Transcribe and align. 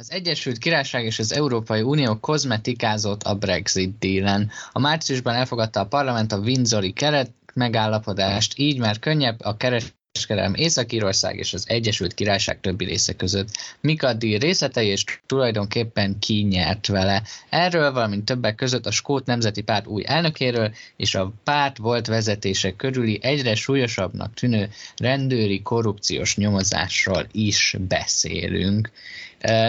Az 0.00 0.12
Egyesült 0.12 0.58
Királyság 0.58 1.04
és 1.04 1.18
az 1.18 1.32
Európai 1.32 1.80
Unió 1.80 2.18
kozmetikázott 2.18 3.22
a 3.22 3.34
Brexit 3.34 3.98
dílen. 3.98 4.50
A 4.72 4.78
márciusban 4.78 5.34
elfogadta 5.34 5.80
a 5.80 5.86
parlament 5.86 6.32
a 6.32 6.38
Windsori 6.38 6.92
keret 6.92 7.30
megállapodást, 7.54 8.58
így 8.58 8.78
már 8.78 8.98
könnyebb 8.98 9.40
a 9.40 9.56
kereskedelem 9.56 10.54
Észak-Írország 10.54 11.36
és 11.36 11.52
az 11.52 11.64
Egyesült 11.68 12.14
Királyság 12.14 12.60
többi 12.60 12.84
része 12.84 13.12
között. 13.12 13.48
Mik 13.80 14.02
a 14.02 14.12
díj 14.12 14.38
részletei 14.38 14.86
és 14.86 15.04
tulajdonképpen 15.26 16.18
ki 16.18 16.42
nyert 16.42 16.86
vele. 16.86 17.22
Erről, 17.48 17.92
valamint 17.92 18.24
többek 18.24 18.54
között 18.54 18.86
a 18.86 18.90
Skót 18.90 19.26
Nemzeti 19.26 19.62
Párt 19.62 19.86
új 19.86 20.02
elnökéről 20.06 20.74
és 20.96 21.14
a 21.14 21.32
párt 21.44 21.76
volt 21.76 22.06
vezetése 22.06 22.76
körüli 22.76 23.18
egyre 23.22 23.54
súlyosabbnak 23.54 24.34
tűnő 24.34 24.70
rendőri 24.96 25.62
korrupciós 25.62 26.36
nyomozásról 26.36 27.26
is 27.32 27.76
beszélünk. 27.88 28.90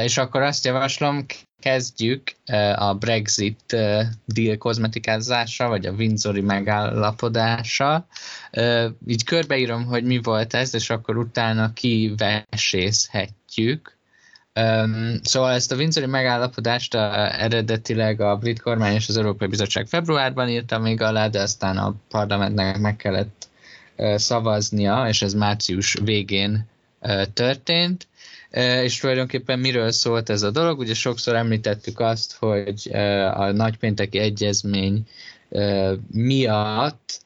És 0.04 0.18
akkor 0.18 0.42
azt 0.42 0.66
javaslom, 0.66 1.26
kezdjük 1.60 2.32
a 2.76 2.94
Brexit 2.94 3.76
deal 4.26 4.58
kozmetikázása, 4.58 5.68
vagy 5.68 5.86
a 5.86 5.92
Windsori 5.92 6.42
megállapodása. 6.42 8.08
Így 9.08 9.24
körbeírom, 9.24 9.86
hogy 9.86 10.04
mi 10.04 10.22
volt 10.22 10.54
ez, 10.54 10.74
és 10.74 10.90
akkor 10.90 11.18
utána 11.18 11.74
kivesészhetjük. 11.74 14.00
Szóval 15.22 15.52
ezt 15.52 15.72
a 15.72 15.76
Windsori 15.76 16.06
megállapodást 16.06 16.96
eredetileg 16.96 18.22
a 18.22 18.38
brit 18.38 18.62
kormány 18.62 18.94
és 18.94 19.10
az 19.10 19.18
Európai 19.18 19.48
Bizottság 19.48 19.88
februárban 19.88 20.50
írta 20.50 20.80
még 20.80 21.02
alá, 21.02 21.28
de 21.28 21.42
aztán 21.42 21.78
a 21.78 21.96
parlamentnek 22.10 22.78
meg 22.78 22.96
kellett 22.96 23.50
szavaznia, 24.16 25.08
és 25.08 25.22
ez 25.22 25.34
március 25.34 25.98
végén 26.04 26.68
történt 27.34 28.08
és 28.84 28.98
tulajdonképpen 28.98 29.60
miről 29.60 29.92
szólt 29.92 30.30
ez 30.30 30.42
a 30.42 30.52
dolog? 30.52 30.80
Ugye 30.80 30.94
sokszor 30.94 31.36
említettük 31.36 32.00
azt, 32.00 32.36
hogy 32.40 32.90
a 33.34 33.52
nagypénteki 33.52 34.18
egyezmény 34.18 35.08
miatt 36.12 37.20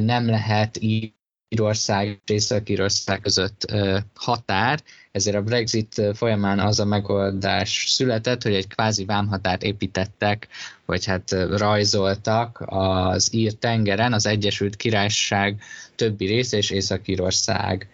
nem 0.00 0.26
lehet 0.26 0.78
Írország 1.48 2.20
és 2.26 2.32
Észak-Írország 2.34 3.20
között 3.20 3.72
határ, 4.14 4.80
ezért 5.12 5.36
a 5.36 5.42
Brexit 5.42 6.02
folyamán 6.14 6.58
az 6.58 6.80
a 6.80 6.84
megoldás 6.84 7.84
született, 7.88 8.42
hogy 8.42 8.54
egy 8.54 8.68
kvázi 8.68 9.04
vámhatárt 9.04 9.62
építettek, 9.62 10.48
vagy 10.86 11.04
hát 11.04 11.30
rajzoltak 11.56 12.62
az 12.66 13.34
ír 13.34 13.52
tengeren, 13.52 14.12
az 14.12 14.26
Egyesült 14.26 14.76
Királyság 14.76 15.62
többi 15.94 16.26
része 16.26 16.56
és 16.56 16.70
Észak-Írország 16.70 17.88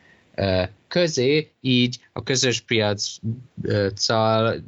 közé, 0.89 1.51
így 1.61 1.98
a 2.12 2.23
közös 2.23 2.61
piaccal 2.61 4.62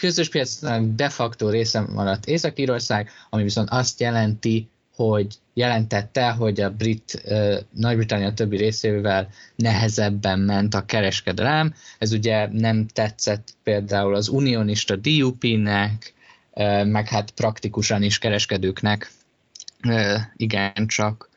közös 0.00 0.28
piacnak 0.28 0.94
de 0.94 1.08
facto 1.08 1.48
része 1.48 1.80
maradt 1.80 2.26
Észak-Írország, 2.26 3.10
ami 3.30 3.42
viszont 3.42 3.70
azt 3.70 4.00
jelenti, 4.00 4.68
hogy 4.94 5.34
jelentette, 5.54 6.30
hogy 6.30 6.60
a 6.60 6.70
brit, 6.70 7.22
Nagy-Britannia 7.70 8.32
többi 8.32 8.56
részével 8.56 9.28
nehezebben 9.56 10.38
ment 10.38 10.74
a 10.74 10.84
kereskedelem. 10.84 11.74
Ez 11.98 12.12
ugye 12.12 12.48
nem 12.52 12.86
tetszett 12.86 13.48
például 13.62 14.14
az 14.14 14.28
unionista 14.28 14.96
DUP-nek, 14.96 16.14
meg 16.84 17.08
hát 17.08 17.30
praktikusan 17.30 18.02
is 18.02 18.18
kereskedőknek 18.18 19.10
uh, 19.84 20.20
igencsak 20.36 21.28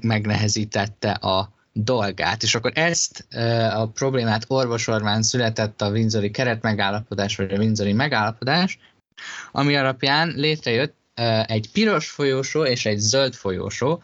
megnehezítette 0.00 1.10
a 1.10 1.52
dolgát. 1.72 2.42
És 2.42 2.54
akkor 2.54 2.72
ezt 2.74 3.26
a 3.74 3.86
problémát 3.86 4.44
orvosolván 4.48 5.22
született 5.22 5.82
a 5.82 5.90
Windsori 5.90 6.30
keretmegállapodás, 6.30 7.36
vagy 7.36 7.52
a 7.52 7.58
Windsori 7.58 7.92
megállapodás, 7.92 8.78
ami 9.52 9.76
alapján 9.76 10.32
létrejött 10.36 10.94
egy 11.46 11.70
piros 11.72 12.10
folyósó 12.10 12.64
és 12.64 12.86
egy 12.86 12.98
zöld 12.98 13.34
folyósó, 13.34 14.02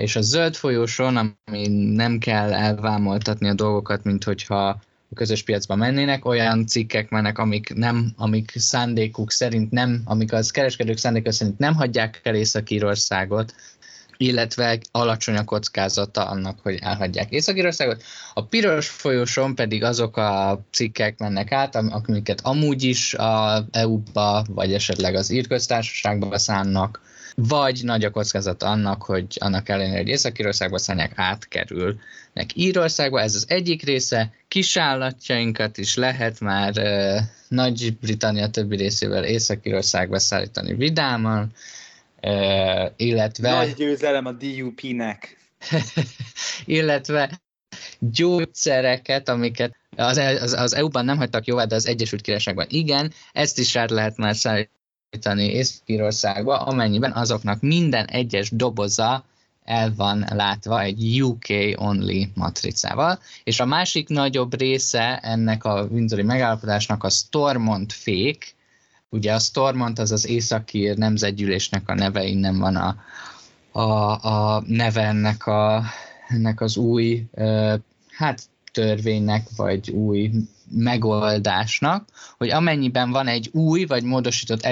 és 0.00 0.16
a 0.16 0.20
zöld 0.20 0.54
folyósón, 0.54 1.16
ami 1.44 1.66
nem 1.94 2.18
kell 2.18 2.52
elvámoltatni 2.52 3.48
a 3.48 3.54
dolgokat, 3.54 4.04
mint 4.04 4.24
hogyha 4.24 4.68
a 5.10 5.14
közös 5.14 5.42
piacba 5.42 5.74
mennének, 5.74 6.24
olyan 6.24 6.66
cikkek 6.66 7.10
mennek, 7.10 7.38
amik, 7.38 7.74
nem, 7.74 8.12
amik 8.16 8.52
szándékuk 8.54 9.30
szerint 9.30 9.70
nem, 9.70 10.02
amik 10.04 10.32
az 10.32 10.50
kereskedők 10.50 10.96
szándékuk 10.96 11.32
szerint 11.32 11.58
nem 11.58 11.74
hagyják 11.74 12.20
el 12.22 12.34
Észak-Írországot, 12.34 13.54
illetve 14.16 14.78
alacsony 14.90 15.36
a 15.36 15.44
kockázata 15.44 16.26
annak, 16.28 16.58
hogy 16.62 16.78
elhagyják 16.80 17.30
Észak-Írországot. 17.30 18.02
A 18.34 18.44
piros 18.44 18.88
folyosón 18.88 19.54
pedig 19.54 19.82
azok 19.84 20.16
a 20.16 20.64
cikkek 20.70 21.18
mennek 21.18 21.52
át, 21.52 21.74
amiket 21.74 22.40
amúgy 22.40 22.82
is 22.82 23.14
a 23.14 23.64
EU-ba, 23.70 24.44
vagy 24.48 24.72
esetleg 24.72 25.14
az 25.14 25.30
írköztársaságba 25.30 26.38
szánnak, 26.38 27.00
vagy 27.36 27.80
nagy 27.82 28.04
a 28.04 28.10
kockázat 28.10 28.62
annak, 28.62 29.02
hogy 29.02 29.26
annak 29.40 29.68
ellenére, 29.68 29.96
hogy 29.96 30.08
Észak-Írországba 30.08 30.78
szállják, 30.78 31.12
átkerülnek 31.14 32.50
Írországba. 32.54 33.20
Ez 33.20 33.34
az 33.34 33.44
egyik 33.48 33.84
része. 33.84 34.32
Kisállatjainkat 34.48 35.78
is 35.78 35.94
lehet 35.96 36.40
már 36.40 36.72
uh, 36.76 37.20
Nagy-Britannia 37.48 38.48
többi 38.48 38.76
részével 38.76 39.24
Észak-Írországba 39.24 40.18
szállítani 40.18 40.74
vidáman, 40.74 41.52
Illetve... 42.96 43.54
Nagy 43.54 43.74
győzelem 43.74 44.26
a 44.26 44.32
DUP-nek. 44.32 45.36
illetve 46.64 47.40
gyógyszereket, 47.98 49.28
amiket 49.28 49.76
az, 49.96 50.16
az, 50.16 50.52
az 50.52 50.74
EU-ban 50.74 51.04
nem 51.04 51.16
hagytak 51.16 51.46
jóvá, 51.46 51.64
de 51.64 51.74
az 51.74 51.86
Egyesült 51.86 52.22
Királyságban 52.22 52.66
igen, 52.68 53.12
ezt 53.32 53.58
is 53.58 53.76
át 53.76 53.90
lehet 53.90 54.16
már 54.16 54.36
szállítani 54.36 55.44
Észak-Írországba, 55.44 56.56
amennyiben 56.56 57.12
azoknak 57.12 57.60
minden 57.60 58.06
egyes 58.06 58.50
doboza 58.50 59.24
el 59.64 59.92
van 59.96 60.24
látva 60.28 60.80
egy 60.80 61.22
UK-only 61.22 62.28
matricával, 62.34 63.18
és 63.44 63.60
a 63.60 63.64
másik 63.64 64.08
nagyobb 64.08 64.58
része 64.58 65.18
ennek 65.18 65.64
a 65.64 65.86
Windsori 65.90 66.22
megállapodásnak 66.22 67.04
a 67.04 67.10
Stormont 67.10 67.92
fék, 67.92 68.53
Ugye 69.14 69.32
a 69.32 69.38
Stormont 69.38 69.98
az 69.98 70.12
az 70.12 70.26
Északír 70.26 70.96
nemzetgyűlésnek 70.96 71.88
a 71.88 71.94
neve, 71.94 72.24
innen 72.24 72.58
van 72.58 72.76
a, 72.76 72.96
a, 73.72 74.26
a 74.28 74.62
neve 74.66 75.02
ennek, 75.02 75.46
a, 75.46 75.84
ennek 76.28 76.60
az 76.60 76.76
új, 76.76 77.24
hát 78.10 78.42
törvénynek, 78.72 79.46
vagy 79.56 79.90
új 79.90 80.30
megoldásnak, 80.70 82.08
hogy 82.38 82.50
amennyiben 82.50 83.10
van 83.10 83.26
egy 83.26 83.50
új 83.52 83.84
vagy 83.84 84.02
módosított 84.02 84.62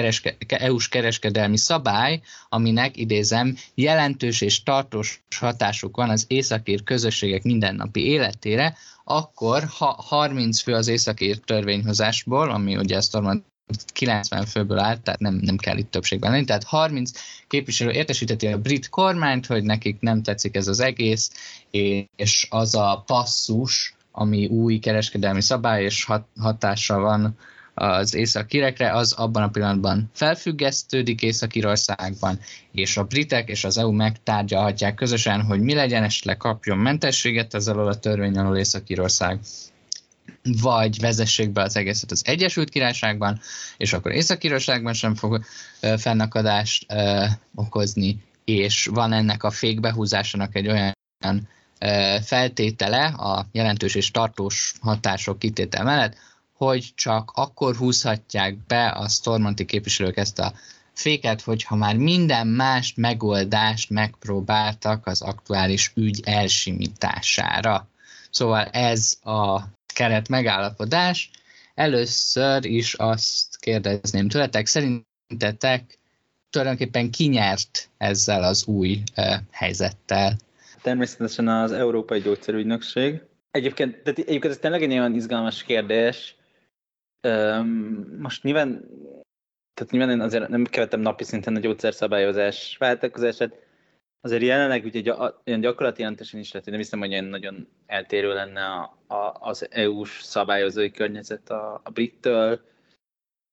EU-s 0.47 0.89
kereskedelmi 0.89 1.57
szabály, 1.57 2.21
aminek, 2.49 2.97
idézem, 2.97 3.55
jelentős 3.75 4.41
és 4.41 4.63
tartós 4.63 5.23
hatásuk 5.39 5.95
van 5.95 6.09
az 6.09 6.25
északír 6.27 6.83
közösségek 6.83 7.43
mindennapi 7.43 8.05
életére, 8.05 8.75
akkor 9.03 9.63
ha 9.77 9.95
30 10.07 10.61
fő 10.61 10.73
az 10.73 10.87
északír 10.87 11.37
törvényhozásból, 11.37 12.49
ami 12.49 12.77
ugye 12.77 12.95
ezt 12.95 13.15
90 13.93 14.45
főből 14.45 14.79
állt, 14.79 15.01
tehát 15.01 15.19
nem, 15.19 15.39
nem 15.41 15.57
kell 15.57 15.77
itt 15.77 15.91
többségben 15.91 16.31
lenni. 16.31 16.45
Tehát 16.45 16.63
30 16.63 17.11
képviselő 17.47 17.91
értesíteti 17.91 18.47
a 18.47 18.57
brit 18.57 18.89
kormányt, 18.89 19.45
hogy 19.45 19.63
nekik 19.63 19.99
nem 19.99 20.23
tetszik 20.23 20.55
ez 20.55 20.67
az 20.67 20.79
egész, 20.79 21.31
és 22.15 22.47
az 22.49 22.75
a 22.75 23.03
passzus, 23.05 23.95
ami 24.11 24.45
új 24.45 24.79
kereskedelmi 24.79 25.41
szabály 25.41 25.83
és 25.83 26.03
hat, 26.03 26.27
hatása 26.39 26.99
van 26.99 27.37
az 27.73 28.13
észak-kirekre, 28.13 28.91
az 28.91 29.11
abban 29.11 29.43
a 29.43 29.49
pillanatban 29.49 30.09
felfüggesztődik 30.13 31.21
Észak-Írországban, 31.21 32.39
és 32.71 32.97
a 32.97 33.03
britek 33.03 33.49
és 33.49 33.63
az 33.63 33.77
EU 33.77 33.91
megtárgyalhatják 33.91 34.95
közösen, 34.95 35.41
hogy 35.41 35.59
mi 35.59 35.73
legyen, 35.73 36.03
esetleg 36.03 36.37
kapjon 36.37 36.77
mentességet 36.77 37.53
ezzel 37.53 37.79
a 37.79 37.99
törvény 37.99 38.37
alól 38.37 38.57
Észak-Írország, 38.57 39.39
vagy 40.61 40.99
vezessék 40.99 41.51
be 41.51 41.61
az 41.61 41.75
egészet 41.75 42.11
az 42.11 42.21
Egyesült 42.25 42.69
Királyságban, 42.69 43.39
és 43.77 43.93
akkor 43.93 44.11
Észak-Írországban 44.11 44.93
sem 44.93 45.15
fog 45.15 45.43
fennakadást 45.97 46.85
okozni, 47.55 48.23
és 48.45 48.85
van 48.85 49.13
ennek 49.13 49.43
a 49.43 49.51
fékbehúzásának 49.51 50.55
egy 50.55 50.67
olyan 50.67 51.47
feltétele 52.21 53.05
a 53.05 53.47
jelentős 53.51 53.95
és 53.95 54.11
tartós 54.11 54.73
hatások 54.81 55.39
kitétel 55.39 55.83
mellett, 55.83 56.15
hogy 56.53 56.91
csak 56.95 57.31
akkor 57.35 57.75
húzhatják 57.75 58.57
be 58.67 58.87
a 58.87 59.07
Stormonti 59.07 59.65
képviselők 59.65 60.17
ezt 60.17 60.39
a 60.39 60.53
féket, 60.93 61.41
hogyha 61.41 61.75
már 61.75 61.95
minden 61.97 62.47
más 62.47 62.93
megoldást 62.95 63.89
megpróbáltak 63.89 65.07
az 65.07 65.21
aktuális 65.21 65.91
ügy 65.95 66.21
elsimítására. 66.25 67.87
Szóval 68.29 68.63
ez 68.65 69.13
a 69.21 69.61
keret 69.93 70.29
megállapodás. 70.29 71.29
Először 71.75 72.65
is 72.65 72.93
azt 72.93 73.57
kérdezném 73.59 74.27
tőletek, 74.27 74.65
szerintetek 74.65 75.99
tulajdonképpen 76.49 77.11
kinyert 77.11 77.89
ezzel 77.97 78.43
az 78.43 78.67
új 78.67 79.03
helyzettel? 79.51 80.37
Természetesen 80.81 81.47
az 81.47 81.71
Európai 81.71 82.19
Gyógyszerügynökség, 82.19 83.21
Egyébként, 83.53 84.01
de 84.03 84.09
egyébként 84.09 84.45
ez 84.45 84.57
tényleg 84.57 84.81
egy 84.81 84.87
nagyon 84.87 85.15
izgalmas 85.15 85.63
kérdés. 85.63 86.35
most 88.17 88.43
nyilván, 88.43 88.69
tehát 89.73 89.91
nyilván 89.91 90.09
én 90.09 90.19
azért 90.19 90.47
nem 90.47 90.65
követem 90.65 90.99
napi 90.99 91.23
szinten 91.23 91.55
a 91.55 91.59
gyógyszerszabályozás 91.59 92.75
váltakozását, 92.77 93.55
azért 94.23 94.41
jelenleg 94.41 94.85
ugye 94.85 94.99
gy- 94.99 95.33
olyan 95.45 95.59
gyakorlati 95.59 96.01
jelentősen 96.01 96.39
is 96.39 96.51
lehet, 96.51 96.63
hogy 96.63 96.73
nem 96.73 96.83
hiszem, 96.83 96.99
hogy 96.99 97.11
olyan 97.11 97.25
nagyon 97.25 97.67
eltérő 97.85 98.33
lenne 98.33 98.65
a, 98.65 98.97
a, 99.07 99.37
az 99.39 99.67
EU-s 99.71 100.21
szabályozói 100.23 100.91
környezet 100.91 101.49
a, 101.49 101.81
a 101.83 101.89
brittől 101.89 102.61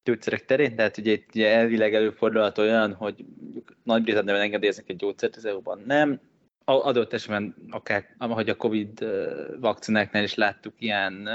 gyógyszerek 0.05 0.45
terén, 0.45 0.77
tehát 0.77 0.99
ugye, 0.99 1.19
ugye 1.35 1.49
elvileg 1.49 1.95
előfordulhat 1.95 2.59
olyan, 2.59 2.95
hogy 2.95 3.25
Nagy-Britanniában 3.83 4.43
engedélyeznek 4.43 4.89
egy 4.89 4.97
gyógyszert, 4.97 5.37
az 5.37 5.45
EU-ban 5.45 5.83
nem, 5.87 6.21
adott 6.65 7.13
esetben 7.13 7.55
akár, 7.71 8.15
ahogy 8.19 8.49
a 8.49 8.57
Covid 8.57 9.05
vakcináknál 9.61 10.23
is 10.23 10.35
láttuk, 10.35 10.75
ilyen 10.79 11.29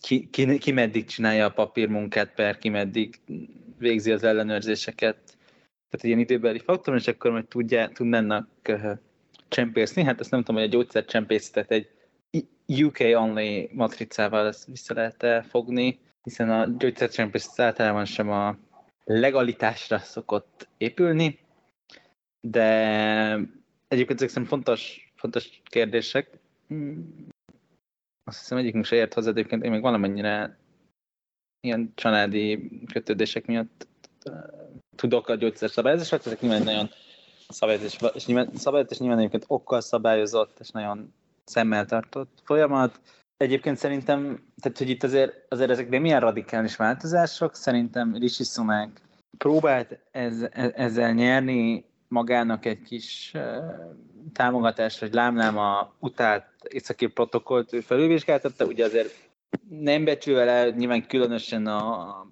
ki, 0.00 0.28
ki, 0.30 0.58
ki 0.58 0.72
meddig 0.72 1.04
csinálja 1.04 1.44
a 1.44 1.52
papírmunkát, 1.52 2.34
per 2.34 2.58
ki 2.58 2.68
meddig 2.68 3.20
végzi 3.78 4.12
az 4.12 4.22
ellenőrzéseket. 4.22 5.35
Tehát 5.96 6.04
ilyen 6.04 6.18
időbeli 6.18 6.58
faktor, 6.58 6.94
és 6.94 7.06
akkor 7.06 7.30
majd 7.30 7.46
tudja, 7.46 7.88
tudnának 7.88 8.48
uh, 8.68 8.90
csempészni. 9.48 10.02
Hát 10.02 10.20
ezt 10.20 10.30
nem 10.30 10.42
tudom, 10.42 10.60
hogy 10.60 10.70
a 10.70 10.72
gyógyszer 10.72 11.04
csempészetet 11.04 11.70
egy 11.70 11.88
UK-only 12.66 13.70
matricával 13.72 14.46
ezt 14.46 14.66
vissza 14.66 14.94
lehet 14.94 15.22
-e 15.22 15.42
fogni, 15.42 15.98
hiszen 16.22 16.50
a 16.50 16.66
gyógyszercsempészet 16.78 17.60
általában 17.60 18.04
sem 18.04 18.30
a 18.30 18.56
legalitásra 19.04 19.98
szokott 19.98 20.68
épülni, 20.78 21.38
de 22.40 22.74
Egyébként 23.88 24.18
ezek 24.18 24.28
szerintem 24.28 24.58
fontos, 24.58 25.12
fontos 25.14 25.60
kérdések. 25.64 26.38
Azt 28.24 28.38
hiszem 28.38 28.58
egyikünk 28.58 28.84
se 28.84 28.96
ért 28.96 29.14
hozzá, 29.14 29.30
egyébként 29.30 29.64
én 29.64 29.70
még 29.70 29.80
valamennyire 29.80 30.58
ilyen 31.60 31.92
családi 31.94 32.70
kötődések 32.92 33.46
miatt 33.46 33.88
tudok 34.96 35.28
a 35.28 35.34
gyógyszerszabályozásról, 35.34 36.20
ezek 36.24 36.40
nyilván 36.40 36.62
nagyon 36.62 36.90
szabályozás, 37.48 37.98
és 38.14 38.26
nyilván, 38.26 38.50
szabályozás, 38.54 38.92
és 38.92 38.98
nyilván 38.98 39.18
egyébként 39.18 39.44
okkal 39.46 39.80
szabályozott, 39.80 40.56
és 40.60 40.70
nagyon 40.70 41.14
szemmel 41.44 41.84
tartott 41.84 42.38
folyamat. 42.44 43.00
Egyébként 43.36 43.76
szerintem, 43.76 44.22
tehát 44.60 44.78
hogy 44.78 44.88
itt 44.88 45.02
azért, 45.02 45.32
azért 45.48 45.70
ezek 45.70 45.88
nem 45.88 46.04
ilyen 46.04 46.20
radikális 46.20 46.76
változások, 46.76 47.54
szerintem 47.54 48.14
Rishi 48.14 48.44
Sunak 48.44 49.00
próbált 49.38 49.98
ez, 50.10 50.42
e, 50.42 50.72
ezzel 50.74 51.12
nyerni 51.12 51.84
magának 52.08 52.64
egy 52.64 52.82
kis 52.82 53.32
támogatást, 54.32 54.98
hogy 54.98 55.14
lámlám 55.14 55.58
a 55.58 55.94
utált 55.98 56.44
északi 56.68 57.06
protokollt 57.06 57.72
ő 57.72 57.80
felülvizsgáltatta, 57.80 58.64
ugye 58.64 58.84
azért 58.84 59.14
nem 59.68 60.04
becsülve 60.04 60.42
el 60.42 60.68
nyilván 60.70 61.06
különösen 61.06 61.66
a, 61.66 62.26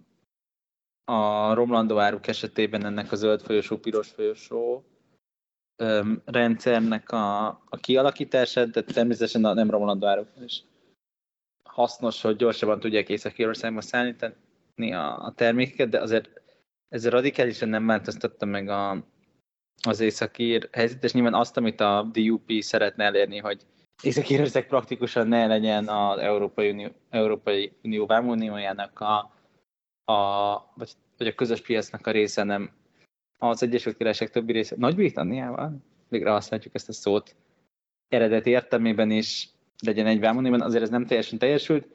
a 1.04 1.54
romlandó 1.54 1.98
áruk 1.98 2.26
esetében 2.26 2.84
ennek 2.84 3.12
a 3.12 3.16
zöld 3.16 3.40
folyosó, 3.40 3.76
piros 3.76 4.08
folyosó 4.08 4.84
öm, 5.76 6.22
rendszernek 6.24 7.10
a, 7.10 7.46
a 7.46 7.76
kialakítását, 7.80 8.70
de 8.70 8.82
természetesen 8.82 9.44
a 9.44 9.54
nem 9.54 9.70
romlandó 9.70 10.06
áruk 10.06 10.28
is 10.44 10.62
hasznos, 11.68 12.20
hogy 12.20 12.36
gyorsabban 12.36 12.80
tudják 12.80 13.08
Észak-Írországba 13.08 13.80
szállítani 13.80 14.92
a, 14.92 15.24
a 15.24 15.32
termékeket, 15.36 15.88
de 15.88 16.00
azért 16.00 16.42
ez 16.88 17.08
radikálisan 17.08 17.68
nem 17.68 17.86
változtatta 17.86 18.46
meg 18.46 18.68
a, 18.68 19.04
az 19.82 20.00
északír 20.00 20.68
helyzet, 20.72 21.04
és 21.04 21.12
nyilván 21.12 21.34
azt, 21.34 21.56
amit 21.56 21.80
a 21.80 22.08
DUP 22.12 22.50
szeretne 22.60 23.04
elérni, 23.04 23.38
hogy 23.38 23.62
Észak-Írország 24.02 24.66
praktikusan 24.66 25.28
ne 25.28 25.46
legyen 25.46 25.88
az 25.88 26.18
Európai 26.18 26.70
Unió, 26.70 26.88
Európai 27.10 27.72
Unió 27.82 28.06
vámuniójának 28.06 29.00
a, 29.00 29.33
a, 30.04 30.54
vagy, 30.74 30.90
vagy 31.18 31.26
a 31.26 31.34
közös 31.34 31.60
piacnak 31.60 32.06
a 32.06 32.10
része, 32.10 32.42
nem 32.42 32.70
az 33.38 33.62
Egyesült 33.62 33.96
Királyság 33.96 34.30
többi 34.30 34.52
része. 34.52 34.74
Nagy-Britanniával, 34.78 35.76
végre 36.08 36.30
használjuk 36.30 36.74
ezt 36.74 36.88
a 36.88 36.92
szót, 36.92 37.34
eredeti 38.08 38.50
értelmében 38.50 39.10
is 39.10 39.48
legyen 39.84 40.06
egy 40.06 40.20
vámunióban, 40.20 40.60
azért 40.60 40.82
ez 40.82 40.90
nem 40.90 41.06
teljesen 41.06 41.38
teljesült. 41.38 41.86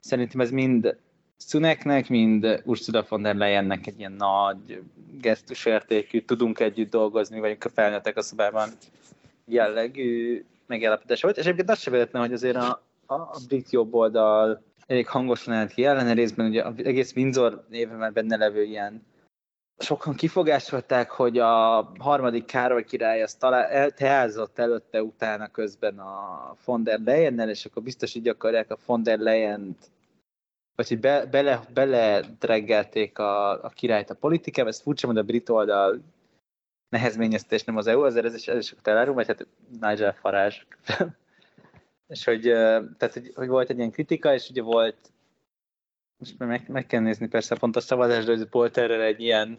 Szerintem 0.00 0.40
ez 0.40 0.50
mind 0.50 0.96
Szuneknek, 1.36 2.08
mind 2.08 2.62
Ursula 2.64 3.06
von 3.08 3.22
der 3.22 3.34
Leyennek 3.34 3.86
egy 3.86 3.98
ilyen 3.98 4.12
nagy 4.12 4.82
gesztusértékű, 5.20 6.20
tudunk 6.20 6.60
együtt 6.60 6.90
dolgozni, 6.90 7.40
vagyunk 7.40 7.64
a 7.64 7.68
felnőttek 7.68 8.16
a 8.16 8.22
szobában 8.22 8.68
jellegű 9.44 10.44
megállapodása 10.66 11.26
volt, 11.26 11.38
és 11.38 11.44
egyébként 11.44 11.70
azt 11.70 11.80
sem 11.80 11.92
véletlen, 11.92 12.22
hogy 12.22 12.32
azért 12.32 12.56
a, 12.56 12.82
a, 13.06 13.14
a 13.14 13.38
brit 13.48 13.70
jobb 13.70 13.94
oldal 13.94 14.62
elég 14.92 15.08
hangosan 15.08 15.54
állt 15.54 15.72
ki 15.72 15.84
ellene 15.84 16.12
részben, 16.12 16.46
ugye 16.46 16.62
az 16.62 16.74
egész 16.76 17.12
Windsor 17.16 17.64
néven 17.68 17.98
már 17.98 18.12
benne 18.12 18.36
levő 18.36 18.62
ilyen 18.62 19.06
sokan 19.78 20.14
kifogásolták, 20.14 21.10
hogy 21.10 21.38
a 21.38 21.82
harmadik 21.98 22.44
Károly 22.44 22.84
király 22.84 23.22
azt 23.22 23.38
talál, 23.38 23.64
el, 23.64 23.90
teázott 23.90 24.58
előtte 24.58 25.02
utána 25.02 25.48
közben 25.48 25.98
a 25.98 26.54
von 26.64 26.84
der 26.84 27.00
Leyennel, 27.04 27.48
és 27.48 27.64
akkor 27.64 27.82
biztos 27.82 28.14
így 28.14 28.28
akarják 28.28 28.70
a 28.70 28.78
von 28.86 29.02
der 29.02 29.18
Leyen-t 29.18 29.90
vagy 30.74 30.88
hogy 30.88 31.00
be, 31.00 31.26
bele, 31.26 31.62
bele 31.74 32.20
dreggelték 32.38 33.18
a, 33.18 33.64
a 33.64 33.68
királyt 33.68 34.10
a 34.10 34.14
politikába, 34.14 34.68
ez 34.68 34.80
furcsa, 34.80 35.06
hogy 35.06 35.18
a 35.18 35.22
brit 35.22 35.48
oldal 35.48 36.00
nehezményezte, 36.88 37.54
és 37.54 37.64
nem 37.64 37.76
az 37.76 37.86
EU, 37.86 38.02
azért 38.02 38.24
ez 38.24 38.34
is, 38.34 38.48
ez 38.48 38.58
is 38.58 38.74
elárum, 38.82 39.14
vagy 39.14 39.26
hát 39.26 39.46
Nigel 39.80 40.12
Farage. 40.12 40.56
És 42.12 42.24
hogy, 42.24 42.42
tehát, 42.42 43.12
hogy, 43.12 43.32
hogy, 43.34 43.48
volt 43.48 43.70
egy 43.70 43.76
ilyen 43.76 43.90
kritika, 43.90 44.34
és 44.34 44.48
ugye 44.48 44.62
volt, 44.62 45.12
most 46.16 46.38
meg, 46.38 46.68
meg 46.68 46.86
kell 46.86 47.00
nézni 47.00 47.28
persze 47.28 47.56
pontos 47.58 47.84
szavazást, 47.84 48.26
de 48.26 48.46
volt 48.50 48.76
erre 48.76 49.04
egy 49.04 49.20
ilyen 49.20 49.58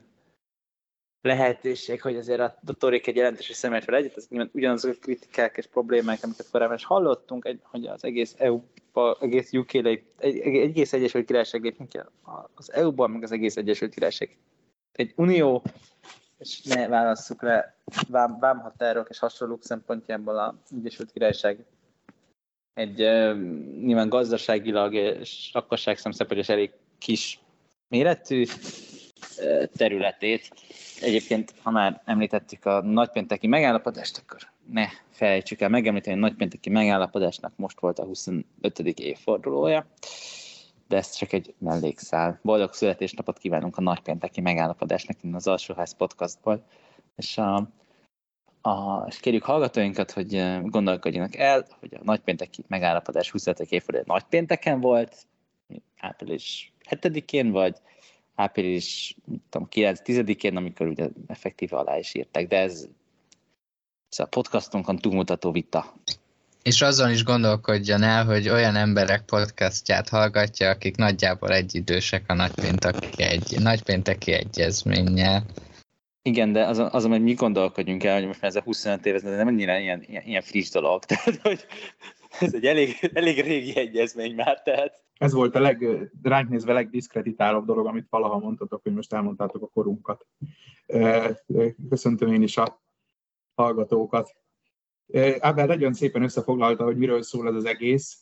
lehetőség, 1.21 2.01
hogy 2.01 2.15
azért 2.15 2.39
a, 2.39 2.59
a 2.65 2.73
torik 2.73 3.07
egy 3.07 3.15
jelentős 3.15 3.51
szemért 3.55 3.83
fel 3.83 3.95
egyet, 3.95 4.17
ez 4.17 4.27
nyilván 4.27 4.49
ugyanazok 4.53 4.91
a 4.91 4.99
kritikák 4.99 5.57
és 5.57 5.67
problémák, 5.67 6.19
amiket 6.23 6.49
korábban 6.51 6.75
is 6.75 6.85
hallottunk, 6.85 7.45
egy, 7.45 7.59
hogy 7.63 7.85
az 7.85 8.03
egész 8.03 8.35
EU 8.37 8.61
egész 9.19 9.53
UK 9.53 9.71
lép, 9.71 10.05
egy, 10.17 10.37
egész 10.39 10.93
Egyesült 10.93 11.25
Királyság 11.25 11.63
lépünk 11.63 11.89
ki 11.89 11.99
az 12.55 12.71
EU-ban, 12.71 13.11
meg 13.11 13.23
az 13.23 13.31
egész 13.31 13.57
Egyesült 13.57 13.93
Királyság. 13.93 14.37
Egy 14.91 15.13
unió, 15.15 15.63
és 16.37 16.61
ne 16.61 16.87
válasszuk 16.87 17.41
le 17.41 17.77
vám, 18.09 18.39
vámhatárok 18.39 19.09
és 19.09 19.19
hasonlók 19.19 19.63
szempontjából 19.63 20.39
az 20.39 20.77
Egyesült 20.77 21.11
Királyság 21.11 21.65
egy 22.73 23.01
uh, 23.01 23.37
nyilván 23.81 24.09
gazdaságilag 24.09 24.93
és 24.93 25.49
lakosság 25.53 25.95
szempontjából 25.97 26.37
is 26.37 26.49
elég 26.49 26.71
kis 26.97 27.39
méretű 27.87 28.45
területét. 29.75 30.51
Egyébként, 31.01 31.53
ha 31.61 31.71
már 31.71 32.01
említettük 32.05 32.65
a 32.65 32.81
nagypénteki 32.81 33.47
megállapodást, 33.47 34.17
akkor 34.17 34.39
ne 34.71 34.87
felejtsük 35.09 35.61
el 35.61 35.69
megemlíteni, 35.69 36.17
a 36.17 36.19
nagypénteki 36.19 36.69
megállapodásnak 36.69 37.53
most 37.55 37.79
volt 37.79 37.99
a 37.99 38.03
25. 38.03 38.79
évfordulója, 38.79 39.85
de 40.87 40.97
ez 40.97 41.15
csak 41.15 41.33
egy 41.33 41.53
mellékszál. 41.57 42.39
Boldog 42.41 42.73
születésnapot 42.73 43.37
kívánunk 43.37 43.77
a 43.77 43.81
nagypénteki 43.81 44.41
megállapodásnak 44.41 45.23
innen 45.23 45.35
az 45.35 45.47
Alsóház 45.47 45.95
podcastból, 45.95 46.65
és, 47.15 47.37
a, 47.37 47.69
a, 48.65 49.05
és 49.07 49.19
kérjük 49.19 49.43
hallgatóinkat, 49.43 50.11
hogy 50.11 50.59
gondolkodjanak 50.61 51.35
el, 51.35 51.65
hogy 51.79 51.93
a 51.93 52.03
nagypénteki 52.03 52.63
megállapodás 52.67 53.31
25. 53.31 53.59
évfordulója 53.59 54.03
nagypénteken 54.07 54.79
volt, 54.79 55.15
április 55.97 56.73
7-én, 56.89 57.51
vagy 57.51 57.75
április 58.35 59.15
9-10-én, 59.51 60.57
amikor 60.57 60.87
ugye 60.87 61.07
effektíve 61.27 61.77
alá 61.77 61.97
is 61.97 62.13
írták, 62.13 62.47
de 62.47 62.57
ez 62.57 62.87
a 64.17 64.25
podcastunkon 64.25 64.97
túlmutató 64.97 65.51
vita. 65.51 65.93
És 66.63 66.81
azon 66.81 67.11
is 67.11 67.23
gondolkodjon 67.23 68.03
el, 68.03 68.25
hogy 68.25 68.49
olyan 68.49 68.75
emberek 68.75 69.25
podcastját 69.25 70.09
hallgatja, 70.09 70.69
akik 70.69 70.95
nagyjából 70.95 71.49
egyidősek 71.49 72.23
a 72.27 72.33
nagypénteki, 72.33 73.23
egy, 73.23 73.59
nagypénteki 73.59 74.31
egyezménnyel. 74.31 75.45
Igen, 76.25 76.51
de 76.51 76.65
azon, 76.65 76.87
azon, 76.91 77.11
hogy 77.11 77.23
mi 77.23 77.33
gondolkodjunk 77.33 78.03
el, 78.03 78.17
hogy 78.17 78.25
most 78.27 78.41
már 78.41 78.49
ez 78.49 78.57
a 78.57 78.61
25 78.61 79.05
év, 79.05 79.15
ez 79.15 79.21
nem 79.21 79.47
annyira 79.47 79.77
ilyen, 79.77 80.03
ilyen, 80.07 80.23
ilyen 80.25 80.41
friss 80.41 80.69
dolog. 80.69 81.03
Tehát, 81.05 81.41
hogy 81.41 81.65
ez 82.39 82.53
egy 82.53 82.65
elég, 82.65 83.09
elég 83.13 83.41
régi 83.41 83.77
egyezmény 83.77 84.35
már, 84.35 84.61
tehát. 84.61 85.01
Ez 85.17 85.33
volt 85.33 85.55
a 85.55 85.59
leg, 85.59 86.09
ránk 86.21 86.49
nézve 86.49 86.73
legdiszkreditálóbb 86.73 87.65
dolog, 87.65 87.85
amit 87.85 88.07
valaha 88.09 88.39
mondtatok, 88.39 88.81
hogy 88.83 88.93
most 88.93 89.13
elmondtátok 89.13 89.61
a 89.61 89.67
korunkat. 89.67 90.27
Köszöntöm 91.89 92.33
én 92.33 92.41
is 92.41 92.57
a 92.57 92.81
hallgatókat. 93.55 94.35
Ábel 95.39 95.65
nagyon 95.65 95.93
szépen 95.93 96.23
összefoglalta, 96.23 96.83
hogy 96.83 96.97
miről 96.97 97.21
szól 97.21 97.47
ez 97.47 97.55
az 97.55 97.65
egész. 97.65 98.17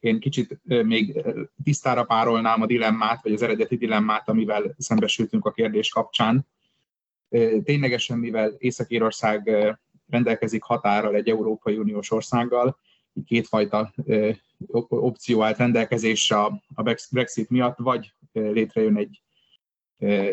Én 0.00 0.20
kicsit 0.20 0.60
még 0.62 1.24
tisztára 1.64 2.04
párolnám 2.04 2.62
a 2.62 2.66
dilemmát, 2.66 3.22
vagy 3.22 3.32
az 3.32 3.42
eredeti 3.42 3.76
dilemmát, 3.76 4.28
amivel 4.28 4.74
szembesültünk 4.78 5.44
a 5.44 5.52
kérdés 5.52 5.88
kapcsán. 5.88 6.46
Ténylegesen, 7.64 8.18
mivel 8.18 8.54
Észak-Írország 8.58 9.50
rendelkezik 10.08 10.62
határral 10.62 11.14
egy 11.14 11.28
Európai 11.28 11.76
Uniós 11.76 12.10
országgal, 12.10 12.78
kétfajta 13.24 13.94
opció 14.88 15.42
állt 15.42 15.56
rendelkezésre 15.56 16.36
a 16.74 16.82
Brexit 17.10 17.50
miatt, 17.50 17.78
vagy 17.78 18.12
létrejön 18.32 18.96
egy, 18.96 19.22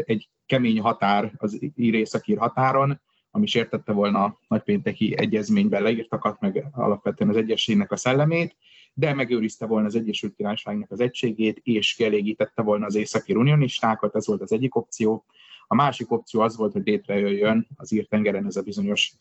egy 0.06 0.30
kemény 0.46 0.80
határ 0.80 1.34
az 1.38 1.60
ír-északír 1.76 2.38
határon, 2.38 3.02
ami 3.32 3.46
sértette 3.46 3.92
volna 3.92 4.24
a 4.24 4.40
nagypénteki 4.48 5.18
egyezményben 5.18 5.82
leírtakat, 5.82 6.40
meg 6.40 6.66
alapvetően 6.72 7.30
az 7.30 7.38
egyességnek 7.38 7.92
a 7.92 7.96
szellemét, 7.96 8.56
de 8.94 9.14
megőrizte 9.14 9.66
volna 9.66 9.86
az 9.86 9.96
Egyesült 9.96 10.36
Királyságnak 10.36 10.92
az 10.92 11.00
egységét, 11.00 11.60
és 11.64 11.94
kielégítette 11.94 12.62
volna 12.62 12.86
az 12.86 12.96
északi 12.96 13.36
unionistákat, 13.36 14.16
ez 14.16 14.28
volt 14.28 14.42
az 14.42 14.52
egyik 14.52 14.76
opció. 14.76 15.26
A 15.72 15.76
másik 15.76 16.12
opció 16.12 16.40
az 16.42 16.56
volt, 16.56 16.72
hogy 16.72 16.86
létrejöjjön 16.86 17.68
az 17.76 17.92
ír-tengeren 17.92 18.46
ez 18.46 18.56
a 18.56 18.62
bizonyos 18.62 19.14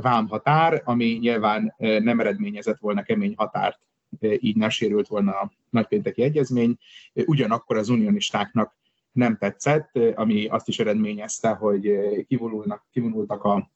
vámhatár, 0.00 0.82
ami 0.84 1.04
nyilván 1.04 1.74
nem 1.78 2.20
eredményezett 2.20 2.78
volna 2.78 3.02
kemény 3.02 3.34
határt, 3.36 3.80
így 4.20 4.56
ne 4.56 4.68
sérült 4.68 5.06
volna 5.06 5.30
a 5.30 5.52
nagypénteki 5.70 6.22
egyezmény. 6.22 6.78
Ugyanakkor 7.14 7.76
az 7.76 7.88
unionistáknak 7.88 8.76
nem 9.12 9.36
tetszett, 9.36 9.98
ami 10.14 10.46
azt 10.46 10.68
is 10.68 10.78
eredményezte, 10.78 11.48
hogy 11.48 11.98
kivonulnak, 12.26 12.86
kivonultak 12.92 13.44
a 13.44 13.70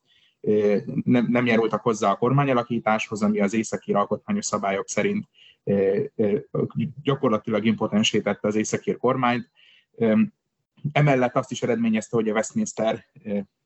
nem, 1.04 1.26
nem 1.28 1.46
járultak 1.46 1.82
hozzá 1.82 2.10
a 2.10 2.16
kormányalakításhoz, 2.16 3.22
ami 3.22 3.40
az 3.40 3.54
északi 3.54 3.92
alkotmányos 3.92 4.44
szabályok 4.44 4.88
szerint 4.88 5.28
gyakorlatilag 7.02 7.64
impotensítette 7.64 8.48
az 8.48 8.56
északír 8.56 8.96
kormányt. 8.96 9.50
Emellett 10.92 11.36
azt 11.36 11.50
is 11.50 11.62
eredményezte, 11.62 12.16
hogy 12.16 12.28
a 12.28 12.32
Westminster 12.32 13.04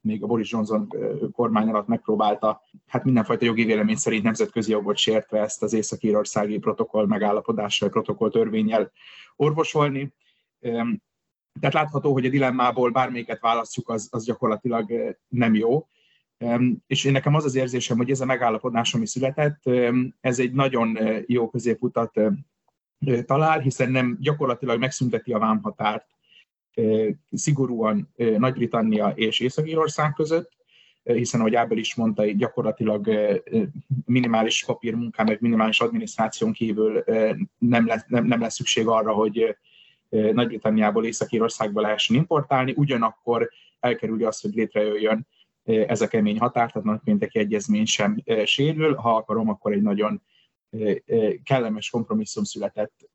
még 0.00 0.22
a 0.22 0.26
Boris 0.26 0.50
Johnson 0.50 0.88
kormány 1.32 1.68
alatt 1.68 1.86
megpróbálta, 1.86 2.60
hát 2.86 3.04
mindenfajta 3.04 3.44
jogi 3.44 3.64
vélemény 3.64 3.96
szerint 3.96 4.22
nemzetközi 4.22 4.70
jogot 4.70 4.96
sértve 4.96 5.40
ezt 5.40 5.62
az 5.62 5.72
észak-írországi 5.72 6.58
protokoll 6.58 7.06
megállapodással, 7.06 7.88
protokoll 7.88 8.30
törvényel 8.30 8.92
orvosolni. 9.36 10.14
Tehát 11.60 11.74
látható, 11.74 12.12
hogy 12.12 12.26
a 12.26 12.30
dilemmából 12.30 12.90
bármelyiket 12.90 13.40
választjuk, 13.40 13.88
az, 13.88 14.08
az 14.10 14.24
gyakorlatilag 14.24 15.16
nem 15.28 15.54
jó. 15.54 15.88
És 16.86 17.04
én 17.04 17.12
nekem 17.12 17.34
az 17.34 17.44
az 17.44 17.54
érzésem, 17.54 17.96
hogy 17.96 18.10
ez 18.10 18.20
a 18.20 18.24
megállapodás, 18.24 18.94
ami 18.94 19.06
született, 19.06 19.62
ez 20.20 20.38
egy 20.38 20.52
nagyon 20.52 20.98
jó 21.26 21.48
középutat 21.48 22.20
talál, 23.24 23.58
hiszen 23.58 23.90
nem 23.90 24.16
gyakorlatilag 24.20 24.78
megszünteti 24.78 25.32
a 25.32 25.38
vámhatárt 25.38 26.15
szigorúan 27.32 28.12
Nagy-Britannia 28.16 29.08
és 29.08 29.40
Észak-Írország 29.40 30.12
között, 30.12 30.54
hiszen 31.02 31.40
ahogy 31.40 31.54
Ábel 31.54 31.78
is 31.78 31.94
mondta, 31.94 32.24
gyakorlatilag 32.24 33.08
minimális 34.04 34.64
papírmunkán, 34.64 35.26
meg 35.26 35.40
minimális 35.40 35.80
adminisztráción 35.80 36.52
kívül 36.52 37.04
nem 37.58 37.86
lesz, 37.86 38.04
nem, 38.06 38.24
nem 38.24 38.40
lesz 38.40 38.54
szükség 38.54 38.86
arra, 38.86 39.12
hogy 39.12 39.56
Nagy-Britanniából 40.08 41.04
Észak-Írországba 41.04 41.80
lehessen 41.80 42.16
importálni, 42.16 42.74
ugyanakkor 42.76 43.50
elkerülni 43.80 44.22
azt, 44.22 44.42
hogy 44.42 44.54
létrejöjjön 44.54 45.26
ez 45.64 46.00
a 46.00 46.08
kemény 46.08 46.38
határ, 46.38 46.72
tehát 46.72 46.88
nagypénteki 46.88 47.38
egyezmény 47.38 47.84
sem 47.84 48.22
sérül, 48.44 48.94
ha 48.94 49.16
akarom, 49.16 49.48
akkor 49.48 49.72
egy 49.72 49.82
nagyon 49.82 50.22
kellemes 51.44 51.90
kompromisszum 51.90 52.44
született. 52.44 53.10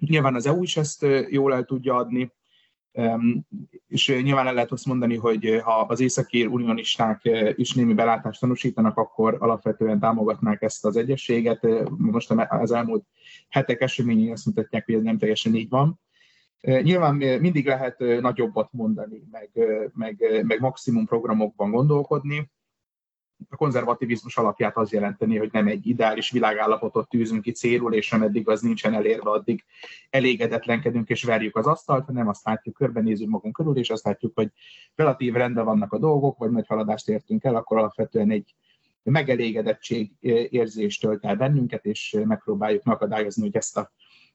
Nyilván 0.00 0.34
az 0.34 0.46
EU 0.46 0.62
is 0.62 0.76
ezt 0.76 1.06
jól 1.28 1.54
el 1.54 1.64
tudja 1.64 1.94
adni, 1.94 2.32
és 3.88 4.08
nyilván 4.22 4.46
el 4.46 4.54
lehet 4.54 4.72
azt 4.72 4.86
mondani, 4.86 5.16
hogy 5.16 5.60
ha 5.62 5.80
az 5.80 6.00
északír 6.00 6.46
unionisták 6.46 7.20
is 7.54 7.74
némi 7.74 7.94
belátást 7.94 8.40
tanúsítanak, 8.40 8.96
akkor 8.96 9.36
alapvetően 9.38 9.98
támogatnák 10.00 10.62
ezt 10.62 10.84
az 10.84 10.96
egyességet. 10.96 11.66
Most 11.96 12.30
az 12.48 12.72
elmúlt 12.72 13.04
hetek 13.48 13.80
eseményei 13.80 14.30
azt 14.30 14.46
mutatják, 14.46 14.84
hogy 14.84 14.94
ez 14.94 15.02
nem 15.02 15.18
teljesen 15.18 15.54
így 15.54 15.68
van. 15.68 16.00
Nyilván 16.60 17.14
mindig 17.14 17.66
lehet 17.66 17.98
nagyobbat 17.98 18.68
mondani, 18.72 19.22
meg, 19.30 19.50
meg, 19.94 20.42
meg 20.46 20.60
maximum 20.60 21.06
programokban 21.06 21.70
gondolkodni. 21.70 22.50
A 23.48 23.56
konzervativizmus 23.56 24.36
alapját 24.36 24.76
az 24.76 24.92
jelenteni, 24.92 25.36
hogy 25.36 25.48
nem 25.52 25.66
egy 25.66 25.86
ideális 25.86 26.30
világállapotot 26.30 27.08
tűzünk 27.08 27.42
ki 27.42 27.52
célul, 27.52 27.94
és 27.94 28.12
ameddig 28.12 28.48
az 28.48 28.60
nincsen 28.60 28.94
elérve, 28.94 29.30
addig 29.30 29.64
elégedetlenkedünk 30.10 31.08
és 31.08 31.22
verjük 31.22 31.56
az 31.56 31.66
asztalt, 31.66 32.04
hanem 32.04 32.28
azt 32.28 32.44
látjuk, 32.44 32.74
körbenézünk 32.74 33.30
magunk 33.30 33.54
körül, 33.54 33.76
és 33.76 33.90
azt 33.90 34.04
látjuk, 34.04 34.32
hogy 34.34 34.50
relatív 34.94 35.34
rendben 35.34 35.64
vannak 35.64 35.92
a 35.92 35.98
dolgok, 35.98 36.38
vagy 36.38 36.50
nagy 36.50 36.66
haladást 36.66 37.08
értünk 37.08 37.44
el, 37.44 37.54
akkor 37.54 37.78
alapvetően 37.78 38.30
egy 38.30 38.54
megelégedettség 39.02 40.12
érzést 40.50 41.00
tölt 41.00 41.24
el 41.24 41.36
bennünket, 41.36 41.84
és 41.84 42.16
megpróbáljuk 42.24 42.82
megakadályozni, 42.82 43.42
hogy 43.42 43.56
ezt 43.56 43.76
a 43.76 43.92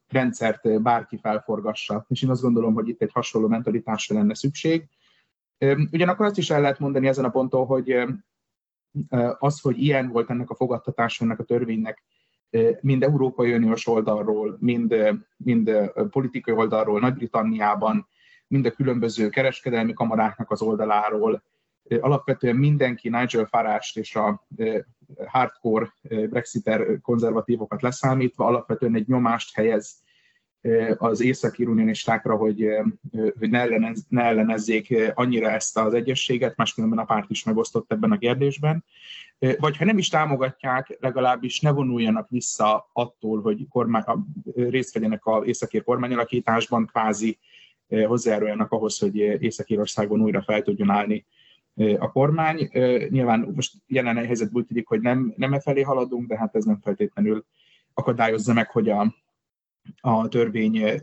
rendszert 0.08 0.82
bárki 0.82 1.16
felforgassa. 1.16 2.06
És 2.08 2.22
én 2.22 2.30
azt 2.30 2.42
gondolom, 2.42 2.74
hogy 2.74 2.88
itt 2.88 3.02
egy 3.02 3.12
hasonló 3.12 3.48
mentalitásra 3.48 4.16
lenne 4.16 4.34
szükség. 4.34 4.88
Ugyanakkor 5.90 6.26
azt 6.26 6.38
is 6.38 6.50
el 6.50 6.60
lehet 6.60 6.78
mondani 6.78 7.06
ezen 7.06 7.24
a 7.24 7.30
ponton, 7.30 7.66
hogy 7.66 8.04
az, 9.38 9.60
hogy 9.60 9.78
ilyen 9.78 10.08
volt 10.08 10.30
ennek 10.30 10.50
a 10.50 10.54
fogadtatása, 10.54 11.24
ennek 11.24 11.38
a 11.38 11.44
törvénynek, 11.44 12.02
mind 12.80 13.02
Európai 13.02 13.54
Uniós 13.54 13.86
oldalról, 13.86 14.56
mind, 14.60 14.94
mind 15.36 15.70
politikai 16.10 16.54
oldalról, 16.54 17.00
Nagy-Britanniában, 17.00 18.06
mind 18.46 18.66
a 18.66 18.70
különböző 18.70 19.28
kereskedelmi 19.28 19.92
kamaráknak 19.92 20.50
az 20.50 20.62
oldaláról, 20.62 21.42
alapvetően 22.00 22.56
mindenki 22.56 23.08
Nigel 23.08 23.44
farage 23.44 23.86
és 23.92 24.16
a 24.16 24.46
hardcore 25.26 25.92
brexiter 26.02 27.00
konzervatívokat 27.00 27.82
leszámítva 27.82 28.46
alapvetően 28.46 28.94
egy 28.94 29.08
nyomást 29.08 29.54
helyez 29.54 30.03
az 30.96 31.20
északi 31.20 31.64
unionistákra, 31.64 32.36
hogy, 32.36 32.66
hogy 33.38 33.50
ne, 33.50 33.60
ellenez, 33.60 34.06
ne 34.08 34.22
ellenezzék 34.22 35.12
annyira 35.14 35.50
ezt 35.50 35.78
az 35.78 35.94
egyességet, 35.94 36.56
máskülönben 36.56 36.98
a 36.98 37.04
párt 37.04 37.30
is 37.30 37.44
megosztott 37.44 37.92
ebben 37.92 38.12
a 38.12 38.18
kérdésben. 38.18 38.84
Vagy 39.58 39.76
ha 39.76 39.84
nem 39.84 39.98
is 39.98 40.08
támogatják, 40.08 40.96
legalábbis 41.00 41.60
ne 41.60 41.70
vonuljanak 41.70 42.28
vissza 42.28 42.90
attól, 42.92 43.40
hogy 43.40 43.66
kormány, 43.68 44.04
részt 44.54 44.94
vegyenek 44.94 45.26
az 45.26 45.46
északír 45.46 45.84
kormányalakításban, 45.84 46.86
kvázi 46.86 47.38
hozzájáruljanak 48.06 48.72
ahhoz, 48.72 48.98
hogy 48.98 49.16
Észak-Írországban 49.16 50.20
újra 50.20 50.42
fel 50.42 50.62
tudjon 50.62 50.90
állni 50.90 51.26
a 51.98 52.12
kormány. 52.12 52.68
Nyilván 53.08 53.50
most 53.54 53.74
jelen 53.86 54.16
helyzetből 54.16 54.64
tudik, 54.64 54.86
hogy 54.86 55.00
nem, 55.00 55.32
nem 55.36 55.52
e 55.52 55.60
felé 55.60 55.82
haladunk, 55.82 56.28
de 56.28 56.38
hát 56.38 56.54
ez 56.54 56.64
nem 56.64 56.78
feltétlenül 56.82 57.44
akadályozza 57.94 58.52
meg, 58.52 58.70
hogy 58.70 58.88
a, 58.88 59.14
a 60.00 60.28
törvény, 60.28 61.02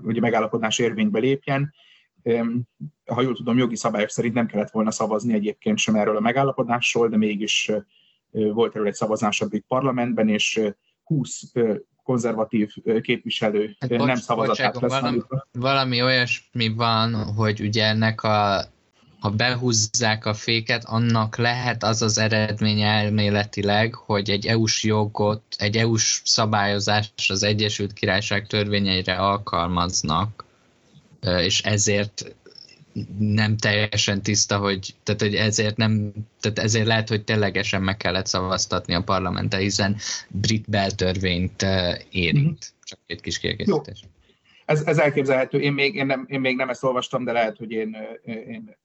vagy 0.00 0.16
a 0.16 0.20
megállapodás 0.20 0.78
érvénybe 0.78 1.18
lépjen. 1.18 1.74
Ha 3.04 3.22
jól 3.22 3.34
tudom, 3.34 3.58
jogi 3.58 3.76
szabályok 3.76 4.08
szerint 4.08 4.34
nem 4.34 4.46
kellett 4.46 4.70
volna 4.70 4.90
szavazni 4.90 5.34
egyébként 5.34 5.78
sem 5.78 5.94
erről 5.94 6.16
a 6.16 6.20
megállapodásról, 6.20 7.08
de 7.08 7.16
mégis 7.16 7.70
volt 8.30 8.74
erről 8.74 8.86
egy 8.86 8.94
szavazás 8.94 9.40
a 9.40 9.46
brit 9.46 9.64
parlamentben, 9.68 10.28
és 10.28 10.60
20 11.04 11.52
konzervatív 12.02 12.74
képviselő 13.00 13.76
hát, 13.78 13.90
nem 13.90 14.14
szavazatát 14.14 14.80
valami, 14.80 15.20
valami 15.52 16.02
olyasmi 16.02 16.74
van, 16.74 17.14
hogy 17.14 17.60
ugye 17.60 17.84
ennek 17.84 18.22
a 18.22 18.64
ha 19.24 19.30
behúzzák 19.30 20.26
a 20.26 20.34
féket, 20.34 20.84
annak 20.84 21.36
lehet 21.36 21.82
az 21.82 22.02
az 22.02 22.18
eredmény 22.18 22.80
elméletileg, 22.80 23.94
hogy 23.94 24.30
egy 24.30 24.46
EU-s 24.46 24.84
jogot, 24.84 25.42
egy 25.58 25.76
EU-s 25.76 26.20
szabályozást 26.24 27.30
az 27.30 27.42
Egyesült 27.42 27.92
Királyság 27.92 28.46
törvényeire 28.46 29.16
alkalmaznak, 29.16 30.44
és 31.20 31.60
ezért 31.60 32.34
nem 33.18 33.56
teljesen 33.56 34.22
tiszta, 34.22 34.58
hogy, 34.58 34.94
tehát, 35.02 35.20
hogy 35.20 35.34
ezért 35.34 35.76
nem, 35.76 36.12
tehát 36.40 36.58
ezért 36.58 36.86
lehet, 36.86 37.08
hogy 37.08 37.24
ténylegesen 37.24 37.82
meg 37.82 37.96
kellett 37.96 38.26
szavaztatni 38.26 38.94
a 38.94 39.02
parlamentet, 39.02 39.60
hiszen 39.60 39.96
brit 40.28 40.70
beltörvényt 40.70 41.62
érint. 42.10 42.38
Mm-hmm. 42.38 42.82
Csak 42.82 42.98
egy 43.06 43.20
kis 43.20 43.38
kiegészítés. 43.38 44.00
Jó. 44.02 44.08
Ez, 44.64 44.82
ez 44.86 44.98
elképzelhető. 44.98 45.60
Én 45.60 45.72
még, 45.72 45.94
én, 45.94 46.06
nem, 46.06 46.24
én 46.28 46.40
még 46.40 46.56
nem 46.56 46.68
ezt 46.68 46.84
olvastam, 46.84 47.24
de 47.24 47.32
lehet, 47.32 47.56
hogy 47.56 47.70
én, 47.70 47.96
én 48.24 48.76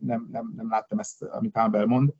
nem, 0.00 0.28
nem, 0.32 0.52
nem 0.56 0.68
láttam 0.70 0.98
ezt, 0.98 1.22
amit 1.22 1.56
Ábel 1.56 1.86
mond. 1.86 2.12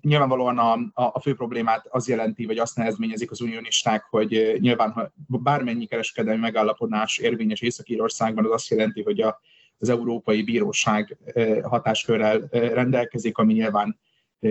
Nyilvánvalóan 0.00 0.58
a, 0.58 0.72
a, 0.72 0.90
a 0.94 1.20
fő 1.20 1.34
problémát 1.34 1.86
az 1.90 2.08
jelenti, 2.08 2.46
vagy 2.46 2.58
azt 2.58 2.76
nehezményezik 2.76 3.30
az 3.30 3.40
unionisták, 3.40 4.04
hogy 4.10 4.56
nyilván, 4.58 4.90
ha 4.90 5.10
bármennyi 5.26 5.86
kereskedelmi 5.86 6.40
megállapodás 6.40 7.18
érvényes 7.18 7.60
Észak-Írországban, 7.60 8.44
az 8.44 8.50
azt 8.50 8.68
jelenti, 8.68 9.02
hogy 9.02 9.20
a, 9.20 9.40
az 9.78 9.88
Európai 9.88 10.42
Bíróság 10.42 11.18
hatáskörrel 11.62 12.48
rendelkezik, 12.50 13.38
ami 13.38 13.52
nyilván 13.52 13.98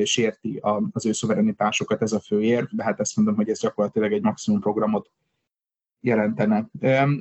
sérti 0.04 0.62
az 0.92 1.06
ő 1.06 1.12
szuverenitásokat, 1.12 2.02
ez 2.02 2.12
a 2.12 2.20
fő 2.20 2.42
érv, 2.42 2.68
de 2.72 2.84
hát 2.84 3.00
ezt 3.00 3.16
mondom, 3.16 3.36
hogy 3.36 3.50
ez 3.50 3.60
gyakorlatilag 3.60 4.14
egy 4.14 4.22
maximum 4.22 4.60
programot 4.60 5.10
jelentene. 6.00 6.70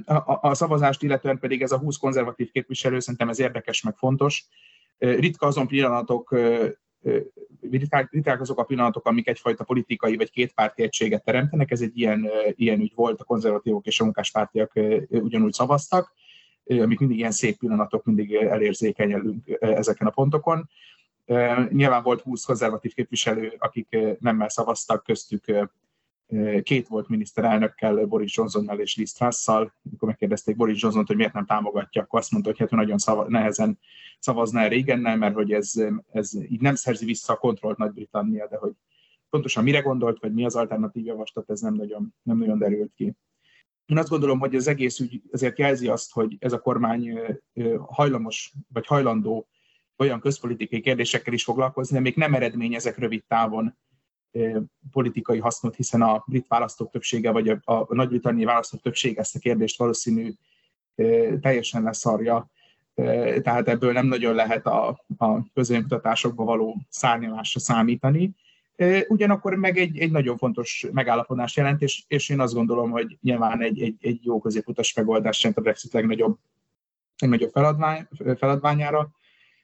A, 0.05 0.49
a 0.49 0.55
szavazást 0.55 1.02
illetően 1.02 1.38
pedig 1.38 1.62
ez 1.62 1.73
a 1.73 1.78
20 1.78 1.97
konzervatív 1.97 2.50
képviselő, 2.50 2.99
szerintem 2.99 3.28
ez 3.28 3.38
érdekes, 3.38 3.83
meg 3.83 3.97
fontos, 3.97 4.47
Ritka 4.99 5.47
azon 5.47 5.67
pillanatok 5.67 6.35
riták 8.11 8.41
azok 8.41 8.59
a 8.59 8.65
pillanatok, 8.65 9.07
amik 9.07 9.29
egyfajta 9.29 9.65
politikai 9.65 10.17
vagy 10.17 10.31
kétpárti 10.31 10.83
egységet 10.83 11.25
teremtenek. 11.25 11.71
Ez 11.71 11.81
egy 11.81 11.99
ilyen, 11.99 12.29
ilyen 12.50 12.81
ügy 12.81 12.93
volt, 12.95 13.21
a 13.21 13.25
konzervatívok 13.25 13.87
és 13.87 14.00
a 14.00 14.05
munkáspártiak 14.05 14.73
ugyanúgy 15.09 15.53
szavaztak, 15.53 16.12
amik 16.65 16.99
mindig 16.99 17.19
ilyen 17.19 17.31
szép 17.31 17.59
pillanatok, 17.59 18.05
mindig 18.05 18.35
elérzékenyelünk 18.35 19.57
ezeken 19.61 20.07
a 20.07 20.11
pontokon. 20.11 20.69
Nyilván 21.69 22.03
volt 22.03 22.21
20 22.21 22.45
konzervatív 22.45 22.95
képviselő, 22.95 23.55
akik 23.59 23.99
nemmel 24.21 24.49
szavaztak, 24.49 25.05
köztük 25.05 25.45
két 26.62 26.88
volt 26.88 27.09
miniszterelnökkel, 27.09 28.06
Boris 28.06 28.37
Johnsonnal 28.37 28.78
és 28.78 28.97
Liz 28.97 29.12
Truss-szal. 29.12 29.75
Amikor 29.85 30.09
megkérdezték 30.09 30.56
Boris 30.56 30.83
Johnson 30.83 31.04
hogy 31.06 31.16
miért 31.16 31.33
nem 31.33 31.47
támogatja, 31.47 32.02
akkor 32.02 32.18
azt 32.18 32.30
mondta, 32.30 32.50
hogy 32.50 32.59
hát 32.59 32.71
nagyon 32.71 32.99
szava, 32.99 33.28
nehezen 33.28 33.78
szavazna 34.18 34.61
erre 34.61 34.75
igennel, 34.75 35.16
mert 35.16 35.35
hogy 35.35 35.52
ez, 35.52 35.73
ez 36.12 36.35
így 36.35 36.61
nem 36.61 36.75
szerzi 36.75 37.04
vissza 37.04 37.33
a 37.33 37.37
kontrollt 37.37 37.76
Nagy-Britannia, 37.78 38.49
de 38.49 38.56
hogy 38.56 38.73
pontosan 39.30 39.64
mire 39.64 39.80
gondolt, 39.80 40.21
vagy 40.21 40.35
mi 40.35 40.45
az 40.45 40.56
alternatív 40.56 41.04
javaslat, 41.04 41.50
ez 41.50 41.61
nem 41.61 41.75
nagyon, 41.75 42.14
nem 42.23 42.38
nagyon 42.38 42.59
derült 42.59 42.92
ki. 42.95 43.12
Én 43.87 43.99
azt 43.99 44.09
gondolom, 44.09 44.38
hogy 44.38 44.54
az 44.54 44.66
egész 44.66 44.99
ügy 44.99 45.23
azért 45.33 45.59
jelzi 45.59 45.88
azt, 45.88 46.12
hogy 46.12 46.37
ez 46.38 46.52
a 46.52 46.59
kormány 46.59 47.18
hajlamos, 47.78 48.52
vagy 48.73 48.87
hajlandó 48.87 49.49
olyan 49.97 50.21
közpolitikai 50.21 50.80
kérdésekkel 50.80 51.33
is 51.33 51.45
foglalkozni, 51.45 51.99
még 51.99 52.16
nem 52.16 52.35
eredményezek 52.35 52.99
rövid 52.99 53.25
távon 53.28 53.76
politikai 54.93 55.38
hasznot, 55.38 55.76
hiszen 55.76 56.02
a 56.02 56.25
brit 56.26 56.47
választók 56.49 56.90
többsége, 56.90 57.31
vagy 57.31 57.49
a, 57.49 57.59
a 57.64 57.95
nagy-britanniai 57.95 58.45
választók 58.45 58.81
többsége 58.81 59.21
ezt 59.21 59.37
a 59.37 59.38
kérdést 59.38 59.78
valószínű 59.78 60.33
teljesen 61.40 61.83
leszarja. 61.83 62.50
Tehát 63.43 63.69
ebből 63.69 63.93
nem 63.93 64.07
nagyon 64.07 64.35
lehet 64.35 64.66
a, 64.66 64.88
a 65.16 65.52
közönkutatásokba 65.55 66.45
való 66.45 66.76
szárnyalásra 66.88 67.61
számítani. 67.61 68.35
Ugyanakkor 69.09 69.55
meg 69.55 69.78
egy, 69.78 69.99
egy 69.99 70.11
nagyon 70.11 70.37
fontos 70.37 70.87
megállapodás 70.93 71.57
jelent, 71.57 71.83
és, 71.83 72.05
és 72.09 72.28
én 72.28 72.40
azt 72.40 72.55
gondolom, 72.55 72.90
hogy 72.90 73.19
nyilván 73.21 73.62
egy, 73.62 73.83
egy, 73.83 73.97
egy 74.00 74.25
jó 74.25 74.40
középutas 74.40 74.95
megoldás 74.95 75.43
jelent 75.43 75.59
a 75.59 75.62
Brexit 75.62 75.93
legnagyobb, 75.93 76.38
legnagyobb 77.19 77.50
feladvány, 77.50 78.09
feladványára, 78.37 79.11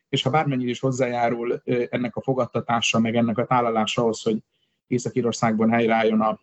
és 0.08 0.22
ha 0.22 0.30
bármennyire 0.30 0.70
is 0.70 0.80
hozzájárul 0.80 1.62
ennek 1.90 2.16
a 2.16 2.22
fogadtatása, 2.22 2.98
meg 2.98 3.16
ennek 3.16 3.38
a 3.38 3.46
tálalása 3.46 4.02
ahhoz, 4.02 4.22
hogy 4.22 4.38
Észak-Írországban 4.92 5.70
helyreálljon 5.70 6.20
a 6.20 6.40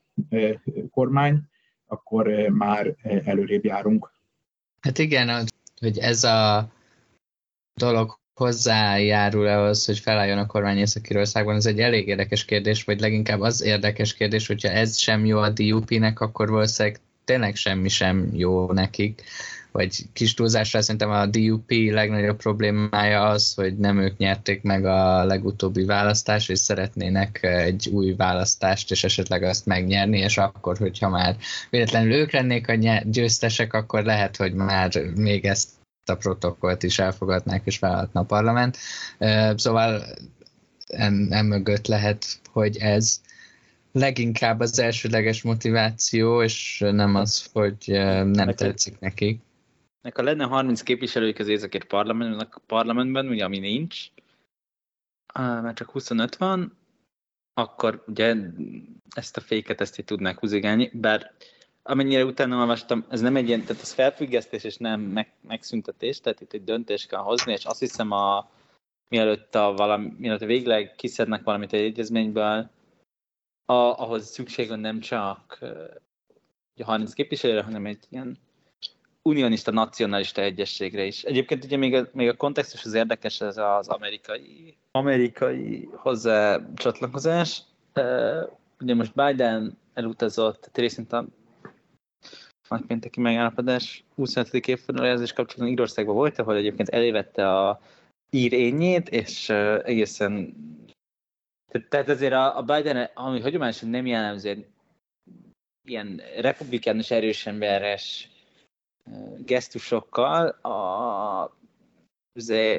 kormány, 0.92 1.42
akkor 1.88 2.28
már 2.50 2.96
előrébb 3.26 3.66
járunk. 3.66 4.12
Hát 4.80 4.98
igen, 4.98 5.48
hogy 5.80 5.98
ez 5.98 6.24
a 6.24 6.70
dolog 7.74 8.18
hozzájárul 8.34 9.48
-e 9.48 9.60
ahhoz, 9.60 9.86
hogy 9.86 10.00
felálljon 10.00 10.38
a 10.38 10.46
kormány 10.46 10.78
Észak-Írországban, 10.78 11.56
ez 11.56 11.66
egy 11.66 11.80
elég 11.80 12.08
érdekes 12.08 12.46
kérdés, 12.46 12.84
vagy 12.84 13.00
leginkább 13.00 13.40
az 13.40 13.62
érdekes 13.62 14.14
kérdés, 14.14 14.48
hogyha 14.48 14.70
ez 14.70 14.98
sem 14.98 15.26
jó 15.26 15.38
a 15.38 15.50
DUP-nek, 15.50 16.20
akkor 16.20 16.50
valószínűleg 16.50 17.00
tényleg 17.30 17.56
semmi 17.56 17.90
sem 17.90 18.30
jó 18.34 18.72
nekik 18.72 19.24
vagy 19.72 20.06
kis 20.14 20.34
túlzásra 20.34 20.82
szerintem 20.82 21.10
a 21.10 21.26
DUP 21.26 21.70
legnagyobb 21.70 22.38
problémája 22.38 23.28
az, 23.28 23.54
hogy 23.54 23.78
nem 23.78 24.00
ők 24.00 24.18
nyerték 24.18 24.62
meg 24.62 24.86
a 24.86 25.24
legutóbbi 25.26 25.86
választást, 25.86 26.50
és 26.50 26.60
szeretnének 26.60 27.44
egy 27.44 27.90
új 27.92 28.14
választást, 28.14 28.92
és 28.92 29.04
esetleg 29.04 29.44
azt 29.44 29.66
megnyerni, 29.66 30.20
és 30.20 30.38
akkor, 30.38 30.78
hogyha 30.78 31.10
már 31.10 31.38
véletlenül 31.70 32.14
ők 32.14 32.32
lennék 32.32 32.68
a 32.68 33.02
győztesek, 33.04 33.74
akkor 33.74 34.04
lehet, 34.04 34.38
hogy 34.38 34.54
már 34.54 34.92
még 35.16 35.46
ezt 35.46 35.70
a 36.06 36.16
protokollt 36.16 36.84
is 36.84 37.00
elfogadnák, 37.00 37.62
és 37.66 37.80
vállalhatna 37.80 38.22
a 38.22 38.24
parlament. 38.24 38.78
Szóval 39.56 40.04
emögött 41.30 41.88
lehet, 41.88 42.26
hogy 42.52 42.78
ez 42.78 43.22
leginkább 43.92 44.60
az 44.60 44.80
elsődleges 44.80 45.42
motiváció, 45.42 46.44
és 46.44 46.80
nem 46.80 47.16
az, 47.16 47.50
hogy 47.54 47.78
nem 48.24 48.54
tetszik 48.54 49.00
nekik 49.00 49.42
ha 50.14 50.22
lenne 50.22 50.44
30 50.44 50.82
képviselők 50.82 51.40
az 51.40 51.48
északért 51.48 51.88
parlamentben, 51.88 52.50
parlamentben, 52.66 53.28
ugye 53.28 53.44
ami 53.44 53.60
nincs, 53.60 54.06
mert 55.34 55.78
csak 55.78 55.90
25 55.90 56.36
van, 56.36 56.78
akkor 57.54 58.04
ugye 58.08 58.36
ezt 59.16 59.38
a 59.38 59.42
féket 59.42 59.82
ezt 59.82 60.00
így 60.00 60.06
tudnák 60.06 60.40
húzigálni, 60.40 60.92
bár 60.94 61.34
amennyire 61.84 62.26
utána 62.26 62.58
olvastam, 62.58 63.06
ez 63.10 63.22
nem 63.22 63.36
egy 63.36 63.48
ilyen, 63.48 63.62
tehát 63.64 63.82
ez 63.82 63.94
felfüggesztés 63.94 64.64
és 64.64 64.78
nem 64.78 65.02
meg, 65.02 65.34
megszüntetés, 65.48 66.22
tehát 66.22 66.42
itt 66.42 66.54
egy 66.54 66.64
döntést 66.64 67.08
kell 67.08 67.20
hozni, 67.20 67.52
és 67.52 67.66
azt 67.66 67.80
hiszem 67.80 68.12
a, 68.12 68.52
mielőtt, 69.08 69.56
a 69.56 69.74
valami, 69.74 70.14
mielőtt 70.18 70.40
végleg 70.40 70.94
kiszednek 70.96 71.44
valamit 71.44 71.74
egy 71.74 71.84
egyezményből, 71.84 72.70
a, 73.70 74.00
ahhoz 74.00 74.26
szükség 74.26 74.68
van 74.68 74.80
nem 74.80 75.00
csak 75.00 75.60
a 76.78 76.84
30 76.84 77.14
képviselőre, 77.14 77.64
hanem 77.64 77.86
egy 77.86 78.00
ilyen 78.10 78.38
unionista, 79.22 79.72
nacionalista 79.72 80.42
egyességre 80.42 81.04
is. 81.06 81.24
Egyébként 81.24 81.64
ugye 81.64 81.78
még 81.78 81.94
a, 81.94 82.08
még 82.14 82.28
a 82.28 82.36
kontextus 82.36 82.86
az 82.86 82.94
érdekes, 82.94 83.42
ez 83.42 83.58
az 83.58 83.88
amerikai, 83.88 84.78
amerikai 84.92 85.90
hozzá 85.92 86.60
csatlakozás. 86.76 87.62
Ugye 88.80 88.96
most 88.96 89.14
Biden 89.14 89.78
elutazott, 89.94 90.70
részint 90.74 91.14
a 91.14 91.26
nagypénteki 92.70 93.20
megállapodás 93.20 94.04
25. 94.16 94.54
évfordulójázás 94.54 95.34
kapcsolatban 95.34 95.72
Írországban 95.72 96.16
volt, 96.16 96.40
ahol 96.40 96.56
egyébként 96.56 96.90
elévette 96.90 97.60
a 97.60 97.82
ír 98.30 98.54
és 99.10 99.50
uh, 99.50 99.90
tehát 101.90 102.10
azért 102.10 102.34
a, 102.34 102.58
a 102.58 102.62
Biden, 102.62 103.10
ami 103.14 103.42
hagyományosan 103.42 103.90
nem 103.90 104.06
jellemző, 104.06 104.68
ilyen 105.88 106.22
republikánus 106.38 107.12
erősemberes 107.12 108.30
gesztusokkal 109.46 110.48
a, 110.48 111.58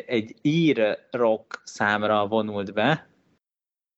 egy 0.06 0.34
ír 0.42 0.98
rock 1.10 1.62
számra 1.64 2.26
vonult 2.26 2.72
be. 2.72 3.08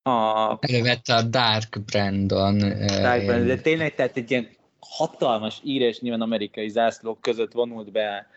A, 0.01 0.57
Elővette 0.59 1.15
a 1.15 1.21
Dark 1.21 1.81
Brandon. 1.85 2.57
Dark 2.87 3.25
Brandon, 3.25 3.47
de 3.47 3.61
tényleg 3.61 3.95
tehát 3.95 4.17
egy 4.17 4.31
ilyen 4.31 4.49
hatalmas 4.79 5.61
ír 5.63 5.81
és 5.81 5.99
nyilván 5.99 6.21
amerikai 6.21 6.69
zászlók 6.69 7.21
között 7.21 7.51
vonult 7.51 7.91
be 7.91 8.27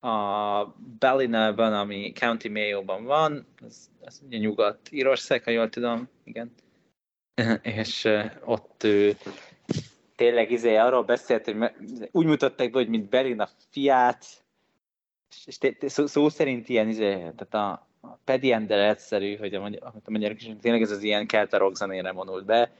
a 0.00 0.64
Ballinelben, 0.98 1.74
ami 1.74 2.12
County 2.12 2.48
Mayo-ban 2.48 3.04
van, 3.04 3.46
ez, 3.66 3.90
ez 4.00 4.20
ugye 4.26 4.38
Nyugat-Írország, 4.38 5.44
ha 5.44 5.50
jól 5.50 5.68
tudom, 5.68 6.08
igen. 6.24 6.54
és 7.62 8.08
ott 8.44 8.84
ő 8.84 9.16
tényleg 10.16 10.50
izé 10.50 10.76
arról 10.76 11.02
beszélt, 11.02 11.44
hogy 11.44 11.56
úgy 12.10 12.26
mutatták 12.26 12.70
be, 12.70 12.78
hogy 12.78 12.88
mint 12.88 13.08
Berlin 13.08 13.40
a 13.40 13.48
fiát, 13.70 14.24
és 15.44 15.58
szó, 15.88 16.28
szerint 16.28 16.68
ilyen 16.68 16.88
izé, 16.88 17.12
tehát 17.12 17.54
a, 17.54 17.70
a 18.00 18.18
Paddy 18.24 18.52
Ender 18.52 18.78
egyszerű, 18.78 19.36
hogy 19.36 19.54
a, 19.54 19.60
magyar, 19.60 19.82
a 19.82 20.10
magyarok 20.10 20.42
is 20.42 20.50
tényleg 20.60 20.82
ez 20.82 20.90
az 20.90 21.02
ilyen 21.02 21.26
kelta 21.26 21.58
rockzenére 21.58 22.12
vonult 22.12 22.44
be. 22.44 22.72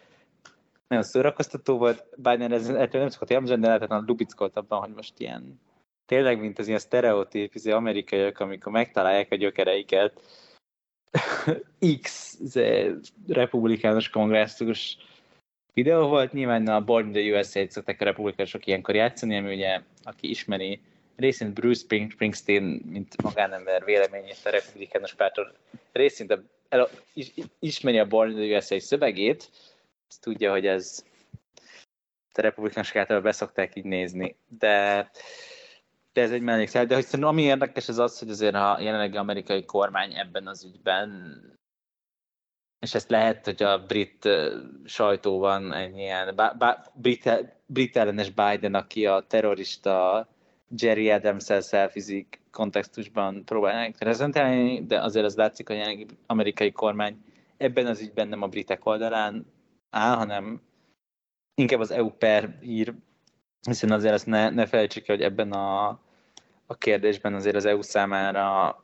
Nagyon 0.88 1.04
szórakoztató 1.04 1.78
volt, 1.78 2.04
Biden 2.16 2.52
ez 2.52 2.66
nem 2.66 3.08
szokott 3.08 3.30
jelmezni, 3.30 3.60
de 3.60 3.66
lehetetlen 3.66 4.04
lubickolt 4.06 4.56
abban, 4.56 4.80
hogy 4.80 4.94
most 4.94 5.20
ilyen 5.20 5.60
tényleg, 6.08 6.40
mint 6.40 6.58
az 6.58 6.66
ilyen 6.66 6.78
sztereotíp 6.78 7.54
izé, 7.54 7.70
amerikaiak, 7.70 8.38
amikor 8.38 8.72
megtalálják 8.72 9.32
a 9.32 9.36
gyökereiket, 9.36 10.20
X 12.02 12.36
izé, 12.40 12.94
republikánus 13.28 14.10
kongresszus 14.10 14.96
videó 15.72 16.08
volt, 16.08 16.32
nyilván 16.32 16.68
a 16.68 16.84
Born 16.84 17.06
in 17.06 17.12
the 17.12 17.38
USA-t 17.38 17.70
szokták 17.70 18.00
a 18.00 18.04
republikánusok 18.04 18.66
ilyenkor 18.66 18.94
játszani, 18.94 19.36
ami 19.36 19.54
ugye, 19.54 19.80
aki 20.02 20.30
ismeri, 20.30 20.80
részint 21.16 21.52
Bruce 21.52 21.98
Springsteen, 22.10 22.62
mint 22.84 23.22
magánember 23.22 23.84
véleményét 23.84 24.40
a 24.44 24.50
republikánus 24.50 25.14
pártól, 25.14 25.54
részint 25.92 26.30
a, 26.30 26.42
el, 26.68 26.88
is, 27.14 27.32
ismeri 27.58 27.98
a 27.98 28.06
Born 28.06 28.30
in 28.30 28.36
the 28.36 28.56
USA 28.56 28.80
szövegét, 28.80 29.50
azt 30.08 30.20
tudja, 30.20 30.50
hogy 30.50 30.66
ez 30.66 31.04
a 32.32 32.40
republikánusok 32.40 32.96
által 32.96 33.20
beszokták 33.20 33.76
így 33.76 33.84
nézni, 33.84 34.36
de 34.58 35.10
de 36.18 36.24
ez 36.24 36.32
egy 36.32 36.42
mellékszál. 36.42 36.86
De 36.86 36.94
hogy 36.94 37.04
szerintem 37.04 37.28
ami 37.28 37.42
érdekes 37.42 37.88
az 37.88 37.98
az, 37.98 38.18
hogy 38.18 38.30
azért 38.30 38.54
a 38.54 38.78
jelenlegi 38.80 39.16
amerikai 39.16 39.64
kormány 39.64 40.14
ebben 40.14 40.46
az 40.46 40.64
ügyben 40.64 41.40
és 42.78 42.94
ezt 42.94 43.10
lehet, 43.10 43.44
hogy 43.44 43.62
a 43.62 43.84
brit 43.86 44.28
sajtóban 44.84 45.72
egy 45.72 45.96
ilyen 45.96 46.40
brit, 46.94 47.30
brit 47.66 47.96
ellenes 47.96 48.30
Biden, 48.30 48.74
aki 48.74 49.06
a 49.06 49.26
terrorista 49.26 50.28
Jerry 50.68 51.10
Adams-el 51.10 51.60
szelfizik 51.60 52.40
kontextusban 52.50 53.44
próbálják 53.44 53.96
prezentálni, 53.98 54.86
de 54.86 55.00
azért 55.00 55.24
az 55.24 55.36
látszik, 55.36 55.68
hogy 55.68 55.78
a 55.78 56.14
amerikai 56.26 56.72
kormány 56.72 57.24
ebben 57.56 57.86
az 57.86 58.00
ügyben 58.00 58.28
nem 58.28 58.42
a 58.42 58.48
britek 58.48 58.86
oldalán 58.86 59.46
áll, 59.90 60.16
hanem 60.16 60.62
inkább 61.54 61.80
az 61.80 61.90
EU 61.90 62.10
per 62.10 62.58
ír, 62.62 62.94
hiszen 63.66 63.90
azért 63.90 64.14
ezt 64.14 64.26
ne, 64.26 64.50
ne 64.50 64.66
felejtsük 64.66 65.06
hogy 65.06 65.22
ebben 65.22 65.52
a, 65.52 66.00
a 66.70 66.74
kérdésben 66.74 67.34
azért 67.34 67.56
az 67.56 67.64
EU 67.64 67.82
számára 67.82 68.82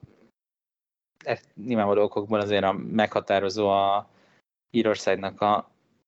nyilvánvaló 1.54 2.02
okokból 2.02 2.40
azért 2.40 2.64
a 2.64 2.72
meghatározó 2.72 3.68
a 3.68 4.08
Írországnak 4.70 5.40
a, 5.40 5.56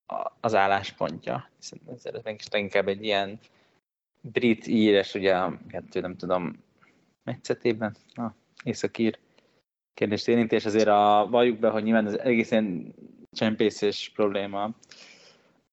a, 0.05 0.31
az 0.39 0.55
álláspontja. 0.55 1.49
Hiszen 1.59 1.79
ez 1.85 2.23
meg 2.23 2.35
is 2.39 2.59
inkább 2.59 2.87
egy 2.87 3.03
ilyen 3.03 3.39
brit 4.21 4.67
íres, 4.67 5.13
ugye 5.13 5.35
kettő, 5.67 5.99
nem 5.99 6.15
tudom, 6.15 6.63
metszetében, 7.23 7.95
a 8.15 8.27
északír 8.63 9.19
kérdést 9.93 10.27
érinti, 10.27 10.55
és 10.55 10.65
azért 10.65 10.87
a, 10.87 11.27
valljuk 11.29 11.59
be, 11.59 11.69
hogy 11.69 11.83
nyilván 11.83 12.05
az 12.05 12.19
egészen 12.19 12.93
csempészés 13.31 14.11
probléma 14.15 14.69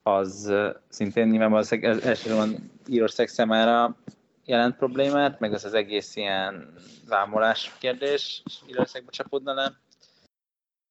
az 0.02 0.52
szintén 0.88 1.28
nyilván 1.28 1.50
valószínűleg 1.50 2.04
elsősorban 2.04 2.70
Írország 2.86 3.28
számára 3.28 3.96
jelent 4.44 4.76
problémát, 4.76 5.40
meg 5.40 5.52
az 5.52 5.64
az 5.64 5.74
egész 5.74 6.16
ilyen 6.16 6.74
vámolás 7.08 7.72
kérdés 7.78 8.42
Írországba 8.66 9.10
csapódna 9.10 9.54
le. 9.54 9.72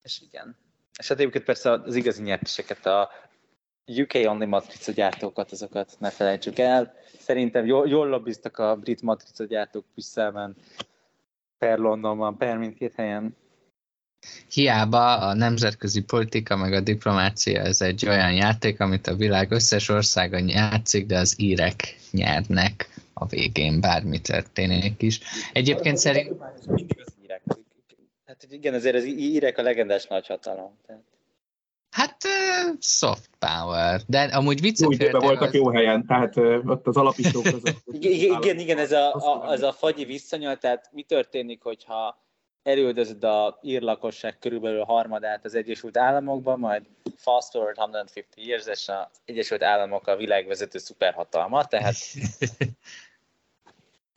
És 0.02 0.20
igen. 0.20 0.56
És 0.98 1.08
hát 1.08 1.18
egyébként 1.18 1.44
persze 1.44 1.70
az 1.70 1.94
igazi 1.94 2.22
nyerteseket, 2.22 2.86
a 2.86 3.10
UK 3.86 4.14
only 4.14 4.44
matrica 4.44 4.92
gyártókat, 4.92 5.52
azokat 5.52 5.96
ne 5.98 6.10
felejtsük 6.10 6.58
el. 6.58 6.94
Szerintem 7.18 7.66
jól, 7.66 7.88
jól 7.88 8.08
lobbiztak 8.08 8.58
a 8.58 8.76
brit 8.76 9.02
matrica 9.02 9.44
gyártók 9.44 9.84
Brüsszelben, 9.92 10.56
per 11.58 11.78
Londonban, 11.78 12.36
per 12.36 12.56
mindkét 12.56 12.94
helyen. 12.94 13.36
Hiába 14.52 15.16
a 15.16 15.34
nemzetközi 15.34 16.00
politika 16.02 16.56
meg 16.56 16.72
a 16.72 16.80
diplomácia 16.80 17.60
ez 17.60 17.80
egy 17.80 18.08
olyan 18.08 18.32
játék, 18.32 18.80
amit 18.80 19.06
a 19.06 19.14
világ 19.14 19.50
összes 19.50 19.88
országa 19.88 20.38
játszik, 20.46 21.06
de 21.06 21.18
az 21.18 21.34
írek 21.40 21.96
nyernek 22.10 22.88
a 23.14 23.26
végén, 23.26 23.80
bármi 23.80 24.18
történik 24.18 25.02
is. 25.02 25.20
Egyébként 25.52 25.96
szerint... 25.96 26.32
Hát 28.26 28.46
igen, 28.50 28.74
azért 28.74 28.96
az 28.96 29.04
írek 29.04 29.58
a 29.58 29.62
legendás 29.62 30.06
nagyhatalom. 30.06 30.78
Tehát... 30.86 31.02
Hát 31.90 32.16
soft 32.80 33.30
power, 33.38 34.00
de 34.06 34.22
amúgy 34.22 34.60
viccet 34.60 34.88
Úgy 34.88 35.10
voltak 35.10 35.40
az... 35.40 35.54
jó 35.54 35.70
helyen, 35.70 36.06
tehát 36.06 36.36
ott 36.64 36.86
az 36.86 36.96
alapítók 36.96 37.42
között. 37.42 37.82
igen, 38.00 38.40
igen, 38.40 38.58
igen, 38.58 38.78
ez 38.78 38.92
a, 38.92 39.14
a, 39.14 39.48
az 39.48 39.62
a 39.62 39.72
fagyi 39.72 40.04
visszanyal, 40.04 40.56
tehát 40.56 40.90
mi 40.92 41.02
történik, 41.02 41.62
hogyha 41.62 42.23
elüldözöd 42.64 43.24
a 43.24 43.58
ír 43.62 43.82
lakosság 43.82 44.38
körülbelül 44.38 44.80
a 44.80 44.84
harmadát 44.84 45.44
az 45.44 45.54
Egyesült 45.54 45.96
Államokban, 45.96 46.58
majd 46.58 46.82
fast 47.16 47.50
forward 47.50 47.76
150 47.76 48.24
years, 48.34 48.66
és 48.66 48.88
az 48.88 49.20
Egyesült 49.24 49.62
Államok 49.62 50.06
a 50.06 50.16
világvezető 50.16 50.78
szuperhatalma, 50.78 51.64
tehát... 51.64 51.94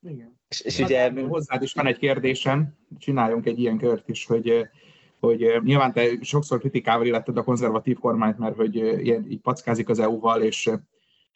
Igen. 0.10 0.40
És, 0.50 0.60
és 0.60 0.80
ugye... 0.80 1.12
Hozzád 1.22 1.62
is 1.62 1.74
van 1.74 1.88
egy 1.88 1.98
kérdésem, 1.98 2.78
csináljunk 2.98 3.46
egy 3.46 3.60
ilyen 3.60 3.78
kört 3.78 4.10
is, 4.10 4.26
hogy 4.26 4.70
hogy 5.20 5.62
nyilván 5.64 5.94
te 5.94 6.10
sokszor 6.22 6.60
kritikával 6.60 7.06
illetted 7.06 7.38
a 7.38 7.44
konzervatív 7.44 7.98
kormányt, 7.98 8.38
mert 8.38 8.56
hogy 8.56 8.76
ilyen, 8.76 9.26
így 9.30 9.40
packázik 9.40 9.90
az 9.90 10.00
EU-val, 10.00 10.42
és 10.42 10.70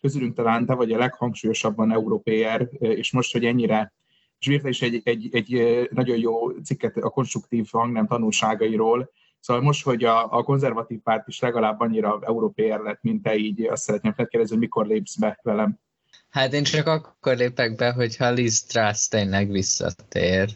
közülünk 0.01 0.35
talán 0.35 0.65
te 0.65 0.73
vagy 0.73 0.91
a 0.91 0.97
leghangsúlyosabban 0.97 1.91
európér, 1.91 2.69
és 2.79 3.11
most, 3.11 3.31
hogy 3.31 3.45
ennyire 3.45 3.93
és 4.41 4.47
írta 4.47 4.67
is 4.67 4.81
egy, 4.81 5.01
egy, 5.03 5.29
egy 5.31 5.89
nagyon 5.91 6.17
jó 6.17 6.49
cikket 6.49 6.97
a 6.97 7.09
konstruktív 7.09 7.67
hangnem 7.71 8.07
tanulságairól, 8.07 9.11
Szóval 9.41 9.61
most, 9.61 9.83
hogy 9.83 10.03
a, 10.03 10.37
a 10.37 10.43
konzervatív 10.43 10.99
párt 10.99 11.27
is 11.27 11.39
legalább 11.39 11.79
annyira 11.79 12.19
európér 12.21 12.79
lett, 12.79 13.01
mint 13.01 13.23
te 13.23 13.35
így, 13.35 13.61
azt 13.61 13.83
szeretném 13.83 14.13
megkérdezni, 14.17 14.55
hogy 14.55 14.63
mikor 14.63 14.85
lépsz 14.85 15.15
be 15.15 15.39
velem. 15.43 15.79
Hát 16.29 16.53
én 16.53 16.63
csak 16.63 16.87
akkor 16.87 17.35
lépek 17.35 17.75
be, 17.75 17.91
hogyha 17.91 18.31
Liz 18.31 18.63
Truss 18.63 19.07
tényleg 19.07 19.51
visszatér. 19.51 20.49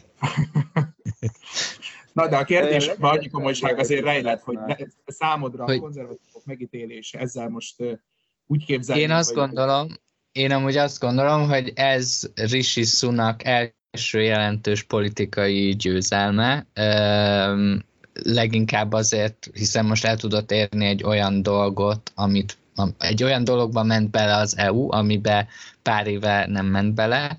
Na, 2.12 2.28
de 2.28 2.36
a 2.36 2.44
kérdés, 2.44 2.86
annyi 2.98 3.28
komolyság 3.28 3.78
azért 3.78 4.04
rejlett, 4.04 4.42
hogy 4.42 4.58
számodra 5.06 5.64
a 5.64 5.78
konzervatívok 5.78 6.44
megítélése 6.44 7.18
ezzel 7.18 7.48
most 7.48 7.82
úgy 8.46 8.64
képzelni, 8.64 9.02
Én 9.02 9.10
azt 9.10 9.28
hogy... 9.28 9.38
gondolom, 9.38 9.88
én 10.36 10.52
amúgy 10.52 10.76
azt 10.76 11.00
gondolom, 11.00 11.48
hogy 11.48 11.72
ez 11.74 12.20
Rishi 12.34 12.84
Sunak 12.84 13.44
első 13.44 14.22
jelentős 14.22 14.82
politikai 14.82 15.76
győzelme, 15.76 16.66
leginkább 18.12 18.92
azért, 18.92 19.50
hiszen 19.52 19.84
most 19.84 20.04
el 20.04 20.16
tudott 20.16 20.50
érni 20.50 20.86
egy 20.86 21.04
olyan 21.04 21.42
dolgot, 21.42 22.12
amit 22.14 22.56
egy 22.98 23.22
olyan 23.22 23.44
dologba 23.44 23.82
ment 23.82 24.10
bele 24.10 24.36
az 24.36 24.56
EU, 24.56 24.92
amibe 24.92 25.48
pár 25.82 26.06
éve 26.06 26.46
nem 26.46 26.66
ment 26.66 26.94
bele, 26.94 27.38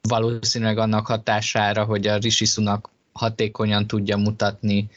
valószínűleg 0.00 0.78
annak 0.78 1.06
hatására, 1.06 1.84
hogy 1.84 2.06
a 2.06 2.16
Rishi 2.16 2.44
Sunak 2.44 2.90
hatékonyan 3.12 3.86
tudja 3.86 4.16
mutatni 4.16 4.90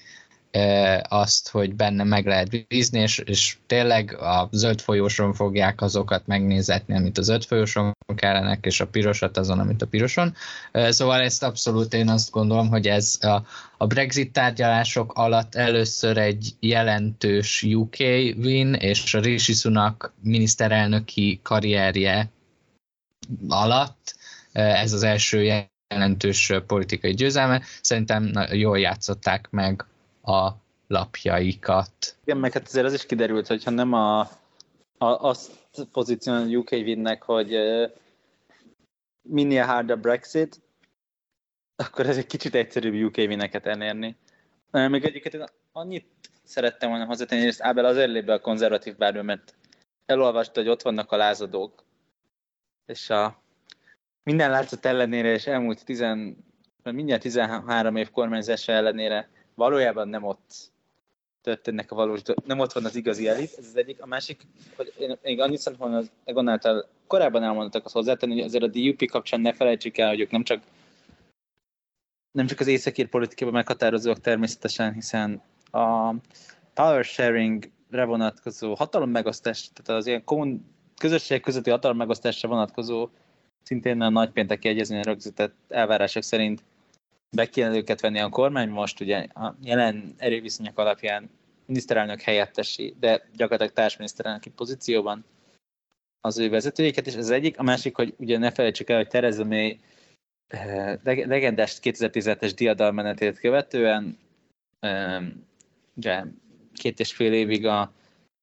azt, 1.07 1.49
hogy 1.49 1.75
benne 1.75 2.03
meg 2.03 2.25
lehet 2.25 2.67
bízni, 2.67 2.99
és, 2.99 3.17
és 3.17 3.57
tényleg 3.67 4.17
a 4.21 4.49
zöld 4.51 4.81
folyóson 4.81 5.33
fogják 5.33 5.81
azokat 5.81 6.27
megnézetni, 6.27 6.95
amit 6.95 7.17
a 7.17 7.21
zöld 7.21 7.43
folyóson 7.43 7.91
kellenek, 8.15 8.65
és 8.65 8.81
a 8.81 8.87
pirosat 8.87 9.37
azon, 9.37 9.59
amit 9.59 9.81
a 9.81 9.87
piroson. 9.87 10.35
Szóval 10.71 11.21
ezt 11.21 11.43
abszolút 11.43 11.93
én 11.93 12.09
azt 12.09 12.31
gondolom, 12.31 12.69
hogy 12.69 12.87
ez 12.87 13.17
a, 13.21 13.45
a 13.77 13.87
Brexit 13.87 14.31
tárgyalások 14.31 15.13
alatt 15.13 15.55
először 15.55 16.17
egy 16.17 16.55
jelentős 16.59 17.63
UK 17.63 17.99
win, 18.37 18.73
és 18.73 19.13
a 19.13 19.19
Rishi 19.19 19.53
Sunak 19.53 20.13
miniszterelnöki 20.21 21.39
karrierje 21.43 22.29
alatt 23.47 24.15
ez 24.51 24.93
az 24.93 25.03
első 25.03 25.67
jelentős 25.89 26.51
politikai 26.67 27.13
győzelme. 27.13 27.61
Szerintem 27.81 28.31
jól 28.51 28.79
játszották 28.79 29.47
meg 29.49 29.85
a 30.23 30.51
lapjaikat. 30.87 32.17
Igen, 32.23 32.37
meg 32.37 32.51
hát 32.51 32.67
azért 32.67 32.85
az 32.85 32.93
is 32.93 33.05
kiderült, 33.05 33.47
hogyha 33.47 33.71
nem 33.71 33.93
a, 33.93 34.19
a 34.97 35.05
azt 35.05 35.51
pozícionál 35.91 36.41
a 36.41 36.57
UK 36.57 36.69
vinnek, 36.69 37.23
hogy 37.23 37.57
minél 39.21 39.65
hard 39.65 39.89
a 39.89 39.95
Brexit, 39.95 40.61
akkor 41.75 42.05
ez 42.05 42.17
egy 42.17 42.25
kicsit 42.25 42.55
egyszerűbb 42.55 43.03
UK 43.03 43.15
vineket 43.15 43.65
elérni. 43.65 44.17
Még 44.71 45.05
egyébként 45.05 45.53
annyit 45.71 46.07
szerettem 46.43 46.89
volna 46.89 47.05
hozzátenni, 47.05 47.41
hogy 47.41 47.49
ezt 47.49 47.61
Ábel 47.61 47.85
azért 47.85 48.09
lép 48.09 48.25
be 48.25 48.33
a 48.33 48.41
konzervatív 48.41 48.97
bárba, 48.97 49.23
mert 49.23 49.55
elolvasta, 50.05 50.59
hogy 50.59 50.69
ott 50.69 50.81
vannak 50.81 51.11
a 51.11 51.15
lázadók, 51.15 51.83
és 52.85 53.09
a 53.09 53.41
minden 54.23 54.49
látszat 54.49 54.85
ellenére, 54.85 55.31
és 55.31 55.47
elmúlt 55.47 55.85
tizen, 55.85 56.37
mindjárt 56.83 57.21
13 57.21 57.95
év 57.95 58.11
kormányzása 58.11 58.71
ellenére 58.71 59.29
valójában 59.55 60.07
nem 60.07 60.23
ott 60.23 60.71
történnek 61.41 61.91
a 61.91 61.95
valós, 61.95 62.21
nem 62.45 62.59
ott 62.59 62.73
van 62.73 62.85
az 62.85 62.95
igazi 62.95 63.27
elit, 63.27 63.55
ez 63.57 63.65
az 63.65 63.77
egyik. 63.77 64.01
A 64.01 64.05
másik, 64.05 64.41
hogy 64.75 64.93
én 64.99 65.17
még 65.21 65.39
annyit 65.39 65.59
szeretném 65.59 65.87
volna 65.87 66.03
az 66.03 66.11
Egon 66.23 66.47
által 66.47 66.87
korábban 67.07 67.43
elmondtak 67.43 67.85
azt 67.85 67.93
hozzátenni, 67.93 68.33
hogy 68.33 68.43
azért 68.43 68.63
a 68.63 68.67
DUP 68.67 69.09
kapcsán 69.09 69.41
ne 69.41 69.53
felejtsük 69.53 69.97
el, 69.97 70.09
hogy 70.09 70.19
ők 70.19 70.31
nem 70.31 70.43
csak 70.43 70.61
nem 72.31 72.45
csak 72.45 72.59
az 72.59 72.67
északír 72.67 73.07
politikában 73.07 73.53
meghatározóak 73.53 74.19
természetesen, 74.19 74.93
hiszen 74.93 75.41
a 75.71 76.13
power 76.73 77.03
sharing-re 77.03 78.03
vonatkozó 78.03 78.73
hatalom 78.73 79.09
megosztás, 79.09 79.69
tehát 79.73 80.01
az 80.01 80.07
ilyen 80.07 80.23
kommun, 80.23 80.65
közösség 80.97 81.41
közötti 81.41 81.69
hatalom 81.69 81.97
megosztásra 81.97 82.49
vonatkozó 82.49 83.09
szintén 83.63 84.01
a 84.01 84.09
nagypénteki 84.09 84.67
egyezményen 84.67 85.03
rögzített 85.03 85.55
elvárások 85.69 86.23
szerint 86.23 86.63
be 87.35 87.49
kéne 87.49 87.75
őket 87.75 88.01
venni 88.01 88.19
a 88.19 88.29
kormány, 88.29 88.69
most 88.69 88.99
ugye 88.99 89.17
a 89.17 89.55
jelen 89.61 90.13
erőviszonyok 90.17 90.79
alapján 90.79 91.29
miniszterelnök 91.65 92.21
helyettesi, 92.21 92.95
de 92.99 93.29
gyakorlatilag 93.35 93.73
társminiszterelnöki 93.73 94.49
pozícióban 94.49 95.25
az 96.21 96.37
ő 96.37 96.49
vezetőjéket, 96.49 97.07
és 97.07 97.13
ez 97.13 97.29
egyik. 97.29 97.59
A 97.59 97.63
másik, 97.63 97.95
hogy 97.95 98.13
ugye 98.17 98.37
ne 98.37 98.51
felejtsük 98.51 98.89
el, 98.89 98.97
hogy 98.97 99.07
Theresa 99.07 99.45
May 99.45 99.79
eh, 100.47 100.97
legendás 101.03 101.79
2017-es 101.81 102.51
diadalmenetét 102.55 103.39
követően 103.39 104.17
ugye 105.95 106.23
két 106.73 106.99
és 106.99 107.13
fél 107.13 107.33
évig 107.33 107.65
a 107.65 107.93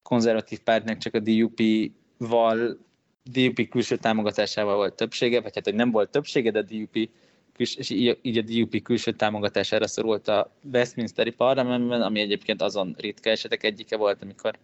konzervatív 0.02 0.58
pártnak 0.58 0.98
csak 0.98 1.14
a 1.14 1.20
DUP-val, 1.20 2.78
DUP 3.22 3.68
külső 3.68 3.96
támogatásával 3.96 4.76
volt 4.76 4.94
többsége, 4.94 5.40
vagy 5.40 5.54
hát, 5.54 5.64
hogy 5.64 5.74
nem 5.74 5.90
volt 5.90 6.10
többsége, 6.10 6.50
de 6.50 6.58
a 6.58 6.62
DUP 6.62 7.08
és 7.56 7.90
így 8.22 8.38
a 8.38 8.42
DUP 8.42 8.82
külső 8.82 9.12
támogatására 9.12 9.86
szorult 9.86 10.28
a 10.28 10.52
Westminsteri 10.72 11.30
parlamentben, 11.30 12.02
ami 12.02 12.20
egyébként 12.20 12.62
azon 12.62 12.94
ritka 12.98 13.30
esetek 13.30 13.62
egyike 13.62 13.96
volt, 13.96 14.22
amikor 14.22 14.58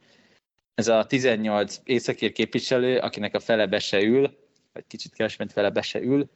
ez 0.74 0.88
a 0.88 1.06
18 1.06 1.80
északír 1.84 2.32
képviselő, 2.32 2.98
akinek 2.98 3.34
a 3.34 3.40
fele 3.40 3.66
be 3.66 3.78
se 3.78 4.02
ül, 4.02 4.36
vagy 4.72 4.84
kicsit 4.86 5.14
kevesebb, 5.14 5.50
fele 5.50 5.70
be 5.70 5.82
se 5.82 6.00
ül, 6.00 6.28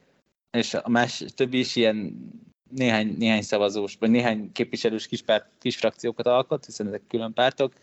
és 0.51 0.73
a 0.73 0.89
más 0.89 1.23
többi 1.35 1.59
is 1.59 1.75
ilyen 1.75 2.29
néhány, 2.69 3.15
néhány 3.17 3.41
szavazós, 3.41 3.95
vagy 3.99 4.09
néhány 4.09 4.51
képviselős 4.51 5.07
kis, 5.07 5.21
párt, 5.21 5.49
kis 5.59 5.77
frakciókat 5.77 6.25
alkot, 6.25 6.65
hiszen 6.65 6.87
ezek 6.87 7.01
külön 7.07 7.33
pártok, 7.33 7.73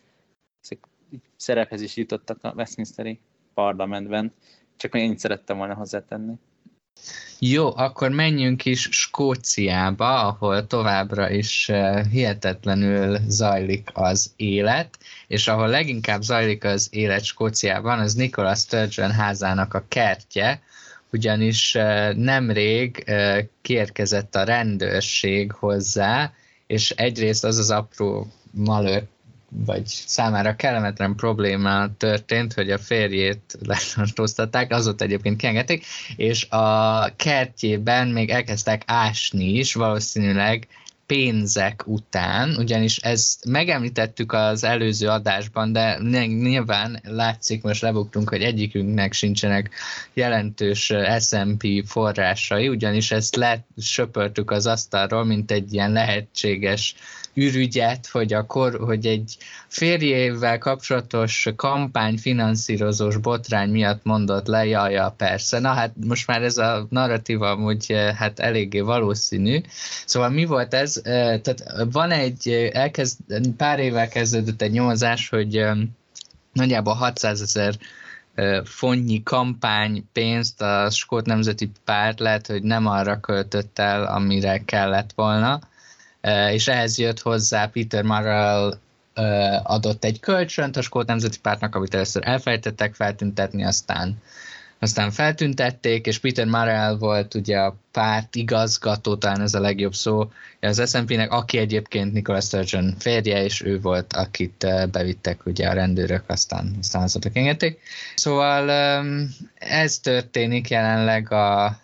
ezek 0.62 0.78
szerephez 1.36 1.80
is 1.80 1.96
jutottak 1.96 2.44
a 2.44 2.52
Westminsteri 2.56 3.20
parlamentben. 3.54 4.32
Csak 4.76 4.92
még 4.92 5.02
ennyit 5.02 5.18
szerettem 5.18 5.56
volna 5.56 5.74
hozzátenni. 5.74 6.34
Jó, 7.40 7.76
akkor 7.76 8.10
menjünk 8.10 8.64
is 8.64 8.88
Skóciába, 8.90 10.26
ahol 10.26 10.66
továbbra 10.66 11.30
is 11.30 11.68
eh, 11.68 12.04
hihetetlenül 12.10 13.18
zajlik 13.28 13.90
az 13.92 14.32
élet, 14.36 14.98
és 15.26 15.48
ahol 15.48 15.68
leginkább 15.68 16.22
zajlik 16.22 16.64
az 16.64 16.88
élet 16.90 17.24
Skóciában, 17.24 17.98
az 17.98 18.14
Nicola 18.14 18.54
Sturgeon 18.54 19.10
házának 19.10 19.74
a 19.74 19.84
kertje, 19.88 20.62
ugyanis 21.12 21.74
eh, 21.74 22.14
nemrég 22.14 23.02
eh, 23.06 23.44
kérkezett 23.62 24.34
a 24.34 24.44
rendőrség 24.44 25.52
hozzá, 25.52 26.32
és 26.66 26.90
egyrészt 26.90 27.44
az 27.44 27.58
az 27.58 27.70
apró 27.70 28.32
malőr 28.50 29.02
vagy 29.50 29.86
számára 29.86 30.56
kellemetlen 30.56 31.14
probléma 31.14 31.96
történt, 31.96 32.52
hogy 32.52 32.70
a 32.70 32.78
férjét 32.78 33.58
letartóztatták, 33.66 34.72
azóta 34.72 35.04
egyébként 35.04 35.36
kiengedték, 35.36 35.84
és 36.16 36.48
a 36.50 37.16
kertjében 37.16 38.08
még 38.08 38.30
elkezdtek 38.30 38.82
ásni 38.86 39.44
is, 39.44 39.74
valószínűleg 39.74 40.68
pénzek 41.08 41.82
után, 41.86 42.56
ugyanis 42.56 42.96
ezt 42.96 43.44
megemlítettük 43.44 44.32
az 44.32 44.64
előző 44.64 45.08
adásban, 45.08 45.72
de 45.72 45.98
nyilván 46.26 47.00
látszik, 47.02 47.62
most 47.62 47.82
lebuktunk, 47.82 48.28
hogy 48.28 48.42
egyikünknek 48.42 49.12
sincsenek 49.12 49.70
jelentős 50.12 50.92
S&P 51.18 51.66
forrásai, 51.86 52.68
ugyanis 52.68 53.10
ezt 53.10 53.36
lesöpörtük 53.36 54.50
az 54.50 54.66
asztalról, 54.66 55.24
mint 55.24 55.50
egy 55.50 55.72
ilyen 55.72 55.92
lehetséges 55.92 56.94
ürügyet, 57.38 58.06
hogy, 58.06 58.32
a 58.32 58.46
kor, 58.46 58.78
hogy 58.80 59.06
egy 59.06 59.36
férjével 59.68 60.58
kapcsolatos 60.58 61.48
kampányfinanszírozós 61.56 63.16
botrány 63.16 63.70
miatt 63.70 64.04
mondott 64.04 64.46
le, 64.46 64.66
jaja, 64.66 65.14
persze. 65.16 65.58
Na 65.58 65.68
hát 65.68 65.92
most 66.06 66.26
már 66.26 66.42
ez 66.42 66.56
a 66.56 66.86
narratíva 66.90 67.50
amúgy 67.50 67.94
hát 68.16 68.38
eléggé 68.38 68.80
valószínű. 68.80 69.60
Szóval 70.06 70.28
mi 70.28 70.44
volt 70.44 70.74
ez? 70.74 71.00
Tehát 71.02 71.74
van 71.92 72.10
egy, 72.10 72.48
elkezd, 72.72 73.18
pár 73.56 73.78
évvel 73.78 74.08
kezdődött 74.08 74.62
egy 74.62 74.72
nyomozás, 74.72 75.28
hogy 75.28 75.64
nagyjából 76.52 76.94
600 76.94 77.40
ezer 77.40 77.74
fontnyi 78.64 79.22
kampánypénzt 79.22 80.62
a 80.62 80.90
Skót 80.90 81.26
Nemzeti 81.26 81.70
Párt 81.84 82.20
lehet, 82.20 82.46
hogy 82.46 82.62
nem 82.62 82.86
arra 82.86 83.20
költött 83.20 83.78
el, 83.78 84.04
amire 84.04 84.62
kellett 84.64 85.10
volna, 85.14 85.60
és 86.50 86.68
ehhez 86.68 86.98
jött 86.98 87.20
hozzá 87.20 87.66
Peter 87.66 88.02
Marrell 88.02 88.78
adott 89.62 90.04
egy 90.04 90.20
kölcsönt 90.20 90.76
a 90.76 90.82
Skót 90.82 91.06
Nemzeti 91.06 91.38
Pártnak, 91.38 91.74
amit 91.74 91.94
először 91.94 92.22
elfelejtettek 92.26 92.94
feltüntetni, 92.94 93.64
aztán 93.64 94.16
aztán 94.80 95.10
feltüntették, 95.10 96.06
és 96.06 96.18
Peter 96.18 96.46
Marrell 96.46 96.96
volt 96.96 97.34
ugye 97.34 97.58
a 97.58 97.76
párt 97.92 98.34
igazgató, 98.34 99.16
talán 99.16 99.40
ez 99.40 99.54
a 99.54 99.60
legjobb 99.60 99.94
szó, 99.94 100.30
az 100.60 100.90
SNP-nek, 100.90 101.32
aki 101.32 101.58
egyébként 101.58 102.12
Nicola 102.12 102.40
Sturgeon 102.40 102.94
férje, 102.98 103.44
és 103.44 103.62
ő 103.62 103.80
volt, 103.80 104.12
akit 104.12 104.66
bevittek 104.90 105.46
ugye 105.46 105.68
a 105.68 105.72
rendőrök, 105.72 106.22
aztán, 106.26 106.76
aztán 106.80 107.02
azok 107.02 107.36
engedték. 107.36 107.80
Szóval 108.14 108.70
ez 109.54 109.98
történik 109.98 110.68
jelenleg 110.68 111.32
a 111.32 111.78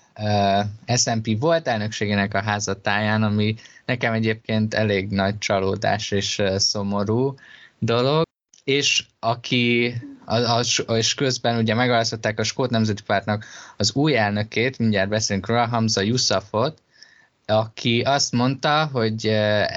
S&P 0.86 1.38
volt 1.38 1.68
elnökségének 1.68 2.34
a 2.34 2.42
házatáján, 2.42 3.22
ami 3.22 3.54
nekem 3.84 4.12
egyébként 4.12 4.74
elég 4.74 5.10
nagy 5.10 5.38
csalódás 5.38 6.10
és 6.10 6.42
szomorú 6.56 7.34
dolog, 7.78 8.22
és 8.64 9.04
aki 9.20 9.94
a, 10.24 10.36
a, 10.36 10.62
és 10.96 11.14
közben 11.14 11.58
ugye 11.58 11.74
megválasztották 11.74 12.38
a 12.38 12.44
Skót 12.44 12.70
Nemzeti 12.70 13.02
Pártnak 13.02 13.44
az 13.76 13.94
új 13.94 14.16
elnökét, 14.16 14.78
mindjárt 14.78 15.08
beszélünk 15.08 15.46
róla, 15.46 15.66
Hamza 15.66 16.00
Yousafot, 16.00 16.82
aki 17.46 18.00
azt 18.00 18.32
mondta, 18.32 18.88
hogy 18.92 19.26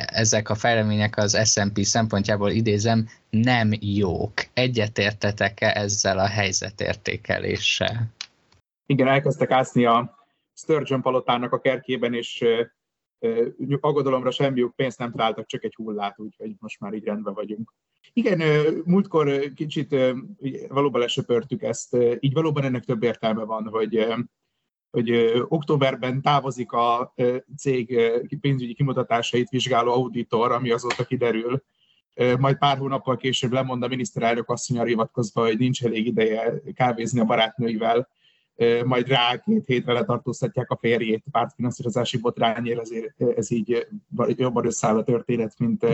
ezek 0.05 0.49
a 0.49 0.55
fejlemények 0.55 1.17
az 1.17 1.51
S&P 1.51 1.83
szempontjából 1.83 2.51
idézem 2.51 3.09
nem 3.29 3.71
jók. 3.79 4.33
Egyetértetek-e 4.53 5.71
ezzel 5.75 6.19
a 6.19 6.27
helyzetértékeléssel? 6.27 8.05
Igen, 8.85 9.07
elkezdtek 9.07 9.51
ászni 9.51 9.85
a 9.85 10.17
Sturgeon 10.57 11.01
palotának 11.01 11.53
a 11.53 11.59
kerkében, 11.59 12.13
és 12.13 12.45
aggodalomra 13.79 14.31
semmiük 14.31 14.75
pénzt 14.75 14.99
nem 14.99 15.11
találtak, 15.11 15.45
csak 15.45 15.63
egy 15.63 15.75
hullát, 15.75 16.19
úgyhogy 16.19 16.55
most 16.59 16.79
már 16.79 16.93
így 16.93 17.03
rendben 17.03 17.33
vagyunk. 17.33 17.73
Igen, 18.13 18.41
múltkor 18.85 19.53
kicsit 19.55 19.95
valóban 20.67 21.01
lesöpörtük 21.01 21.61
ezt, 21.61 21.97
így 22.19 22.33
valóban 22.33 22.63
ennek 22.63 22.83
több 22.83 23.03
értelme 23.03 23.43
van, 23.43 23.67
hogy 23.67 24.05
hogy 24.91 25.11
októberben 25.47 26.21
távozik 26.21 26.71
a 26.71 27.13
cég 27.57 27.99
pénzügyi 28.41 28.73
kimutatásait 28.73 29.49
vizsgáló 29.49 29.91
auditor, 29.91 30.51
ami 30.51 30.71
azóta 30.71 31.05
kiderül, 31.05 31.63
majd 32.39 32.57
pár 32.57 32.77
hónappal 32.77 33.17
később 33.17 33.51
lemond 33.51 33.83
a 33.83 33.87
miniszterelnök 33.87 34.49
asszonyra 34.49 34.83
hivatkozva, 34.83 35.41
hogy 35.41 35.57
nincs 35.57 35.83
elég 35.83 36.05
ideje 36.05 36.61
kávézni 36.73 37.19
a 37.19 37.25
barátnőivel, 37.25 38.09
majd 38.85 39.07
rá 39.07 39.37
két 39.37 39.65
hétre 39.65 39.93
letartóztatják 39.93 40.71
a 40.71 40.77
férjét 40.81 41.23
pártfinanszírozási 41.31 42.17
botrányért, 42.17 42.79
ezért 42.79 43.21
ez 43.35 43.51
így 43.51 43.87
jobban 44.17 44.65
összeáll 44.65 44.97
a 44.97 45.03
történet, 45.03 45.59
mint, 45.59 45.85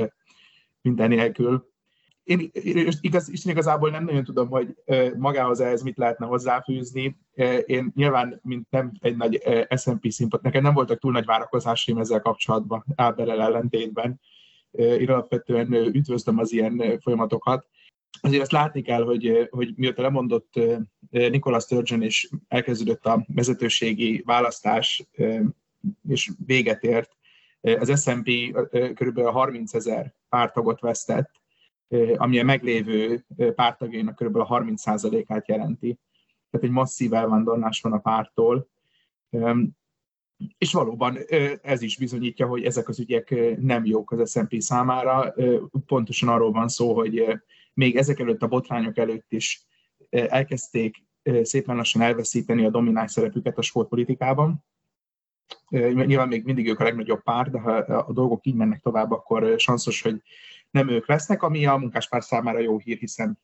mint 0.82 1.00
enélkül. 1.00 1.72
Én 2.24 2.50
igaz, 3.02 3.30
Isten 3.30 3.52
igazából 3.52 3.90
nem 3.90 4.06
nagyon 4.06 4.24
tudom, 4.24 4.50
hogy 4.50 4.76
magához 5.18 5.60
ehhez 5.60 5.82
mit 5.82 5.98
lehetne 5.98 6.26
hozzáfűzni. 6.26 7.18
Én 7.66 7.92
nyilván, 7.96 8.40
mint 8.44 8.68
nem 8.70 8.92
egy 9.00 9.16
nagy 9.16 9.42
S&P 9.76 10.12
színpad, 10.12 10.42
nekem 10.42 10.64
nem 10.64 10.74
voltak 10.74 11.00
túl 11.00 11.12
nagy 11.12 11.26
várakozásaim 11.26 11.98
ezzel 11.98 12.22
kapcsolatban, 12.22 12.86
Áberrel 12.96 13.42
ellentétben. 13.42 14.20
Én 14.72 15.10
alapvetően 15.10 15.74
üdvözlöm 15.74 16.38
az 16.38 16.52
ilyen 16.52 17.00
folyamatokat 17.02 17.68
azért 18.22 18.42
azt 18.42 18.52
látni 18.52 18.82
kell, 18.82 19.04
hogy, 19.04 19.48
hogy 19.50 19.74
mióta 19.76 20.02
lemondott 20.02 20.60
Nikola 21.10 21.60
Sturgeon 21.60 22.02
és 22.02 22.30
elkezdődött 22.48 23.06
a 23.06 23.26
vezetőségi 23.28 24.22
választás 24.26 25.08
és 26.08 26.32
véget 26.46 26.84
ért, 26.84 27.18
az 27.62 28.02
S&P 28.02 28.30
kb. 28.94 29.20
30 29.20 29.74
ezer 29.74 30.14
pártagot 30.30 30.80
vesztett, 30.80 31.32
ami 32.16 32.40
a 32.40 32.44
meglévő 32.44 33.26
pártagjainak 33.56 34.16
kb. 34.16 34.38
30%-át 34.38 35.48
jelenti. 35.48 36.00
Tehát 36.50 36.68
egy 36.68 36.74
masszív 36.74 37.14
elvándorlás 37.14 37.82
van 37.82 37.94
a 37.94 37.98
pártól. 37.98 38.70
És 40.58 40.74
valóban 40.74 41.18
ez 41.62 41.82
is 41.82 41.98
bizonyítja, 41.98 42.48
hogy 42.48 42.64
ezek 42.64 42.88
az 42.88 43.00
ügyek 43.00 43.36
nem 43.60 43.86
jók 43.86 44.12
az 44.12 44.32
S&P 44.32 44.62
számára. 44.62 45.34
Pontosan 45.86 46.30
arról 46.30 46.52
van 46.52 46.68
szó, 46.68 46.94
hogy 46.94 47.40
még 47.74 47.96
ezek 47.96 48.20
előtt 48.20 48.42
a 48.42 48.48
botrányok 48.48 48.98
előtt 48.98 49.32
is 49.32 49.66
elkezdték 50.10 51.04
szépen 51.42 51.76
lassan 51.76 52.02
elveszíteni 52.02 52.66
a 52.66 52.70
domináns 52.70 53.12
szerepüket 53.12 53.58
a 53.58 53.62
sportpolitikában. 53.62 54.66
Nyilván 55.70 56.28
még 56.28 56.44
mindig 56.44 56.68
ők 56.68 56.80
a 56.80 56.84
legnagyobb 56.84 57.24
pár, 57.24 57.50
de 57.50 57.60
ha 57.60 57.72
a 57.86 58.14
dolgok 58.14 58.46
így 58.46 58.56
mennek 58.56 58.82
tovább, 58.82 59.12
akkor 59.12 59.60
sanszos, 59.60 60.02
hogy 60.02 60.22
nem 60.72 60.90
ők 60.90 61.08
lesznek, 61.08 61.44
ami 61.44 61.66
a 61.66 61.78
munkáspár 61.78 62.24
számára 62.24 62.60
jó 62.60 62.78
hír, 62.78 62.98
hiszen 62.98 63.40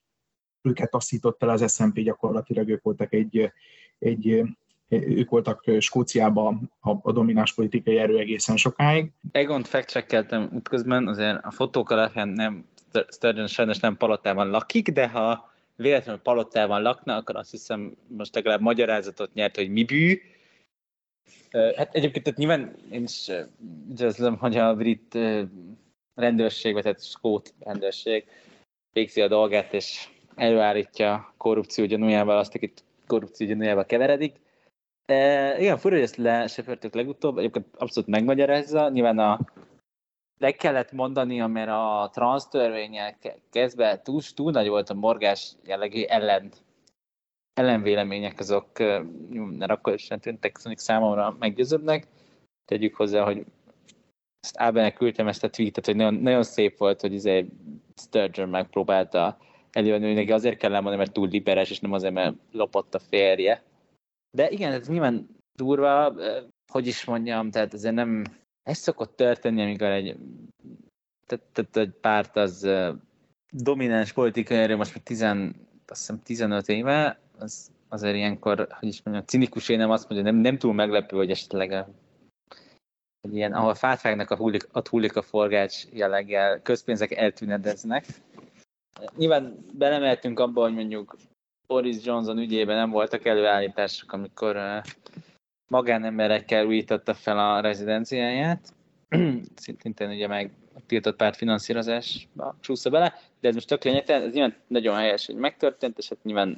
őket 0.62 0.90
taszított 0.90 1.44
el 1.44 1.50
az 1.50 1.74
SMP 1.74 2.00
gyakorlatilag, 2.00 2.70
ők 2.70 2.84
voltak 2.84 3.14
egy, 3.14 3.52
egy 4.00 4.44
ők 4.90 5.30
voltak 5.30 5.64
Skóciában 5.80 6.72
a, 6.80 6.92
a 7.02 7.12
domináns 7.12 7.54
politikai 7.54 7.98
erő 7.98 8.18
egészen 8.18 8.58
sokáig. 8.58 9.12
Egont 9.32 9.68
fact 9.68 10.26
útközben, 10.52 11.08
azért 11.08 11.44
a 11.44 11.52
fotók 11.52 11.90
alapján 11.90 12.30
nem 12.30 12.66
Sturgeon 13.10 13.48
sajnos 13.48 13.80
nem 13.80 13.98
palotában 13.98 14.50
lakik, 14.50 14.90
de 14.90 15.08
ha 15.08 15.52
véletlenül 15.76 16.22
palotában 16.22 16.82
lakna, 16.82 17.16
akkor 17.16 17.36
azt 17.36 17.52
hiszem 17.52 17.96
most 18.08 18.36
legalább 18.36 18.62
magyarázatot 18.62 19.34
nyert, 19.34 19.56
hogy 19.56 19.70
mi 19.70 19.84
bű. 19.84 20.22
Hát 21.52 21.96
egyébként 21.96 22.24
tehát 22.24 22.40
nyilván 22.40 22.76
én 22.92 23.04
is 23.04 23.30
üdvözlöm, 23.90 24.38
hogy 24.38 24.58
a 24.58 24.76
brit 24.76 25.18
rendőrség, 26.16 26.74
vagy 26.74 26.84
tehát 26.84 27.04
skót 27.04 27.54
rendőrség 27.60 28.26
végzi 28.94 29.22
a 29.22 29.28
dolgát, 29.28 29.74
és 29.74 30.08
előállítja 30.36 31.34
korrupció 31.38 31.86
gyanújával 31.86 32.38
azt, 32.38 32.56
akit 32.56 32.84
korrupció 33.08 33.48
gyanújával 33.48 33.86
keveredik. 33.86 34.36
E, 35.06 35.60
igen, 35.60 35.78
fura, 35.78 35.96
hogy 35.96 36.04
ezt 36.04 36.16
lesöpörtük 36.16 36.94
legutóbb, 36.94 37.38
egyébként 37.38 37.66
abszolút 37.78 38.10
megmagyarázza. 38.10 38.90
Nyilván 38.90 39.20
a 39.20 39.40
le 40.40 40.52
kellett 40.52 40.92
mondani, 40.92 41.38
mert 41.38 41.70
a 41.70 42.10
transz 42.14 42.48
törvényel 42.48 43.18
kezdve 43.50 44.02
túl, 44.02 44.22
túl 44.36 44.52
nagy 44.52 44.68
volt 44.68 44.90
a 44.90 44.94
morgás 44.94 45.52
jellegű 45.64 46.04
ellen, 46.04 46.52
ellenvélemények, 47.54 48.40
azok 48.40 48.78
mert 49.30 49.72
akkor 49.72 49.94
is 49.94 50.08
nem 50.08 50.20
tűntek 50.20 50.58
számomra 50.58 51.36
meggyőzőbbnek. 51.40 52.08
Tegyük 52.66 52.96
hozzá, 52.96 53.24
hogy 53.24 53.46
ezt 54.40 54.58
Ábenek 54.58 54.94
küldtem 54.94 55.28
ezt 55.28 55.44
a 55.44 55.50
tweetet, 55.50 55.86
hogy 55.86 55.96
nagyon, 55.96 56.14
nagyon 56.14 56.44
szép 56.44 56.78
volt, 56.78 57.02
hogy 57.02 57.14
izé 57.14 57.46
Sturgeon 57.96 58.50
megpróbálta 58.50 59.38
előadni, 59.72 60.06
hogy 60.06 60.16
neki 60.16 60.32
azért 60.32 60.58
kell 60.58 60.74
elmondani, 60.74 60.98
mert 60.98 61.14
túl 61.14 61.28
liberes, 61.28 61.70
és 61.70 61.80
nem 61.80 61.94
azért, 61.94 62.14
mert 62.14 62.36
lopott 62.52 62.96
a 62.96 63.00
férje. 63.00 63.64
De 64.38 64.50
igen, 64.50 64.72
ez 64.72 64.88
nyilván 64.88 65.30
durva, 65.58 66.16
hogy 66.72 66.88
is 66.88 67.06
mondjam, 67.06 67.52
tehát 67.52 67.74
azért 67.74 67.96
nem, 67.96 68.24
ez 68.70 68.78
szokott 68.78 69.16
történni, 69.16 69.62
amikor 69.62 69.88
egy, 69.88 70.16
tehát, 71.26 71.78
egy 71.78 71.92
párt 72.02 72.36
az 72.36 72.70
domináns 73.52 74.14
politikai 74.14 74.58
erő 74.58 74.76
most 74.76 74.96
már 74.96 75.04
10, 75.04 75.22
azt 75.22 76.00
hiszem 76.00 76.22
15 76.24 76.68
éve, 76.68 77.20
az 77.38 77.72
azért 77.88 78.16
ilyenkor, 78.16 78.68
hogy 78.80 78.88
is 78.88 79.04
mondjam, 79.04 79.26
cinikus 79.26 79.70
én 79.70 79.78
nem 79.78 79.90
azt 79.90 80.10
mondja, 80.10 80.32
nem, 80.32 80.42
nem 80.42 80.58
túl 80.58 80.74
meglepő, 80.74 81.18
hogy 81.18 81.32
esetleg 81.32 81.86
hogy 83.22 83.36
ilyen, 83.36 83.54
ahol 83.54 83.76
fát 83.76 84.02
vágnak 84.02 84.32
a 84.32 84.36
hullik, 84.36 84.68
a 84.72 84.82
hullik 84.90 85.16
a 85.16 85.22
forgács 85.22 85.86
jelleggel, 85.92 86.62
közpénzek 86.62 87.12
eltűnedeznek. 87.12 88.06
Nyilván 89.18 89.66
belemeltünk 89.74 90.40
abba, 90.40 90.62
hogy 90.62 90.74
mondjuk 90.74 91.16
Boris 91.68 92.06
Johnson 92.06 92.38
ügyében 92.38 92.76
nem 92.76 92.90
voltak 92.90 93.26
előállítások, 93.26 94.12
amikor 94.12 94.82
magánemberekkel 95.70 96.66
újította 96.66 97.14
fel 97.14 97.40
a 97.40 97.60
rezidenciáját. 97.60 98.74
Szintén 99.56 100.10
ugye 100.10 100.28
meg 100.28 100.52
a 100.76 100.80
tiltott 100.86 101.16
párt 101.16 101.36
finanszírozásba 101.36 102.56
csúszta 102.60 102.90
bele, 102.90 103.14
de 103.40 103.48
ez 103.48 103.54
most 103.54 103.68
tök 103.68 103.84
lényegtelen, 103.84 104.28
ez 104.28 104.34
nyilván 104.34 104.56
nagyon 104.68 104.96
helyes, 104.96 105.26
hogy 105.26 105.36
megtörtént, 105.36 105.98
és 105.98 106.10
hát 106.10 106.24
nyilván 106.24 106.58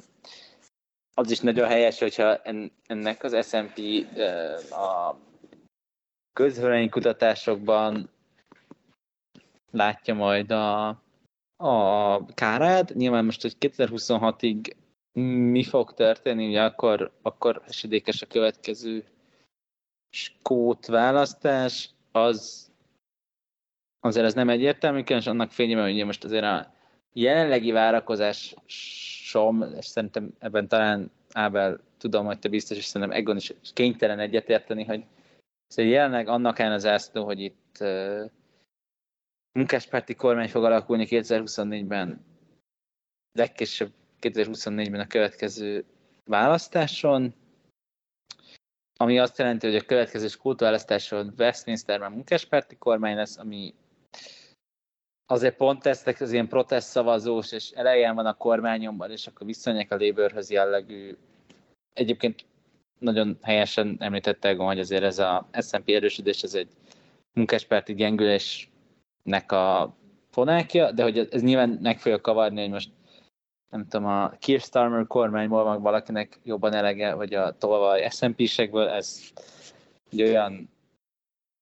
az 1.14 1.30
is 1.30 1.40
nagyon 1.40 1.68
helyes, 1.68 1.98
hogyha 1.98 2.40
ennek 2.86 3.24
az 3.24 3.48
S&P 3.48 3.78
a 4.72 5.16
közvéleménykutatásokban 6.32 8.10
látja 9.70 10.14
majd 10.14 10.50
a, 10.50 10.88
a 11.56 12.24
kárát. 12.34 12.94
Nyilván 12.94 13.24
most, 13.24 13.42
hogy 13.42 13.56
2026-ig 13.60 14.72
mi 15.12 15.62
fog 15.62 15.94
történni, 15.94 16.48
ugye 16.48 16.62
akkor, 16.62 17.12
akkor 17.22 17.62
esedékes 17.66 18.22
a 18.22 18.26
következő 18.26 19.04
skót 20.10 20.86
választás, 20.86 21.90
az 22.12 22.70
azért 24.00 24.26
ez 24.26 24.34
nem 24.34 24.48
egyértelmű, 24.48 25.00
és 25.00 25.26
annak 25.26 25.50
fényében, 25.50 25.84
hogy 25.84 26.04
most 26.04 26.24
azért 26.24 26.44
a 26.44 26.74
jelenlegi 27.12 27.70
várakozásom, 27.70 29.62
és 29.76 29.86
szerintem 29.86 30.34
ebben 30.38 30.68
talán 30.68 31.10
Ábel 31.32 31.80
tudom, 31.98 32.26
hogy 32.26 32.38
te 32.38 32.48
biztos, 32.48 32.76
és 32.76 32.84
szerintem 32.84 33.16
Egon 33.16 33.36
is 33.36 33.52
kénytelen 33.72 34.18
egyetérteni, 34.18 34.84
hogy 34.84 35.04
Szóval 35.72 35.92
jelenleg 35.92 36.28
annak 36.28 36.60
áll 36.60 36.72
az 36.72 36.86
ászló, 36.86 37.24
hogy 37.24 37.40
itt 37.40 37.76
uh, 37.80 38.30
munkáspárti 39.52 40.14
kormány 40.14 40.48
fog 40.48 40.64
alakulni 40.64 41.06
2024-ben, 41.10 42.24
legkésőbb 43.32 43.92
2024-ben 44.22 45.00
a 45.00 45.06
következő 45.06 45.84
választáson, 46.24 47.34
ami 48.96 49.18
azt 49.18 49.38
jelenti, 49.38 49.66
hogy 49.66 49.76
a 49.76 49.84
következő 49.84 50.28
skótválasztáson 50.28 51.34
Westminsterben 51.38 52.12
munkáspárti 52.12 52.76
kormány 52.76 53.16
lesz, 53.16 53.38
ami 53.38 53.74
azért 55.26 55.56
pont 55.56 55.86
ezek 55.86 56.20
az 56.20 56.32
ilyen 56.32 56.48
protest 56.48 56.86
szavazós, 56.86 57.52
és 57.52 57.70
elején 57.70 58.14
van 58.14 58.26
a 58.26 58.36
kormányomban, 58.36 59.10
és 59.10 59.26
akkor 59.26 59.46
visszanyek 59.46 59.92
a 59.92 59.96
Labourhöz 59.96 60.50
jellegű. 60.50 61.16
Egyébként 61.92 62.44
nagyon 62.98 63.38
helyesen 63.42 63.96
említette 63.98 64.48
Egon, 64.48 64.66
hogy 64.66 64.78
azért 64.78 65.02
ez 65.02 65.18
a 65.18 65.48
S&P 65.52 65.88
erősödés, 65.88 66.42
ez 66.42 66.54
egy 66.54 66.68
munkáspárti 67.32 67.94
gyengülésnek 67.94 69.52
a 69.52 69.96
fonákja, 70.30 70.92
de 70.92 71.02
hogy 71.02 71.28
ez 71.30 71.42
nyilván 71.42 71.78
meg 71.82 72.00
fogja 72.00 72.20
kavarni, 72.20 72.60
hogy 72.60 72.70
most 72.70 72.90
nem 73.72 73.86
tudom, 73.88 74.06
a 74.06 74.30
Keir 74.38 74.60
Starmer 74.60 75.06
kormányból 75.06 75.64
van 75.64 75.82
valakinek 75.82 76.38
jobban 76.44 76.74
elege, 76.74 77.14
vagy 77.14 77.34
a 77.34 77.56
tolvaj 77.58 78.08
SMP-sekből, 78.10 78.88
ez 78.88 79.20
egy 80.10 80.22
olyan 80.22 80.70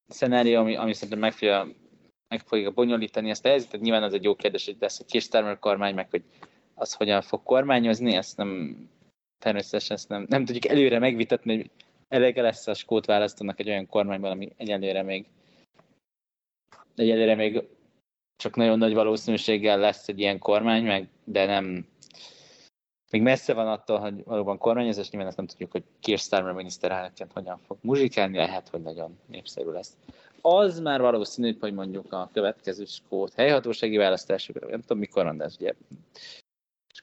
szenárió, 0.07 0.61
ami, 0.61 0.77
ami 0.77 0.92
szerintem 0.92 1.18
meg 1.18 1.33
fogja, 1.33 1.68
meg 2.29 2.40
fogja 2.40 2.70
bonyolítani 2.70 3.31
ezt 3.31 3.44
a 3.44 3.49
helyzetet. 3.49 3.81
Nyilván 3.81 4.03
az 4.03 4.12
egy 4.12 4.25
jó 4.25 4.35
kérdés, 4.35 4.64
hogy 4.64 4.77
lesz 4.81 5.01
a 5.01 5.05
Keir 5.09 5.23
Starmer 5.23 5.59
kormány, 5.59 5.94
meg 5.94 6.11
hogy 6.11 6.23
az 6.75 6.92
hogyan 6.92 7.23
fog 7.23 7.42
kormányozni, 7.42 8.14
ezt 8.14 8.37
nem 8.37 8.77
természetesen 9.38 9.96
ezt 9.96 10.09
nem, 10.09 10.27
nem 10.29 10.44
tudjuk 10.44 10.66
előre 10.66 10.99
megvitatni, 10.99 11.57
hogy 11.57 11.70
elege 12.09 12.42
lesz 12.42 12.66
a 12.66 12.75
skót 12.75 13.07
választónak 13.07 13.61
egy 13.61 13.68
olyan 13.68 13.87
kormányban, 13.87 14.31
ami 14.31 14.53
egyelőre 14.57 15.03
még 15.03 15.27
egyelőre 16.94 17.35
még 17.35 17.62
csak 18.37 18.57
nagyon 18.57 18.79
nagy 18.79 18.94
valószínűséggel 18.94 19.79
lesz 19.79 20.09
egy 20.09 20.18
ilyen 20.18 20.38
kormány, 20.38 20.85
meg, 20.85 21.09
de 21.25 21.46
nem 21.46 21.87
még 23.11 23.23
messze 23.23 23.55
van 23.55 23.68
attól, 23.68 23.99
hogy 23.99 24.25
valóban 24.25 24.59
kormányozás, 24.59 25.11
nyilván 25.11 25.29
ezt 25.29 25.37
nem 25.37 25.46
tudjuk, 25.46 25.70
hogy 25.70 25.83
Keir 26.01 26.18
Starmer 26.18 26.53
miniszterelnökként 26.53 27.33
hogyan 27.33 27.59
fog 27.66 27.79
muzsikálni, 27.81 28.37
lehet, 28.37 28.68
hogy 28.68 28.83
nagyon 28.83 29.18
népszerű 29.27 29.70
lesz. 29.70 29.96
Az 30.40 30.81
már 30.81 31.01
valószínű, 31.01 31.57
hogy 31.61 31.75
mondjuk 31.75 32.12
a 32.12 32.31
következő 32.33 32.85
skót 32.85 33.35
helyhatósági 33.35 33.96
választásokra, 33.96 34.68
nem 34.68 34.81
tudom 34.81 34.99
mikor 34.99 35.25
van, 35.25 35.37
de 35.37 35.44
ez 35.44 35.57
ugye 35.61 35.73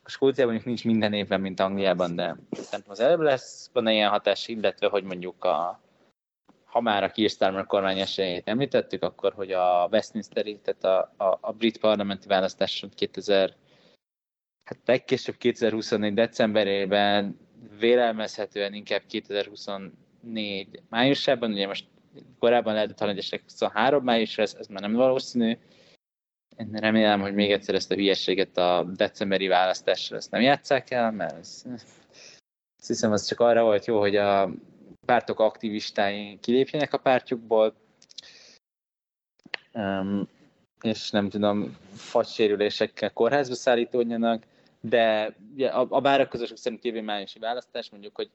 a 0.04 0.10
Skóciában 0.10 0.54
mondjuk 0.54 0.66
nincs 0.66 0.86
minden 0.86 1.14
évben, 1.14 1.42
mint 1.42 1.60
Angliában, 1.60 2.16
de 2.16 2.36
szerintem 2.52 2.92
az 2.92 3.00
előbb 3.00 3.20
lesz 3.20 3.70
van 3.74 3.88
ilyen 3.88 4.10
hatás, 4.10 4.48
illetve 4.48 4.88
hogy 4.88 5.04
mondjuk 5.04 5.44
a, 5.44 5.80
ha 6.66 6.82
már 6.82 7.04
a 7.04 7.12
Keir 7.12 7.30
Starmer 7.30 7.66
kormány 7.66 8.00
esélyét 8.00 8.48
említettük, 8.48 9.04
akkor 9.04 9.34
hogy 9.34 9.52
a 9.52 9.88
Westminsteri, 9.92 10.60
tehát 10.60 10.84
a, 10.84 11.24
a, 11.24 11.38
a 11.42 11.52
brit 11.52 11.78
parlamenti 11.78 12.28
választáson 12.28 12.90
2000, 12.96 13.56
hát 14.68 14.80
legkésőbb 14.86 15.38
2024 15.38 16.14
decemberében 16.14 17.40
vélelmezhetően 17.80 18.74
inkább 18.74 19.02
2024 19.08 20.82
májusában, 20.90 21.52
ugye 21.52 21.68
most 21.68 21.86
korábban 22.40 22.74
lehetett 22.74 23.00
hallani, 23.00 23.22
hogy 23.30 23.42
23 23.44 24.04
májusra, 24.04 24.44
ez, 24.44 24.56
ez 24.60 24.68
már 24.68 24.82
nem 24.82 24.94
valószínű, 24.94 25.58
én 26.58 26.72
remélem, 26.72 27.22
hogy 27.22 27.34
még 27.34 27.52
egyszer 27.52 27.76
ezt 27.76 27.92
a 27.92 27.96
hülyeséget 27.96 28.58
a 28.58 28.86
decemberi 28.96 29.48
választásra 29.48 30.16
ezt 30.16 30.32
nem 30.32 30.42
játsszák 30.42 30.92
el, 30.92 31.12
mert 31.12 31.38
ez, 31.38 31.64
azt 32.80 32.88
hiszem, 32.88 33.12
az 33.12 33.26
csak 33.26 33.40
arra 33.40 33.64
volt 33.64 33.86
jó, 33.86 34.00
hogy 34.00 34.16
a 34.16 34.50
pártok 35.06 35.40
aktivistái 35.40 36.38
kilépjenek 36.42 36.94
a 36.94 36.98
pártjukból, 36.98 37.74
um, 39.74 40.28
és 40.82 41.10
nem 41.10 41.30
tudom, 41.30 41.78
fagsérülésekkel 41.94 43.14
kórházba 43.14 43.56
szállítódjanak, 43.56 44.44
de 44.82 45.36
a, 45.58 45.88
a 45.90 46.02
várakozások 46.02 46.58
szerint 46.58 46.86
jövő 46.86 47.02
májusi 47.02 47.40
választás, 47.40 47.90
mondjuk, 47.90 48.16
hogy 48.16 48.30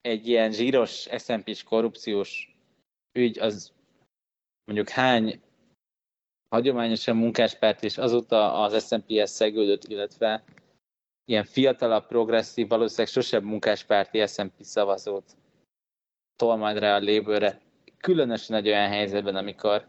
egy 0.00 0.28
ilyen 0.28 0.52
zsíros 0.52 1.08
SMP-s 1.18 1.62
korrupciós 1.62 2.56
ügy, 3.12 3.38
az 3.38 3.72
mondjuk 4.64 4.88
hány 4.88 5.40
hagyományosan 6.48 7.16
munkáspárt, 7.16 7.84
és 7.84 7.98
azóta 7.98 8.62
az 8.62 8.84
SZNP-hez 8.84 9.30
szegődött, 9.30 9.84
illetve 9.84 10.44
ilyen 11.24 11.44
fiatalabb, 11.44 12.06
progresszív, 12.06 12.68
valószínűleg 12.68 13.12
sosem 13.12 13.44
munkáspárti 13.44 14.26
SZNP 14.26 14.62
szavazót 14.62 15.36
tol 16.36 16.56
majd 16.56 16.78
rá 16.78 16.94
a 16.94 16.98
lébőre. 16.98 17.60
Különösen 17.98 18.56
egy 18.56 18.68
olyan 18.68 18.88
helyzetben, 18.88 19.36
amikor 19.36 19.86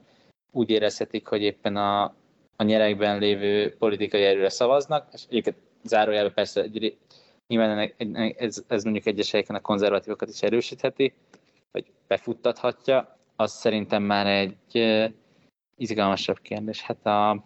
úgy 0.51 0.69
érezhetik, 0.69 1.27
hogy 1.27 1.41
éppen 1.41 1.75
a, 1.75 2.03
a 2.56 2.63
nyerekben 2.63 3.19
lévő 3.19 3.75
politikai 3.77 4.23
erőre 4.23 4.49
szavaznak, 4.49 5.08
és 5.13 5.23
egyébként 5.29 5.58
zárójelben 5.84 6.34
persze 6.34 6.62
egy, 6.62 6.98
nyilván 7.48 7.93
ez, 8.38 8.63
ez 8.67 8.84
mondjuk 8.84 9.06
egyes 9.06 9.32
helyeken 9.32 9.56
a 9.56 9.62
konzervatívokat 9.62 10.30
is 10.30 10.41
erősítheti, 10.41 11.13
vagy 11.72 11.86
befuttathatja, 12.08 13.17
az 13.36 13.52
szerintem 13.52 14.04
már 14.04 14.28
egy 14.28 15.08
izgalmasabb 15.76 16.39
kérdés. 16.39 16.82
Hát 16.82 17.06
a, 17.06 17.46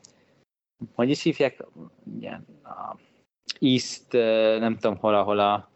hogy 0.96 1.10
is 1.10 1.24
hívják, 1.24 1.66
igen, 2.18 2.46
a 2.64 2.96
East, 3.60 4.12
nem 4.60 4.78
tudom 4.78 4.98
hol, 4.98 5.16
ahol 5.16 5.40
a 5.40 5.70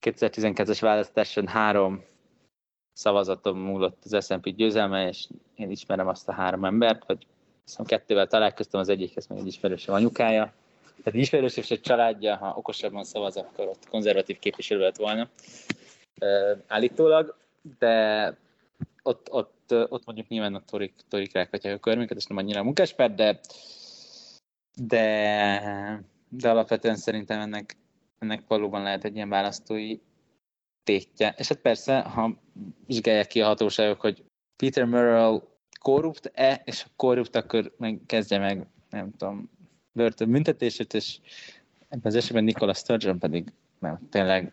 2012-es 0.00 0.78
választáson 0.80 1.46
három 1.46 2.02
szavazatom 2.92 3.58
múlott 3.58 4.02
az 4.04 4.24
S&P 4.24 4.54
győzelme, 4.54 5.08
és 5.08 5.28
én 5.54 5.70
ismerem 5.70 6.08
azt 6.08 6.28
a 6.28 6.32
három 6.32 6.64
embert, 6.64 7.06
vagy 7.06 7.26
szóval 7.64 7.86
kettővel 7.86 8.26
találkoztam, 8.26 8.80
az 8.80 8.88
egyikhez 8.88 9.26
meg 9.26 9.38
egy 9.38 9.46
ismerősöm 9.46 9.94
anyukája. 9.94 10.52
Tehát 11.02 11.20
ismerős 11.20 11.56
és 11.56 11.70
egy 11.70 11.80
családja, 11.80 12.36
ha 12.36 12.54
okosabban 12.56 13.04
szavaz, 13.04 13.36
akkor 13.36 13.66
ott 13.66 13.88
konzervatív 13.88 14.38
képviselő 14.38 14.80
lett 14.80 14.96
volna 14.96 15.28
állítólag, 16.66 17.36
de 17.78 18.36
ott, 19.02 19.32
ott, 19.32 19.72
ott 19.88 20.04
mondjuk 20.04 20.28
nyilván 20.28 20.54
a 20.54 20.64
torik, 20.64 20.94
torik 21.08 21.32
rákatják 21.32 21.74
a 21.74 21.78
körmünket, 21.78 22.16
és 22.16 22.26
nem 22.26 22.36
annyira 22.36 22.60
a 22.60 22.64
munkáspárt, 22.64 23.14
de, 23.14 23.40
de, 24.74 26.04
de 26.28 26.50
alapvetően 26.50 26.96
szerintem 26.96 27.40
ennek, 27.40 27.76
ennek 28.18 28.42
valóban 28.48 28.82
lehet 28.82 29.04
egy 29.04 29.14
ilyen 29.14 29.28
választói 29.28 29.98
tétje. 30.84 31.34
És 31.38 31.48
hát 31.48 31.60
persze, 31.60 32.00
ha 32.00 32.36
vizsgálják 32.86 33.26
ki 33.26 33.40
a 33.40 33.46
hatóságok, 33.46 34.00
hogy 34.00 34.24
Peter 34.56 34.84
Murrell 34.84 35.42
korrupt-e, 35.80 36.62
és 36.64 36.82
ha 36.82 36.88
korrupt, 36.96 37.36
akkor 37.36 37.74
meg 37.78 38.00
kezdje 38.06 38.38
meg, 38.38 38.66
nem 38.90 39.10
tudom, 39.16 39.50
börtön 39.96 40.30
büntetését, 40.30 40.94
és 40.94 41.18
ebben 41.88 42.02
az 42.02 42.14
esetben 42.14 42.44
Nicola 42.44 42.74
Sturgeon 42.74 43.18
pedig 43.18 43.52
nem, 43.78 44.08
tényleg 44.10 44.52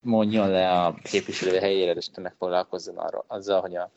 mondjon 0.00 0.50
le 0.50 0.70
a 0.70 0.94
képviselő 1.02 1.58
helyére, 1.58 1.92
és 1.92 2.10
tényleg 2.10 2.34
foglalkozzon 2.38 2.96
arról, 2.96 3.24
azzal, 3.26 3.60
hogy 3.60 3.76
a 3.76 3.90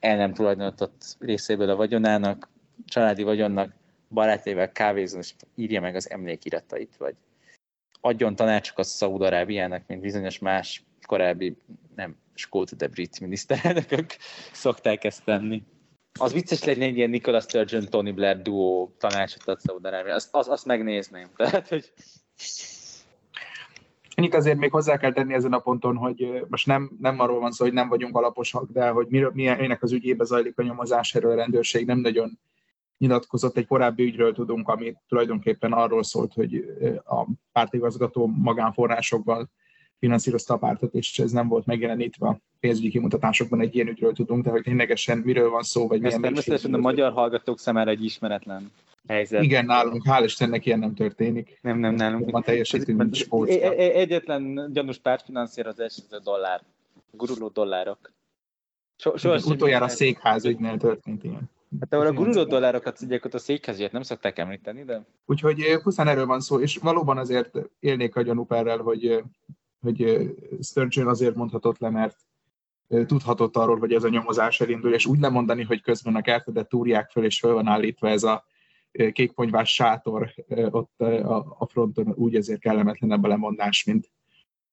el 0.00 0.16
nem 0.16 0.34
tulajdonított 0.34 1.16
részéből 1.18 1.70
a 1.70 1.76
vagyonának, 1.76 2.48
családi 2.84 3.22
vagyonnak 3.22 3.74
barátjaival 4.08 4.72
kávézon, 4.72 5.20
és 5.20 5.34
írja 5.54 5.80
meg 5.80 5.94
az 5.94 6.10
emlékiratait, 6.10 6.96
vagy 6.96 7.14
adjon 8.00 8.36
tanácsokat 8.36 8.84
Szaúd-Arábiának, 8.84 9.82
mint 9.86 10.00
bizonyos 10.00 10.38
más 10.38 10.84
korábbi, 11.06 11.56
nem 11.94 12.16
skót, 12.34 12.76
de 12.76 12.86
brit 12.86 13.20
miniszterelnökök 13.20 14.16
szokták 14.52 15.04
ezt 15.04 15.24
tenni. 15.24 15.62
Az 16.18 16.32
vicces 16.32 16.64
lenne 16.64 16.84
egy 16.84 16.96
ilyen 16.96 17.10
Nicola 17.10 17.40
Sturgeon, 17.40 17.84
Tony 17.90 18.14
Blair 18.14 18.42
duó 18.42 18.94
tanácsot 18.98 19.48
ad 19.48 19.60
Szaúd-Arábia. 19.60 20.14
Azt, 20.14 20.28
azt, 20.30 20.48
azt 20.48 20.66
megnézném. 20.66 21.28
Tehát, 21.36 21.68
hogy 21.68 21.92
Mondjuk 24.16 24.40
azért 24.40 24.58
még 24.58 24.70
hozzá 24.70 24.96
kell 24.96 25.12
tenni 25.12 25.34
ezen 25.34 25.52
a 25.52 25.58
ponton, 25.58 25.96
hogy 25.96 26.44
most 26.48 26.66
nem, 26.66 26.90
nem 27.00 27.20
arról 27.20 27.40
van 27.40 27.52
szó, 27.52 27.64
hogy 27.64 27.72
nem 27.72 27.88
vagyunk 27.88 28.16
alaposak, 28.16 28.70
de 28.70 28.88
hogy 28.88 29.06
miről, 29.08 29.30
milyenek 29.34 29.82
az 29.82 29.92
ügyébe 29.92 30.24
zajlik 30.24 30.58
a 30.58 30.62
nyomozás, 30.62 31.14
erről 31.14 31.30
a 31.30 31.34
rendőrség 31.34 31.86
nem 31.86 31.98
nagyon 31.98 32.38
nyilatkozott. 32.98 33.56
Egy 33.56 33.66
korábbi 33.66 34.02
ügyről 34.02 34.32
tudunk, 34.32 34.68
ami 34.68 34.94
tulajdonképpen 35.08 35.72
arról 35.72 36.02
szólt, 36.02 36.32
hogy 36.32 36.64
a 37.04 37.26
pártigazgató 37.52 38.26
magánforrásokban 38.26 39.50
finanszírozta 39.98 40.54
a 40.54 40.56
pártot, 40.56 40.94
és 40.94 41.18
ez 41.18 41.30
nem 41.30 41.48
volt 41.48 41.66
megjelenítve 41.66 42.28
a 42.28 42.38
pénzügyi 42.60 42.88
kimutatásokban, 42.88 43.60
egy 43.60 43.74
ilyen 43.74 43.88
ügyről 43.88 44.12
tudunk, 44.12 44.44
de 44.44 44.50
hogy 44.50 44.62
ténylegesen 44.62 45.18
miről 45.18 45.50
van 45.50 45.62
szó, 45.62 45.86
vagy 45.86 46.00
milyen... 46.00 46.14
Ez 46.14 46.20
természetesen 46.20 46.74
a 46.74 46.78
magyar 46.78 47.12
hallgatók 47.12 47.58
számára 47.58 47.90
egy 47.90 48.04
ismeretlen 48.04 48.70
helyzet. 49.06 49.42
Igen, 49.42 49.64
nálunk, 49.64 50.02
hál' 50.08 50.22
Istennek 50.24 50.66
ilyen 50.66 50.78
nem 50.78 50.94
történik. 50.94 51.58
Nem, 51.62 51.78
nem, 51.78 51.94
nálunk. 51.94 52.30
Van 52.30 52.42
teljesítünk, 52.42 52.98
mint 52.98 53.14
sport. 53.14 53.50
Egyetlen 53.50 54.70
gyanús 54.72 54.98
pártfinanszírozás, 54.98 55.96
ez 55.96 56.12
a 56.12 56.20
dollár. 56.24 56.62
Guruló 57.10 57.48
dollárok. 57.48 58.12
So, 58.96 59.16
so 59.16 59.34
utoljára 59.50 59.84
a 59.84 59.88
székház 59.88 60.44
ügynél 60.44 60.76
történt 60.76 61.24
ilyen. 61.24 61.50
Hát 61.80 61.92
ahol 61.92 62.06
a 62.06 62.12
guruló 62.12 62.44
dollárokat 62.44 62.96
szedjék 62.96 63.24
ott 63.24 63.34
a 63.34 63.38
székhez, 63.38 63.82
nem 63.90 64.02
szokták 64.02 64.38
említeni, 64.38 64.84
de... 64.84 65.04
Úgyhogy 65.26 65.78
pusztán 65.82 66.08
erről 66.08 66.26
van 66.26 66.40
szó, 66.40 66.60
és 66.60 66.76
valóban 66.76 67.18
azért 67.18 67.58
élnék 67.80 68.16
a 68.16 68.22
gyanúperrel, 68.22 68.78
hogy, 68.78 69.22
hogy 69.80 70.30
Sturgeon 70.62 71.08
azért 71.08 71.34
mondhatott 71.34 71.78
le, 71.78 71.90
mert 71.90 72.16
tudhatott 73.06 73.56
arról, 73.56 73.78
hogy 73.78 73.92
ez 73.92 74.04
a 74.04 74.08
nyomozás 74.08 74.60
elindul, 74.60 74.94
és 74.94 75.06
úgy 75.06 75.18
lemondani, 75.18 75.62
hogy 75.62 75.82
közben 75.82 76.14
a 76.14 76.22
kertedet 76.22 76.68
túrják 76.68 77.10
föl, 77.10 77.24
és 77.24 77.38
föl 77.38 77.52
van 77.52 77.66
állítva 77.66 78.08
ez 78.08 78.22
a 78.22 78.44
kékponyvás 79.12 79.74
sátor 79.74 80.34
ott 80.70 81.00
a 81.58 81.66
fronton, 81.70 82.12
úgy 82.14 82.36
ezért 82.36 82.60
kellemetlenebb 82.60 83.24
a 83.24 83.28
lemondás, 83.28 83.84
mint 83.84 84.10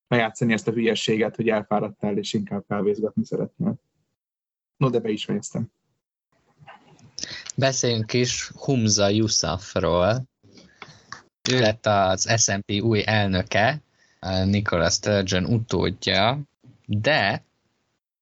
bejátszani 0.08 0.54
ezt 0.54 0.68
a 0.68 0.72
hülyességet, 0.72 1.36
hogy 1.36 1.50
elfáradtál, 1.50 2.18
és 2.18 2.34
inkább 2.34 2.64
kávézgatni 2.68 3.26
szeretnél. 3.26 3.76
No, 4.78 4.90
de 4.90 5.00
be 5.00 5.10
is 5.10 5.26
fejeztem. 5.26 5.72
Beszéljünk 7.56 8.14
is 8.14 8.48
Humza 8.48 9.10
Yusufról. 9.10 10.24
Ő 11.52 11.60
lett 11.60 11.86
az 11.86 12.42
S&P 12.42 12.82
új 12.82 13.04
elnöke, 13.06 13.82
Nicholas 14.46 14.94
Sturgeon 14.94 15.46
utódja, 15.46 16.40
de 16.86 17.44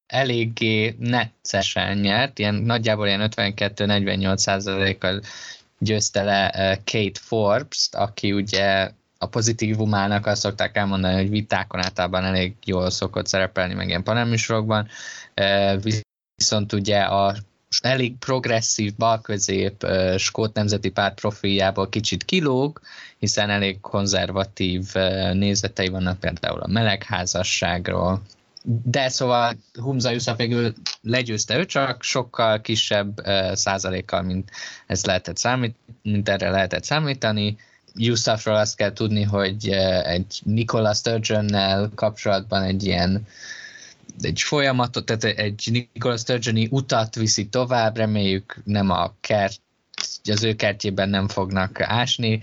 eléggé 0.07 0.95
neccesen 0.99 1.97
nyert, 1.97 2.39
ilyen, 2.39 2.55
nagyjából 2.55 3.07
ilyen 3.07 3.29
52-48 3.35 4.37
százalékkal 4.37 5.21
győzte 5.77 6.23
le 6.23 6.49
Kate 6.85 7.19
Forbes-t, 7.19 7.95
aki 7.95 8.31
ugye 8.31 8.91
a 9.17 9.25
pozitívumának 9.25 10.25
azt 10.25 10.41
szokták 10.41 10.77
elmondani, 10.77 11.15
hogy 11.15 11.29
vitákon 11.29 11.83
általában 11.83 12.23
elég 12.23 12.55
jól 12.65 12.89
szokott 12.89 13.27
szerepelni, 13.27 13.73
meg 13.73 13.87
ilyen 13.87 14.03
panelműsorokban, 14.03 14.87
viszont 16.35 16.73
ugye 16.73 16.99
a 17.01 17.35
elég 17.79 18.17
progresszív, 18.17 18.95
balközép 18.95 19.85
skót 20.17 20.53
nemzeti 20.53 20.89
párt 20.89 21.19
profiljából 21.19 21.89
kicsit 21.89 22.25
kilóg, 22.25 22.81
hiszen 23.17 23.49
elég 23.49 23.79
konzervatív 23.79 24.93
nézetei 25.33 25.87
vannak 25.87 26.19
például 26.19 26.59
a 26.59 26.67
melegházasságról, 26.67 28.21
de 28.83 29.09
szóval 29.09 29.57
Humza 29.73 30.11
Yusuf 30.11 30.37
végül 30.37 30.73
legyőzte 31.01 31.57
ő, 31.57 31.65
csak 31.65 32.03
sokkal 32.03 32.61
kisebb 32.61 33.19
uh, 33.19 33.53
százalékkal, 33.53 34.21
mint, 34.21 34.49
ez 34.87 35.05
lehetett 35.05 35.37
számít, 35.37 35.75
mint 36.01 36.29
erre 36.29 36.49
lehetett 36.49 36.83
számítani. 36.83 37.57
Yusufról 37.95 38.55
azt 38.55 38.75
kell 38.75 38.93
tudni, 38.93 39.23
hogy 39.23 39.69
egy 40.03 40.41
Nicola 40.43 40.93
Sturgeon-nel 40.93 41.91
kapcsolatban 41.95 42.63
egy 42.63 42.83
ilyen 42.83 43.27
egy 44.19 44.41
folyamatot, 44.41 45.05
tehát 45.05 45.23
egy 45.23 45.69
Nicola 45.71 46.17
sturgeon 46.17 46.67
utat 46.69 47.15
viszi 47.15 47.47
tovább, 47.47 47.97
reméljük 47.97 48.61
nem 48.63 48.89
a 48.89 49.13
kert, 49.19 49.61
az 50.23 50.43
ő 50.43 50.55
kertjében 50.55 51.09
nem 51.09 51.27
fognak 51.27 51.81
ásni, 51.81 52.41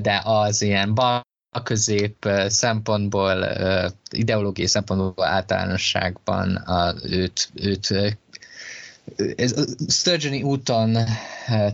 de 0.00 0.20
az 0.24 0.62
ilyen 0.62 0.94
bal 0.94 1.26
közép 1.62 2.28
szempontból, 2.46 3.46
ideológiai 4.10 4.68
szempontból 4.68 5.24
általánosságban 5.24 6.56
a, 6.56 6.94
őt, 7.02 7.50
őt 7.54 8.18
ez 9.36 9.54
Sturgeon 9.88 10.42
úton 10.42 10.96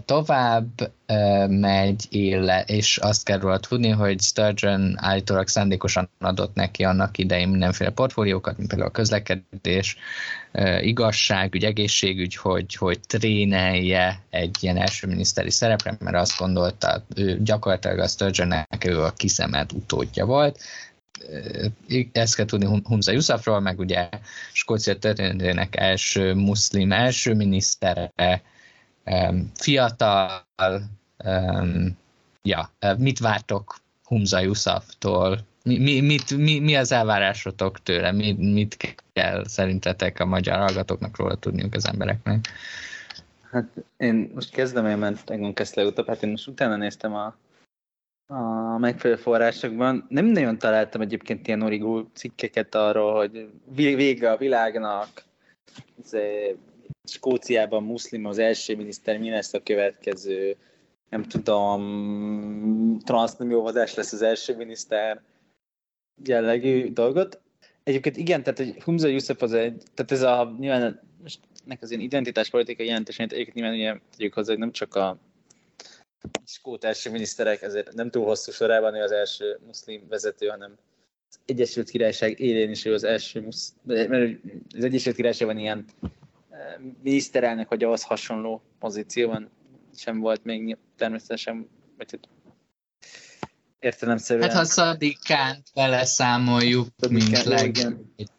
tovább 0.05 0.93
megy, 1.49 2.07
éle, 2.11 2.64
és 2.66 2.97
azt 2.99 3.24
kell 3.24 3.39
róla 3.39 3.59
tudni, 3.59 3.89
hogy 3.89 4.20
Sturgeon 4.20 4.95
állítólag 4.97 5.49
szándékosan 5.49 6.09
adott 6.20 6.55
neki 6.55 6.85
annak 6.85 7.18
idején 7.18 7.49
mindenféle 7.49 7.91
portfóliókat, 7.91 8.57
mint 8.57 8.68
például 8.68 8.89
a 8.89 8.93
közlekedés, 8.93 9.97
igazságügy, 10.80 11.64
egészségügy, 11.64 12.37
hogy, 12.37 12.74
hogy 12.74 13.01
trénelje 13.07 14.22
egy 14.30 14.57
ilyen 14.61 14.76
első 14.76 15.07
miniszteri 15.07 15.51
szerepre, 15.51 15.97
mert 16.01 16.16
azt 16.16 16.39
gondolta, 16.39 17.05
ő 17.16 17.43
gyakorlatilag 17.43 17.99
a 17.99 18.09
Sturgeonnek 18.09 18.85
ő 18.87 19.03
a 19.03 19.11
kiszemelt 19.11 19.72
utódja 19.72 20.24
volt, 20.24 20.59
ezt 22.12 22.36
kell 22.36 22.44
tudni 22.44 22.80
Humza 22.84 23.12
Yusufról, 23.12 23.60
meg 23.60 23.78
ugye 23.78 24.08
Skócia 24.52 24.98
történetének 24.98 25.76
első 25.76 26.34
muszlim, 26.34 26.92
első 26.92 27.34
minisztere, 27.34 28.12
fiatal, 29.54 30.46
ja, 32.42 32.70
mit 32.98 33.18
vártok 33.18 33.76
Humza 34.04 34.40
Yusuftól? 34.40 35.38
Mi, 35.62 35.78
mi, 35.78 36.00
mit, 36.00 36.36
mi, 36.36 36.58
mi 36.58 36.76
az 36.76 36.92
elvárásotok 36.92 37.82
tőle? 37.82 38.12
Mi, 38.12 38.32
mit 38.32 38.94
kell 39.12 39.44
szerintetek 39.46 40.20
a 40.20 40.24
magyar 40.24 40.58
hallgatóknak 40.58 41.16
róla 41.16 41.34
tudniuk 41.34 41.74
az 41.74 41.86
embereknek? 41.86 42.46
Hát 43.50 43.66
én 43.96 44.30
most 44.34 44.50
kezdem, 44.50 44.86
én 44.86 44.96
ment 44.96 45.30
Egon 45.30 45.54
Kessler 45.54 45.86
utána, 45.86 46.08
hát 46.08 46.22
én 46.22 46.30
most 46.30 46.46
utána 46.46 46.76
néztem 46.76 47.14
a 47.14 47.34
a 48.27 48.79
megfelelő 48.79 49.20
forrásokban. 49.20 50.07
Nem 50.09 50.27
nagyon 50.27 50.59
találtam 50.59 51.01
egyébként 51.01 51.47
ilyen 51.47 51.62
origó 51.62 52.11
cikkeket 52.12 52.75
arról, 52.75 53.14
hogy 53.14 53.49
vége 53.75 54.31
a 54.31 54.37
világnak, 54.37 55.25
Skóciában 57.05 57.83
muszlim 57.83 58.25
az 58.25 58.39
első 58.39 58.77
miniszter, 58.77 59.18
mi 59.18 59.31
lesz 59.31 59.55
a 59.55 59.62
következő, 59.62 60.57
nem 61.11 61.22
tudom, 61.22 62.99
transznemjóvazás 63.05 63.95
lesz 63.95 64.12
az 64.12 64.22
első 64.22 64.57
miniszter 64.57 65.22
jellegű 66.25 66.93
dolgot. 66.93 67.41
Egyébként 67.83 68.16
igen, 68.16 68.43
tehát 68.43 68.59
hogy 68.59 68.83
Humza 68.83 69.09
Yusuf 69.09 69.43
az 69.43 69.53
egy, 69.53 69.83
tehát 69.95 70.12
ez 70.12 70.22
a 70.22 70.55
nyilván 70.59 71.01
nek 71.64 71.83
az 71.83 71.91
ilyen 71.91 72.03
identitáspolitikai 72.03 72.87
jelentését 72.87 73.33
egyébként 73.33 73.55
nyilván 73.55 73.75
ugye 73.75 74.01
tegyük 74.16 74.35
hozzá, 74.35 74.51
hogy 74.51 74.61
nem 74.61 74.72
csak 74.72 74.95
a 74.95 75.18
skót 76.47 76.85
első 76.85 77.11
miniszterek, 77.11 77.62
ezért 77.62 77.93
nem 77.93 78.11
túl 78.11 78.25
hosszú 78.25 78.53
sorában 78.53 78.95
ő 78.95 79.03
az 79.03 79.12
első 79.12 79.59
muszlim 79.66 80.07
vezető, 80.09 80.47
hanem 80.47 80.77
az 81.31 81.39
Egyesült 81.47 81.91
Királyság 81.91 82.41
élén 82.41 82.70
is 82.70 82.85
ő 82.85 82.93
az 82.93 83.05
első, 83.05 83.41
musz, 83.41 83.75
mert 83.85 84.39
az 84.77 84.85
Egyesült 84.85 85.16
Királyságban 85.16 85.59
ilyen 85.59 85.85
eh, 86.51 86.59
miniszterelnök, 87.03 87.68
vagy 87.68 87.85
ahhoz 87.85 88.03
hasonló 88.03 88.62
pozícióban 88.79 89.51
sem 89.97 90.20
volt 90.20 90.45
még 90.45 90.77
természetesen, 90.97 91.68
vagy 91.97 92.11
hát 92.11 92.29
értelemszerűen. 93.85 94.49
Hát 94.49 94.57
ha 94.57 94.64
Szadikánt 94.64 95.70
beleszámoljuk, 95.75 96.89
mint 97.09 97.43
leg... 97.43 97.77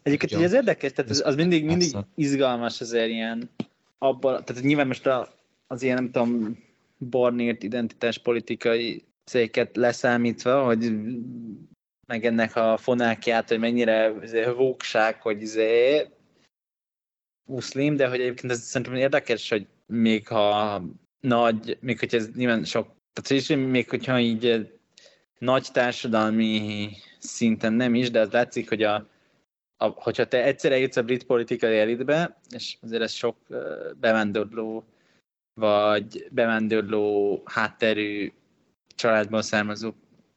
Egyébként 0.04 0.32
ugye 0.32 0.44
ez 0.44 0.54
érdekes, 0.54 0.92
tehát 0.92 1.12
az, 1.12 1.22
az 1.26 1.36
mindig, 1.36 1.66
mindig 1.66 1.96
izgalmas 2.16 2.82
azért 2.82 3.10
ilyen 3.10 3.50
abban, 3.98 4.46
tehát 4.46 4.64
nyilván 4.64 4.88
most 4.88 5.06
a, 5.06 5.34
az 5.68 5.82
ilyen, 5.82 5.96
nem 5.96 6.12
tudom, 6.12 6.64
Barnért 6.98 7.64
identitáspolitikai 7.64 9.04
széket 9.24 9.76
leszámítva, 9.76 10.64
hogy 10.64 10.92
meg 12.08 12.26
ennek 12.26 12.56
a 12.56 12.78
fonákját, 12.78 13.50
hogy 13.50 13.60
mennyire 13.60 14.14
izé, 14.22 14.44
vókság, 14.44 15.22
hogy 15.22 15.42
izé, 15.42 16.08
muszlim, 17.46 17.96
de 17.96 18.08
hogy 18.08 18.20
egyébként 18.20 18.52
ez 18.52 18.60
szerintem 18.60 18.96
érdekes, 18.96 19.50
hogy 19.50 19.68
még 19.86 20.28
ha 20.28 20.82
nagy, 21.20 21.78
még 21.82 22.00
hogyha 22.00 22.18
ez 22.18 22.30
nyilván 22.36 22.64
sok, 22.64 22.96
tehát 23.14 23.42
is, 23.42 23.48
még 23.72 23.90
hogyha 23.90 24.20
így 24.20 24.72
nagy 25.40 25.68
társadalmi 25.72 26.90
szinten 27.20 27.74
nem 27.74 27.96
is, 27.96 28.12
de 28.12 28.20
az 28.20 28.32
látszik, 28.32 28.70
hogy 28.70 28.84
a, 28.84 29.08
a, 29.78 29.88
hogyha 29.88 30.28
te 30.28 30.44
egyszerre 30.44 30.78
jutsz 30.78 30.96
a 30.96 31.04
brit 31.04 31.26
politikai 31.26 31.78
elitbe, 31.78 32.40
és 32.50 32.78
azért 32.82 33.02
ez 33.02 33.12
sok 33.12 33.38
bevándorló, 34.00 34.84
vagy 35.56 36.28
bevándorló 36.32 37.42
hátterű 37.46 38.32
családból 38.96 39.42
származó 39.42 39.94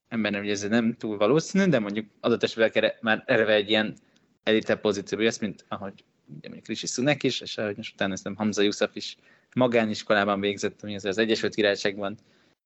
ember, 0.09 0.35
hogy 0.35 0.51
ez 0.51 0.62
nem 0.62 0.95
túl 0.95 1.16
valószínű, 1.16 1.64
de 1.64 1.79
mondjuk 1.79 2.07
adott 2.21 2.43
esetben 2.43 2.93
már 3.01 3.23
erre 3.27 3.53
egy 3.53 3.69
ilyen 3.69 3.97
elite 4.43 4.77
pozícióba 4.77 5.25
jössz, 5.25 5.39
mint 5.39 5.64
ahogy 5.69 6.05
ugye 6.37 6.49
mondjuk 6.49 6.66
Rishi 6.66 6.87
Sunak 6.87 7.23
is, 7.23 7.41
és 7.41 7.59
ahogy 7.59 7.77
most 7.77 7.95
utána 7.95 8.12
ezt 8.12 8.29
Hamza 8.35 8.62
Yusuf 8.62 8.97
is 8.97 9.16
magániskolában 9.55 10.41
végzett, 10.41 10.83
ami 10.83 10.95
az, 10.95 11.05
az 11.05 11.19
Egyesült 11.19 11.55
Királyságban 11.55 12.16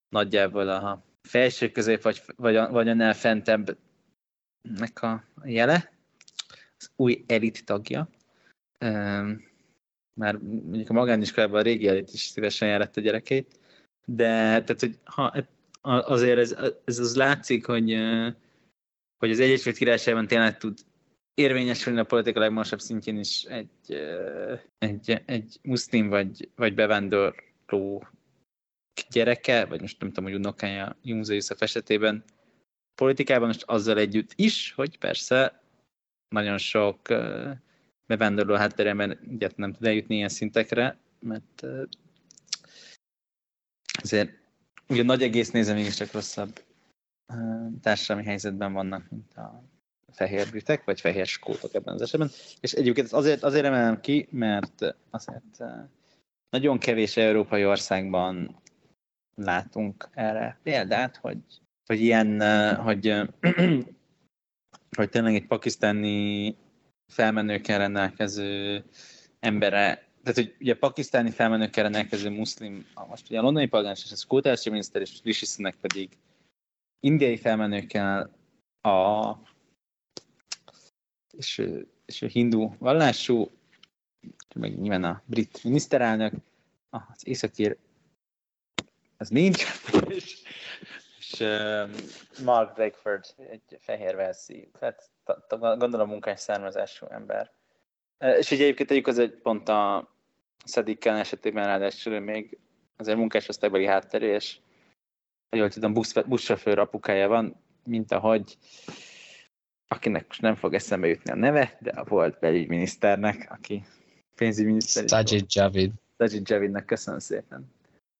nagyjából 0.09 0.68
a 0.68 1.05
felső 1.22 1.70
közép, 1.70 2.03
vagy, 2.03 2.22
vagy, 2.36 2.55
vagy 2.70 2.88
annál 2.88 3.14
fentebb 3.14 3.76
nek 4.78 5.03
a 5.03 5.24
jele, 5.44 5.92
az 6.78 6.90
új 6.96 7.24
elit 7.26 7.64
tagja. 7.64 8.09
Már 10.14 10.38
mondjuk 10.38 10.90
a 10.90 10.92
magániskolában 10.92 11.60
a 11.60 11.62
régi 11.62 11.88
elit 11.88 12.12
is 12.12 12.20
szívesen 12.20 12.68
járat 12.68 12.96
a 12.96 13.00
gyerekeit, 13.00 13.60
de 14.04 14.26
tehát, 14.62 14.80
hogy 14.80 14.98
ha, 15.04 15.44
azért 15.82 16.38
ez, 16.38 16.56
ez 16.84 16.98
az 16.98 17.16
látszik, 17.16 17.66
hogy, 17.66 17.96
hogy 19.18 19.30
az 19.30 19.40
Egyesült 19.40 19.76
Királyságban 19.76 20.26
tényleg 20.26 20.58
tud 20.58 20.78
érvényesülni 21.34 21.98
a 21.98 22.04
politika 22.04 22.40
legmagasabb 22.40 22.80
szintjén 22.80 23.18
is 23.18 23.44
egy, 23.44 23.70
egy, 24.78 25.22
egy 25.26 25.58
muszlim 25.62 26.08
vagy, 26.08 26.48
vagy 26.56 26.74
bevándorló 26.74 28.06
gyereke, 29.10 29.64
vagy 29.64 29.80
most 29.80 30.00
nem 30.00 30.08
tudom, 30.08 30.30
hogy 30.30 30.38
unokája 30.38 30.96
Jumza 31.02 31.32
Yusuf 31.32 31.62
esetében. 31.62 32.24
Politikában, 32.94 33.46
most 33.46 33.62
azzal 33.66 33.98
együtt 33.98 34.32
is, 34.34 34.72
hogy 34.72 34.98
persze 34.98 35.62
nagyon 36.28 36.58
sok 36.58 36.98
bevándorló 38.16 38.54
háttéremben 38.54 39.18
egyet 39.30 39.56
nem 39.56 39.72
tud 39.72 39.86
eljutni 39.86 40.14
ilyen 40.14 40.28
szintekre, 40.28 40.98
mert 41.20 41.66
azért 44.02 44.30
ugye 44.88 45.02
nagy 45.02 45.22
egész 45.22 45.50
nézve 45.50 45.74
mégiscsak 45.74 46.12
rosszabb 46.12 46.60
társadalmi 47.80 48.28
helyzetben 48.28 48.72
vannak, 48.72 49.10
mint 49.10 49.34
a 49.34 49.64
fehér 50.12 50.50
britek, 50.50 50.84
vagy 50.84 51.00
fehér 51.00 51.26
skótok 51.26 51.74
ebben 51.74 51.94
az 51.94 52.02
esetben. 52.02 52.30
És 52.60 52.72
egyébként 52.72 53.12
azért, 53.12 53.42
azért 53.42 53.64
emelem 53.64 54.00
ki, 54.00 54.28
mert 54.30 54.96
azért 55.10 55.64
nagyon 56.50 56.78
kevés 56.78 57.16
európai 57.16 57.66
országban 57.66 58.62
látunk 59.34 60.08
erre 60.14 60.58
példát, 60.62 61.16
hogy, 61.16 61.38
hogy 61.86 62.00
ilyen, 62.00 62.40
hogy, 62.76 63.14
hogy 64.96 65.08
tényleg 65.08 65.34
egy 65.34 65.46
pakisztáni 65.46 66.56
felmenőkkel 67.12 67.78
rendelkező 67.78 68.84
embere, 69.40 70.08
tehát 70.22 70.38
hogy 70.38 70.56
ugye 70.60 70.76
pakisztáni 70.76 71.30
felmenőkkel 71.30 71.82
rendelkező 71.82 72.30
muszlim, 72.30 72.86
most 73.08 73.28
ugye 73.28 73.38
a 73.38 73.42
londoni 73.42 73.66
polgármester 73.66 74.12
és 74.12 74.18
a 74.18 74.20
skótási 74.20 74.70
miniszter 74.70 75.00
és 75.00 75.20
Rishi 75.22 75.46
Sunak 75.46 75.74
pedig 75.74 76.18
indiai 77.00 77.36
felmenőkkel 77.36 78.30
a 78.82 79.36
és, 81.30 81.68
és 82.04 82.22
a 82.22 82.26
hindu 82.26 82.74
vallású, 82.78 83.50
meg 84.54 84.80
nyilván 84.80 85.04
a 85.04 85.22
brit 85.26 85.64
miniszterelnök, 85.64 86.34
az 86.90 87.26
északír 87.26 87.78
az 89.16 89.28
nincs, 89.28 89.64
és, 90.08 90.42
és 91.18 91.40
uh, 91.40 91.90
Mark 92.44 92.74
Drakeford, 92.74 93.24
egy 93.36 93.78
fehér 93.80 94.14
velszi, 94.16 94.70
tehát 94.78 95.11
gondolom 95.58 96.08
munkás 96.08 96.40
származású 96.40 97.06
ember. 97.06 97.50
És 98.18 98.50
ugye 98.50 98.62
egyébként 98.62 98.88
tegyük 98.88 99.06
az 99.06 99.18
egy 99.18 99.34
pont 99.34 99.68
a 99.68 100.10
Szedikken 100.64 101.16
esetében 101.16 101.66
ráadásul 101.66 102.20
még 102.20 102.58
azért 102.96 103.18
munkásosztálybeli 103.18 103.86
hátterű, 103.86 104.26
és 104.26 104.58
ha 105.50 105.56
jól 105.56 105.68
tudom, 105.68 105.92
busz, 105.92 106.12
buszsofőr 106.12 106.78
apukája 106.78 107.28
van, 107.28 107.62
mint 107.84 108.12
ahogy 108.12 108.58
akinek 109.92 110.26
most 110.26 110.40
nem 110.40 110.54
fog 110.54 110.74
eszembe 110.74 111.06
jutni 111.06 111.30
a 111.30 111.34
neve, 111.34 111.76
de 111.80 111.90
a 111.90 112.04
volt 112.04 112.38
belügyminiszternek, 112.38 113.46
aki 113.50 113.84
pénzügyminiszter. 114.36 115.08
Sajid 115.08 115.44
Javid. 115.48 115.92
Sajid 116.18 116.48
Javidnek 116.48 116.84
köszönöm 116.84 117.20
szépen. 117.20 117.72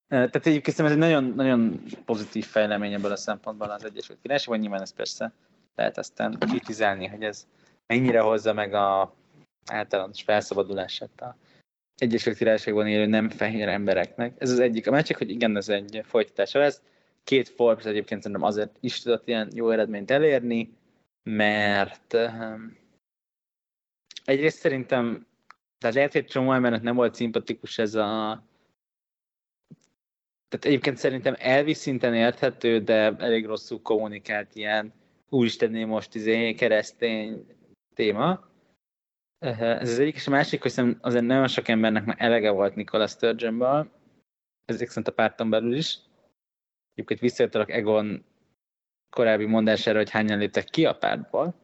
Tehát 0.09 0.47
egyébként 0.47 0.79
ez 0.79 0.91
egy 0.91 0.99
nagyon, 0.99 1.25
nagyon 1.25 1.83
pozitív 2.05 2.47
fejlemény 2.47 2.93
ebből 2.93 3.13
a 3.13 3.17
szempontból 3.17 3.71
az 3.71 3.85
Egyesült 3.85 4.19
Királyságban, 4.23 4.59
nyilván 4.59 4.81
ez 4.81 4.93
persze 4.95 5.33
lehet 5.75 5.99
aztán 5.99 6.39
kritizálni, 6.39 7.07
hogy 7.07 7.23
ez 7.23 7.47
mennyire 7.87 8.21
hozza 8.21 8.53
meg 8.53 8.75
a 8.75 9.15
általános 9.67 10.23
felszabadulását 10.23 11.21
a 11.21 11.37
Egyesült 11.97 12.37
Királyságban 12.37 12.87
élő 12.87 13.07
nem 13.07 13.29
fehér 13.29 13.69
embereknek. 13.69 14.35
Ez 14.39 14.51
az 14.51 14.59
egyik. 14.59 14.87
A 14.87 14.91
másik, 14.91 15.17
hogy 15.17 15.31
igen, 15.31 15.57
ez 15.57 15.69
egy 15.69 16.01
folytatása 16.05 16.59
lesz. 16.59 16.83
Két 17.25 17.49
Forbes 17.49 17.85
egyébként 17.85 18.23
szerintem 18.23 18.47
azért 18.47 18.77
is 18.81 19.01
tudott 19.01 19.29
ilyen 19.29 19.51
jó 19.55 19.71
eredményt 19.71 20.11
elérni, 20.11 20.77
mert 21.23 22.15
um, 22.15 22.79
egyrészt 24.25 24.59
szerintem, 24.59 25.27
tehát 25.79 25.97
lehet, 25.97 26.13
hogy 26.13 26.27
csomó 26.27 26.53
embernek 26.53 26.83
nem 26.83 26.95
volt 26.95 27.15
szimpatikus 27.15 27.79
ez 27.79 27.95
a 27.95 28.43
tehát 30.49 30.67
egyébként 30.67 30.97
szerintem 30.97 31.35
elvi 31.39 31.75
szinten 31.75 32.15
érthető, 32.15 32.81
de 32.81 33.17
elég 33.19 33.47
rosszul 33.47 33.83
kommunikált 33.83 34.55
ilyen 34.55 34.93
úristenné 35.33 35.85
most 35.85 36.15
izé 36.15 36.55
keresztény 36.55 37.47
téma. 37.95 38.51
Ez 39.39 39.91
az 39.91 39.99
egyik, 39.99 40.15
és 40.15 40.27
a 40.27 40.31
másik, 40.31 40.63
hogy 40.63 40.97
azért 41.01 41.25
nagyon 41.25 41.49
sok 41.49 41.69
embernek 41.69 42.05
már 42.05 42.17
elege 42.19 42.51
volt 42.51 42.75
Nicola 42.75 43.07
Sturgeonből, 43.07 43.91
ezek 44.65 44.89
szerint 44.89 45.09
a 45.09 45.13
párton 45.13 45.51
belül 45.51 45.75
is. 45.77 45.99
Egyébként 46.95 47.21
visszajöttelek 47.21 47.71
Egon 47.71 48.25
korábbi 49.11 49.45
mondására, 49.45 49.99
hogy 49.99 50.11
hányan 50.11 50.39
léptek 50.39 50.65
ki 50.65 50.87
a 50.87 50.97
pártból, 50.97 51.55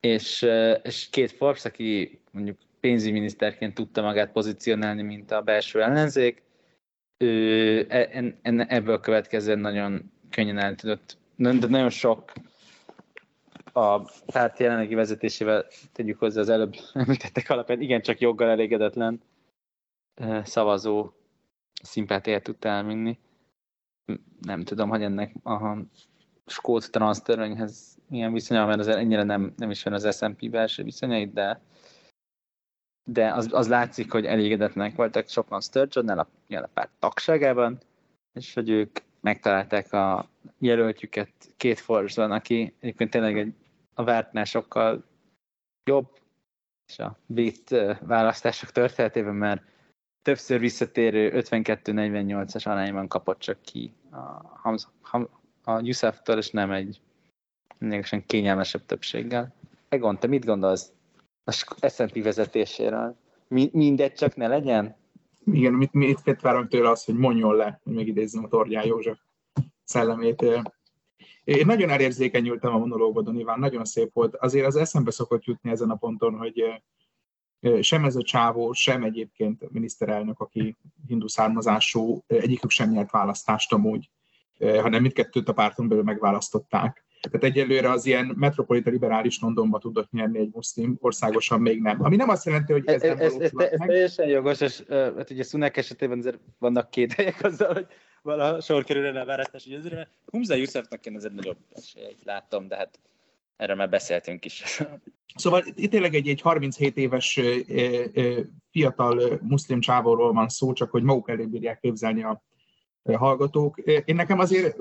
és, 0.00 0.46
és 0.82 1.08
két 1.10 1.32
Forbes, 1.32 1.64
aki 1.64 2.20
mondjuk 2.30 2.58
pénzügyminiszterként 2.80 3.74
tudta 3.74 4.02
magát 4.02 4.32
pozícionálni, 4.32 5.02
mint 5.02 5.30
a 5.30 5.42
belső 5.42 5.82
ellenzék, 5.82 6.42
ő 7.16 7.86
e, 7.88 8.08
en, 8.42 8.68
ebből 8.68 9.00
következően 9.00 9.58
nagyon 9.58 10.12
könnyen 10.30 10.58
el 10.58 10.74
tudott, 10.74 11.18
de 11.36 11.66
nagyon 11.66 11.90
sok 11.90 12.32
a 13.72 14.02
párt 14.26 14.58
jelenlegi 14.58 14.94
vezetésével 14.94 15.66
tegyük 15.92 16.18
hozzá 16.18 16.40
az 16.40 16.48
előbb 16.48 16.74
említettek 16.92 17.50
alapján 17.50 17.80
igencsak 17.80 18.20
joggal 18.20 18.48
elégedetlen 18.48 19.20
szavazó 20.42 21.10
szimpátiát 21.82 22.42
tudta 22.42 22.68
elminni. 22.68 23.18
Nem 24.40 24.62
tudom, 24.62 24.88
hogy 24.88 25.02
ennek 25.02 25.34
a 25.44 25.76
skót 26.46 26.90
transztörvényhez 26.90 27.98
milyen 28.08 28.32
viszonya, 28.32 28.66
mert 28.66 28.80
azért 28.80 28.96
ennyire 28.96 29.22
nem, 29.22 29.52
nem 29.56 29.70
is 29.70 29.82
van 29.82 29.92
az 29.92 30.16
S&P 30.16 30.50
belső 30.50 30.82
viszonyait, 30.82 31.32
de 31.32 31.60
de 33.04 33.32
az, 33.32 33.48
az 33.52 33.68
látszik, 33.68 34.12
hogy 34.12 34.24
elégedetlenek 34.24 34.96
voltak 34.96 35.28
sokan 35.28 35.60
Sturgeon-nel 35.60 36.18
a, 36.18 36.54
a 36.54 36.68
párt 36.74 36.90
tagságában, 36.98 37.78
és 38.32 38.54
hogy 38.54 38.68
ők 38.68 38.98
megtalálták 39.20 39.92
a 39.92 40.28
jelöltjüket 40.58 41.30
két 41.56 41.78
Forbes-ban, 41.78 42.30
aki 42.30 42.74
egyébként 42.80 43.10
tényleg 43.10 43.38
egy, 43.38 43.54
a 43.94 44.04
vártnál 44.04 44.44
sokkal 44.44 45.04
jobb, 45.84 46.18
és 46.86 46.98
a 46.98 47.18
brit 47.26 47.76
választások 48.00 48.70
történetében 48.70 49.34
már 49.34 49.62
többször 50.22 50.58
visszatérő 50.58 51.32
52-48-as 51.34 52.66
arányban 52.66 53.08
kapott 53.08 53.38
csak 53.38 53.62
ki 53.62 53.94
a, 54.10 54.16
Hamza, 54.58 54.88
Ham, 55.00 55.28
a 55.64 55.80
Yusuf-tól, 55.82 56.38
és 56.38 56.50
nem 56.50 56.70
egy 56.70 57.00
lényegesen 57.78 58.26
kényelmesebb 58.26 58.86
többséggel. 58.86 59.54
Egon, 59.88 60.18
te 60.18 60.26
mit 60.26 60.44
gondolsz 60.44 60.92
a 61.44 61.52
S&P 61.88 62.22
vezetéséről? 62.22 63.16
mindegy 63.72 64.12
csak 64.12 64.36
ne 64.36 64.46
legyen? 64.46 64.96
Igen, 65.44 65.72
mit, 65.72 65.92
mit, 65.92 66.24
mit 66.24 66.40
várom 66.40 66.68
tőle 66.68 66.90
az, 66.90 67.04
hogy 67.04 67.16
mondjon 67.16 67.54
le, 67.54 67.80
hogy 67.84 67.94
megidézzem 67.94 68.44
a 68.44 68.48
Tordján 68.48 68.86
József 68.86 69.18
szellemét. 69.84 70.42
Én 71.44 71.66
nagyon 71.66 71.90
elérzékenyültem 71.90 72.74
a 72.74 72.78
monológodon, 72.78 73.38
Iván, 73.38 73.58
nagyon 73.58 73.84
szép 73.84 74.12
volt. 74.12 74.36
Azért 74.36 74.66
az 74.66 74.76
eszembe 74.76 75.10
szokott 75.10 75.44
jutni 75.44 75.70
ezen 75.70 75.90
a 75.90 75.96
ponton, 75.96 76.36
hogy 76.36 76.82
sem 77.80 78.04
ez 78.04 78.16
a 78.16 78.22
csávó, 78.22 78.72
sem 78.72 79.02
egyébként 79.02 79.62
a 79.62 79.68
miniszterelnök, 79.70 80.40
aki 80.40 80.76
hindu 81.06 81.28
származású, 81.28 82.24
egyikük 82.26 82.70
sem 82.70 82.90
nyert 82.90 83.10
választást 83.10 83.72
amúgy, 83.72 84.10
hanem 84.58 85.02
mindkettőt 85.02 85.48
a 85.48 85.52
párton 85.52 85.88
belül 85.88 86.04
megválasztották. 86.04 87.04
Tehát 87.20 87.44
egyelőre 87.44 87.90
az 87.90 88.06
ilyen 88.06 88.34
metropolita 88.36 88.90
liberális 88.90 89.40
Londonba 89.40 89.78
tudott 89.78 90.10
nyerni 90.10 90.38
egy 90.38 90.50
muszlim, 90.52 90.96
országosan 91.00 91.60
még 91.60 91.80
nem. 91.80 92.04
Ami 92.04 92.16
nem 92.16 92.28
azt 92.28 92.44
jelenti, 92.44 92.72
hogy 92.72 92.86
ez, 92.86 93.02
ez 93.02 93.08
nem 93.16 93.26
ez, 93.26 93.34
ez, 93.34 93.50
ez, 93.56 93.70
ez 93.70 93.78
teljesen 93.86 94.28
jogos, 94.28 94.60
és 94.60 94.82
hát 94.88 95.30
ugye 95.30 95.42
Sunak 95.42 95.76
esetében 95.76 96.18
azért 96.18 96.38
vannak 96.58 96.90
két 96.90 97.12
helyek 97.12 97.42
azzal, 97.42 97.72
hogy 97.72 97.86
vala 98.22 98.60
sor 98.60 98.84
kerülne 98.84 99.20
a 99.20 99.24
választási 99.24 99.70
győzőre. 99.70 100.08
Humza 100.26 100.54
Youssefnek 100.54 101.06
én 101.06 101.16
azért 101.16 101.34
nagyobb 101.34 101.58
esélyt 101.70 102.24
láttam, 102.24 102.68
de 102.68 102.76
hát 102.76 103.00
erről 103.56 103.76
már 103.76 103.88
beszéltünk 103.88 104.44
is. 104.44 104.82
Szóval 105.34 105.62
itt 105.74 105.90
tényleg 105.90 106.14
egy, 106.14 106.28
egy 106.28 106.40
37 106.40 106.96
éves 106.96 107.40
fiatal 108.70 109.38
muszlim 109.42 109.80
csávóról 109.80 110.32
van 110.32 110.48
szó, 110.48 110.72
csak 110.72 110.90
hogy 110.90 111.02
maguk 111.02 111.30
elé 111.30 111.44
bírják 111.44 111.80
képzelni 111.80 112.22
a 112.22 112.42
hallgatók. 113.02 113.78
Én 114.04 114.14
nekem 114.14 114.38
azért, 114.38 114.76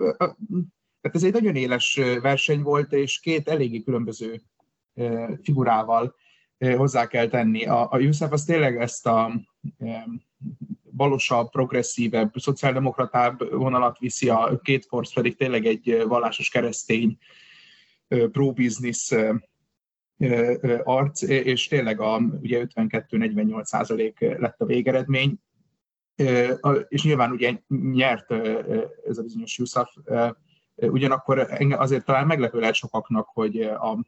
tehát 1.01 1.17
ez 1.17 1.23
egy 1.23 1.33
nagyon 1.33 1.55
éles 1.55 1.99
verseny 2.21 2.61
volt, 2.61 2.93
és 2.93 3.19
két 3.19 3.49
eléggé 3.49 3.81
különböző 3.81 4.41
figurával 5.41 6.15
hozzá 6.59 7.07
kell 7.07 7.27
tenni. 7.27 7.65
A, 7.65 7.87
a 7.91 7.99
Youssef 7.99 8.31
az 8.31 8.43
tényleg 8.43 8.77
ezt 8.81 9.07
a 9.07 9.31
balosabb, 10.91 11.49
progresszívebb, 11.49 12.33
szociáldemokratább 12.35 13.51
vonalat 13.51 13.97
viszi, 13.97 14.29
a 14.29 14.59
két 14.63 14.85
Force 14.85 15.11
pedig 15.13 15.35
tényleg 15.35 15.65
egy 15.65 16.03
vallásos 16.07 16.49
keresztény 16.49 17.17
pro-business 18.07 19.13
arc, 20.83 21.21
és 21.21 21.67
tényleg 21.67 21.99
a, 21.99 22.17
ugye 22.41 22.65
52-48 22.75 23.63
százalék 23.63 24.19
lett 24.19 24.59
a 24.61 24.65
végeredmény, 24.65 25.39
és 26.87 27.03
nyilván 27.03 27.31
ugye 27.31 27.53
nyert 27.91 28.31
ez 29.07 29.17
a 29.17 29.21
bizonyos 29.21 29.57
Yusuf, 29.57 29.85
ugyanakkor 30.81 31.47
azért 31.71 32.05
talán 32.05 32.27
meglepő 32.27 32.59
lehet 32.59 32.75
sokaknak, 32.75 33.27
hogy 33.33 33.61
a, 33.61 33.99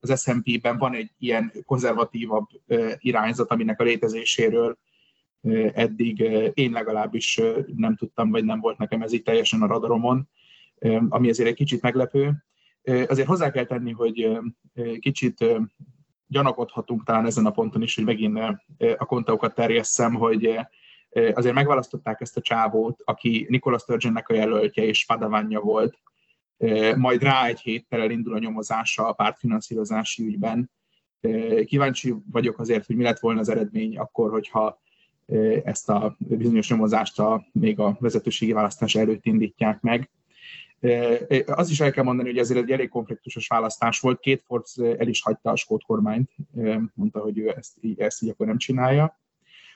az 0.00 0.20
SMP-ben 0.22 0.78
van 0.78 0.94
egy 0.94 1.10
ilyen 1.18 1.52
konzervatívabb 1.64 2.46
irányzat, 2.98 3.50
aminek 3.50 3.80
a 3.80 3.84
létezéséről 3.84 4.78
eddig 5.72 6.18
én 6.54 6.72
legalábbis 6.72 7.40
nem 7.76 7.96
tudtam, 7.96 8.30
vagy 8.30 8.44
nem 8.44 8.60
volt 8.60 8.78
nekem 8.78 9.02
ez 9.02 9.12
így 9.12 9.22
teljesen 9.22 9.62
a 9.62 9.66
radaromon, 9.66 10.28
ami 11.08 11.28
azért 11.28 11.48
egy 11.48 11.54
kicsit 11.54 11.82
meglepő. 11.82 12.44
Azért 13.06 13.28
hozzá 13.28 13.50
kell 13.50 13.64
tenni, 13.64 13.92
hogy 13.92 14.38
kicsit 14.98 15.44
gyanakodhatunk 16.26 17.04
talán 17.04 17.26
ezen 17.26 17.46
a 17.46 17.50
ponton 17.50 17.82
is, 17.82 17.94
hogy 17.94 18.04
megint 18.04 18.38
a 18.98 19.04
kontaokat 19.04 19.54
terjesszem, 19.54 20.14
hogy 20.14 20.58
azért 21.10 21.54
megválasztották 21.54 22.20
ezt 22.20 22.36
a 22.36 22.40
csávót, 22.40 23.00
aki 23.04 23.46
Nikola 23.48 23.78
Sturgeonnek 23.78 24.28
a 24.28 24.34
jelöltje 24.34 24.84
és 24.84 25.06
padavánja 25.06 25.60
volt, 25.60 25.98
majd 26.96 27.22
rá 27.22 27.46
egy 27.46 27.60
héttel 27.60 28.00
elindul 28.00 28.34
a 28.34 28.38
nyomozása 28.38 29.08
a 29.08 29.12
pártfinanszírozási 29.12 30.26
ügyben. 30.26 30.70
Kíváncsi 31.64 32.14
vagyok 32.30 32.58
azért, 32.58 32.86
hogy 32.86 32.96
mi 32.96 33.02
lett 33.02 33.18
volna 33.18 33.40
az 33.40 33.48
eredmény 33.48 33.98
akkor, 33.98 34.30
hogyha 34.30 34.80
ezt 35.64 35.88
a 35.88 36.16
bizonyos 36.18 36.68
nyomozást 36.68 37.18
a, 37.18 37.46
még 37.52 37.78
a 37.78 37.96
vezetőségi 38.00 38.52
választás 38.52 38.94
előtt 38.94 39.26
indítják 39.26 39.80
meg. 39.80 40.10
Az 41.46 41.70
is 41.70 41.80
el 41.80 41.90
kell 41.90 42.04
mondani, 42.04 42.28
hogy 42.28 42.38
ezért 42.38 42.60
egy 42.60 42.70
elég 42.70 42.88
konfliktusos 42.88 43.46
választás 43.46 44.00
volt. 44.00 44.20
Két 44.20 44.42
Forbes 44.46 44.76
el 44.76 45.08
is 45.08 45.22
hagyta 45.22 45.50
a 45.50 45.56
skót 45.56 45.82
kormányt, 45.82 46.30
mondta, 46.94 47.20
hogy 47.20 47.38
ő 47.38 47.54
ezt, 47.56 47.76
ezt 47.96 48.22
így 48.22 48.28
akkor 48.28 48.46
nem 48.46 48.58
csinálja. 48.58 49.18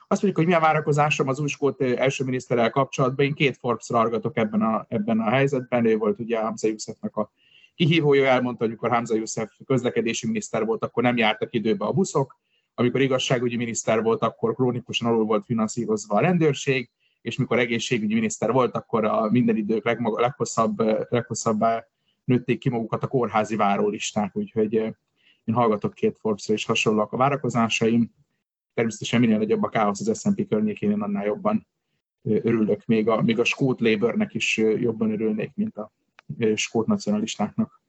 Azt 0.07 0.23
mondjuk, 0.23 0.37
hogy 0.37 0.47
mi 0.47 0.55
a 0.55 0.61
várakozásom 0.61 1.29
az 1.29 1.41
új 1.41 1.49
skót 1.49 1.83
első 1.83 2.25
miniszterrel 2.25 2.71
kapcsolatban. 2.71 3.27
Én 3.27 3.35
két 3.35 3.57
Forbes-ra 3.57 3.99
argatok 3.99 4.37
ebben 4.37 4.63
a, 4.63 4.87
ebben 4.89 5.21
a 5.21 5.31
helyzetben. 5.31 5.87
Ő 5.87 5.97
volt 5.97 6.19
ugye 6.19 6.41
Hamza 6.41 6.69
Youssefnek 6.69 7.17
a 7.17 7.33
kihívója, 7.75 8.27
elmondta, 8.27 8.59
hogy 8.59 8.69
amikor 8.69 8.91
Hamza 8.91 9.15
Youssef 9.15 9.51
közlekedési 9.67 10.27
miniszter 10.27 10.65
volt, 10.65 10.85
akkor 10.85 11.03
nem 11.03 11.17
jártak 11.17 11.55
időbe 11.55 11.85
a 11.85 11.93
buszok. 11.93 12.39
Amikor 12.75 13.01
igazságügyi 13.01 13.57
miniszter 13.57 14.03
volt, 14.03 14.23
akkor 14.23 14.55
krónikusan 14.55 15.09
alul 15.09 15.25
volt 15.25 15.45
finanszírozva 15.45 16.17
a 16.17 16.21
rendőrség 16.21 16.91
és 17.25 17.37
mikor 17.37 17.59
egészségügyi 17.59 18.15
miniszter 18.15 18.53
volt, 18.53 18.75
akkor 18.75 19.05
a 19.05 19.31
minden 19.31 19.57
idők 19.57 19.85
legmaga, 19.85 20.21
leghosszabb, 20.21 20.79
leghosszabbá 21.09 21.85
nőtték 22.25 22.59
ki 22.59 22.69
magukat 22.69 23.03
a 23.03 23.07
kórházi 23.07 23.57
várólisták, 23.57 24.37
úgyhogy 24.37 24.73
én 25.45 25.55
hallgatok 25.55 25.95
két 25.95 26.19
forbes 26.19 26.49
és 26.49 26.65
hasonlóak 26.65 27.13
a 27.13 27.17
várakozásaim. 27.17 28.15
Természetesen 28.75 29.21
minél 29.21 29.39
nagyobb 29.39 29.63
a 29.63 29.69
káosz 29.69 30.09
az 30.09 30.21
S&P 30.21 30.49
környékén, 30.49 30.91
én 30.91 31.03
annál 31.03 31.25
jobban 31.25 31.67
örülök. 32.23 32.87
Még 32.87 33.09
a, 33.09 33.23
még 33.23 33.39
a 33.39 33.45
skót 33.45 33.81
Labournek 33.81 34.35
is 34.35 34.57
jobban 34.57 35.13
örülnék, 35.13 35.51
mint 35.55 35.77
a 35.77 35.93
skót 36.55 36.87
nacionalistáknak. 36.87 37.83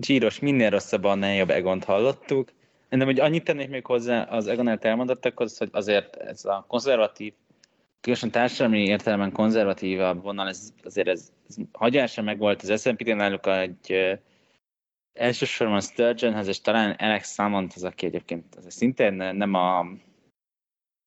Zsíros, 0.00 0.38
minél 0.38 0.70
rosszabb, 0.70 1.04
annál 1.04 1.34
jobb 1.34 1.50
Egont 1.50 1.84
hallottuk. 1.84 2.52
De 2.88 3.04
hogy 3.04 3.20
annyit 3.20 3.44
tennék 3.44 3.68
még 3.68 3.86
hozzá 3.86 4.22
az 4.22 4.46
Egon 4.46 4.84
elmondottakhoz, 4.84 5.58
hogy 5.58 5.68
azért 5.72 6.16
ez 6.16 6.44
a 6.44 6.64
konzervatív 6.68 7.32
különösen 8.06 8.30
társadalmi 8.30 8.84
értelemben 8.84 9.32
konzervatívabb 9.32 10.22
vonal, 10.22 10.48
ez, 10.48 10.72
azért 10.84 11.08
ez, 11.08 11.32
ez 11.48 11.56
hagyása 11.72 12.22
meg 12.22 12.38
volt 12.38 12.62
az 12.62 12.80
S&P 12.80 13.04
náluk 13.04 13.46
egy 13.46 14.18
elsősorban 15.16 15.80
Sturgeonhez, 15.80 16.48
és 16.48 16.60
talán 16.60 16.90
Alex 16.90 17.34
Salmont 17.34 17.72
az, 17.74 17.84
aki 17.84 18.06
egyébként 18.06 18.54
az 18.54 18.66
szintén 18.68 19.12
nem 19.12 19.54
a 19.54 19.86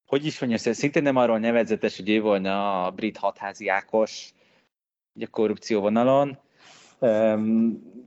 hogy 0.06 0.26
is 0.26 0.40
mondja, 0.40 0.74
szintén 0.74 1.04
nem 1.04 1.16
arról 1.16 1.40
nevezetes, 1.40 1.98
hogy 1.98 2.10
ő 2.10 2.22
volna 2.22 2.86
a 2.86 2.92
brit 2.92 3.18
hatházi 3.18 3.68
Ákos, 3.68 4.34
a 5.20 5.28
korrupció 5.28 5.82
vonalon. 5.82 6.40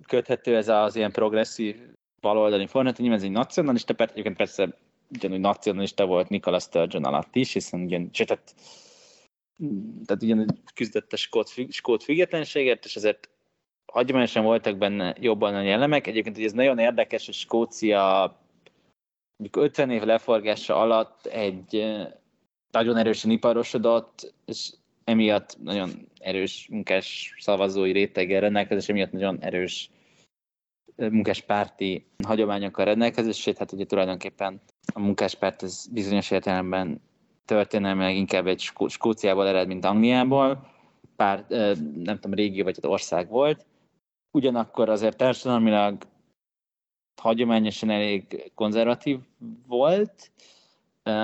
Köthető 0.06 0.56
ez 0.56 0.68
az 0.68 0.96
ilyen 0.96 1.12
progresszív 1.12 1.76
baloldali 2.20 2.66
forrát, 2.66 2.98
nyilván 2.98 3.18
ez 3.18 3.24
egy 3.24 3.30
nacionalista, 3.30 3.94
persze, 3.94 4.12
egyébként 4.12 4.36
persze 4.36 4.78
ugyanúgy 5.10 5.40
nacionalista 5.40 6.06
volt 6.06 6.28
Nicola 6.28 6.58
Sturgeon 6.58 7.04
alatt 7.04 7.36
is, 7.36 7.52
hiszen 7.52 7.80
ugyan, 7.80 8.10
tehát 8.10 8.54
tehát 10.06 10.22
ugyanúgy 10.22 10.50
küzdött 10.74 11.12
a 11.12 11.16
skót, 11.16 11.52
skót 11.68 12.02
függetlenségért, 12.02 12.84
és 12.84 12.96
ezért 12.96 13.28
hagyományosan 13.92 14.44
voltak 14.44 14.76
benne 14.76 15.14
jobban 15.20 15.54
a 15.54 15.60
jellemek. 15.60 16.06
Egyébként 16.06 16.36
hogy 16.36 16.44
ez 16.44 16.52
nagyon 16.52 16.78
érdekes, 16.78 17.24
hogy 17.24 17.34
Skócia 17.34 18.36
50 19.52 19.90
év 19.90 20.02
leforgása 20.02 20.76
alatt 20.76 21.26
egy 21.26 21.84
nagyon 22.70 22.96
erősen 22.96 23.30
iparosodott, 23.30 24.34
és 24.44 24.72
emiatt 25.04 25.56
nagyon 25.62 25.90
erős 26.20 26.68
munkás 26.70 27.34
szavazói 27.38 27.92
réteggel 27.92 28.40
rendelkezés, 28.40 28.88
emiatt 28.88 29.12
nagyon 29.12 29.38
erős 29.40 29.90
munkáspárti 30.96 32.06
hagyományokkal 32.24 32.84
rendelkezés, 32.84 33.40
sőt, 33.40 33.58
hát 33.58 33.72
ugye 33.72 33.84
tulajdonképpen 33.84 34.60
a 34.94 35.00
munkáspárt 35.00 35.62
ez 35.62 35.86
bizonyos 35.86 36.30
értelemben 36.30 37.00
történelmileg 37.44 38.16
inkább 38.16 38.46
egy 38.46 38.60
Skó- 38.60 38.88
Skóciából 38.88 39.46
ered, 39.46 39.66
mint 39.66 39.84
Angliából, 39.84 40.70
pár, 41.16 41.44
nem 41.94 42.18
tudom, 42.20 42.34
régió 42.34 42.64
vagy 42.64 42.78
ország 42.80 43.28
volt. 43.28 43.66
Ugyanakkor 44.32 44.88
azért 44.88 45.16
társadalmilag 45.16 46.02
hagyományosan 47.16 47.90
elég 47.90 48.52
konzervatív 48.54 49.18
volt. 49.66 50.30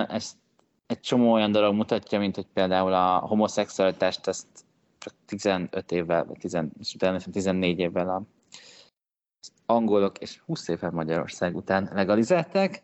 Ezt 0.08 0.36
egy 0.86 1.00
csomó 1.00 1.32
olyan 1.32 1.52
dolog 1.52 1.74
mutatja, 1.74 2.18
mint 2.18 2.34
hogy 2.34 2.46
például 2.52 2.92
a 2.92 3.18
homoszexualitást 3.18 4.26
ezt 4.26 4.46
csak 4.98 5.14
15 5.26 5.92
évvel, 5.92 6.24
vagy 6.24 6.38
10, 6.38 6.58
14 7.32 7.78
évvel 7.78 8.08
a 8.08 8.22
angolok 9.66 10.18
és 10.18 10.38
20 10.38 10.68
évvel 10.68 10.90
Magyarország 10.90 11.56
után 11.56 11.90
legalizálták 11.92 12.82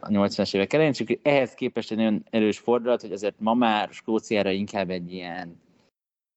a 0.00 0.08
80-as 0.08 0.54
évek 0.54 0.72
elején, 0.72 0.92
csak 0.92 1.08
ehhez 1.22 1.54
képest 1.54 1.90
egy 1.90 1.96
nagyon 1.96 2.26
erős 2.30 2.58
fordulat, 2.58 3.00
hogy 3.00 3.12
azért 3.12 3.40
ma 3.40 3.54
már 3.54 3.88
Skóciára 3.92 4.50
inkább 4.50 4.90
egy 4.90 5.12
ilyen 5.12 5.60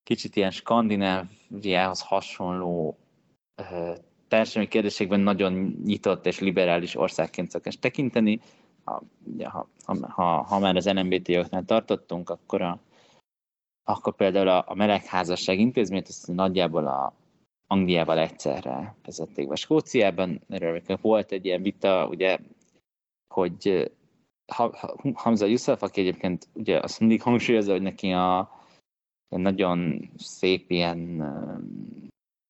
kicsit 0.08 0.36
ilyen 0.36 0.52
Skandináviához 0.52 2.02
hasonló 2.02 2.98
társadalmi 4.28 4.68
kérdésekben 4.68 5.20
nagyon 5.20 5.54
nyitott 5.86 6.26
és 6.26 6.40
liberális 6.40 6.96
országként 6.96 7.50
szokás 7.50 7.80
tekinteni. 7.80 8.40
Ha, 8.84 9.04
ha, 9.44 9.68
ha, 10.10 10.42
ha 10.42 10.60
már 10.60 10.76
az 10.76 10.86
NMBT 10.86 11.28
jogoknál 11.28 11.66
tartottunk, 11.66 12.30
akkor, 12.30 12.62
a, 12.62 12.80
akkor 13.84 14.16
például 14.16 14.48
a, 14.48 14.64
a 14.68 14.76
melegházasság 14.76 15.60
intézményt 15.60 16.08
azt 16.08 16.28
nagyjából 16.28 16.88
a 16.88 17.14
Angliával 17.68 18.20
egyszerre 18.20 18.96
vezették 19.06 19.48
be. 19.48 19.56
Skóciában 19.56 20.42
erről 20.50 20.82
volt 21.02 21.32
egy 21.32 21.46
ilyen 21.46 21.62
vita, 21.62 22.08
ugye 22.08 22.38
hogy 23.34 23.92
Hamza 25.14 25.46
Yusuf, 25.46 25.82
aki 25.82 26.02
egyébként 26.02 26.48
ugye 26.54 26.80
azt 26.80 27.00
mindig 27.00 27.22
hangsúlyozza, 27.22 27.72
hogy 27.72 27.82
neki 27.82 28.12
a 28.12 28.57
nagyon 29.30 30.10
szép 30.18 30.72
ilyen 30.72 31.24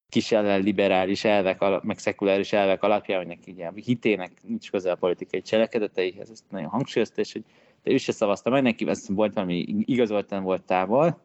kis 0.09 0.30
liberális 0.61 1.23
elvek, 1.23 1.84
meg 1.84 1.97
szekuláris 1.97 2.53
elvek 2.53 2.84
alapján, 2.84 3.17
hogy 3.17 3.28
neki 3.28 3.51
ugye, 3.51 3.71
hitének 3.75 4.32
nincs 4.43 4.71
közel 4.71 4.93
a 4.93 4.97
politikai 4.97 5.41
cselekedeteihez, 5.41 6.30
ezt 6.30 6.43
nagyon 6.49 6.69
hangsúlyozta, 6.69 7.21
és 7.21 7.34
hogy 7.34 7.43
de 7.84 7.91
ő 7.91 7.97
se 7.97 8.11
szavazta 8.11 8.49
meg, 8.49 8.63
neki 8.63 8.88
ez 8.88 9.09
volt 9.09 9.34
valami 9.34 9.65
igazoltan 9.67 10.43
volt 10.43 10.63
távol, 10.63 11.21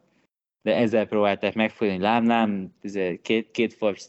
de 0.61 0.75
ezzel 0.75 1.07
próbálták 1.07 1.53
megfogni, 1.53 1.93
hogy 1.93 2.03
lám, 2.03 2.27
lám, 2.27 2.73
két, 3.21 3.51
két 3.51 3.73
Forbes 3.73 4.07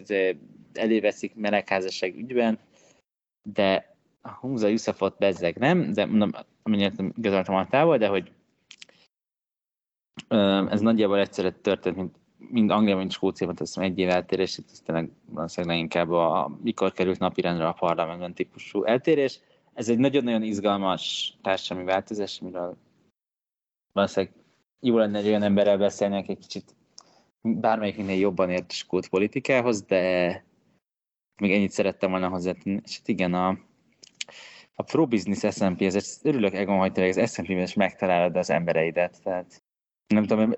eléveszik 0.72 1.34
melegházasság 1.34 2.16
ügyben, 2.16 2.58
de 3.42 3.96
a 4.22 4.30
Humza 4.30 4.68
Yusufot 4.68 5.18
bezzeg 5.18 5.56
nem, 5.56 5.92
de 5.92 6.06
mondom, 6.06 6.30
amennyire 6.62 6.92
igazoltam 7.16 7.54
a 7.54 7.66
távol, 7.66 7.98
de 7.98 8.06
hogy 8.06 8.32
Ez 10.68 10.80
nagyjából 10.80 11.18
egyszerre 11.18 11.50
történt, 11.50 11.96
mint 11.96 12.16
mind 12.50 12.70
Angliában, 12.70 13.00
mint 13.00 13.12
Skóciában, 13.12 13.56
azt 13.58 13.78
egy 13.78 13.98
év 13.98 14.08
eltérés, 14.08 14.58
itt 14.58 14.80
tényleg 14.84 15.10
valószínűleg 15.30 15.76
leginkább 15.76 16.10
a, 16.10 16.58
mikor 16.62 16.92
került 16.92 17.18
napirendre 17.18 17.66
a 17.66 17.72
parlamentben 17.72 18.34
típusú 18.34 18.84
eltérés. 18.84 19.40
Ez 19.74 19.88
egy 19.88 19.98
nagyon-nagyon 19.98 20.42
izgalmas 20.42 21.34
társadalmi 21.42 21.90
változás, 21.90 22.40
amiről 22.40 22.76
valószínűleg 23.92 24.34
jó 24.80 24.96
lenne 24.96 25.18
egy 25.18 25.26
olyan 25.26 25.42
emberrel 25.42 25.78
beszélni, 25.78 26.16
aki 26.16 26.30
egy 26.30 26.38
kicsit 26.38 26.74
bármelyiknél 27.40 28.18
jobban 28.18 28.50
ért 28.50 28.70
a 28.70 28.74
skót 28.74 29.08
politikához, 29.08 29.82
de 29.82 30.44
még 31.40 31.52
ennyit 31.52 31.70
szerettem 31.70 32.10
volna 32.10 32.28
hozzátenni. 32.28 32.80
És 32.84 32.96
hát 32.96 33.08
igen, 33.08 33.34
a, 33.34 33.48
a 34.74 34.82
Pro 34.82 35.06
Business 35.06 35.54
S&P, 35.54 35.80
ez 35.80 36.20
örülök 36.22 36.54
Egon, 36.54 36.78
hogy 36.78 36.92
tényleg 36.92 37.18
az 37.18 37.32
S&P-ben 37.32 37.62
is 37.62 37.74
megtalálod 37.74 38.36
az 38.36 38.50
embereidet, 38.50 39.22
tehát 39.22 39.63
nem 40.06 40.24
tudom, 40.24 40.54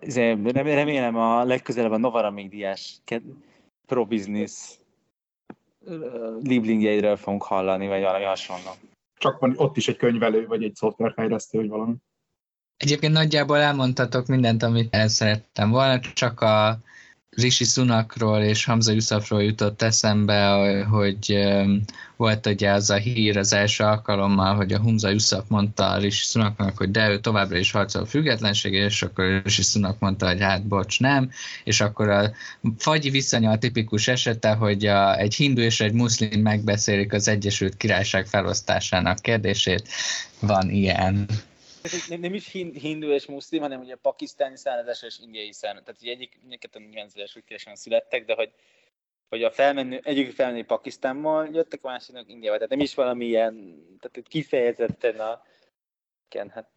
remélem 0.54 1.16
a 1.16 1.44
legközelebb 1.44 1.92
a 1.92 1.96
Novaramig 1.96 2.48
diás 2.48 3.00
Pro 3.86 4.06
Business 4.06 4.78
Lieblingjeidről 6.42 7.16
fogunk 7.16 7.42
hallani, 7.42 7.86
vagy 7.86 8.02
valami 8.02 8.24
hasonló. 8.24 8.70
Csak 9.18 9.38
van 9.38 9.54
ott 9.56 9.76
is 9.76 9.88
egy 9.88 9.96
könyvelő, 9.96 10.46
vagy 10.46 10.64
egy 10.64 10.74
szoftverfejlesztő, 10.74 11.58
vagy 11.58 11.68
valami. 11.68 11.94
Egyébként 12.76 13.12
nagyjából 13.12 13.56
elmondhatok 13.56 14.26
mindent, 14.26 14.62
amit 14.62 14.94
el 14.94 15.08
szerettem 15.08 15.70
volna, 15.70 16.00
csak 16.00 16.40
a 16.40 16.78
Rishi 17.36 17.64
Sunakról 17.64 18.42
és 18.42 18.64
Hamza 18.64 18.92
Yusufról 18.92 19.42
jutott 19.42 19.82
eszembe, 19.82 20.48
hogy 20.90 21.46
volt 22.16 22.46
ugye 22.46 22.70
az 22.70 22.90
a 22.90 22.94
hír 22.94 23.36
az 23.36 23.52
első 23.52 23.84
alkalommal, 23.84 24.54
hogy 24.54 24.72
a 24.72 24.80
Hamza 24.80 25.10
Yusuf 25.10 25.44
mondta 25.48 25.96
Rishi 25.96 26.24
Sunaknak, 26.24 26.76
hogy 26.76 26.90
de 26.90 27.08
ő 27.08 27.20
továbbra 27.20 27.58
is 27.58 27.70
harcol 27.70 28.02
a 28.02 28.06
függetlenség, 28.06 28.72
és 28.72 29.02
akkor 29.02 29.40
Rishi 29.44 29.62
Sunak 29.62 29.98
mondta, 29.98 30.26
hogy 30.26 30.40
hát 30.40 30.66
bocs, 30.66 31.00
nem, 31.00 31.30
és 31.64 31.80
akkor 31.80 32.08
a 32.08 32.30
fagyi 32.78 33.10
viszonya 33.10 33.50
a 33.50 33.58
tipikus 33.58 34.08
esete, 34.08 34.52
hogy 34.52 34.86
a, 34.86 35.18
egy 35.18 35.34
hindu 35.34 35.60
és 35.60 35.80
egy 35.80 35.92
muszlim 35.92 36.40
megbeszélik 36.40 37.12
az 37.12 37.28
Egyesült 37.28 37.76
Királyság 37.76 38.26
felosztásának 38.26 39.18
kérdését. 39.18 39.88
Van 40.40 40.70
ilyen 40.70 41.26
nem, 42.08 42.20
nem 42.20 42.34
is 42.34 42.48
hindu 42.52 43.10
és 43.10 43.26
muszlim, 43.26 43.60
hanem 43.60 43.80
ugye 43.80 43.96
pakisztáni 43.96 44.56
származás 44.56 45.02
és 45.02 45.18
indiai 45.18 45.52
származás. 45.52 45.84
Tehát 45.86 46.02
ugye 46.02 46.12
egyik, 46.12 46.40
mindketten 46.42 46.88
90-es 46.92 47.36
úgy 47.36 47.76
születtek, 47.76 48.24
de 48.24 48.34
hogy, 48.34 48.52
hogy 49.28 49.42
a 49.42 49.50
felmenő, 49.50 50.00
egyik 50.02 50.32
felmenő 50.32 50.64
Pakisztánból 50.64 51.48
jöttek, 51.52 51.84
a 51.84 51.88
másiknak 51.88 52.28
Indiával. 52.28 52.56
Tehát 52.56 52.72
nem 52.72 52.80
is 52.80 52.94
valami 52.94 53.24
ilyen, 53.24 53.84
tehát 54.00 54.28
kifejezetten 54.28 55.20
a... 55.20 55.42
Igen, 56.30 56.48
hát, 56.48 56.70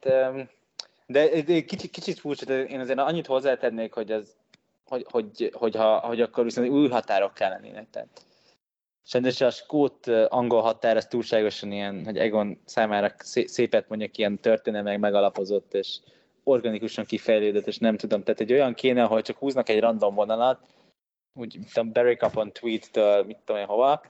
de, 1.05 1.41
de 1.41 1.61
kicsit, 1.61 1.91
kicsit 1.91 2.19
furcsa, 2.19 2.45
de 2.45 2.63
én 2.63 2.79
azért 2.79 2.99
annyit 2.99 3.25
hozzátennék, 3.25 3.93
hogy, 3.93 4.11
ez, 4.11 4.35
hogy, 4.85 5.05
hogy, 5.09 5.51
hogy, 5.53 5.75
ha, 5.75 5.99
hogy 5.99 6.21
akkor 6.21 6.43
viszont 6.43 6.69
új 6.69 6.89
határok 6.89 7.33
kellenének. 7.33 7.89
Tehát 7.89 8.25
Sajnos 9.11 9.41
a 9.41 9.49
skót-angol 9.49 10.61
határ 10.61 10.97
az 10.97 11.05
túlságosan 11.05 11.71
ilyen, 11.71 12.05
hogy 12.05 12.17
Egon 12.17 12.61
számára 12.65 13.13
szépet 13.45 13.89
mondjak, 13.89 14.17
ilyen 14.17 14.39
történelmek 14.39 14.99
megalapozott, 14.99 15.73
és 15.73 15.99
organikusan 16.43 17.05
kifejlődött, 17.05 17.67
és 17.67 17.77
nem 17.77 17.97
tudom, 17.97 18.23
tehát 18.23 18.39
egy 18.39 18.51
olyan 18.51 18.73
kéne, 18.73 19.03
hogy 19.03 19.23
csak 19.23 19.37
húznak 19.37 19.69
egy 19.69 19.79
random 19.79 20.15
vonalat, 20.15 20.67
úgy, 21.33 21.59
tudom, 21.73 21.93
Barry 21.93 22.15
Capon 22.15 22.51
tweet-től, 22.51 23.23
mit 23.23 23.37
tudom 23.45 23.61
én 23.61 23.67
hova, 23.67 24.01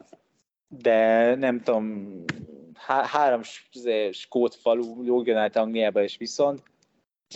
de 0.67 1.35
nem 1.35 1.61
tudom, 1.61 2.13
há- 2.73 3.05
három 3.05 3.41
skót 4.11 4.55
falu 4.55 5.03
lógjon 5.03 5.49
Angliába, 5.53 6.03
és 6.03 6.17
viszont 6.17 6.63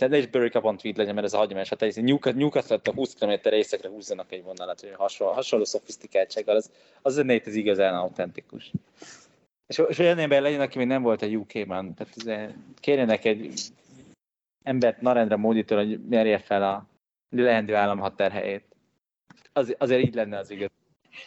ne 0.00 0.18
is 0.18 0.26
Barry 0.26 0.48
Capon 0.48 0.76
tweet 0.76 0.96
legyen, 0.96 1.14
mert 1.14 1.26
ez 1.26 1.32
a 1.32 1.36
hagyományos 1.36 1.68
hatály, 1.68 1.88
hiszen 1.88 2.34
Newcastle-től 2.36 2.94
20 2.94 3.14
km 3.14 3.48
északra 3.50 3.88
húzzanak 3.88 4.32
egy 4.32 4.42
vonalat, 4.42 4.80
hogy 4.80 4.92
hasonló, 4.96 5.32
hasonló 5.32 5.64
szofisztikáltsággal, 5.64 6.56
az, 6.56 6.70
az 7.02 7.12
zenét 7.12 7.46
az 7.46 7.54
igazán 7.54 7.94
autentikus. 7.94 8.72
És, 9.66 9.82
és 9.88 9.98
olyan 9.98 10.18
ember 10.18 10.42
legyen, 10.42 10.60
aki 10.60 10.78
még 10.78 10.86
nem 10.86 11.02
volt 11.02 11.22
a 11.22 11.26
UK-ban, 11.26 11.94
tehát 11.94 12.54
kérjenek 12.80 13.24
egy 13.24 13.60
embert 14.62 15.00
Narendra 15.00 15.36
Móditól, 15.36 15.78
hogy 15.78 16.00
merje 16.08 16.38
fel 16.38 16.62
a 16.62 16.86
lehendő 17.28 17.74
államhatár 17.74 18.30
helyét. 18.30 18.64
Az, 19.52 19.74
azért 19.78 20.02
így 20.02 20.14
lenne 20.14 20.38
az 20.38 20.50
igaz. 20.50 20.70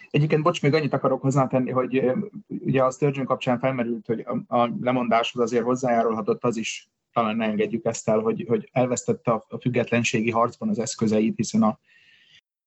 Egyébként, 0.10 0.44
bocs, 0.44 0.62
még 0.62 0.74
annyit 0.74 0.94
akarok 0.94 1.22
hozzátenni, 1.22 1.72
hogy 1.72 2.02
ugye 2.48 2.84
a 2.84 2.92
Sturgeon 2.92 3.26
kapcsán 3.26 3.60
felmerült, 3.60 4.06
hogy 4.06 4.20
a, 4.20 4.56
a 4.58 4.70
lemondáshoz 4.82 5.42
azért 5.42 5.64
hozzájárulhatott 5.64 6.44
az 6.44 6.58
is, 6.58 6.90
talán 7.18 7.36
ne 7.36 7.46
engedjük 7.46 7.86
ezt 7.86 8.10
el, 8.10 8.20
hogy, 8.20 8.46
hogy 8.48 8.70
elvesztette 8.72 9.32
a, 9.32 9.58
függetlenségi 9.60 10.32
harcban 10.32 10.70
az 10.70 10.80
eszközeit, 10.80 11.36
hiszen 11.36 11.64
a 11.64 11.80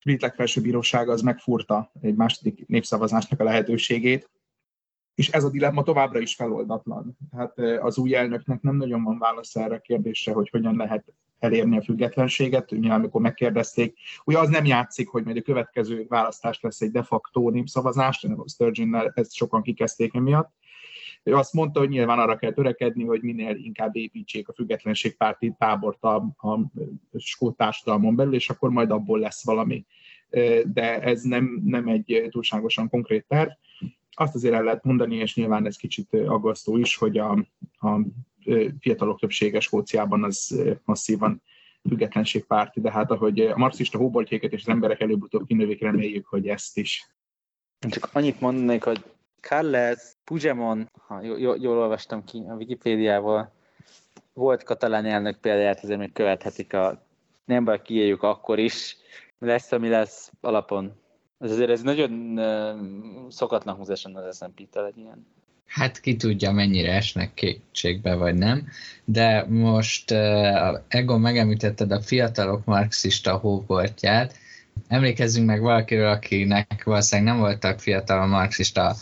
brit 0.04 0.22
legfelsőbb 0.22 0.62
bíróság 0.62 1.08
az 1.08 1.20
megfurta 1.20 1.90
egy 2.00 2.14
második 2.14 2.66
népszavazásnak 2.66 3.40
a 3.40 3.44
lehetőségét, 3.44 4.30
és 5.14 5.28
ez 5.28 5.44
a 5.44 5.50
dilemma 5.50 5.82
továbbra 5.82 6.18
is 6.18 6.34
feloldatlan. 6.34 7.16
Hát 7.36 7.58
az 7.58 7.98
új 7.98 8.14
elnöknek 8.14 8.60
nem 8.60 8.76
nagyon 8.76 9.02
van 9.02 9.18
válasz 9.18 9.56
erre 9.56 9.74
a 9.74 9.80
kérdésre, 9.80 10.32
hogy 10.32 10.48
hogyan 10.48 10.76
lehet 10.76 11.04
elérni 11.38 11.76
a 11.76 11.82
függetlenséget. 11.82 12.72
Ugye, 12.72 12.92
amikor 12.92 13.20
megkérdezték, 13.20 13.98
ugye 14.24 14.38
az 14.38 14.48
nem 14.48 14.64
játszik, 14.64 15.08
hogy 15.08 15.24
majd 15.24 15.36
a 15.36 15.42
következő 15.42 16.06
választás 16.08 16.60
lesz 16.60 16.80
egy 16.80 16.90
de 16.90 17.02
facto 17.02 17.50
népszavazás, 17.50 18.24
a 18.24 18.48
Sturgeon-nel 18.48 19.12
ezt 19.14 19.34
sokan 19.34 19.62
kikezdték 19.62 20.14
emiatt, 20.14 20.52
ő 21.22 21.36
azt 21.36 21.52
mondta, 21.52 21.80
hogy 21.80 21.88
nyilván 21.88 22.18
arra 22.18 22.36
kell 22.36 22.52
törekedni, 22.52 23.04
hogy 23.04 23.22
minél 23.22 23.56
inkább 23.56 23.96
építsék 23.96 24.48
a 24.48 24.52
függetlenségpárti 24.52 25.54
tábort 25.58 26.02
a, 26.02 26.14
a 26.36 26.58
skót 27.18 27.56
társadalmon 27.56 28.16
belül, 28.16 28.34
és 28.34 28.50
akkor 28.50 28.70
majd 28.70 28.90
abból 28.90 29.18
lesz 29.18 29.44
valami. 29.44 29.86
De 30.64 31.00
ez 31.00 31.22
nem, 31.22 31.60
nem 31.64 31.88
egy 31.88 32.26
túlságosan 32.30 32.88
konkrét 32.88 33.24
terv. 33.28 33.50
Azt 34.10 34.34
azért 34.34 34.54
el 34.54 34.62
lehet 34.62 34.84
mondani, 34.84 35.16
és 35.16 35.34
nyilván 35.34 35.66
ez 35.66 35.76
kicsit 35.76 36.14
aggasztó 36.14 36.76
is, 36.76 36.96
hogy 36.96 37.18
a, 37.18 37.30
a 37.78 38.00
fiatalok 38.80 39.18
többsége 39.18 39.60
Skóciában 39.60 40.24
az 40.24 40.62
masszívan 40.84 41.42
függetlenségpárti, 41.88 42.80
de 42.80 42.90
hát 42.90 43.10
ahogy 43.10 43.40
a 43.40 43.56
marxista 43.56 43.98
hóboltjéket 43.98 44.52
és 44.52 44.60
az 44.60 44.68
emberek 44.68 45.00
előbb-utóbb 45.00 45.46
kinövik, 45.46 45.80
reméljük, 45.80 46.26
hogy 46.26 46.48
ezt 46.48 46.78
is. 46.78 47.06
Csak 47.88 48.08
annyit 48.12 48.40
mondanék, 48.40 48.82
hogy 48.82 49.04
Carles 49.40 50.16
Puigdemont, 50.30 50.90
ha 51.06 51.22
jól, 51.22 51.58
jól 51.60 51.78
olvastam 51.78 52.24
ki 52.24 52.42
a 52.48 52.54
Wikipédiával, 52.54 53.52
volt 54.32 54.62
katalán 54.62 55.04
elnök 55.04 55.36
példáját, 55.36 55.82
azért 55.82 55.98
még 55.98 56.12
követhetik 56.12 56.72
a 56.72 57.02
nem 57.44 57.64
baj, 57.64 57.82
kiéljük 57.82 58.22
akkor 58.22 58.58
is. 58.58 58.96
Lesz, 59.38 59.72
ami 59.72 59.88
lesz 59.88 60.32
alapon. 60.40 60.92
Ez 61.38 61.50
azért 61.50 61.70
ez 61.70 61.82
nagyon 61.82 62.38
uh, 62.38 62.78
szokatlan 63.28 63.74
húzáson 63.74 64.16
az 64.16 64.36
SMP-tel 64.36 64.86
egy 64.86 64.98
ilyen. 64.98 65.26
Hát 65.66 66.00
ki 66.00 66.16
tudja, 66.16 66.52
mennyire 66.52 66.92
esnek 66.92 67.34
kétségbe, 67.34 68.14
vagy 68.14 68.34
nem. 68.34 68.66
De 69.04 69.46
most 69.48 70.10
uh, 70.10 70.78
Egon 70.88 71.20
megemlítetted 71.20 71.90
a 71.92 72.00
fiatalok 72.00 72.64
marxista 72.64 73.36
hóbortját. 73.36 74.34
Emlékezzünk 74.88 75.46
meg 75.46 75.60
valakiről, 75.60 76.10
akinek 76.10 76.82
valószínűleg 76.84 77.32
nem 77.32 77.42
voltak 77.42 77.80
fiatal 77.80 78.26
marxista 78.26 78.94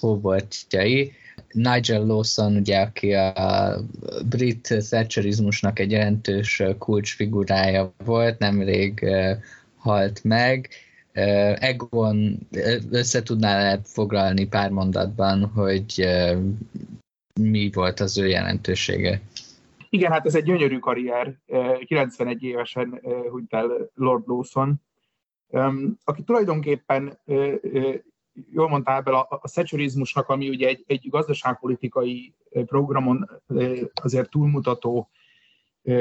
hóboltjai. 0.00 1.12
Nigel 1.52 2.06
Lawson, 2.06 2.56
ugye, 2.56 2.80
aki 2.80 3.12
a 3.12 3.78
brit 4.28 4.74
thatcherizmusnak 4.90 5.78
egy 5.78 5.90
jelentős 5.90 6.62
kulcsfigurája 6.78 7.92
volt, 8.04 8.38
nemrég 8.38 9.06
halt 9.76 10.24
meg. 10.24 10.68
Egon 11.12 12.38
össze 12.90 13.22
tudná 13.22 13.78
foglalni 13.84 14.46
pár 14.46 14.70
mondatban, 14.70 15.44
hogy 15.44 16.08
mi 17.40 17.70
volt 17.72 18.00
az 18.00 18.18
ő 18.18 18.26
jelentősége? 18.26 19.20
Igen, 19.90 20.10
hát 20.10 20.26
ez 20.26 20.34
egy 20.34 20.44
gyönyörű 20.44 20.78
karrier. 20.78 21.34
91 21.84 22.42
évesen 22.42 23.00
hunyt 23.30 23.52
el 23.52 23.90
Lord 23.94 24.22
Lawson, 24.26 24.80
aki 26.04 26.22
tulajdonképpen 26.22 27.18
jól 28.52 28.68
mondtál 28.68 28.98
ebből 28.98 29.14
a, 29.14 29.26
a 29.42 29.48
szecsurizmusnak, 29.48 30.28
ami 30.28 30.48
ugye 30.48 30.68
egy, 30.68 30.84
egy 30.86 31.06
gazdaságpolitikai 31.08 32.34
programon 32.66 33.42
azért 33.94 34.30
túlmutató 34.30 35.10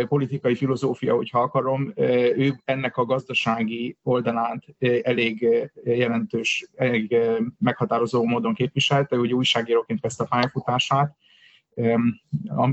politikai 0.08 0.56
filozófia, 0.56 1.16
hogyha 1.16 1.42
akarom, 1.42 1.94
ő 1.96 2.62
ennek 2.66 2.98
a 2.98 3.06
gazdasági 3.06 3.98
oldalát 4.04 4.64
elég 5.02 5.48
jelentős, 5.84 6.70
elég 6.76 7.16
meghatározó 7.60 8.24
módon 8.24 8.54
képviselte, 8.54 9.16
hogy 9.18 9.34
újságíróként 9.34 10.02
kezdte 10.02 10.24
a 10.24 10.28
pályafutását, 10.28 11.16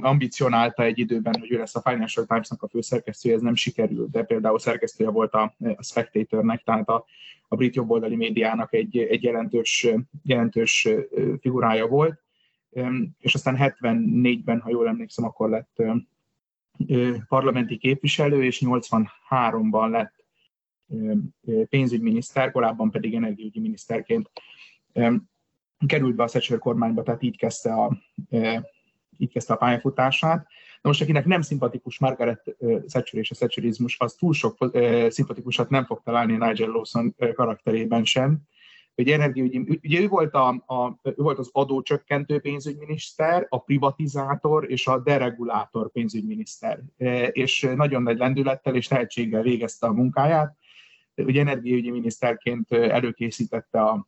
ambicionálta 0.01 0.83
egy 0.83 0.99
időben, 0.99 1.35
hogy 1.39 1.53
ő 1.53 1.59
lesz 1.59 1.77
a 1.77 1.81
Financial 1.81 2.27
Times-nak 2.27 2.63
a 2.63 2.69
főszerkesztője, 2.69 3.35
ez 3.35 3.41
nem 3.41 3.55
sikerült, 3.55 4.11
de 4.11 4.23
például 4.23 4.59
szerkesztője 4.59 5.11
volt 5.11 5.35
a, 5.35 5.55
Spectatornek, 5.81 6.63
tehát 6.63 6.89
a, 6.89 7.05
a 7.49 7.57
brit 7.57 7.75
jobboldali 7.75 8.17
médiának 8.17 8.75
egy, 8.75 8.99
egy 8.99 9.23
jelentős, 9.23 9.87
jelentős 10.23 10.89
figurája 11.41 11.87
volt, 11.87 12.23
és 13.19 13.35
aztán 13.35 13.57
74-ben, 13.59 14.61
ha 14.61 14.71
jól 14.71 14.89
emlékszem, 14.89 15.25
akkor 15.25 15.49
lett 15.49 15.83
parlamenti 17.29 17.77
képviselő, 17.77 18.45
és 18.45 18.63
83-ban 18.65 19.91
lett 19.91 20.25
pénzügyminiszter, 21.69 22.51
korábban 22.51 22.91
pedig 22.91 23.15
energiügyi 23.15 23.61
miniszterként 23.61 24.31
került 25.87 26.15
be 26.15 26.23
a 26.23 26.27
Thatcher 26.27 26.59
kormányba, 26.59 27.03
tehát 27.03 27.23
így 27.23 27.37
kezdte 27.37 27.73
a, 27.73 27.99
így 29.19 29.33
kezdte 29.33 29.53
a 29.53 29.57
pályafutását. 29.57 30.47
Na 30.83 30.93
most, 30.93 31.03
akinek 31.03 31.25
nem 31.25 31.43
szimpatikus 31.43 31.99
Margaret 31.99 32.57
Thatcher 32.87 33.21
és 33.21 33.31
a 33.31 33.35
Thatcherizmus, 33.35 33.97
az 33.99 34.15
túl 34.15 34.33
sok 34.33 34.71
szimpatikusat 35.09 35.71
nem 35.71 35.85
fog 35.85 36.01
találni 36.05 36.33
Nigel 36.33 36.69
Lawson 36.69 37.15
karakterében 37.35 38.05
sem. 38.05 38.39
Ugye, 38.99 39.15
energiaügyi, 39.15 39.79
ugye 39.83 40.01
ő, 40.01 40.09
volt 40.09 40.35
a, 40.35 40.49
a, 40.49 40.99
ő 41.03 41.15
volt 41.17 41.39
az 41.39 41.49
adócsökkentő 41.53 42.41
pénzügyminiszter, 42.41 43.47
a 43.49 43.59
privatizátor 43.59 44.71
és 44.71 44.87
a 44.87 44.99
deregulátor 44.99 45.91
pénzügyminiszter. 45.91 46.81
És 47.33 47.69
nagyon 47.77 48.03
nagy 48.03 48.19
lendülettel 48.19 48.75
és 48.75 48.87
tehetséggel 48.87 49.43
végezte 49.43 49.87
a 49.87 49.93
munkáját. 49.93 50.57
Ugye 51.15 51.41
energiaügyi 51.41 51.91
miniszterként 51.91 52.73
előkészítette 52.73 53.81
a 53.83 54.07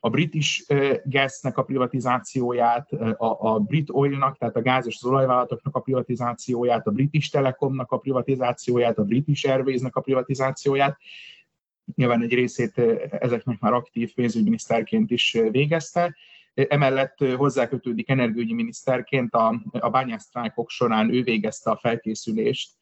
a 0.00 0.08
British 0.08 0.66
Gasnek 1.04 1.56
a 1.56 1.62
privatizációját, 1.62 2.92
a, 2.92 3.52
a 3.52 3.58
Brit 3.58 3.88
Oilnak, 3.90 4.38
tehát 4.38 4.56
a 4.56 4.62
gáz 4.62 4.86
és 4.86 4.96
az 5.00 5.10
olajvállalatoknak 5.10 5.76
a 5.76 5.80
privatizációját, 5.80 6.86
a 6.86 6.90
British 6.90 7.30
Telekomnak 7.30 7.92
a 7.92 7.98
privatizációját, 7.98 8.98
a 8.98 9.04
British 9.04 9.48
Airwaysnek 9.48 9.96
a 9.96 10.00
privatizációját. 10.00 10.98
Nyilván 11.94 12.22
egy 12.22 12.34
részét 12.34 12.78
ezeknek 13.10 13.60
már 13.60 13.72
aktív 13.72 14.14
pénzügyminiszterként 14.14 15.10
is 15.10 15.36
végezte. 15.50 16.16
Emellett 16.54 17.24
hozzákötődik 17.36 18.08
energiügyi 18.08 18.54
miniszterként 18.54 19.34
a, 19.34 19.60
a 19.70 19.90
bányásztrájkok 19.90 20.70
során 20.70 21.14
ő 21.14 21.22
végezte 21.22 21.70
a 21.70 21.76
felkészülést 21.76 22.77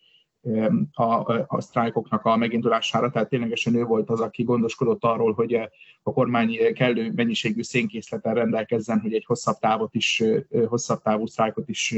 a, 0.92 1.32
a 1.46 1.60
sztrájkoknak 1.60 2.24
a 2.24 2.36
megindulására, 2.36 3.10
tehát 3.10 3.28
ténylegesen 3.28 3.74
ő 3.74 3.84
volt 3.84 4.10
az, 4.10 4.20
aki 4.20 4.42
gondoskodott 4.42 5.04
arról, 5.04 5.32
hogy 5.32 5.54
a 6.02 6.12
kormány 6.12 6.72
kellő 6.74 7.12
mennyiségű 7.14 7.62
szénkészleten 7.62 8.34
rendelkezzen, 8.34 9.00
hogy 9.00 9.14
egy 9.14 9.24
hosszabb 9.24 9.58
távot 9.58 9.94
is, 9.94 10.22
hosszabb 10.66 11.02
távú 11.02 11.26
sztrájkot 11.26 11.68
is 11.68 11.94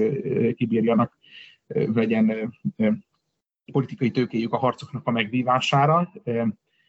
kibírjanak, 0.55 1.17
legyen 1.95 2.55
politikai 3.73 4.11
tőkéjük 4.11 4.53
a 4.53 4.59
harcoknak 4.59 5.07
a 5.07 5.11
megvívására. 5.11 6.13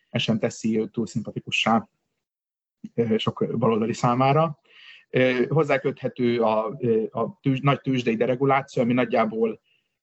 Ez 0.09 0.21
sem 0.21 0.39
teszi 0.39 0.87
túl 0.91 1.07
szimpatikussá 1.07 1.89
sok 3.17 3.57
baloldali 3.57 3.93
számára. 3.93 4.59
Hozzáköthető 5.47 6.41
a, 6.41 6.65
a 7.11 7.39
tűz, 7.41 7.59
nagy 7.59 7.81
tőzsdei 7.81 8.15
dereguláció, 8.15 8.83
ami 8.83 8.93
nagyjából 8.93 9.59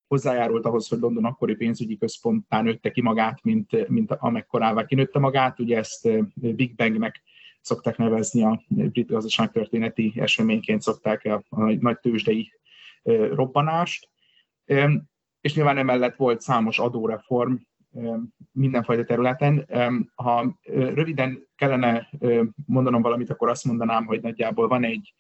hozzájárult 0.08 0.64
ahhoz, 0.64 0.88
hogy 0.88 0.98
London 0.98 1.24
akkori 1.24 1.54
pénzügyi 1.54 1.96
központtá 1.96 2.62
nőtte 2.62 2.90
ki 2.90 3.00
magát, 3.02 3.42
mint, 3.42 3.88
mint 3.88 4.12
amekkorává 4.12 4.84
kinőtte 4.84 5.18
magát. 5.18 5.60
Ugye 5.60 5.76
ezt 5.78 6.08
Big 6.34 6.74
Bangnek 6.74 7.22
szokták 7.60 7.96
nevezni 7.96 8.42
a 8.42 8.62
brit 8.68 9.08
gazdaságtörténeti 9.08 10.12
eseményként 10.16 10.82
szokták 10.82 11.24
a, 11.24 11.42
a 11.48 11.72
nagy 11.72 11.98
tőzsdei 11.98 12.52
robbanást. 13.32 14.08
És 15.40 15.54
nyilván 15.54 15.78
emellett 15.78 16.16
volt 16.16 16.40
számos 16.40 16.78
adóreform 16.78 17.54
mindenfajta 18.52 19.04
területen. 19.04 19.68
Ha 20.14 20.58
röviden 20.74 21.48
kellene 21.56 22.08
mondanom 22.66 23.02
valamit, 23.02 23.30
akkor 23.30 23.48
azt 23.48 23.64
mondanám, 23.64 24.04
hogy 24.04 24.20
nagyjából 24.20 24.68
van 24.68 24.84
egy, 24.84 25.14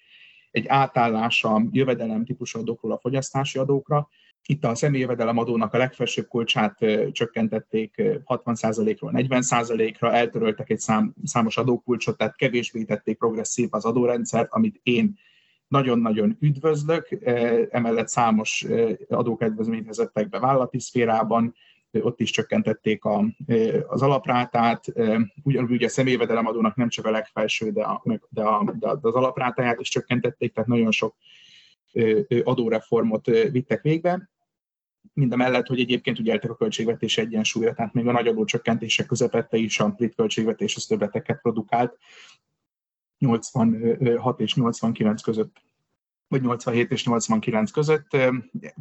egy 0.50 0.66
átállás 0.66 1.44
a 1.44 1.62
jövedelem 1.70 2.24
típusú 2.24 2.58
adókról 2.58 2.92
a 2.92 2.98
fogyasztási 2.98 3.58
adókra. 3.58 4.08
Itt 4.48 4.64
a 4.64 4.74
személyjövedelem 4.74 5.38
adónak 5.38 5.74
a 5.74 5.78
legfelsőbb 5.78 6.28
kulcsát 6.28 6.78
csökkentették 7.12 7.94
60%-ról 8.26 9.10
40%-ra, 9.14 10.12
eltöröltek 10.12 10.70
egy 10.70 10.78
szám, 10.78 11.14
számos 11.24 11.56
adókulcsot, 11.56 12.16
tehát 12.16 12.36
kevésbé 12.36 12.84
tették 12.84 13.18
progresszív 13.18 13.68
az 13.70 13.84
adórendszert, 13.84 14.48
amit 14.50 14.80
én 14.82 15.18
nagyon-nagyon 15.68 16.36
üdvözlök. 16.40 17.08
Emellett 17.70 18.08
számos 18.08 18.66
adókedvezményt 19.08 19.86
vezettek 19.86 20.28
be 20.28 20.38
vállalati 20.38 20.80
szférában, 20.80 21.54
ott 21.90 22.20
is 22.20 22.30
csökkentették 22.30 23.04
a, 23.04 23.24
az 23.86 24.02
alaprátát, 24.02 24.84
ugyanúgy 25.42 25.84
a 25.84 25.88
személyvedelem 25.88 26.46
adónak 26.46 26.76
nem 26.76 26.88
csak 26.88 27.06
a 27.06 27.10
legfelső, 27.10 27.70
de, 27.70 27.82
a, 27.82 28.02
de, 28.28 28.42
a, 28.42 28.74
de 28.78 28.88
az 28.88 29.14
alaprátáját 29.14 29.80
is 29.80 29.88
csökkentették, 29.88 30.52
tehát 30.52 30.68
nagyon 30.68 30.90
sok 30.90 31.16
adóreformot 32.44 33.26
vittek 33.26 33.82
végbe 33.82 34.28
mind 35.12 35.32
a 35.32 35.36
mellett, 35.36 35.66
hogy 35.66 35.80
egyébként 35.80 36.18
ugye 36.18 36.32
eltek 36.32 36.50
a 36.50 36.56
költségvetés 36.56 37.18
egyensúlyra, 37.18 37.74
tehát 37.74 37.92
még 37.92 38.06
a 38.06 38.12
nagy 38.12 38.26
adócsökkentések 38.26 39.06
közepette 39.06 39.56
is 39.56 39.80
a 39.80 39.88
brit 39.88 40.14
költségvetés 40.14 40.76
az 40.76 40.84
többleteket 40.84 41.40
produkált 41.40 41.98
86 43.18 44.40
és 44.40 44.54
89 44.54 45.22
között 45.22 45.64
vagy 46.28 46.42
87 46.42 46.90
és 46.90 47.04
89 47.04 47.70
között. 47.70 48.16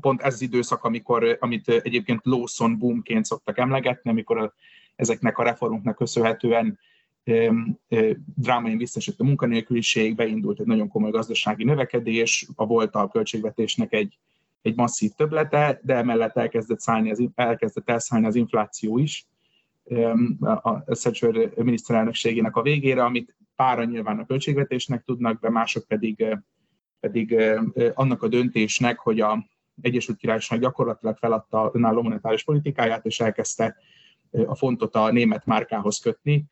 Pont 0.02 0.22
ez 0.22 0.34
az 0.34 0.42
időszak, 0.42 0.84
amikor, 0.84 1.38
amit 1.40 1.70
egyébként 1.70 2.20
Lawson 2.24 2.78
boomként 2.78 3.26
szoktak 3.26 3.58
emlegetni, 3.58 4.10
amikor 4.10 4.38
a, 4.38 4.54
ezeknek 4.96 5.38
a 5.38 5.44
reformoknak 5.44 5.96
köszönhetően 5.96 6.80
drámaian 8.36 8.78
visszaesett 8.78 9.20
a 9.20 9.24
munkanélküliség, 9.24 10.16
beindult 10.16 10.60
egy 10.60 10.66
nagyon 10.66 10.88
komoly 10.88 11.12
gazdasági 11.12 11.64
növekedés, 11.64 12.48
a 12.56 12.66
volt 12.66 12.96
a 12.96 13.08
költségvetésnek 13.08 13.94
egy 13.94 14.18
egy 14.66 14.76
masszív 14.76 15.12
töblete, 15.12 15.80
de 15.84 15.96
emellett 15.96 16.36
elkezdett, 16.36 16.80
szállni 16.80 17.12
az, 17.12 17.24
elkezdett 17.36 17.90
elszállni 17.90 18.26
az 18.26 18.36
infláció 18.36 18.98
is 18.98 19.28
a 20.40 20.84
Thatcher 20.84 21.52
miniszterelnökségének 21.56 22.56
a 22.56 22.62
végére, 22.62 23.04
amit 23.04 23.36
pára 23.56 23.84
nyilván 23.84 24.20
a 24.20 24.26
költségvetésnek 24.26 25.04
tudnak, 25.04 25.42
de 25.42 25.50
mások 25.50 25.88
pedig, 25.88 26.26
pedig 27.00 27.36
annak 27.94 28.24
a 28.24 28.28
döntésnek, 28.28 29.00
hogy 29.00 29.20
a 29.20 29.46
Egyesült 29.82 30.18
Királyság 30.18 30.60
gyakorlatilag 30.60 31.18
feladta 31.18 31.70
önálló 31.74 32.02
monetáris 32.02 32.44
politikáját, 32.44 33.06
és 33.06 33.20
elkezdte 33.20 33.76
a 34.46 34.56
fontot 34.56 34.96
a 34.96 35.12
német 35.12 35.46
márkához 35.46 36.00
kötni. 36.00 36.46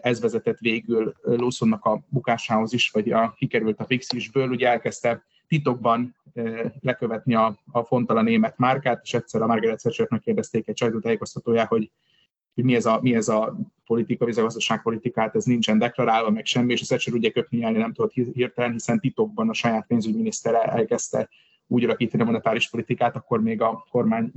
Ez 0.00 0.20
vezetett 0.20 0.58
végül 0.58 1.14
Lawsonnak 1.22 1.84
a 1.84 2.04
bukásához 2.08 2.72
is, 2.72 2.90
vagy 2.90 3.10
a, 3.10 3.34
kikerült 3.36 3.80
a 3.80 3.84
fixisből, 3.84 4.48
ugye 4.48 4.68
elkezdte 4.68 5.24
titokban 5.50 6.16
lekövetni 6.80 7.34
a, 7.34 7.58
a 7.70 7.84
fonttal 7.84 8.16
a 8.16 8.22
német 8.22 8.58
márkát, 8.58 9.00
és 9.02 9.14
egyszer 9.14 9.42
a 9.42 9.46
Margaret 9.46 9.80
Thatchernek 9.80 10.20
kérdezték 10.20 10.68
egy 10.68 10.76
sajtótájékoztatójá, 10.76 11.64
hogy, 11.64 11.90
hogy 12.54 12.64
mi, 12.64 12.74
ez 12.74 12.86
a, 12.86 12.98
mi 13.02 13.14
ez 13.14 13.28
a 13.28 13.56
politika, 13.86 14.28
ez 14.28 14.38
a 14.38 14.42
gazdaságpolitikát, 14.42 15.34
ez 15.34 15.44
nincsen 15.44 15.78
deklarálva, 15.78 16.30
meg 16.30 16.44
semmi, 16.44 16.72
és 16.72 16.82
a 16.82 16.84
Thatcher 16.84 17.14
ugye 17.14 17.30
köpni 17.30 17.58
nem 17.58 17.92
tudott 17.92 18.12
hirtelen, 18.12 18.72
hiszen 18.72 19.00
titokban 19.00 19.48
a 19.48 19.52
saját 19.52 19.86
pénzügyminisztere 19.86 20.62
elkezdte 20.62 21.28
úgy 21.66 21.84
alakítani 21.84 22.22
a 22.22 22.26
monetáris 22.26 22.70
politikát, 22.70 23.16
akkor 23.16 23.42
még 23.42 23.60
a 23.62 23.86
kormány 23.90 24.32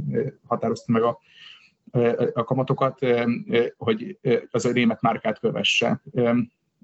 határozta 0.48 0.92
meg 0.92 1.04
a, 1.04 1.20
a 2.34 2.44
kamatokat, 2.44 3.00
hogy 3.78 4.20
az 4.52 4.66
a 4.66 4.72
német 4.72 5.02
márkát 5.02 5.40
kövesse. 5.40 6.02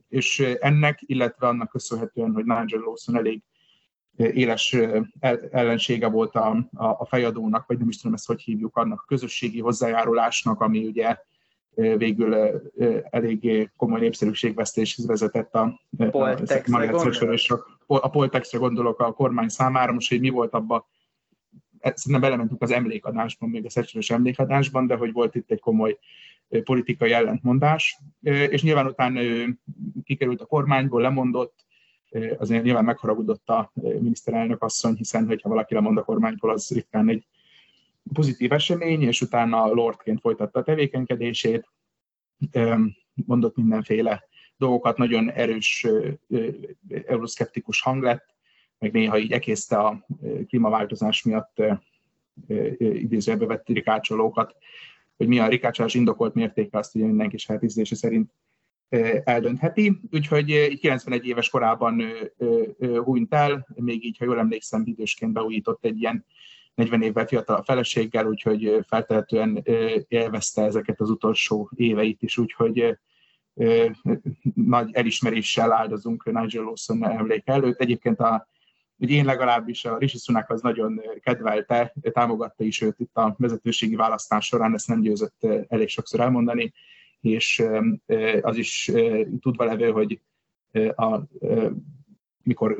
És 0.09 0.39
ennek, 0.59 0.99
illetve 1.05 1.47
annak 1.47 1.69
köszönhetően, 1.69 2.33
hogy 2.33 2.45
Nigel 2.45 2.79
Lawson 2.79 3.15
elég 3.15 3.41
éles 4.19 4.75
ellensége 5.51 6.07
volt 6.07 6.35
a, 6.35 6.67
a, 6.73 6.85
a 6.85 7.05
fejadónak, 7.05 7.67
vagy 7.67 7.77
nem 7.77 7.89
is 7.89 7.97
tudom 7.97 8.13
ezt, 8.13 8.27
hogy 8.27 8.41
hívjuk, 8.41 8.75
annak 8.75 9.01
a 9.01 9.05
közösségi 9.07 9.59
hozzájárulásnak, 9.59 10.61
ami 10.61 10.85
ugye 10.85 11.17
végül 11.97 12.35
eléggé 13.09 13.69
komoly 13.77 13.99
népszerűségvesztéshez 13.99 15.05
vezetett 15.05 15.53
a, 15.55 15.81
a, 17.87 17.95
a 17.95 18.09
Poltexre 18.09 18.57
gondolok 18.57 18.99
a 18.99 19.13
kormány 19.13 19.47
számára, 19.47 19.91
most 19.91 20.09
hogy 20.09 20.19
mi 20.19 20.29
volt 20.29 20.53
abban, 20.53 20.83
e, 21.79 21.93
szerintem 21.95 22.29
belementünk 22.29 22.61
az 22.61 22.71
emlékadásban, 22.71 23.49
még 23.49 23.65
a 23.65 23.69
szecseres 23.69 24.09
emlékadásban, 24.09 24.87
de 24.87 24.95
hogy 24.95 25.11
volt 25.11 25.35
itt 25.35 25.51
egy 25.51 25.59
komoly 25.59 25.97
politikai 26.63 27.11
ellentmondás, 27.11 27.99
és 28.21 28.63
nyilván 28.63 28.85
utána 28.85 29.21
ő 29.21 29.59
kikerült 30.03 30.41
a 30.41 30.45
kormányból, 30.45 31.01
lemondott, 31.01 31.65
azért 32.37 32.63
nyilván 32.63 32.83
megharagudott 32.83 33.49
a 33.49 33.71
miniszterelnök 33.73 34.63
asszony, 34.63 34.95
hiszen 34.95 35.25
hogyha 35.25 35.49
valaki 35.49 35.73
lemond 35.73 35.97
a 35.97 36.03
kormányból, 36.03 36.51
az 36.51 36.69
ritkán 36.69 37.09
egy 37.09 37.27
pozitív 38.13 38.51
esemény, 38.51 39.01
és 39.01 39.21
utána 39.21 39.65
lordként 39.65 40.19
folytatta 40.19 40.59
a 40.59 40.63
tevékenykedését, 40.63 41.69
mondott 43.13 43.55
mindenféle 43.55 44.23
dolgokat, 44.57 44.97
nagyon 44.97 45.31
erős 45.31 45.87
euroszkeptikus 47.05 47.81
hang 47.81 48.03
lett, 48.03 48.25
meg 48.79 48.91
néha 48.91 49.17
így 49.17 49.31
ekészte 49.31 49.77
a 49.77 50.05
klímaváltozás 50.47 51.23
miatt 51.23 51.61
idézőjelbe 52.77 53.45
vett 53.45 53.67
rikácsolókat, 53.67 54.55
hogy 55.17 55.27
mi 55.27 55.39
a 55.39 55.47
rikácsolás 55.47 55.93
indokolt 55.93 56.33
mértéke, 56.33 56.77
azt 56.77 56.95
ugye 56.95 57.05
mindenki 57.05 57.37
saját 57.37 57.63
ízlése 57.63 57.95
szerint 57.95 58.33
eldöntheti. 59.23 59.99
Úgyhogy 60.11 60.79
91 60.79 61.25
éves 61.25 61.49
korában 61.49 62.03
hunyt 63.03 63.33
el, 63.33 63.67
még 63.75 64.05
így, 64.05 64.17
ha 64.17 64.25
jól 64.25 64.39
emlékszem, 64.39 64.81
idősként 64.85 65.33
beújított 65.33 65.85
egy 65.85 65.99
ilyen 66.01 66.25
40 66.75 67.01
évvel 67.01 67.25
fiatal 67.25 67.63
feleséggel, 67.63 68.25
úgyhogy 68.25 68.79
feltehetően 68.87 69.63
élvezte 70.07 70.63
ezeket 70.63 70.99
az 70.99 71.09
utolsó 71.09 71.69
éveit 71.75 72.21
is, 72.21 72.37
úgyhogy 72.37 72.97
nagy 74.53 74.89
elismeréssel 74.91 75.71
áldozunk 75.71 76.25
Nigel 76.25 76.63
Lawson 76.63 77.05
emléke 77.05 77.53
előtt. 77.53 77.79
Egyébként 77.79 78.19
a, 78.19 78.47
hogy 78.97 79.09
én 79.09 79.25
legalábbis 79.25 79.85
a 79.85 79.97
Rishi 79.97 80.17
Sunak 80.17 80.49
az 80.49 80.61
nagyon 80.61 81.01
kedvelte, 81.21 81.93
támogatta 82.11 82.63
is 82.63 82.81
őt 82.81 82.99
itt 82.99 83.15
a 83.15 83.35
vezetőségi 83.37 83.95
választás 83.95 84.45
során, 84.45 84.73
ezt 84.73 84.87
nem 84.87 85.01
győzött 85.01 85.47
elég 85.67 85.87
sokszor 85.87 86.19
elmondani, 86.19 86.73
és 87.21 87.63
az 88.41 88.57
is 88.57 88.91
tudva 89.41 89.63
levő, 89.63 89.91
hogy 89.91 90.19
a, 90.95 91.19
mikor 92.43 92.77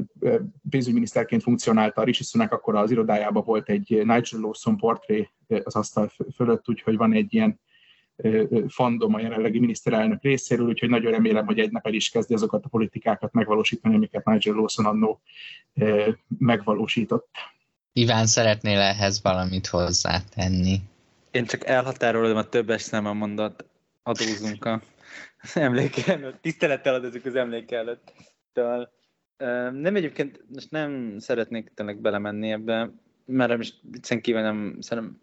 pénzügyminiszterként 0.70 1.42
funkcionálta 1.42 2.02
a 2.02 2.04
Rishi 2.04 2.24
Sunak, 2.24 2.52
akkor 2.52 2.76
az 2.76 2.92
irodájában 2.92 3.44
volt 3.44 3.70
egy 3.70 3.90
Nigel 3.90 4.40
Lawson 4.40 4.78
portré 4.78 5.30
az 5.64 5.76
asztal 5.76 6.12
fölött, 6.36 6.70
úgyhogy 6.70 6.98
van 6.98 7.14
egy 7.14 7.34
ilyen 7.34 7.60
fandom 8.68 9.14
a 9.14 9.20
jelenlegi 9.20 9.60
miniszterelnök 9.60 10.22
részéről, 10.22 10.68
úgyhogy 10.68 10.90
nagyon 10.90 11.12
remélem, 11.12 11.46
hogy 11.46 11.60
egy 11.60 11.72
nap 11.72 11.86
el 11.86 11.94
is 11.94 12.10
kezdi 12.10 12.34
azokat 12.34 12.66
a 12.66 12.70
politikákat 12.70 13.34
megvalósítani, 13.34 13.96
amiket 13.96 14.26
Nigel 14.26 14.56
Lawson 14.56 14.86
annó 14.86 15.22
megvalósított. 16.38 17.30
Iván, 17.94 18.26
szeretnél 18.26 18.80
ehhez 18.80 19.22
valamit 19.22 19.68
hozzátenni? 19.68 20.80
Én 21.32 21.46
csak 21.46 21.66
elhatárolom 21.66 22.38
a 22.38 22.50
többes 22.50 22.82
szem 22.82 23.18
mondat, 23.18 23.66
adózunk 24.04 24.66
a 24.66 24.82
emléke 25.54 26.14
előtt. 26.14 26.41
Tisztelettel 26.41 26.93
adozunk 26.93 27.26
az 27.26 27.36
emléke 27.36 27.78
előtt. 27.78 28.14
Nem 29.72 29.95
egyébként, 29.95 30.43
most 30.54 30.72
nem 30.72 31.16
szeretnék 31.20 31.72
tényleg 31.74 32.02
belemenni 32.02 32.52
ebbe, 32.52 32.91
mert 33.26 33.58
most 33.58 33.76
viccen 33.82 34.22
kívül 34.22 34.41
nem 34.41 34.78
szerintem 34.80 35.22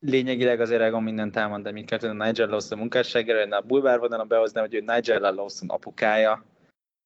lényegileg 0.00 0.60
azért 0.60 0.80
Egon 0.80 1.02
mindent 1.02 1.36
elmond, 1.36 1.64
de 1.64 1.70
minket 1.70 2.02
a 2.02 2.12
Nigel 2.12 2.46
Lawson 2.46 2.78
munkásságára, 2.78 3.56
a 3.56 3.60
bulvár 3.60 3.98
vonalon 3.98 4.28
behoznám, 4.28 4.64
hogy 4.64 4.74
ő 4.74 4.80
Nigel 4.80 5.34
Lawson 5.34 5.68
apukája, 5.68 6.44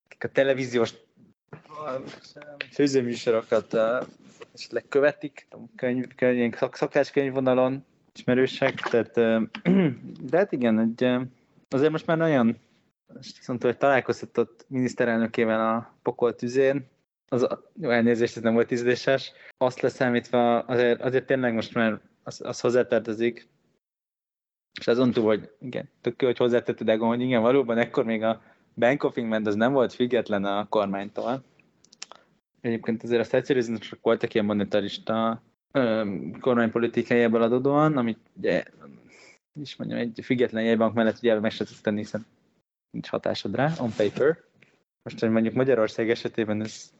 akik 0.05 0.25
a 0.25 0.29
televíziós 0.29 0.95
főzőműsorokat 2.73 3.75
esetleg 4.55 4.89
követik, 4.89 5.49
könyv, 5.77 6.15
könyv, 6.15 6.55
szak, 6.55 6.77
szakáskönyvvonalon 6.77 7.85
ismerősek, 8.19 8.75
tehát, 8.75 9.15
de 10.31 10.37
hát 10.37 10.53
igen, 10.53 10.79
egy, 10.79 11.05
azért 11.69 11.91
most 11.91 12.07
már 12.07 12.17
nagyon 12.17 12.57
mondta, 13.47 13.67
hogy 13.67 13.77
találkoztatott 13.77 14.65
miniszterelnökével 14.69 15.75
a 15.75 15.95
pokol 16.03 16.35
tüzén, 16.35 16.93
az, 17.29 17.47
jó 17.81 17.91
elnézést, 17.91 18.37
ez 18.37 18.43
nem 18.43 18.55
volt 18.55 18.71
ízléses, 18.71 19.33
azt 19.57 19.81
leszámítva 19.81 20.59
azért, 20.59 21.01
azért 21.01 21.27
tényleg 21.27 21.55
most 21.55 21.75
már 21.75 22.01
az, 22.23 22.41
az 22.45 22.61
hozzátartozik, 22.61 23.49
és 24.81 24.87
azon 24.87 25.11
túl, 25.11 25.25
hogy 25.25 25.51
igen, 25.61 25.89
tök 26.01 26.23
hogy 26.23 26.37
hozzátetted 26.37 26.89
Egon, 26.89 27.09
hogy 27.09 27.21
igen, 27.21 27.43
valóban 27.43 27.79
ekkor 27.79 28.05
még 28.05 28.23
a 28.23 28.43
Bank 28.75 29.05
of 29.05 29.17
England 29.17 29.47
az 29.47 29.55
nem 29.55 29.73
volt 29.73 29.93
független 29.93 30.45
a 30.45 30.69
kormánytól. 30.69 31.45
Egyébként 32.61 33.03
azért 33.03 33.21
azt 33.21 33.35
egyszerűen 33.35 33.79
csak 33.79 33.99
voltak 34.03 34.35
ilyen 34.35 34.47
monetarista 34.47 35.43
kormánypolitikai 36.41 37.21
ebből 37.21 37.43
adódóan, 37.43 37.97
amit 37.97 38.19
ugye, 38.37 38.65
is 39.61 39.77
mondjam, 39.77 40.01
egy 40.01 40.21
független 40.23 40.65
jegybank 40.65 40.95
mellett 40.95 41.19
ugye 41.19 41.41
meg 41.41 41.51
se 41.51 41.65
tudsz 41.65 41.81
tenni, 41.81 41.99
hiszen 41.99 42.27
nincs 42.91 43.09
hatásod 43.09 43.55
rá, 43.55 43.73
on 43.81 43.91
paper. 43.97 44.39
Most, 45.03 45.21
hogy 45.21 45.31
mondjuk 45.31 45.55
Magyarország 45.55 46.11
esetében 46.11 46.61
ez 46.63 46.93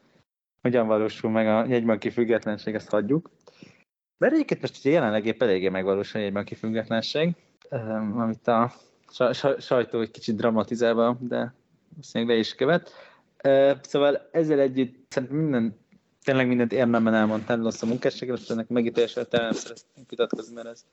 hogyan 0.61 0.87
valósul 0.87 1.31
meg 1.31 1.47
a 1.47 1.65
jegybanki 1.65 2.11
függetlenség, 2.11 2.75
ezt 2.75 2.91
hagyjuk. 2.91 3.31
De 4.19 4.27
egyébként 4.27 4.61
most 4.61 4.79
ugye 4.79 4.91
jelenleg 4.91 5.27
épp 5.27 5.43
eléggé 5.43 5.69
megvalósul 5.69 6.21
a 6.21 6.23
jegybanki 6.23 6.55
függetlenség, 6.55 7.35
amit 8.15 8.49
a 8.49 8.73
sajtó 9.59 10.01
egy 10.01 10.11
kicsit 10.11 10.37
dramatizálva, 10.37 11.17
de 11.21 11.55
még 12.13 12.27
be 12.27 12.35
is 12.35 12.55
követ. 12.55 12.91
Szóval 13.81 14.29
ezzel 14.33 14.61
együtt 14.61 15.31
minden, 15.31 15.77
tényleg 16.25 16.47
mindent 16.47 16.73
érdemben 16.73 17.15
elmondtál, 17.15 17.57
rossz 17.57 17.83
a 17.83 17.87
munkásságról, 17.87 18.39
és 18.39 18.49
ennek 18.49 18.69
megítélésre 18.69 19.27
nem 19.31 19.53
szeretnénk 19.53 20.11
vitatkozni, 20.11 20.55
mert 20.55 20.67
ez 20.67 20.85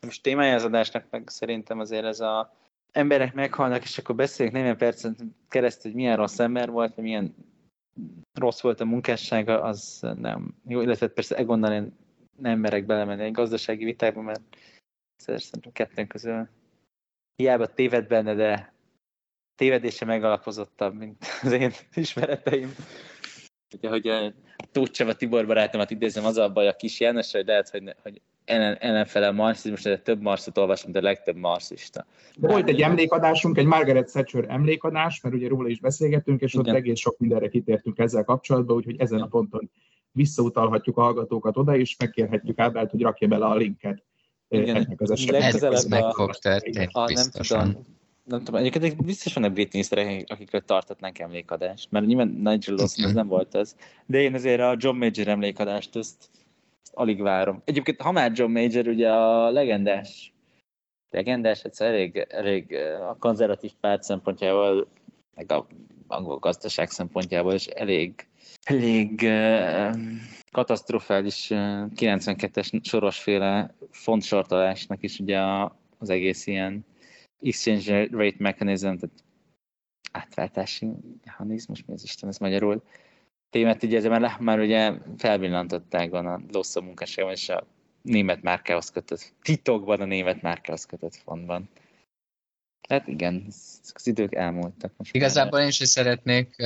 most 0.00 0.22
témája 0.22 0.54
az 0.54 0.64
adásnak, 0.64 1.04
meg 1.10 1.28
szerintem 1.28 1.78
azért 1.78 2.04
ez 2.04 2.20
a 2.20 2.54
emberek 2.92 3.34
meghalnak, 3.34 3.82
és 3.82 3.98
akkor 3.98 4.14
beszéljünk 4.14 4.56
40 4.56 4.76
percen 4.76 5.36
keresztül, 5.48 5.90
hogy 5.90 6.00
milyen 6.00 6.16
rossz 6.16 6.38
ember 6.38 6.70
volt, 6.70 6.94
vagy 6.94 7.04
milyen 7.04 7.34
rossz 8.32 8.60
volt 8.60 8.80
a 8.80 8.84
munkássága, 8.84 9.62
az 9.62 9.98
nem 10.16 10.54
jó, 10.68 10.80
illetve 10.80 11.08
persze 11.08 11.36
Egonnal 11.36 11.72
én 11.72 11.96
nem 12.38 12.58
merek 12.58 12.86
belemenni 12.86 13.22
egy 13.22 13.32
gazdasági 13.32 13.84
vitába, 13.84 14.20
mert 14.20 14.42
szerintem 15.16 15.72
kettőnk 15.72 16.08
közül 16.08 16.48
hiába 17.36 17.66
téved 17.66 18.06
benne, 18.06 18.34
de 18.34 18.72
tévedése 19.54 20.04
megalapozottabb, 20.04 20.94
mint 20.94 21.24
az 21.42 21.52
én 21.52 21.72
ismereteim. 21.94 22.74
Ugye, 23.74 23.88
hogy 23.88 24.34
Tóth 24.72 24.90
Csaba 24.90 25.12
Tibor 25.12 25.46
barátomat 25.46 25.90
idézem, 25.90 26.24
az 26.24 26.36
a 26.36 26.48
baj 26.48 26.68
a 26.68 26.76
kis 26.76 27.00
János, 27.00 27.32
hogy 27.32 27.46
lehet, 27.46 27.68
hogy, 27.68 27.94
hogy 28.02 28.20
ellen, 28.44 28.76
ellenfele 28.80 29.28
a 29.28 29.32
marxizmus, 29.32 29.82
de 29.82 29.98
több 29.98 30.22
marxot 30.22 30.58
olvasom, 30.58 30.92
de 30.92 30.98
a 30.98 31.02
legtöbb 31.02 31.36
marxista. 31.36 32.06
Volt 32.38 32.68
egy 32.68 32.80
emlékadásunk, 32.80 33.58
egy 33.58 33.66
Margaret 33.66 34.12
Thatcher 34.12 34.44
emlékadás, 34.48 35.20
mert 35.20 35.34
ugye 35.34 35.48
róla 35.48 35.68
is 35.68 35.80
beszélgettünk, 35.80 36.40
és 36.40 36.54
Igen. 36.54 36.66
ott 36.66 36.74
egész 36.76 36.98
sok 36.98 37.18
mindenre 37.18 37.48
kitértünk 37.48 37.98
ezzel 37.98 38.24
kapcsolatban, 38.24 38.76
úgyhogy 38.76 39.00
ezen 39.00 39.20
a 39.20 39.26
ponton 39.26 39.70
visszautalhatjuk 40.12 40.96
a 40.96 41.02
hallgatókat 41.02 41.56
oda, 41.56 41.76
és 41.76 41.96
megkérhetjük 41.98 42.58
Ábelt, 42.58 42.90
hogy 42.90 43.02
rakja 43.02 43.28
bele 43.28 43.46
a 43.46 43.54
linket 43.54 44.02
Igen. 44.48 44.76
ennek 44.76 45.00
az 45.00 45.10
esetnek. 45.10 45.72
Ez 45.72 45.84
meg 45.84 46.04
fog 46.14 46.34
történni, 46.34 46.86
biztosan. 47.06 47.86
Nem 48.24 48.44
tudom, 48.44 48.60
egyébként 48.60 49.04
biztos 49.04 49.34
vannak 49.34 49.52
brit 49.52 49.72
miniszterek, 49.72 50.24
akikről 50.28 50.60
tartatnánk 50.60 51.18
emlékadást, 51.18 51.90
mert 51.90 52.06
nyilván 52.06 52.28
Nigel 52.28 52.74
Lawson 52.74 53.04
ez 53.04 53.12
nem 53.12 53.26
volt 53.26 53.54
ez. 53.54 53.76
De 54.06 54.20
én 54.20 54.34
azért 54.34 54.60
a 54.60 54.76
John 54.78 54.96
Major 54.96 55.28
emlékadást, 55.28 55.96
ezt, 55.96 56.30
ezt 56.82 56.94
alig 56.94 57.22
várom. 57.22 57.62
Egyébként, 57.64 58.00
ha 58.00 58.12
már 58.12 58.32
John 58.34 58.52
Major, 58.52 58.88
ugye 58.88 59.12
a 59.12 59.50
legendás, 59.50 60.32
legendás, 61.10 61.62
ez 61.64 61.80
elég, 61.80 62.26
elég 62.28 62.74
a 63.08 63.16
konzervatív 63.18 63.72
párt 63.80 64.02
szempontjából, 64.02 64.86
meg 65.34 65.52
a 65.52 65.66
angol 66.06 66.38
gazdaság 66.38 66.90
szempontjából 66.90 67.54
is 67.54 67.66
elég 67.66 68.26
elég 68.62 69.20
uh, 69.22 69.96
katasztrofális 70.50 71.50
uh, 71.50 71.58
92-es 71.96 72.84
sorosféle 72.84 73.74
fontsortolásnak 73.90 75.02
is 75.02 75.18
ugye 75.18 75.38
a, 75.38 75.76
az 75.98 76.10
egész 76.10 76.46
ilyen 76.46 76.84
exchange 77.42 78.06
rate 78.10 78.36
mechanism, 78.38 78.84
tehát 78.84 79.10
átváltási 80.12 80.88
mechanizmus, 81.24 81.84
mi 81.86 81.92
az 81.92 82.02
Isten, 82.02 82.28
ez 82.28 82.38
magyarul 82.38 82.82
témát 83.52 83.82
így 83.82 83.94
ezzel 83.94 84.18
már, 84.18 84.36
már 84.40 84.60
ugye 84.60 84.92
felvillantották 85.16 86.10
van 86.10 86.26
a 86.26 86.40
Lossa 86.52 86.80
munkásságban, 86.80 87.34
és 87.34 87.48
a 87.48 87.66
német 88.02 88.42
márkához 88.42 88.90
kötött, 88.90 89.32
titokban 89.42 90.00
a 90.00 90.04
német 90.04 90.42
márkához 90.42 90.84
kötött 90.84 91.14
fontban. 91.14 91.68
Hát 92.88 93.08
igen, 93.08 93.44
az 93.94 94.06
idők 94.06 94.34
elmúltak. 94.34 94.92
Most 94.96 95.14
Igazából 95.14 95.60
én 95.60 95.66
is 95.66 95.74
szeretnék 95.74 96.56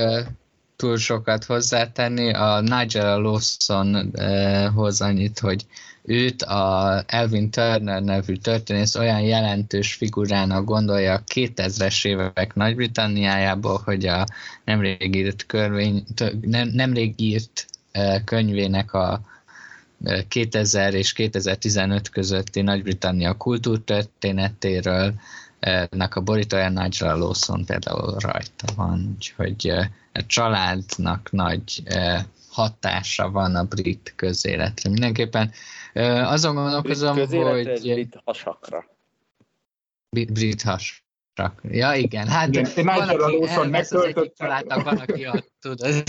túl 0.77 0.97
sokat 0.97 1.43
hozzátenni. 1.43 2.33
A 2.33 2.61
Nigel 2.61 3.19
Lawsonhoz 3.19 5.01
annyit, 5.01 5.39
hogy 5.39 5.65
őt 6.03 6.41
a 6.41 7.03
Elvin 7.07 7.49
Turner 7.49 8.01
nevű 8.01 8.35
történész 8.35 8.95
olyan 8.95 9.19
jelentős 9.19 9.93
figurának 9.93 10.65
gondolja 10.65 11.13
a 11.13 11.23
2000-es 11.33 12.05
évek 12.05 12.55
Nagy-Britanniájából, 12.55 13.81
hogy 13.85 14.05
a 14.05 14.25
nemrég 14.63 15.15
írt, 15.15 15.45
körvény, 15.45 16.03
nem, 16.41 16.69
nemrég 16.73 17.13
írt 17.17 17.65
könyvének 18.25 18.93
a 18.93 19.21
2000 20.27 20.93
és 20.93 21.13
2015 21.13 22.09
közötti 22.09 22.61
Nagy-Britannia 22.61 23.33
kultúrtörténetéről 23.33 25.13
nek 25.89 26.15
a 26.15 26.21
borítója 26.21 26.69
Nigel 26.69 27.17
Lawson 27.17 27.65
például 27.65 28.15
rajta 28.19 28.73
van, 28.75 29.13
úgyhogy 29.15 29.69
a 30.13 30.25
családnak 30.25 31.31
nagy 31.31 31.83
hatása 32.49 33.29
van 33.29 33.55
a 33.55 33.63
brit 33.63 34.13
közéletre. 34.15 34.89
Mindenképpen 34.89 35.51
azon 36.23 36.55
gondolkozom, 36.55 37.15
brit 37.15 37.41
hogy... 37.41 37.81
Brit 37.81 38.21
hasakra. 38.25 38.85
Brit 40.09 40.61
has. 40.61 41.06
Ja, 41.63 41.93
igen, 41.93 42.27
hát 42.27 42.47
igen, 42.47 42.85
van, 42.85 43.09
aki 43.09 43.47
elvesz 43.47 43.91
az 43.91 44.03
egyik 44.03 44.33
családnak, 44.37 44.83
van, 44.83 44.97
aki 44.97 45.25
a 45.25 45.43
tudod. 45.61 46.03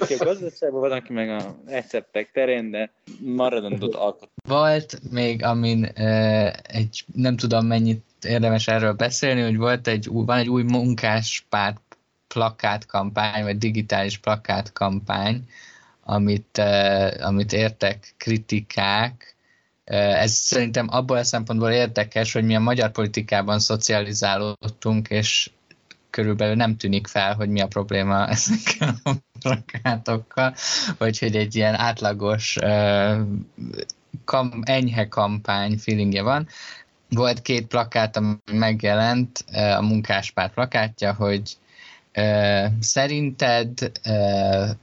Aki 0.00 0.14
a 0.14 0.24
gazdaságban, 0.24 0.80
van, 0.80 0.92
aki 0.92 1.12
meg 1.12 1.28
a 1.28 1.56
receptek 1.66 2.30
terén, 2.32 2.70
de 2.70 2.92
maradandót 3.20 3.94
alkot. 3.94 4.30
Volt 4.48 5.00
még, 5.10 5.44
amin 5.44 5.82
uh, 5.96 6.50
egy, 6.62 7.04
nem 7.14 7.36
tudom 7.36 7.66
mennyit 7.66 8.04
érdemes 8.22 8.68
erről 8.68 8.92
beszélni, 8.92 9.40
hogy 9.40 9.56
volt 9.56 9.86
egy, 9.86 10.08
van 10.10 10.38
egy 10.38 10.48
új 10.48 10.62
munkáspárt 10.62 11.80
plakátkampány, 12.28 13.42
vagy 13.42 13.58
digitális 13.58 14.18
plakátkampány, 14.18 15.44
amit, 16.04 16.62
amit 17.20 17.52
értek 17.52 18.14
kritikák, 18.16 19.36
ez 19.84 20.32
szerintem 20.32 20.86
abból 20.90 21.16
a 21.16 21.24
szempontból 21.24 21.70
érdekes, 21.70 22.32
hogy 22.32 22.44
mi 22.44 22.54
a 22.54 22.60
magyar 22.60 22.90
politikában 22.90 23.58
szocializálódtunk, 23.58 25.08
és 25.08 25.50
körülbelül 26.10 26.54
nem 26.54 26.76
tűnik 26.76 27.06
fel, 27.06 27.34
hogy 27.34 27.48
mi 27.48 27.60
a 27.60 27.66
probléma 27.66 28.26
ezekkel 28.28 28.94
a 29.04 29.12
plakátokkal, 29.40 30.54
vagy 30.98 31.18
hogy 31.18 31.36
egy 31.36 31.54
ilyen 31.54 31.74
átlagos 31.74 32.58
kam, 34.24 34.60
enyhe 34.62 35.08
kampány 35.08 35.78
feelingje 35.78 36.22
van. 36.22 36.48
Volt 37.08 37.42
két 37.42 37.66
plakát, 37.66 38.16
ami 38.16 38.34
megjelent, 38.52 39.44
a 39.76 39.82
munkáspárt 39.82 40.52
plakátja, 40.52 41.14
hogy 41.14 41.56
Szerinted 42.80 43.92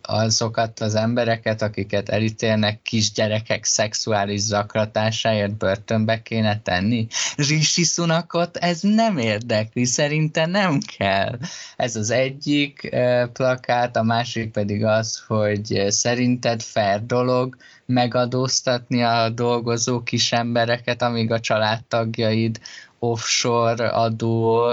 azokat 0.01 0.79
az 0.79 0.95
embereket, 0.95 1.61
akiket 1.61 2.09
elítélnek 2.09 2.81
kisgyerekek 2.81 3.63
szexuális 3.63 4.39
zaklatásáért 4.39 5.57
börtönbe 5.57 6.21
kéne 6.21 6.61
tenni? 6.61 7.07
Rishi 7.35 7.83
Sunakot 7.83 8.57
ez 8.57 8.79
nem 8.81 9.17
érdekli, 9.17 9.85
szerinte 9.85 10.45
nem 10.45 10.79
kell. 10.97 11.37
Ez 11.75 11.95
az 11.95 12.09
egyik 12.09 12.95
plakát, 13.33 13.95
a 13.95 14.03
másik 14.03 14.51
pedig 14.51 14.85
az, 14.85 15.23
hogy 15.27 15.85
szerinted 15.87 16.61
fair 16.61 17.05
dolog 17.05 17.57
megadóztatni 17.85 19.03
a 19.03 19.29
dolgozó 19.29 20.03
kis 20.03 20.31
embereket, 20.31 21.01
amíg 21.01 21.31
a 21.31 21.39
családtagjaid 21.39 22.59
offshore 22.99 23.87
adó 23.87 24.65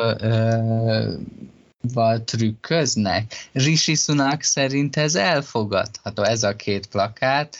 val 1.92 2.24
trükköznek. 2.24 3.48
Rishi 3.52 3.94
Sunak 3.94 4.42
szerint 4.42 4.96
ez 4.96 5.14
elfogadható, 5.14 6.22
ez 6.22 6.42
a 6.42 6.56
két 6.56 6.86
plakát, 6.86 7.56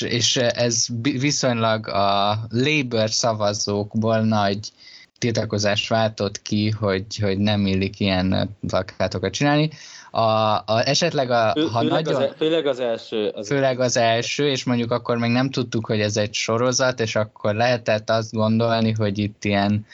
és 0.00 0.36
ez 0.36 0.86
viszonylag 1.00 1.88
a 1.88 2.38
Labour 2.50 3.10
szavazókból 3.10 4.20
nagy 4.20 4.72
tiltakozás 5.18 5.88
váltott 5.88 6.42
ki, 6.42 6.70
hogy, 6.70 7.18
hogy 7.20 7.38
nem 7.38 7.66
illik 7.66 8.00
ilyen 8.00 8.56
plakátokat 8.66 9.32
csinálni. 9.32 9.70
A, 10.10 10.20
a, 10.20 10.82
esetleg 10.84 11.30
a, 11.30 11.52
Fő, 11.54 11.66
ha 11.66 11.78
főleg, 11.80 12.04
nagyon, 12.04 12.22
az, 12.22 12.34
főleg 12.36 12.66
az 12.66 12.80
első. 12.80 13.28
Az 13.28 13.46
főleg 13.46 13.80
az 13.80 13.96
első, 13.96 14.50
és 14.50 14.64
mondjuk 14.64 14.90
akkor 14.90 15.16
még 15.16 15.30
nem 15.30 15.50
tudtuk, 15.50 15.86
hogy 15.86 16.00
ez 16.00 16.16
egy 16.16 16.34
sorozat, 16.34 17.00
és 17.00 17.16
akkor 17.16 17.54
lehetett 17.54 18.10
azt 18.10 18.32
gondolni, 18.32 18.92
hogy 18.92 19.18
itt 19.18 19.44
ilyen 19.44 19.86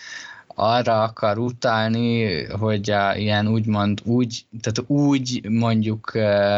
arra 0.58 1.02
akar 1.02 1.38
utalni, 1.38 2.44
hogy 2.44 2.90
a, 2.90 3.16
ilyen 3.16 3.48
úgymond 3.48 4.00
úgy, 4.04 4.46
tehát 4.60 4.90
úgy 4.90 5.48
mondjuk 5.48 6.10
uh, 6.14 6.56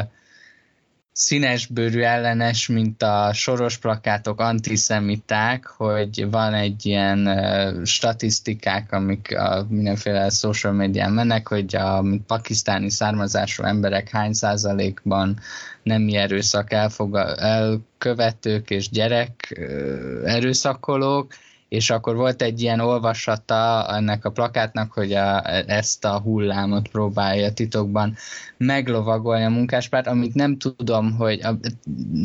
színesbőrű 1.12 2.00
ellenes, 2.00 2.68
mint 2.68 3.02
a 3.02 3.30
soros 3.32 3.78
plakátok 3.78 4.40
antiszemiták, 4.40 5.66
hogy 5.66 6.30
van 6.30 6.54
egy 6.54 6.86
ilyen 6.86 7.26
uh, 7.26 7.84
statisztikák, 7.84 8.92
amik 8.92 9.38
a 9.38 9.66
mindenféle 9.68 10.28
social 10.28 10.72
médián 10.72 11.12
mennek, 11.12 11.48
hogy 11.48 11.76
a 11.76 12.04
pakisztáni 12.26 12.90
származású 12.90 13.62
emberek 13.62 14.08
hány 14.08 14.32
százalékban 14.32 15.38
nem 15.82 16.08
erőszak 16.12 16.72
elfoga- 16.72 17.38
elkövetők 17.38 18.70
és 18.70 18.88
gyerek 18.90 19.56
uh, 19.58 20.32
erőszakolók, 20.32 21.32
és 21.70 21.90
akkor 21.90 22.16
volt 22.16 22.42
egy 22.42 22.60
ilyen 22.60 22.80
olvasata 22.80 23.86
ennek 23.96 24.24
a 24.24 24.30
plakátnak, 24.30 24.92
hogy 24.92 25.12
a, 25.12 25.48
ezt 25.70 26.04
a 26.04 26.20
hullámot 26.20 26.88
próbálja 26.88 27.52
titokban 27.52 28.16
meglovagolni 28.56 29.44
a 29.44 29.48
munkáspárt, 29.48 30.06
amit 30.06 30.34
nem 30.34 30.56
tudom, 30.56 31.16
hogy, 31.16 31.40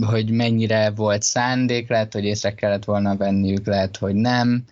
hogy 0.02 0.30
mennyire 0.30 0.90
volt 0.90 1.22
szándék, 1.22 1.90
lehet, 1.90 2.14
hogy 2.14 2.24
észre 2.24 2.54
kellett 2.54 2.84
volna 2.84 3.18
venniük, 3.18 3.66
lehet, 3.66 3.98
hogy 3.98 4.16
nem. 4.16 4.64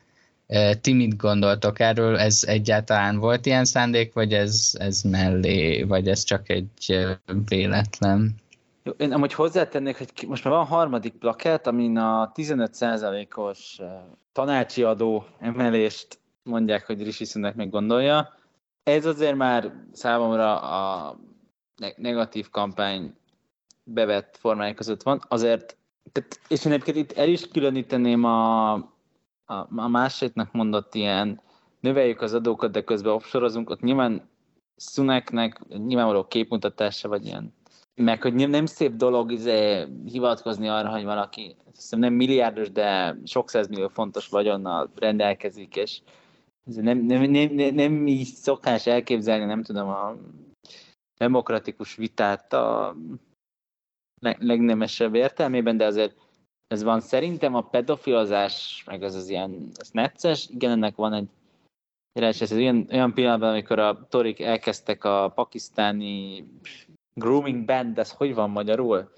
Ti 0.82 0.94
mit 0.94 1.18
gondoltok 1.18 1.80
erről? 1.80 2.18
Ez 2.18 2.44
egyáltalán 2.48 3.18
volt 3.18 3.46
ilyen 3.46 3.66
szándék, 3.66 4.14
vagy 4.14 4.34
ez, 4.34 4.72
ez 4.74 5.02
mellé, 5.02 5.84
vagy 5.84 6.08
ez 6.08 6.24
csak 6.24 6.50
egy 6.50 7.08
véletlen? 7.48 8.36
Jó, 8.86 8.92
én 8.92 9.12
amúgy 9.12 9.34
hozzátennék, 9.34 9.98
hogy 9.98 10.28
most 10.28 10.44
már 10.44 10.54
van 10.54 10.66
harmadik 10.66 11.14
plakát, 11.14 11.68
amin 11.68 11.98
a 11.98 12.32
15%-os 12.32 13.82
tanácsi 14.32 14.84
adó 14.84 15.26
emelést 15.40 16.20
mondják, 16.44 16.86
hogy 16.86 17.04
Rishi 17.04 17.26
Sunak 17.26 17.56
meg 17.56 17.70
gondolja. 17.70 18.34
Ez 18.84 19.06
azért 19.06 19.36
már 19.36 19.74
számomra 19.92 20.60
a 20.60 21.16
negatív 21.96 22.50
kampány 22.50 23.16
bevett 23.84 24.38
formája 24.38 24.74
között 24.74 25.04
van. 25.04 25.22
Azért, 25.28 25.78
tehát, 26.12 26.40
és 26.48 26.66
én 26.66 26.72
egyébként 26.72 26.98
itt 26.98 27.18
el 27.18 27.28
is 27.28 27.48
különíteném 27.48 28.24
a, 28.24 28.74
a, 28.74 28.84
a 29.76 29.88
másiknak 29.88 30.52
mondott 30.52 30.96
ilyen 30.96 31.42
növeljük 31.80 32.22
az 32.22 32.34
adókat, 32.34 32.72
de 32.72 32.84
közben 32.84 33.14
offshore 33.14 33.60
ott 33.66 33.82
nyilván 33.82 34.32
Sunaknek 34.78 35.60
nyilvánvaló 35.68 36.28
képmutatása, 36.28 37.08
vagy 37.08 37.26
ilyen 37.26 37.54
meg 37.96 38.22
hogy 38.22 38.34
nem 38.50 38.66
szép 38.66 38.96
dolog 38.96 39.32
izé, 39.32 39.88
hivatkozni 40.06 40.68
arra, 40.68 40.90
hogy 40.90 41.04
valaki 41.04 41.56
hiszem 41.76 42.00
nem 42.00 42.14
milliárdos, 42.14 42.72
de 42.72 43.18
sok 43.26 43.52
millió 43.70 43.88
fontos 43.88 44.28
vagyonnal 44.28 44.92
rendelkezik, 44.96 45.76
és 45.76 46.02
nem, 46.64 46.98
nem, 46.98 47.22
nem, 47.22 47.52
nem, 47.52 47.76
nem 47.76 48.08
így 48.08 48.26
szokás 48.26 48.88
elképzelni, 48.88 49.46
nem 49.46 49.64
tudom, 49.64 49.88
a 49.90 50.16
demokratikus 51.18 51.96
vitát 51.96 52.54
a 52.54 52.96
legnemesebb 54.22 55.16
értelmében, 55.16 55.78
de 55.78 55.86
azért 55.86 56.16
ez 56.68 56.84
van. 56.84 57.00
Szerintem 57.00 57.56
a 57.56 57.62
pedofilozás, 57.62 58.84
meg 58.86 59.04
az 59.04 59.16
az 59.16 59.30
ilyen 59.30 59.70
az 59.80 59.90
necces, 59.90 60.50
igen, 60.50 60.72
ennek 60.72 60.96
van 60.96 61.14
egy 61.14 61.28
jelentés, 62.14 62.42
ez 62.42 62.52
olyan, 62.52 62.88
olyan 62.92 63.14
pillanatban, 63.14 63.50
amikor 63.50 63.80
a 63.80 64.08
torik 64.08 64.40
elkezdtek 64.40 65.04
a 65.04 65.32
pakisztáni 65.36 66.46
grooming 67.14 67.66
band, 67.66 67.98
ez 68.00 68.12
hogy 68.12 68.34
van 68.34 68.50
magyarul? 68.50 69.12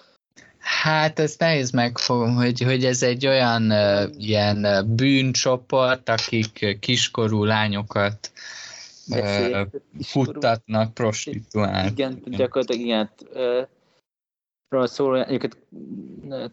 Hát 0.58 1.20
ezt 1.20 1.40
nehéz 1.40 1.72
megfogom, 1.72 2.36
hogy, 2.36 2.62
hogy 2.62 2.86
ez 2.86 3.04
egy 3.04 3.28
olyan 3.28 3.72
uh, 3.72 4.04
ilyen 4.18 4.86
bűncsoport, 4.96 6.10
akik 6.10 6.78
kiskorú 6.80 7.44
lányokat 7.44 8.32
uh, 9.08 9.62
futtatnak, 10.02 10.94
prostituálni. 10.94 11.90
Igen, 11.90 12.22
gyakorlatilag 12.26 12.82
igen. 12.82 13.10
Uh, 13.34 13.68
szól, 14.84 15.24
egyébként 15.24 15.58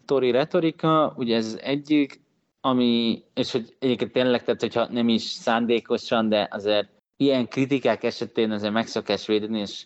Tori 0.05 0.31
retorika, 0.31 1.13
ugye 1.17 1.35
ez 1.35 1.57
egyik, 1.61 2.21
ami, 2.61 3.23
és 3.33 3.51
hogy 3.51 3.75
egyébként 3.79 4.11
tényleg, 4.11 4.43
tehát 4.43 4.61
hogyha 4.61 4.87
nem 4.91 5.09
is 5.09 5.21
szándékosan, 5.21 6.29
de 6.29 6.47
azért 6.51 6.89
ilyen 7.17 7.47
kritikák 7.47 8.03
esetén 8.03 8.51
azért 8.51 8.73
meg 8.73 8.87
szokás 8.87 9.25
védeni, 9.25 9.59
és 9.59 9.85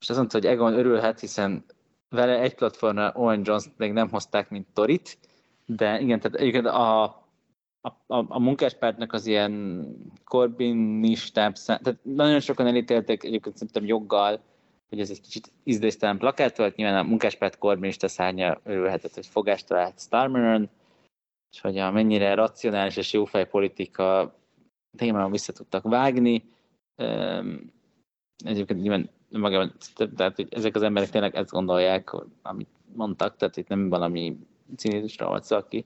és 0.00 0.08
azt 0.08 0.18
mondta, 0.18 0.38
hogy 0.38 0.46
Egon 0.46 0.72
örülhet, 0.72 1.20
hiszen 1.20 1.64
vele 2.08 2.40
egy 2.40 2.54
platformra 2.54 3.12
Owen 3.14 3.40
Jones 3.44 3.64
még 3.76 3.92
nem 3.92 4.08
hozták, 4.08 4.50
mint 4.50 4.66
Torit, 4.72 5.18
de 5.66 6.00
igen, 6.00 6.20
tehát 6.20 6.38
egyébként 6.38 6.66
a, 6.66 7.02
a, 7.80 7.88
a, 8.06 8.24
a 8.28 8.40
munkáspártnak 8.40 9.12
az 9.12 9.26
ilyen 9.26 9.84
korbinistább, 10.24 11.54
tehát 11.54 11.98
nagyon 12.02 12.40
sokan 12.40 12.66
elítélték 12.66 13.24
egyébként 13.24 13.56
szerintem 13.56 13.84
joggal, 13.84 14.40
hogy 14.88 15.00
ez 15.00 15.10
egy 15.10 15.20
kicsit 15.20 15.52
ízléstelen 15.64 16.18
plakát 16.18 16.56
volt, 16.56 16.76
nyilván 16.76 16.98
a 16.98 17.08
munkáspárt 17.08 17.58
korbinista 17.58 18.08
szárnya 18.08 18.60
örülhetett, 18.64 19.14
hogy 19.14 19.26
fogást 19.26 19.66
talált 19.66 20.00
Starmeron, 20.00 20.70
és 21.52 21.60
hogy 21.60 21.78
a 21.78 21.90
mennyire 21.90 22.34
racionális 22.34 22.96
és 22.96 23.12
jófej 23.12 23.46
politika 23.46 24.36
témában 24.96 25.30
vissza 25.30 25.52
tudtak 25.52 25.82
vágni. 25.82 26.44
Egyébként 28.44 28.80
nyilván 28.80 29.10
magában, 29.38 29.72
tehát 30.16 30.36
hogy 30.36 30.48
ezek 30.50 30.74
az 30.74 30.82
emberek 30.82 31.10
tényleg 31.10 31.34
ezt 31.34 31.50
gondolják, 31.50 32.12
amit 32.42 32.68
mondtak, 32.94 33.36
tehát 33.36 33.56
itt 33.56 33.68
nem 33.68 33.88
valami 33.88 34.36
cinizmusra 34.76 35.26
volt 35.26 35.44
szó, 35.44 35.56
aki 35.56 35.84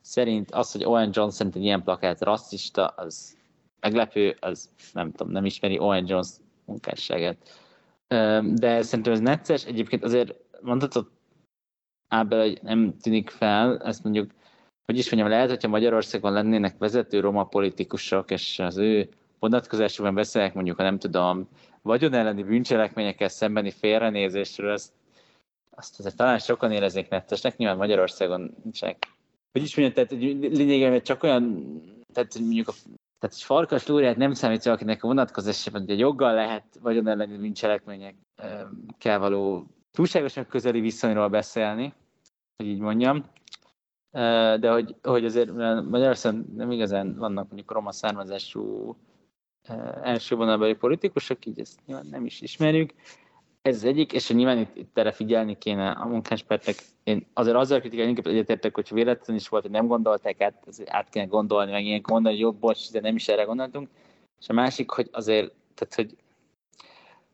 szerint 0.00 0.50
az, 0.50 0.72
hogy 0.72 0.84
Owen 0.84 1.10
Jones 1.12 1.34
szerint 1.34 1.56
egy 1.56 1.62
ilyen 1.62 1.82
plakát 1.82 2.20
rasszista, 2.20 2.86
az 2.86 3.36
meglepő, 3.80 4.36
az 4.40 4.70
nem 4.92 5.12
tudom, 5.12 5.32
nem 5.32 5.44
ismeri 5.44 5.78
Owen 5.78 6.08
Jones 6.08 6.28
munkásságát. 6.64 7.36
De 8.54 8.82
szerintem 8.82 9.12
ez 9.12 9.20
necces, 9.20 9.64
egyébként 9.64 10.04
azért 10.04 10.34
mondhatod 10.60 11.10
Ábel, 12.08 12.40
hogy 12.40 12.58
nem 12.62 12.96
tűnik 13.02 13.30
fel, 13.30 13.78
ezt 13.78 14.04
mondjuk, 14.04 14.30
hogy 14.84 14.98
is 14.98 15.10
mondjam, 15.10 15.32
lehet, 15.32 15.48
hogyha 15.48 15.68
Magyarországon 15.68 16.32
lennének 16.32 16.78
vezető 16.78 17.20
roma 17.20 17.44
politikusok, 17.44 18.30
és 18.30 18.58
az 18.58 18.76
ő 18.76 19.08
vonatkozásukban 19.38 20.14
beszélek 20.14 20.54
mondjuk, 20.54 20.76
ha 20.76 20.82
nem 20.82 20.98
tudom, 20.98 21.48
vagyon 21.82 22.14
elleni 22.14 22.42
bűncselekményekkel 22.42 23.28
szembeni 23.28 23.70
félrenézésről, 23.70 24.72
azt, 24.72 24.92
azt 25.70 25.98
azért 25.98 26.16
talán 26.16 26.38
sokan 26.38 26.72
éreznék 26.72 27.08
nettesnek, 27.08 27.56
nyilván 27.56 27.76
Magyarországon 27.76 28.54
nincsenek. 28.62 29.08
Hogy 29.52 29.62
is 29.62 29.76
mondjam, 29.76 30.06
tehát 30.06 30.24
lényegében 30.56 31.02
csak 31.02 31.22
olyan, 31.22 31.64
tehát 32.12 32.38
mondjuk 32.38 32.68
a 32.68 32.72
tehát 33.22 33.36
egy 33.36 33.42
farkas 33.42 33.86
lóriát 33.86 34.16
nem 34.16 34.32
számít, 34.32 34.66
akinek 34.66 35.04
a 35.04 35.06
vonatkozásában 35.06 35.84
hogy 35.86 35.98
joggal 35.98 36.34
lehet 36.34 36.64
vagyon 36.80 37.08
elleni 37.08 37.36
bűncselekményekkel 37.36 39.18
való 39.18 39.66
túlságosan 39.90 40.46
közeli 40.46 40.80
viszonyról 40.80 41.28
beszélni. 41.28 41.94
hogy 42.56 42.66
így 42.66 42.78
mondjam. 42.78 43.24
De 44.60 44.70
hogy, 44.70 44.94
hogy 45.02 45.24
azért 45.24 45.52
Magyarországon 45.88 46.52
nem 46.56 46.70
igazán 46.70 47.16
vannak 47.16 47.46
mondjuk 47.46 47.72
roma 47.72 47.92
származású 47.92 48.96
első 50.02 50.36
vonalbeli 50.36 50.74
politikusok, 50.74 51.46
így 51.46 51.60
ezt 51.60 51.78
nyilván 51.86 52.06
nem 52.10 52.24
is 52.24 52.40
ismerjük. 52.40 52.94
Ez 53.62 53.76
az 53.76 53.84
egyik, 53.84 54.12
és 54.12 54.28
nyilván 54.28 54.58
itt, 54.58 54.76
itt 54.76 54.98
erre 54.98 55.12
figyelni 55.12 55.58
kéne 55.58 55.90
a 55.90 56.06
munkáspertek. 56.06 56.74
Én 57.04 57.26
azért 57.32 57.56
azzal 57.56 57.80
kritikál 57.80 58.08
inkább 58.08 58.26
egyetértek, 58.26 58.74
hogy 58.74 58.88
véletlen 58.92 59.36
is 59.36 59.48
volt, 59.48 59.62
hogy 59.62 59.72
nem 59.72 59.86
gondolták 59.86 60.40
át, 60.40 60.66
át 60.86 61.08
kéne 61.08 61.24
gondolni, 61.24 61.70
meg 61.70 61.84
ilyen 61.84 62.00
mondani, 62.08 62.34
hogy 62.34 62.44
jobb, 62.44 62.56
bocs, 62.56 62.90
de 62.90 63.00
nem 63.00 63.14
is 63.14 63.28
erre 63.28 63.42
gondoltunk. 63.42 63.88
És 64.40 64.48
a 64.48 64.52
másik, 64.52 64.90
hogy 64.90 65.08
azért, 65.12 65.52
tehát 65.74 65.94
hogy 65.94 66.16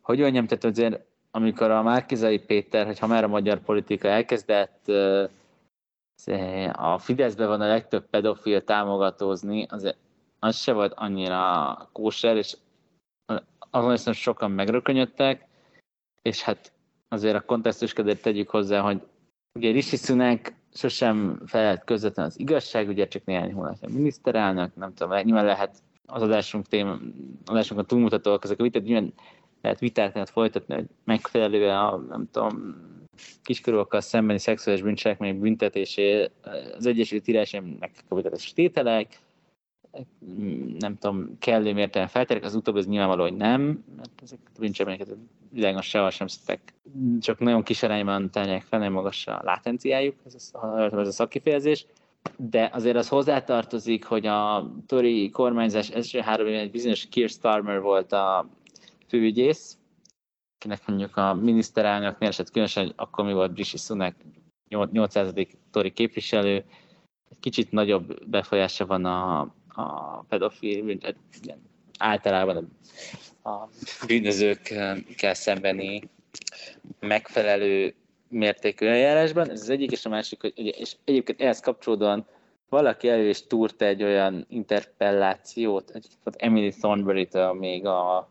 hogy 0.01 0.19
mondjam, 0.19 0.47
tehát 0.47 0.65
azért 0.65 1.01
amikor 1.31 1.71
a 1.71 1.83
Márkizai 1.83 2.39
Péter, 2.39 2.87
hogy 2.87 2.99
ha 2.99 3.07
már 3.07 3.25
a 3.25 3.29
magyar 3.29 3.59
politika 3.59 4.09
elkezdett 4.09 4.89
a 6.73 6.99
Fideszbe 6.99 7.47
van 7.47 7.61
a 7.61 7.67
legtöbb 7.67 8.07
pedofil 8.11 8.65
támogatózni, 8.65 9.67
azért 9.71 9.97
az 10.39 10.57
se 10.57 10.73
volt 10.73 10.93
annyira 10.97 11.89
kóser, 11.93 12.37
és 12.37 12.57
azon 13.71 13.91
hiszem 13.91 14.13
sokan 14.13 14.51
megrökönyödtek, 14.51 15.47
és 16.23 16.43
hát 16.43 16.73
azért 17.09 17.35
a 17.35 17.41
kontextus 17.41 17.93
kedvéért 17.93 18.23
tegyük 18.23 18.49
hozzá, 18.49 18.81
hogy 18.81 19.03
ugye 19.55 19.71
Rishi 19.71 19.97
Sunak 19.97 20.53
sosem 20.73 21.43
felelt 21.47 21.85
közvetlen 21.85 22.27
az 22.27 22.39
igazság, 22.39 22.89
ugye 22.89 23.09
csak 23.09 23.25
néhány 23.25 23.53
hónapja 23.53 23.89
miniszterelnök, 23.89 24.75
nem 24.75 24.95
tudom, 24.95 25.19
nyilván 25.23 25.45
lehet 25.45 25.83
az 26.07 26.23
adásunk 26.23 26.67
tém, 26.67 27.15
adásunkon 27.45 27.87
túlmutatóak 27.87 28.45
ezek 28.45 28.61
a 28.61 28.63
vitát, 28.63 28.83
nyilván 28.83 29.13
lehet 29.63 29.79
vitát 29.79 30.15
lehet 30.15 30.31
folytatni, 30.31 30.75
hogy 30.75 30.87
megfelelően 31.05 31.77
a, 31.77 31.97
nem 31.97 32.29
tudom, 32.31 32.87
kiskorúakkal 33.43 34.01
szembeni 34.01 34.39
szexuális 34.39 34.83
bűncselekmény 34.83 35.41
büntetésé 35.41 36.31
az 36.77 36.87
Egyesült 36.87 37.23
Királyság 37.23 37.79
megkapitatos 37.79 38.53
tételek, 38.53 39.21
nem 40.79 40.97
tudom, 40.99 41.39
kellő 41.39 41.73
mértékben 41.73 42.09
felterek, 42.09 42.45
az 42.45 42.55
utóbbi 42.55 42.79
az 42.79 42.87
nyilvánvaló, 42.87 43.23
hogy 43.23 43.37
nem, 43.37 43.85
mert 43.97 44.23
ezek 44.23 44.39
a 44.45 44.59
bűncselekményeket 44.59 45.17
világon 45.51 45.83
sehol 45.83 46.11
sem 46.11 46.27
szedtek, 46.27 46.75
csak 47.21 47.39
nagyon 47.39 47.63
kis 47.63 47.83
arányban 47.83 48.31
tennek 48.31 48.63
fel, 48.63 48.79
nem 48.79 48.93
magas 48.93 49.27
a 49.27 49.41
látenciájuk, 49.45 50.17
ez 50.25 50.51
a, 50.53 50.81
ez 50.81 51.09
a 51.09 51.13
szakkifejezés, 51.13 51.87
de 52.37 52.71
azért 52.73 52.97
az 52.97 53.09
hozzátartozik, 53.09 54.05
hogy 54.05 54.27
a 54.27 54.71
Tori 54.87 55.31
kormányzás 55.31 55.91
első 55.91 56.21
három 56.21 56.47
évben 56.47 56.61
egy 56.61 56.71
bizonyos 56.71 57.09
Keir 57.09 57.29
Starmer 57.29 57.81
volt 57.81 58.13
a 58.13 58.49
főügyész, 59.09 59.79
akinek 60.59 60.87
mondjuk 60.87 61.17
a 61.17 61.35
miniszterelnök 61.35 62.17
esett 62.19 62.51
különösen, 62.51 62.85
hogy 62.85 62.93
akkor 62.97 63.25
mi 63.25 63.33
volt 63.33 63.57
Rishi 63.57 63.77
Sunak 63.77 64.15
800. 64.69 65.33
tori 65.71 65.93
képviselő, 65.93 66.65
egy 67.31 67.41
kicsit 67.41 67.71
nagyobb 67.71 68.29
befolyása 68.29 68.87
van 68.87 69.05
a, 69.05 69.55
a 69.79 70.25
pedofil, 70.29 70.99
általában 71.99 72.79
a, 73.43 73.51
bűnözőkkel 74.07 75.35
szembeni 75.35 76.09
megfelelő 77.01 77.95
mértékű 78.29 78.87
eljárásban. 78.87 79.51
Ez 79.51 79.61
az 79.61 79.69
egyik, 79.69 79.91
és 79.91 80.05
a 80.05 80.09
másik, 80.09 80.41
hogy 80.41 80.53
és 80.57 80.97
egyébként 81.05 81.41
ehhez 81.41 81.61
kapcsolódóan 81.61 82.27
valaki 82.69 83.09
elő 83.09 83.29
és 83.29 83.47
túrta 83.47 83.85
egy 83.85 84.03
olyan 84.03 84.47
interpellációt, 84.49 85.93
Emily 86.37 86.71
Thornberry-től 86.71 87.53
még 87.53 87.87
a 87.87 88.29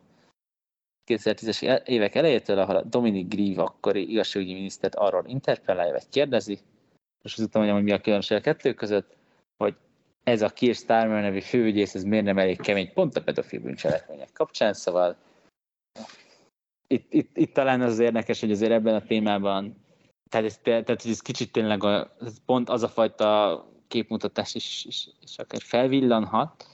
2010-es 1.07 1.87
évek 1.87 2.15
elejétől, 2.15 2.59
ahol 2.59 2.85
Dominic 2.89 3.27
Grieve 3.27 3.61
akkori 3.61 4.11
igazságügyi 4.11 4.53
minisztert 4.53 4.95
arról 4.95 5.23
interpellálja, 5.27 5.91
vagy 5.91 6.09
kérdezi, 6.09 6.59
és 7.23 7.33
azután 7.33 7.61
mondjam, 7.61 7.75
hogy 7.75 7.83
mi 7.83 7.91
a 7.91 8.01
különbség 8.01 8.37
a 8.37 8.41
kettő 8.41 8.73
között, 8.73 9.15
hogy 9.57 9.75
ez 10.27 10.41
a 10.41 10.49
Keir 10.49 10.75
Starmer 10.75 11.21
nevű 11.21 11.39
főügyész, 11.39 11.95
ez 11.95 12.03
miért 12.03 12.25
nem 12.25 12.37
elég 12.37 12.61
kemény 12.61 12.93
pont 12.93 13.17
a 13.17 13.21
pedofil 13.21 13.59
bűncselekmények 13.59 14.31
kapcsán, 14.33 14.73
szóval 14.73 15.15
itt, 16.87 17.13
itt, 17.13 17.37
itt 17.37 17.53
talán 17.53 17.81
az, 17.81 17.91
az 17.91 17.99
érdekes, 17.99 18.39
hogy 18.39 18.51
azért 18.51 18.71
ebben 18.71 18.95
a 18.95 19.05
témában, 19.05 19.75
tehát 20.29 20.45
ez, 20.45 20.57
tehát, 20.57 21.05
ez 21.05 21.21
kicsit 21.21 21.51
tényleg 21.51 21.83
a, 21.83 22.15
ez 22.21 22.35
pont 22.45 22.69
az 22.69 22.83
a 22.83 22.87
fajta 22.87 23.65
képmutatás 23.87 24.55
is, 24.55 24.85
is, 24.85 25.09
is 25.21 25.37
akár 25.37 25.61
felvillanhat, 25.61 26.67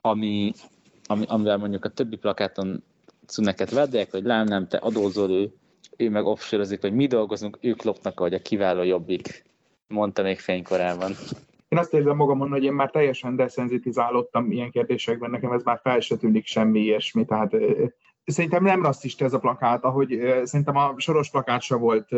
ami, 0.00 0.52
ami, 1.06 1.24
amivel 1.28 1.56
mondjuk 1.56 1.84
a 1.84 1.92
többi 1.92 2.16
plakáton 2.16 2.84
cuneket 3.26 3.70
vedják, 3.70 4.10
hogy 4.10 4.24
lám 4.24 4.46
nem, 4.46 4.68
te 4.68 4.76
adózol 4.76 5.30
ő, 5.30 5.52
ő 5.96 6.10
meg 6.10 6.24
offshore 6.24 6.78
hogy 6.80 6.94
mi 6.94 7.06
dolgozunk, 7.06 7.58
ők 7.60 7.82
lopnak, 7.82 8.20
ahogy 8.20 8.34
a 8.34 8.42
kiváló 8.42 8.82
jobbik, 8.82 9.44
mondta 9.86 10.22
még 10.22 10.38
fénykorában. 10.38 11.12
Én 11.72 11.78
azt 11.78 11.94
érzem 11.94 12.16
magamon, 12.16 12.50
hogy 12.50 12.64
én 12.64 12.72
már 12.72 12.90
teljesen 12.90 13.36
deszenzitizálódtam 13.36 14.50
ilyen 14.50 14.70
kérdésekben, 14.70 15.30
nekem 15.30 15.52
ez 15.52 15.62
már 15.62 15.80
fel 15.82 16.00
se 16.00 16.16
tűnik 16.16 16.46
semmi 16.46 16.80
ilyesmi, 16.80 17.24
tehát 17.24 17.54
szerintem 18.24 18.62
nem 18.62 18.82
rasszista 18.82 19.24
ez 19.24 19.32
a 19.32 19.38
plakát, 19.38 19.84
ahogy 19.84 20.08
szerintem 20.42 20.76
a 20.76 20.94
soros 20.96 21.30
plakát 21.30 21.62
se 21.62 21.76
volt 21.76 22.08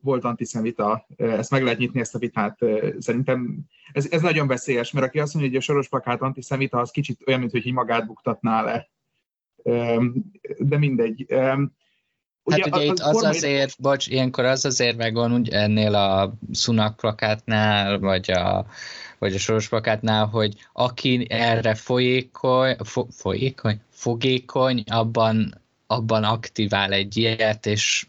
volt 0.00 0.24
antiszemita, 0.24 1.06
ezt 1.16 1.50
meg 1.50 1.62
lehet 1.62 1.78
nyitni 1.78 2.00
ezt 2.00 2.14
a 2.14 2.18
vitát. 2.18 2.58
Szerintem 2.98 3.58
ez, 3.92 4.08
ez 4.10 4.22
nagyon 4.22 4.46
veszélyes, 4.46 4.92
mert 4.92 5.06
aki 5.06 5.20
azt 5.20 5.34
mondja, 5.34 5.52
hogy 5.52 5.60
a 5.60 5.64
soros 5.64 5.88
plakát 5.88 6.22
antiszemita, 6.22 6.78
az 6.78 6.90
kicsit 6.90 7.22
olyan, 7.26 7.40
mint 7.40 7.72
magát 7.72 8.06
buktatná 8.06 8.62
le 8.62 8.88
de 10.58 10.78
mindegy. 10.78 11.26
Ugye, 12.44 12.62
hát 12.62 12.76
ugye 12.76 12.84
itt 12.84 12.98
az 12.98 13.10
formai... 13.10 13.36
azért, 13.36 13.80
bocs, 13.80 14.06
ilyenkor 14.06 14.44
az 14.44 14.64
azért 14.64 14.96
megvan 14.96 15.32
úgy 15.34 15.48
ennél 15.48 15.94
a 15.94 16.34
Sunak 16.52 16.96
plakátnál, 16.96 17.98
vagy 17.98 18.30
a, 18.30 18.66
vagy 19.18 19.34
a 19.34 19.38
soros 19.38 19.68
plakátnál, 19.68 20.26
hogy 20.26 20.54
aki 20.72 21.26
erre 21.28 21.74
folyékony, 21.74 22.76
fo, 22.78 23.06
folyékony, 23.10 23.80
fogékony, 23.90 24.82
abban, 24.86 25.60
abban 25.86 26.24
aktivál 26.24 26.92
egy 26.92 27.16
ilyet, 27.16 27.66
és 27.66 28.06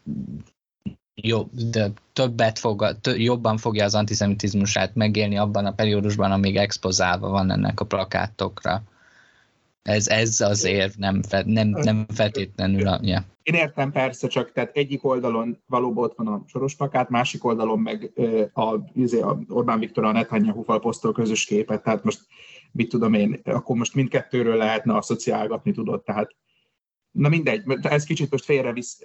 jobb, 1.15 1.49
de 1.53 1.91
többet 2.13 2.59
fog, 2.59 2.97
tö, 3.01 3.15
jobban 3.15 3.57
fogja 3.57 3.83
az 3.83 3.95
antiszemitizmusát 3.95 4.95
megélni 4.95 5.37
abban 5.37 5.65
a 5.65 5.73
periódusban, 5.73 6.31
amíg 6.31 6.57
expozálva 6.57 7.29
van 7.29 7.51
ennek 7.51 7.79
a 7.79 7.85
plakátokra. 7.85 8.83
Ez, 9.89 10.07
ez 10.07 10.41
az 10.41 10.63
érv, 10.63 10.91
nem, 10.97 11.21
fe, 11.23 11.43
nem, 11.45 11.67
nem 11.67 12.05
feltétlenül 12.13 12.87
a... 12.87 12.99
Ja. 13.01 13.25
Én 13.43 13.53
értem 13.53 13.91
persze, 13.91 14.27
csak 14.27 14.51
tehát 14.51 14.75
egyik 14.75 15.03
oldalon 15.03 15.63
valóban 15.67 16.03
ott 16.03 16.17
van 16.17 16.27
a 16.27 16.43
soros 16.47 16.75
plakát, 16.75 17.09
másik 17.09 17.45
oldalon 17.45 17.79
meg 17.79 18.11
a, 18.53 18.75
izé, 18.93 19.19
a 19.19 19.39
Orbán 19.49 19.79
Viktor 19.79 20.03
a 20.03 20.11
Netanyahu-val 20.11 21.13
közös 21.13 21.45
képet, 21.45 21.83
tehát 21.83 22.03
most 22.03 22.19
mit 22.71 22.89
tudom 22.89 23.13
én, 23.13 23.39
akkor 23.43 23.75
most 23.75 23.95
mindkettőről 23.95 24.55
lehetne 24.55 24.95
asszociálgatni, 24.95 25.71
tudod, 25.71 26.03
tehát 26.03 26.35
Na 27.15 27.29
mindegy, 27.29 27.63
ez 27.81 28.03
kicsit 28.03 28.31
most 28.31 28.45
félrevisz. 28.45 29.01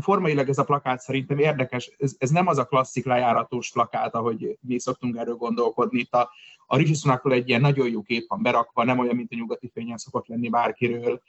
Formailag 0.00 0.48
ez 0.48 0.58
a 0.58 0.64
plakát 0.64 1.00
szerintem 1.00 1.38
érdekes, 1.38 1.90
ez, 1.98 2.14
ez 2.18 2.30
nem 2.30 2.46
az 2.46 2.58
a 2.58 2.64
klasszik 2.64 3.04
lejáratos 3.04 3.70
plakát, 3.70 4.14
ahogy 4.14 4.58
mi 4.60 4.78
szoktunk 4.78 5.16
erről 5.16 5.34
gondolkodni. 5.34 5.98
Itt 5.98 6.12
a, 6.12 6.30
a 6.66 6.76
Rishi 6.76 7.10
egy 7.22 7.48
ilyen 7.48 7.60
nagyon 7.60 7.88
jó 7.88 8.02
kép 8.02 8.28
van 8.28 8.42
berakva, 8.42 8.84
nem 8.84 8.98
olyan, 8.98 9.16
mint 9.16 9.32
a 9.32 9.36
nyugati 9.36 9.70
fényen 9.74 9.96
szokott 9.96 10.26
lenni 10.26 10.48
bárkiről. 10.48 11.22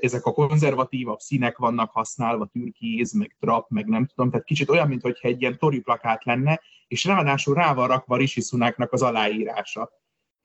Ezek 0.00 0.24
a 0.24 0.32
konzervatívabb 0.32 1.18
színek 1.18 1.58
vannak 1.58 1.90
használva, 1.90 2.46
türkíz, 2.46 3.12
meg 3.12 3.36
trap, 3.40 3.70
meg 3.70 3.86
nem 3.86 4.06
tudom, 4.06 4.30
tehát 4.30 4.46
kicsit 4.46 4.70
olyan, 4.70 4.88
mintha 4.88 5.10
egy 5.20 5.40
ilyen 5.40 5.58
tori 5.58 5.80
plakát 5.80 6.24
lenne, 6.24 6.60
és 6.88 7.04
ráadásul 7.04 7.54
rá 7.54 7.74
van 7.74 7.88
rakva 7.88 8.16
Rishi 8.16 8.42
az 8.90 9.02
aláírása. 9.02 9.90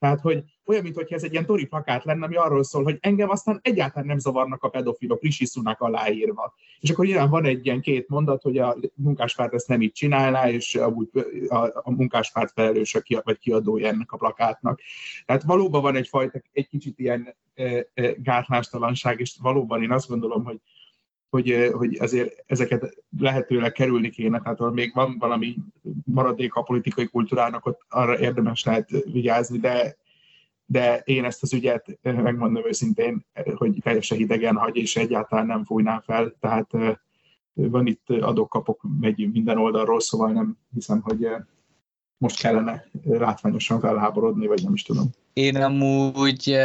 Tehát, 0.00 0.20
hogy 0.20 0.44
olyan, 0.66 0.82
mintha 0.82 1.04
ez 1.08 1.24
egy 1.24 1.32
ilyen 1.32 1.46
tori 1.46 1.66
plakát 1.66 2.04
lenne, 2.04 2.24
ami 2.24 2.36
arról 2.36 2.64
szól, 2.64 2.82
hogy 2.82 2.98
engem 3.00 3.30
aztán 3.30 3.58
egyáltalán 3.62 4.06
nem 4.06 4.18
zavarnak 4.18 4.62
a 4.62 4.68
pedofilok, 4.68 5.22
Rishi 5.22 5.44
Sunak 5.46 5.80
aláírva. 5.80 6.54
És 6.80 6.90
akkor 6.90 7.06
ilyen 7.06 7.30
van 7.30 7.44
egy 7.44 7.66
ilyen 7.66 7.80
két 7.80 8.08
mondat, 8.08 8.42
hogy 8.42 8.58
a 8.58 8.76
munkáspárt 8.94 9.54
ezt 9.54 9.68
nem 9.68 9.82
így 9.82 9.92
csinálná, 9.92 10.50
és 10.50 10.74
a, 10.74 10.94
a, 11.48 11.70
a 11.82 11.90
munkáspárt 11.90 12.52
felelős 12.52 12.96
vagy 13.22 13.38
kiadója 13.38 13.88
ennek 13.88 14.12
a 14.12 14.16
plakátnak. 14.16 14.80
Tehát 15.26 15.42
valóban 15.42 15.82
van 15.82 15.96
egyfajta, 15.96 16.40
egy 16.52 16.68
kicsit 16.68 16.98
ilyen 16.98 17.36
e, 17.54 17.86
e, 17.94 18.12
gátlástalanság, 18.16 19.20
és 19.20 19.36
valóban 19.42 19.82
én 19.82 19.92
azt 19.92 20.08
gondolom, 20.08 20.44
hogy 20.44 20.60
hogy, 21.30 21.70
hogy 21.72 21.98
azért 22.00 22.44
ezeket 22.46 22.96
lehetőleg 23.18 23.72
kerülni 23.72 24.10
kéne, 24.10 24.40
tehát 24.40 24.72
még 24.72 24.94
van 24.94 25.16
valami 25.18 25.56
maradék 26.04 26.54
a 26.54 26.62
politikai 26.62 27.06
kultúrának, 27.06 27.66
ott 27.66 27.80
arra 27.88 28.18
érdemes 28.18 28.64
lehet 28.64 28.90
vigyázni, 29.12 29.58
de, 29.58 29.96
de 30.66 31.02
én 31.04 31.24
ezt 31.24 31.42
az 31.42 31.52
ügyet 31.52 31.98
megmondom 32.02 32.66
őszintén, 32.66 33.26
hogy 33.54 33.78
teljesen 33.82 34.18
hidegen 34.18 34.56
hagy, 34.56 34.76
és 34.76 34.96
egyáltalán 34.96 35.46
nem 35.46 35.64
fújnám 35.64 36.00
fel, 36.00 36.34
tehát 36.40 36.70
van 37.54 37.86
itt 37.86 38.10
adok-kapok, 38.10 38.80
megy 39.00 39.30
minden 39.32 39.58
oldalról, 39.58 40.00
szóval 40.00 40.32
nem 40.32 40.58
hiszem, 40.74 41.00
hogy 41.00 41.28
most 42.16 42.40
kellene 42.40 42.84
látványosan 43.04 43.80
felháborodni, 43.80 44.46
vagy 44.46 44.62
nem 44.62 44.74
is 44.74 44.82
tudom. 44.82 45.10
Én 45.32 45.56
amúgy, 45.56 46.56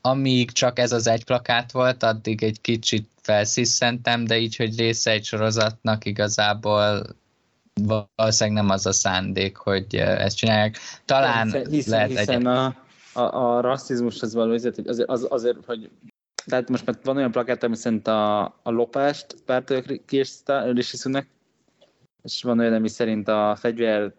amíg 0.00 0.50
csak 0.50 0.78
ez 0.78 0.92
az 0.92 1.06
egy 1.06 1.24
plakát 1.24 1.72
volt, 1.72 2.02
addig 2.02 2.42
egy 2.42 2.60
kicsit 2.60 3.08
felsziszentem, 3.22 4.24
de 4.24 4.38
így, 4.38 4.56
hogy 4.56 4.78
része 4.78 5.10
egy 5.10 5.24
sorozatnak 5.24 6.04
igazából 6.04 7.06
valószínűleg 8.16 8.62
nem 8.62 8.70
az 8.70 8.86
a 8.86 8.92
szándék, 8.92 9.56
hogy 9.56 9.94
ezt 9.94 10.36
csinálják. 10.36 10.78
Talán 11.04 11.44
hiszen, 11.46 11.66
hiszen, 11.70 11.92
lehet 11.92 12.18
hiszen 12.18 12.40
egy... 12.40 12.46
a, 12.46 12.76
a, 13.12 13.56
a 13.56 13.60
rasszizmus 13.60 14.20
az 14.20 14.34
való 14.34 14.50
hogy 14.50 14.86
azért, 14.86 15.08
az, 15.08 15.26
azért, 15.28 15.64
hogy 15.66 15.90
tehát 16.44 16.68
most 16.68 16.86
már 16.86 16.98
van 17.02 17.16
olyan 17.16 17.30
plakát, 17.30 17.62
ami 17.62 17.76
szerint 17.76 18.06
a, 18.06 18.42
a 18.42 18.70
lopást 18.70 19.36
pártolják 19.46 20.02
Rishi 20.72 20.96
Sunak, 20.96 21.26
és 22.22 22.42
van 22.42 22.58
olyan, 22.58 22.72
ami 22.72 22.88
szerint 22.88 23.28
a 23.28 23.56
fegyver 23.58 24.12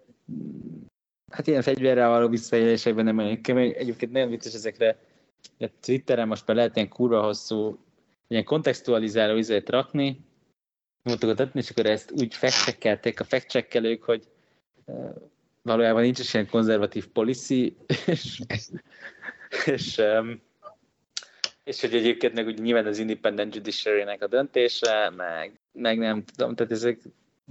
hát 1.34 1.47
ilyen 1.47 1.61
fegyverrel 1.61 2.10
való 2.10 2.27
visszaélésekben 2.27 3.05
nem 3.05 3.18
olyan 3.18 3.41
kemény. 3.41 3.73
Egyébként 3.77 4.11
nagyon 4.11 4.30
vicces 4.30 4.53
ezekre 4.53 4.97
a 5.60 5.65
Twitteren 5.81 6.27
most 6.27 6.47
már 6.47 6.55
lehet 6.57 6.76
ilyen 6.76 6.89
kurva 6.89 7.22
hosszú 7.22 7.80
ilyen 8.27 8.43
kontextualizáló 8.43 9.35
izét 9.35 9.69
rakni, 9.69 10.19
voltakat 11.03 11.39
adni, 11.39 11.60
és 11.60 11.69
akkor 11.69 11.85
ezt 11.85 12.11
úgy 12.11 12.34
fekcsekkelték 12.34 13.19
a 13.19 13.23
fekcsekkelők, 13.23 14.03
hogy 14.03 14.27
valójában 15.61 16.01
nincs 16.01 16.19
is 16.19 16.34
ilyen 16.34 16.47
konzervatív 16.49 17.07
policy, 17.07 17.76
és, 18.05 18.39
és, 19.65 19.97
um, 19.97 20.41
és 21.64 21.81
hogy 21.81 21.95
egyébként 21.95 22.34
meg 22.34 22.45
úgy 22.45 22.61
nyilván 22.61 22.85
az 22.85 22.97
independent 22.97 23.55
judiciary-nek 23.55 24.22
a 24.22 24.27
döntése, 24.27 25.10
meg, 25.10 25.60
meg 25.72 25.97
nem 25.97 26.23
tudom, 26.23 26.55
tehát 26.55 26.72
ezek 26.72 26.99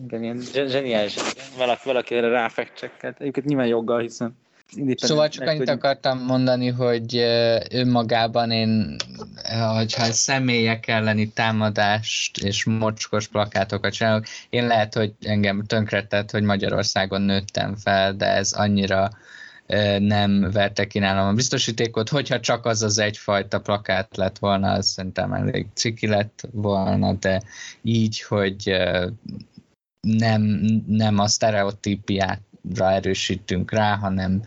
igen, 0.05 0.23
ilyen 0.23 0.41
zseniális. 0.69 1.15
Valaki, 1.57 1.81
valaki 1.85 2.15
erre 2.15 2.29
ráfekcsekkelt. 2.29 3.21
Egyébként 3.21 3.47
nyilván 3.47 3.67
joggal, 3.67 4.01
hiszen 4.01 4.41
Szóval 4.95 5.29
csak 5.29 5.47
annyit 5.47 5.59
hogy... 5.59 5.69
akartam 5.69 6.19
mondani, 6.19 6.69
hogy 6.69 7.17
önmagában 7.71 8.51
én, 8.51 8.97
hogyha 9.75 10.05
személyek 10.05 10.89
elleni 10.89 11.29
támadást 11.29 12.39
és 12.39 12.65
mocskos 12.65 13.29
plakátokat 13.29 13.93
csinálok, 13.93 14.25
én 14.51 14.67
lehet, 14.67 14.95
hogy 14.95 15.13
engem 15.21 15.65
tönkretett, 15.65 16.31
hogy 16.31 16.43
Magyarországon 16.43 17.21
nőttem 17.21 17.77
fel, 17.77 18.15
de 18.15 18.27
ez 18.27 18.53
annyira 18.53 19.11
nem 19.99 20.51
verte 20.53 20.87
ki 20.87 20.99
nálam 20.99 21.29
a 21.29 21.33
biztosítékot, 21.33 22.09
hogyha 22.09 22.41
csak 22.41 22.67
az 22.67 22.83
az 22.83 22.99
egyfajta 22.99 23.61
plakát 23.61 24.17
lett 24.17 24.39
volna, 24.39 24.73
az 24.73 24.87
szerintem 24.87 25.33
elég 25.33 25.67
ciki 25.75 26.07
lett 26.07 26.49
volna, 26.53 27.13
de 27.13 27.43
így, 27.83 28.23
hogy 28.23 28.77
nem, 30.09 30.43
nem 30.87 31.19
a 31.19 31.27
sztereotípiára 31.27 32.41
erősítünk 32.77 33.71
rá, 33.71 33.97
hanem 33.97 34.43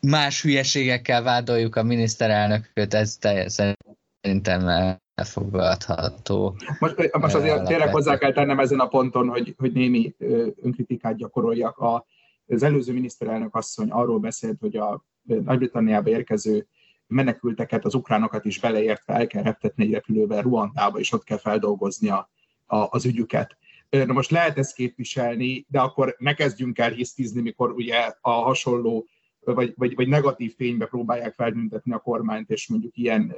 más 0.00 0.42
hülyeségekkel 0.42 1.22
vádoljuk 1.22 1.76
a 1.76 1.82
miniszterelnököt, 1.82 2.94
ez 2.94 3.18
szerintem 3.46 4.96
elfogadható. 5.14 6.56
Most, 6.78 7.10
most 7.12 7.34
azért 7.34 7.64
tényleg 7.64 7.92
hozzá 7.92 8.18
kell 8.18 8.32
tennem 8.32 8.58
ezen 8.58 8.80
a 8.80 8.86
ponton, 8.86 9.28
hogy, 9.28 9.54
hogy 9.58 9.72
némi 9.72 10.14
önkritikát 10.62 11.16
gyakoroljak. 11.16 11.78
A, 11.78 12.06
az 12.46 12.62
előző 12.62 12.92
miniszterelnök 12.92 13.54
asszony 13.54 13.90
arról 13.90 14.18
beszélt, 14.18 14.56
hogy 14.60 14.76
a 14.76 15.04
Nagy-Britanniába 15.22 16.10
érkező 16.10 16.66
menekülteket, 17.06 17.84
az 17.84 17.94
ukránokat 17.94 18.44
is 18.44 18.60
beleértve 18.60 19.14
el 19.14 19.26
kell 19.26 19.42
reptetni 19.42 19.84
egy 19.84 19.92
repülővel 19.92 20.42
Ruandába, 20.42 20.98
és 20.98 21.12
ott 21.12 21.24
kell 21.24 21.38
feldolgozni 21.38 22.08
a, 22.08 22.30
a, 22.66 22.86
az 22.90 23.04
ügyüket. 23.04 23.56
Na 23.92 24.12
most 24.12 24.30
lehet 24.30 24.58
ezt 24.58 24.74
képviselni, 24.74 25.66
de 25.68 25.80
akkor 25.80 26.16
ne 26.18 26.34
kezdjünk 26.34 26.78
el 26.78 26.90
hisztizni, 26.90 27.40
mikor 27.40 27.70
ugye 27.70 28.12
a 28.20 28.30
hasonló 28.30 29.06
vagy, 29.44 29.72
vagy, 29.76 29.94
vagy 29.94 30.08
negatív 30.08 30.54
fénybe 30.56 30.86
próbálják 30.86 31.34
feltüntetni 31.34 31.92
a 31.92 31.98
kormányt, 31.98 32.50
és 32.50 32.68
mondjuk 32.68 32.96
ilyen 32.96 33.34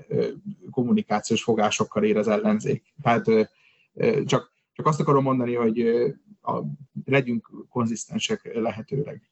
kommunikációs 0.70 1.42
fogásokkal 1.42 2.04
ér 2.04 2.16
az 2.16 2.28
ellenzék. 2.28 2.94
Tehát 3.02 3.24
csak, 4.24 4.52
csak 4.72 4.86
azt 4.86 5.00
akarom 5.00 5.22
mondani, 5.22 5.54
hogy 5.54 5.80
a, 6.42 6.60
legyünk 7.04 7.50
konzisztensek 7.68 8.50
lehetőleg. 8.54 9.22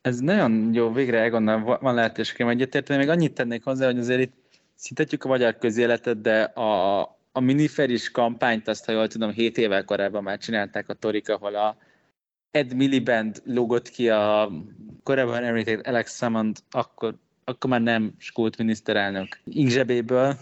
Ez 0.00 0.18
nagyon 0.18 0.74
jó, 0.74 0.92
végre 0.92 1.22
Egonnal 1.22 1.78
van 1.80 1.94
lehetőségem 1.94 2.48
egyetérteni. 2.48 2.98
Még 2.98 3.08
annyit 3.08 3.34
tennék 3.34 3.64
hozzá, 3.64 3.86
hogy 3.86 3.98
azért 3.98 4.20
itt 4.20 4.34
szintetjük 4.74 5.24
a 5.24 5.28
magyar 5.28 5.58
közéletet, 5.58 6.20
de 6.20 6.42
a, 6.42 7.00
a 7.32 7.40
miniferis 7.40 8.10
kampányt, 8.10 8.68
azt 8.68 8.84
ha 8.84 8.92
jól 8.92 9.08
tudom, 9.08 9.30
7 9.30 9.58
évvel 9.58 9.84
korábban 9.84 10.22
már 10.22 10.38
csinálták 10.38 10.88
a 10.88 10.94
Torik, 10.94 11.28
ahol 11.28 11.54
a 11.54 11.76
Ed 12.50 12.74
Miliband 12.74 13.42
logott 13.44 13.88
ki 13.88 14.08
a 14.08 14.52
korábban 15.02 15.44
említett 15.44 15.86
Alex 15.86 16.16
Salmond, 16.16 16.56
akkor, 16.70 17.14
akkor 17.44 17.70
már 17.70 17.80
nem 17.80 18.14
skult 18.18 18.58
miniszterelnök 18.58 19.40
ingzsebéből, 19.44 20.36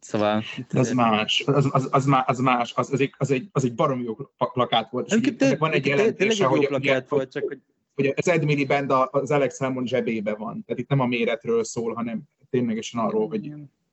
Szóval... 0.00 0.42
Az 0.72 0.92
más, 0.92 1.42
az, 1.46 1.68
az, 1.72 1.88
az, 1.90 2.04
más, 2.04 2.24
az 2.26 2.38
más, 2.38 2.72
az, 2.74 2.92
az, 2.92 3.00
egy, 3.00 3.14
az, 3.18 3.30
egy, 3.30 3.48
az 3.52 3.64
egy 3.64 3.74
baromi 3.74 4.02
jó 4.02 4.14
plakát 4.52 4.90
volt. 4.90 5.12
És 5.12 5.32
té- 5.36 5.58
van 5.58 5.72
egy 5.72 5.86
jelentése, 5.86 6.44
hogy, 6.44 6.66
plakát 6.66 7.08
volt, 7.08 7.32
csak 7.32 7.44
hogy... 7.46 7.60
hogy 7.94 8.12
az 8.16 8.28
Ed 8.28 8.44
Miliband 8.44 8.92
az 9.10 9.30
Alex 9.30 9.56
Salmond 9.56 9.88
zsebébe 9.88 10.34
van. 10.34 10.64
Tehát 10.66 10.82
itt 10.82 10.88
nem 10.88 11.00
a 11.00 11.06
méretről 11.06 11.64
szól, 11.64 11.94
hanem 11.94 12.22
ténylegesen 12.50 13.00
arról, 13.00 13.28
hogy 13.28 13.52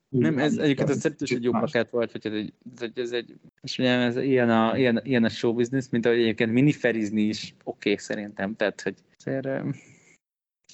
nem, 0.10 0.38
ez 0.38 0.58
egyébként 0.58 0.90
ez 0.90 1.00
szerintem 1.00 1.38
egy 1.38 1.44
jó 1.44 1.52
plakát 1.52 1.90
volt, 1.90 2.12
hogy 2.12 2.26
ez 2.26 2.34
egy, 2.34 2.54
ez, 2.80 2.90
ez 2.96 3.12
egy 3.12 3.34
és 3.62 3.78
mondjam, 3.78 4.00
ez 4.00 4.16
ilyen 4.18 4.50
a, 4.50 4.78
ilyen, 4.78 5.02
ilyen 5.04 5.24
a 5.24 5.30
show 5.30 5.54
business, 5.54 5.86
mint 5.90 6.06
ahogy 6.06 6.20
egyébként 6.20 6.52
miniferizni 6.52 7.22
is 7.22 7.56
oké 7.64 7.92
okay, 7.92 8.04
szerintem, 8.04 8.56
tehát 8.56 8.82
hogy 8.82 8.96
azért, 9.18 9.48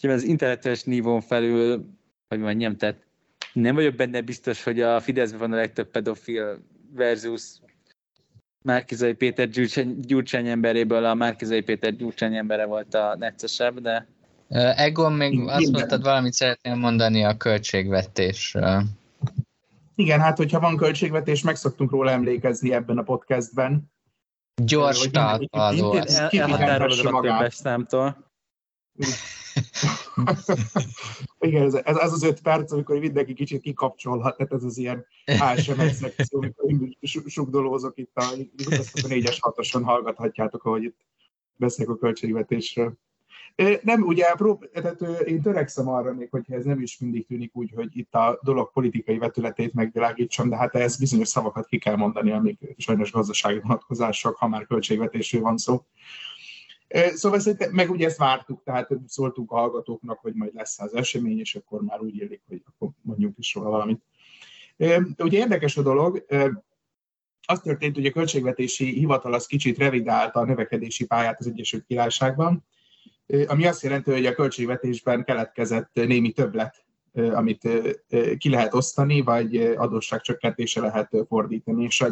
az 0.02 0.24
internetes 0.24 0.84
nívón 0.84 1.22
felül, 1.22 1.86
hogy 2.28 2.40
mondjam, 2.40 2.78
tehát 2.78 3.06
nem 3.54 3.76
vagyok 3.76 3.96
benne 3.96 4.22
biztos, 4.22 4.64
hogy 4.64 4.82
a 4.82 5.00
Fideszben 5.00 5.40
van 5.40 5.54
a 5.54 5.56
legtöbb 5.56 5.88
pedofil 5.88 6.60
versus 6.96 7.44
Márkizai 8.62 9.14
Péter 9.14 9.50
Gyurcsány, 9.50 10.00
Gyurcsány 10.00 10.48
emberéből 10.48 11.06
a 11.06 11.14
Márkizai 11.14 11.62
Péter 11.62 11.96
Gyurcsány 11.96 12.36
embere 12.36 12.66
volt 12.66 12.94
a 12.94 13.16
neccesebb, 13.20 13.80
de 13.80 14.08
Egon, 14.76 15.14
még 15.14 15.40
azt 15.40 15.72
mondtad, 15.72 16.04
valamit 16.04 16.34
szeretném 16.34 16.80
mondani 16.80 17.24
a 17.24 17.38
költségvetésről. 17.38 18.84
Igen, 19.96 20.20
hát 20.20 20.38
hogyha 20.38 20.60
van 20.60 20.78
költségvetés, 20.78 21.42
meg 21.42 21.56
szoktunk 21.56 21.92
róla 21.92 22.12
emlékezni 22.12 22.74
ebben 22.74 22.98
a 22.98 23.04
podcastben. 23.04 23.92
Gyors 24.64 25.10
találkozó. 25.10 25.94
Elhatárolod 26.30 27.06
a 27.06 27.22
többes 27.22 27.54
számtól. 27.54 28.32
Igen, 31.40 31.64
ez, 31.64 31.74
ez, 31.74 32.14
az 32.14 32.24
öt 32.24 32.42
perc, 32.42 32.72
amikor 32.72 33.00
mindenki 33.00 33.34
kicsit 33.34 33.62
kikapcsolhat, 33.62 34.38
tehát 34.38 34.54
ez 34.54 34.64
az 34.64 34.78
ilyen 34.78 35.06
ASMR 35.26 35.92
szekció, 35.92 36.40
amikor 36.40 36.72
én 36.72 36.98
sugdolózok 37.26 37.98
itt 37.98 38.16
a, 38.16 38.24
a 39.04 39.08
négyes 39.08 39.40
hatoson 39.40 39.84
hallgathatjátok, 39.84 40.64
ahogy 40.64 40.84
itt 40.84 41.06
beszélek 41.56 41.92
a 41.92 41.98
költségvetésről. 41.98 42.94
Nem, 43.82 44.02
ugye 44.02 44.26
tehát 44.72 45.02
én 45.26 45.42
törekszem 45.42 45.88
arra 45.88 46.14
még, 46.14 46.28
hogyha 46.30 46.56
ez 46.56 46.66
nem 46.66 46.82
is 46.82 46.98
mindig 46.98 47.26
tűnik 47.26 47.56
úgy, 47.56 47.72
hogy 47.76 47.98
itt 47.98 48.14
a 48.14 48.40
dolog 48.44 48.72
politikai 48.72 49.18
vetületét 49.18 49.74
megvilágítsam, 49.74 50.50
de 50.50 50.58
hát 50.58 50.76
ez 50.76 50.98
bizonyos 50.98 51.28
szavakat 51.28 51.66
ki 51.66 51.78
kell 51.78 51.96
mondani, 51.96 52.32
amik 52.32 52.76
sajnos 52.78 53.12
gazdasági 53.12 53.60
vonatkozások, 53.60 54.36
ha 54.36 54.48
már 54.48 54.66
költségvetésről 54.66 55.42
van 55.42 55.58
szó. 55.58 55.86
Szóval 57.14 57.40
szerintem, 57.40 57.72
meg 57.72 57.90
ugye 57.90 58.06
ezt 58.06 58.18
vártuk, 58.18 58.64
tehát 58.64 58.90
szóltunk 59.08 59.52
a 59.52 59.56
hallgatóknak, 59.56 60.20
hogy 60.20 60.34
majd 60.34 60.54
lesz 60.54 60.80
az 60.80 60.96
esemény, 60.96 61.40
és 61.40 61.56
akkor 61.56 61.82
már 61.82 62.02
úgy 62.02 62.16
élik, 62.16 62.42
hogy 62.48 62.64
akkor 62.66 62.90
mondjunk 63.02 63.38
is 63.38 63.54
róla 63.54 63.70
valamit. 63.70 64.02
Ugye 65.18 65.38
érdekes 65.38 65.78
a 65.78 65.82
dolog, 65.82 66.26
az 67.46 67.60
történt, 67.60 67.96
hogy 67.96 68.06
a 68.06 68.12
költségvetési 68.12 68.86
hivatal 68.86 69.34
az 69.34 69.46
kicsit 69.46 69.78
revidálta 69.78 70.40
a 70.40 70.46
növekedési 70.46 71.06
pályát 71.06 71.40
az 71.40 71.48
Egyesült 71.48 71.86
Királyságban, 71.86 72.66
ami 73.48 73.66
azt 73.66 73.82
jelenti, 73.82 74.12
hogy 74.12 74.26
a 74.26 74.34
költségvetésben 74.34 75.24
keletkezett 75.24 75.90
némi 75.94 76.32
többlet, 76.32 76.86
amit 77.14 77.68
ki 78.38 78.50
lehet 78.50 78.74
osztani, 78.74 79.22
vagy 79.22 79.56
adósságcsökkentése 79.56 80.82
lehet 80.82 81.10
fordítani, 81.28 81.84
és 81.84 82.02
a 82.02 82.08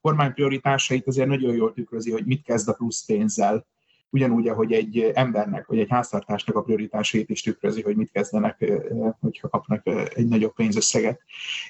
kormány 0.00 0.32
prioritásait 0.32 1.06
azért 1.06 1.28
nagyon 1.28 1.54
jól 1.54 1.72
tükrözi, 1.72 2.10
hogy 2.10 2.26
mit 2.26 2.42
kezd 2.42 2.68
a 2.68 2.72
plusz 2.72 3.04
pénzzel, 3.04 3.66
ugyanúgy, 4.10 4.48
ahogy 4.48 4.72
egy 4.72 5.10
embernek, 5.14 5.66
vagy 5.66 5.78
egy 5.78 5.90
háztartásnak 5.90 6.56
a 6.56 6.62
prioritásait 6.62 7.30
is 7.30 7.42
tükrözi, 7.42 7.82
hogy 7.82 7.96
mit 7.96 8.10
kezdenek, 8.10 8.72
hogyha 9.20 9.48
kapnak 9.48 9.86
egy 10.14 10.28
nagyobb 10.28 10.54
pénzösszeget. 10.54 11.20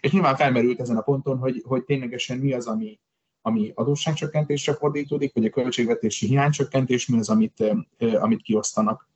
És 0.01 0.11
nyilván 0.11 0.37
felmerült 0.37 0.81
ezen 0.81 0.97
a 0.97 1.01
ponton, 1.01 1.39
hogy, 1.39 1.63
hogy 1.67 1.85
ténylegesen 1.85 2.39
mi 2.39 2.53
az, 2.53 2.67
ami, 2.67 2.99
ami 3.43 3.73
adósságcsökkentésre 3.75 4.75
fordítódik, 4.75 5.35
vagy 5.35 5.45
a 5.45 5.51
költségvetési 5.51 6.27
hiánycsökkentés, 6.27 7.07
mi 7.07 7.19
az, 7.19 7.29
amit, 7.29 7.65
amit 7.99 8.43
kiosztanak. 8.43 9.09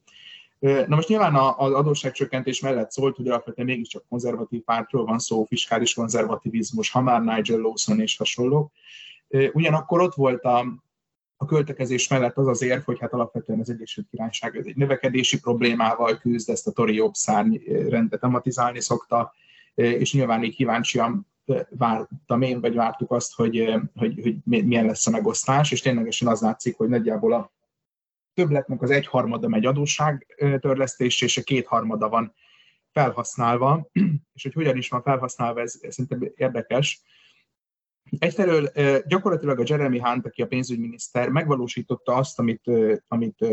Na 0.58 0.94
most 0.94 1.08
nyilván 1.08 1.34
az 1.34 1.72
adósságcsökkentés 1.72 2.60
mellett 2.60 2.90
szólt, 2.90 3.16
hogy 3.16 3.28
alapvetően 3.28 3.66
mégiscsak 3.66 4.04
konzervatív 4.08 4.62
pártról 4.62 5.04
van 5.04 5.18
szó, 5.18 5.44
fiskális 5.44 5.94
konzervativizmus, 5.94 6.90
ha 6.90 7.00
már 7.00 7.22
Nigel 7.22 7.58
Lawson 7.58 8.00
és 8.00 8.16
hasonlók. 8.16 8.72
Ugyanakkor 9.52 10.00
ott 10.00 10.14
volt 10.14 10.42
a, 10.42 10.66
a 11.36 11.44
költekezés 11.44 12.08
mellett 12.08 12.36
az 12.36 12.46
az 12.46 12.62
érv, 12.62 12.82
hogy 12.82 13.00
hát 13.00 13.12
alapvetően 13.12 13.60
az 13.60 13.70
Egyesült 13.70 14.06
Királyság 14.10 14.56
egy 14.56 14.76
növekedési 14.76 15.40
problémával 15.40 16.18
küzd, 16.18 16.50
ezt 16.50 16.66
a 16.66 16.72
Tory 16.72 16.94
jobb 16.94 17.14
szárny 17.14 17.56
rendet 17.88 18.20
tematizálni 18.20 18.80
szokta, 18.80 19.34
és 19.74 20.12
nyilván 20.12 20.44
így 20.44 20.54
kíváncsian 20.54 21.26
vártam 21.68 22.42
én, 22.42 22.60
vagy 22.60 22.74
vártuk 22.74 23.10
azt, 23.10 23.34
hogy, 23.34 23.74
hogy, 23.94 24.20
hogy 24.22 24.36
milyen 24.44 24.86
lesz 24.86 25.06
a 25.06 25.10
megosztás, 25.10 25.72
és 25.72 25.80
ténylegesen 25.80 26.28
az 26.28 26.40
látszik, 26.40 26.76
hogy 26.76 26.88
nagyjából 26.88 27.32
a 27.32 27.52
többletnek 28.34 28.82
az 28.82 28.90
egyharmada 28.90 29.48
megy 29.48 29.66
adósság 29.66 30.26
törlesztés, 30.60 31.22
és 31.22 31.36
a 31.36 31.42
kétharmada 31.42 32.08
van 32.08 32.34
felhasználva, 32.92 33.90
és 34.34 34.42
hogy 34.42 34.52
hogyan 34.52 34.76
is 34.76 34.88
van 34.88 35.02
felhasználva, 35.02 35.60
ez 35.60 35.78
szerintem 35.88 36.32
érdekes. 36.34 37.02
Egyfelől 38.18 38.70
gyakorlatilag 39.06 39.58
a 39.58 39.64
Jeremy 39.66 39.98
Hunt, 39.98 40.26
aki 40.26 40.42
a 40.42 40.46
pénzügyminiszter, 40.46 41.28
megvalósította 41.28 42.14
azt, 42.14 42.38
amit, 42.38 42.70
amit 43.08 43.44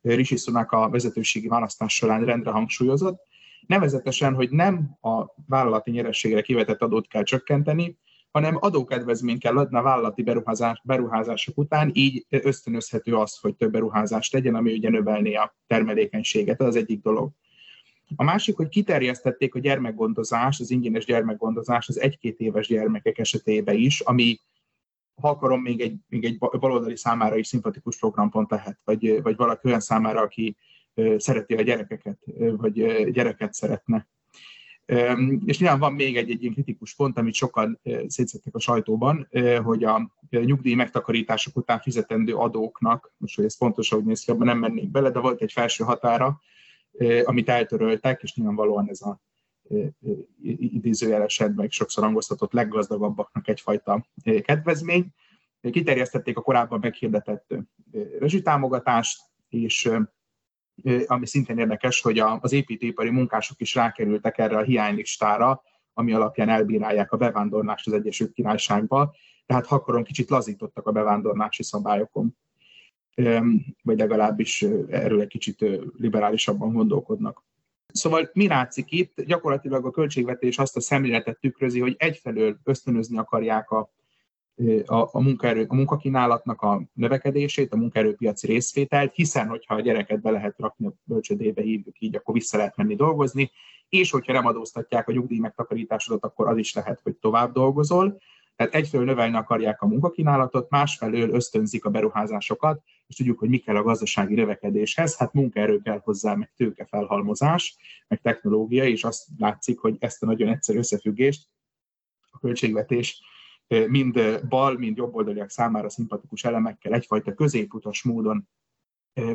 Rishi 0.00 0.36
Sunak 0.36 0.72
a 0.72 0.88
vezetőségi 0.88 1.48
választás 1.48 1.94
során 1.94 2.24
rendre 2.24 2.50
hangsúlyozott, 2.50 3.22
nevezetesen, 3.66 4.34
hogy 4.34 4.50
nem 4.50 4.98
a 5.00 5.24
vállalati 5.46 5.90
nyerességre 5.90 6.40
kivetett 6.40 6.82
adót 6.82 7.08
kell 7.08 7.22
csökkenteni, 7.22 7.98
hanem 8.30 8.56
adókedvezményt 8.60 9.40
kell 9.40 9.58
adni 9.58 9.76
a 9.76 9.82
vállalati 9.82 10.22
beruházás, 10.22 10.80
beruházások 10.84 11.58
után, 11.58 11.90
így 11.92 12.26
ösztönözhető 12.28 13.14
az, 13.14 13.38
hogy 13.38 13.54
több 13.54 13.72
beruházást 13.72 14.32
tegyen, 14.32 14.54
ami 14.54 14.72
ugye 14.72 14.90
növelné 14.90 15.34
a 15.34 15.56
termelékenységet, 15.66 16.60
ez 16.60 16.66
az 16.66 16.76
egyik 16.76 17.02
dolog. 17.02 17.30
A 18.16 18.24
másik, 18.24 18.56
hogy 18.56 18.68
kiterjesztették 18.68 19.54
a 19.54 19.58
gyermekgondozás, 19.58 20.60
az 20.60 20.70
ingyenes 20.70 21.04
gyermekgondozás 21.04 21.88
az 21.88 22.00
egy-két 22.00 22.38
éves 22.38 22.66
gyermekek 22.66 23.18
esetében 23.18 23.76
is, 23.76 24.00
ami 24.00 24.38
ha 25.20 25.28
akarom, 25.28 25.60
még 25.60 25.80
egy, 25.80 25.96
még 26.08 26.24
egy 26.24 26.38
baloldali 26.38 26.96
számára 26.96 27.36
is 27.36 27.46
szimpatikus 27.46 27.98
programpont 27.98 28.50
lehet, 28.50 28.78
vagy, 28.84 29.22
vagy 29.22 29.36
valaki 29.36 29.66
olyan 29.68 29.80
számára, 29.80 30.20
aki 30.20 30.56
szereti 31.16 31.54
a 31.54 31.62
gyerekeket, 31.62 32.18
vagy 32.36 32.72
gyereket 33.10 33.54
szeretne. 33.54 34.08
És 35.44 35.58
nyilván 35.58 35.78
van 35.78 35.92
még 35.92 36.16
egy, 36.16 36.30
egy 36.30 36.42
ilyen 36.42 36.54
kritikus 36.54 36.94
pont, 36.94 37.18
amit 37.18 37.34
sokan 37.34 37.80
szétszettek 38.06 38.54
a 38.54 38.60
sajtóban, 38.60 39.28
hogy 39.62 39.84
a 39.84 40.10
nyugdíj 40.30 40.74
megtakarítások 40.74 41.56
után 41.56 41.80
fizetendő 41.80 42.34
adóknak, 42.34 43.12
most 43.16 43.36
hogy 43.36 43.44
ez 43.44 43.58
pontosan 43.58 43.98
hogy 43.98 44.06
néz 44.06 44.24
ki, 44.24 44.30
abban 44.30 44.46
nem 44.46 44.58
mennék 44.58 44.90
bele, 44.90 45.10
de 45.10 45.20
volt 45.20 45.42
egy 45.42 45.52
felső 45.52 45.84
határa, 45.84 46.40
amit 47.24 47.48
eltöröltek, 47.48 48.22
és 48.22 48.34
nyilvánvalóan 48.34 48.88
ez 48.88 49.00
a 49.00 49.20
idézőjelesen 50.42 51.52
meg 51.56 51.70
sokszor 51.70 52.04
hangoztatott 52.04 52.52
leggazdagabbaknak 52.52 53.48
egyfajta 53.48 54.06
kedvezmény. 54.42 55.06
Kiterjesztették 55.60 56.36
a 56.36 56.42
korábban 56.42 56.78
meghirdetett 56.82 57.54
rezsitámogatást, 58.18 59.20
és 59.48 59.90
ami 61.06 61.26
szintén 61.26 61.58
érdekes, 61.58 62.00
hogy 62.00 62.18
az 62.18 62.52
építőipari 62.52 63.10
munkások 63.10 63.60
is 63.60 63.74
rákerültek 63.74 64.38
erre 64.38 64.56
a 64.56 64.62
hiánylistára, 64.62 65.62
ami 65.92 66.12
alapján 66.12 66.48
elbírálják 66.48 67.12
a 67.12 67.16
bevándorlást 67.16 67.86
az 67.86 67.92
Egyesült 67.92 68.32
Királyságba, 68.32 69.14
tehát 69.46 69.66
ha 69.66 69.74
akarom, 69.74 70.02
kicsit 70.02 70.30
lazítottak 70.30 70.86
a 70.86 70.92
bevándorlási 70.92 71.62
szabályokon, 71.62 72.36
vagy 73.82 73.98
legalábbis 73.98 74.62
erről 74.88 75.20
egy 75.20 75.28
kicsit 75.28 75.64
liberálisabban 75.98 76.72
gondolkodnak. 76.72 77.42
Szóval 77.86 78.30
mi 78.32 78.46
látszik 78.46 78.90
itt? 78.90 79.22
Gyakorlatilag 79.22 79.86
a 79.86 79.90
költségvetés 79.90 80.58
azt 80.58 80.76
a 80.76 80.80
szemléletet 80.80 81.38
tükrözi, 81.40 81.80
hogy 81.80 81.94
egyfelől 81.98 82.58
ösztönözni 82.64 83.18
akarják 83.18 83.70
a 83.70 83.90
a, 84.84 85.08
a, 85.12 85.20
munkaerő, 85.20 85.64
a 85.68 85.74
munkakínálatnak 85.74 86.62
a 86.62 86.82
növekedését, 86.92 87.72
a 87.72 87.76
munkaerőpiaci 87.76 88.46
részvételt, 88.46 89.14
hiszen 89.14 89.48
hogyha 89.48 89.74
a 89.74 89.80
gyereket 89.80 90.20
be 90.20 90.30
lehet 90.30 90.58
rakni 90.58 90.86
a 90.86 90.94
bölcsödébe, 91.04 91.62
hívjuk 91.62 92.00
így, 92.00 92.16
akkor 92.16 92.34
vissza 92.34 92.56
lehet 92.56 92.76
menni 92.76 92.94
dolgozni, 92.94 93.50
és 93.88 94.10
hogyha 94.10 94.32
nem 94.32 94.46
adóztatják 94.46 95.08
a 95.08 95.12
nyugdíj 95.12 95.38
megtakarításodat, 95.38 96.24
akkor 96.24 96.48
az 96.48 96.56
is 96.56 96.74
lehet, 96.74 97.00
hogy 97.02 97.14
tovább 97.14 97.52
dolgozol. 97.52 98.20
Tehát 98.56 98.74
egyfelől 98.74 99.06
növelni 99.06 99.36
akarják 99.36 99.82
a 99.82 99.86
munkakínálatot, 99.86 100.70
másfelől 100.70 101.30
ösztönzik 101.30 101.84
a 101.84 101.90
beruházásokat, 101.90 102.82
és 103.06 103.16
tudjuk, 103.16 103.38
hogy 103.38 103.48
mi 103.48 103.58
kell 103.58 103.76
a 103.76 103.82
gazdasági 103.82 104.34
növekedéshez, 104.34 105.16
hát 105.16 105.32
munkaerő 105.32 105.78
kell 105.78 106.00
hozzá, 106.04 106.34
meg 106.34 106.52
tőkefelhalmozás, 106.56 107.76
meg 108.08 108.20
technológia, 108.20 108.84
és 108.84 109.04
azt 109.04 109.26
látszik, 109.38 109.78
hogy 109.78 109.96
ezt 109.98 110.22
a 110.22 110.26
nagyon 110.26 110.48
egyszerű 110.48 110.78
összefüggést 110.78 111.48
a 112.30 112.38
költségvetés 112.38 113.22
mind 113.88 114.40
bal, 114.48 114.78
mind 114.78 114.96
jobboldaliak 114.96 115.50
számára 115.50 115.88
szimpatikus 115.88 116.44
elemekkel 116.44 116.92
egyfajta 116.92 117.34
középutas 117.34 118.02
módon 118.02 118.48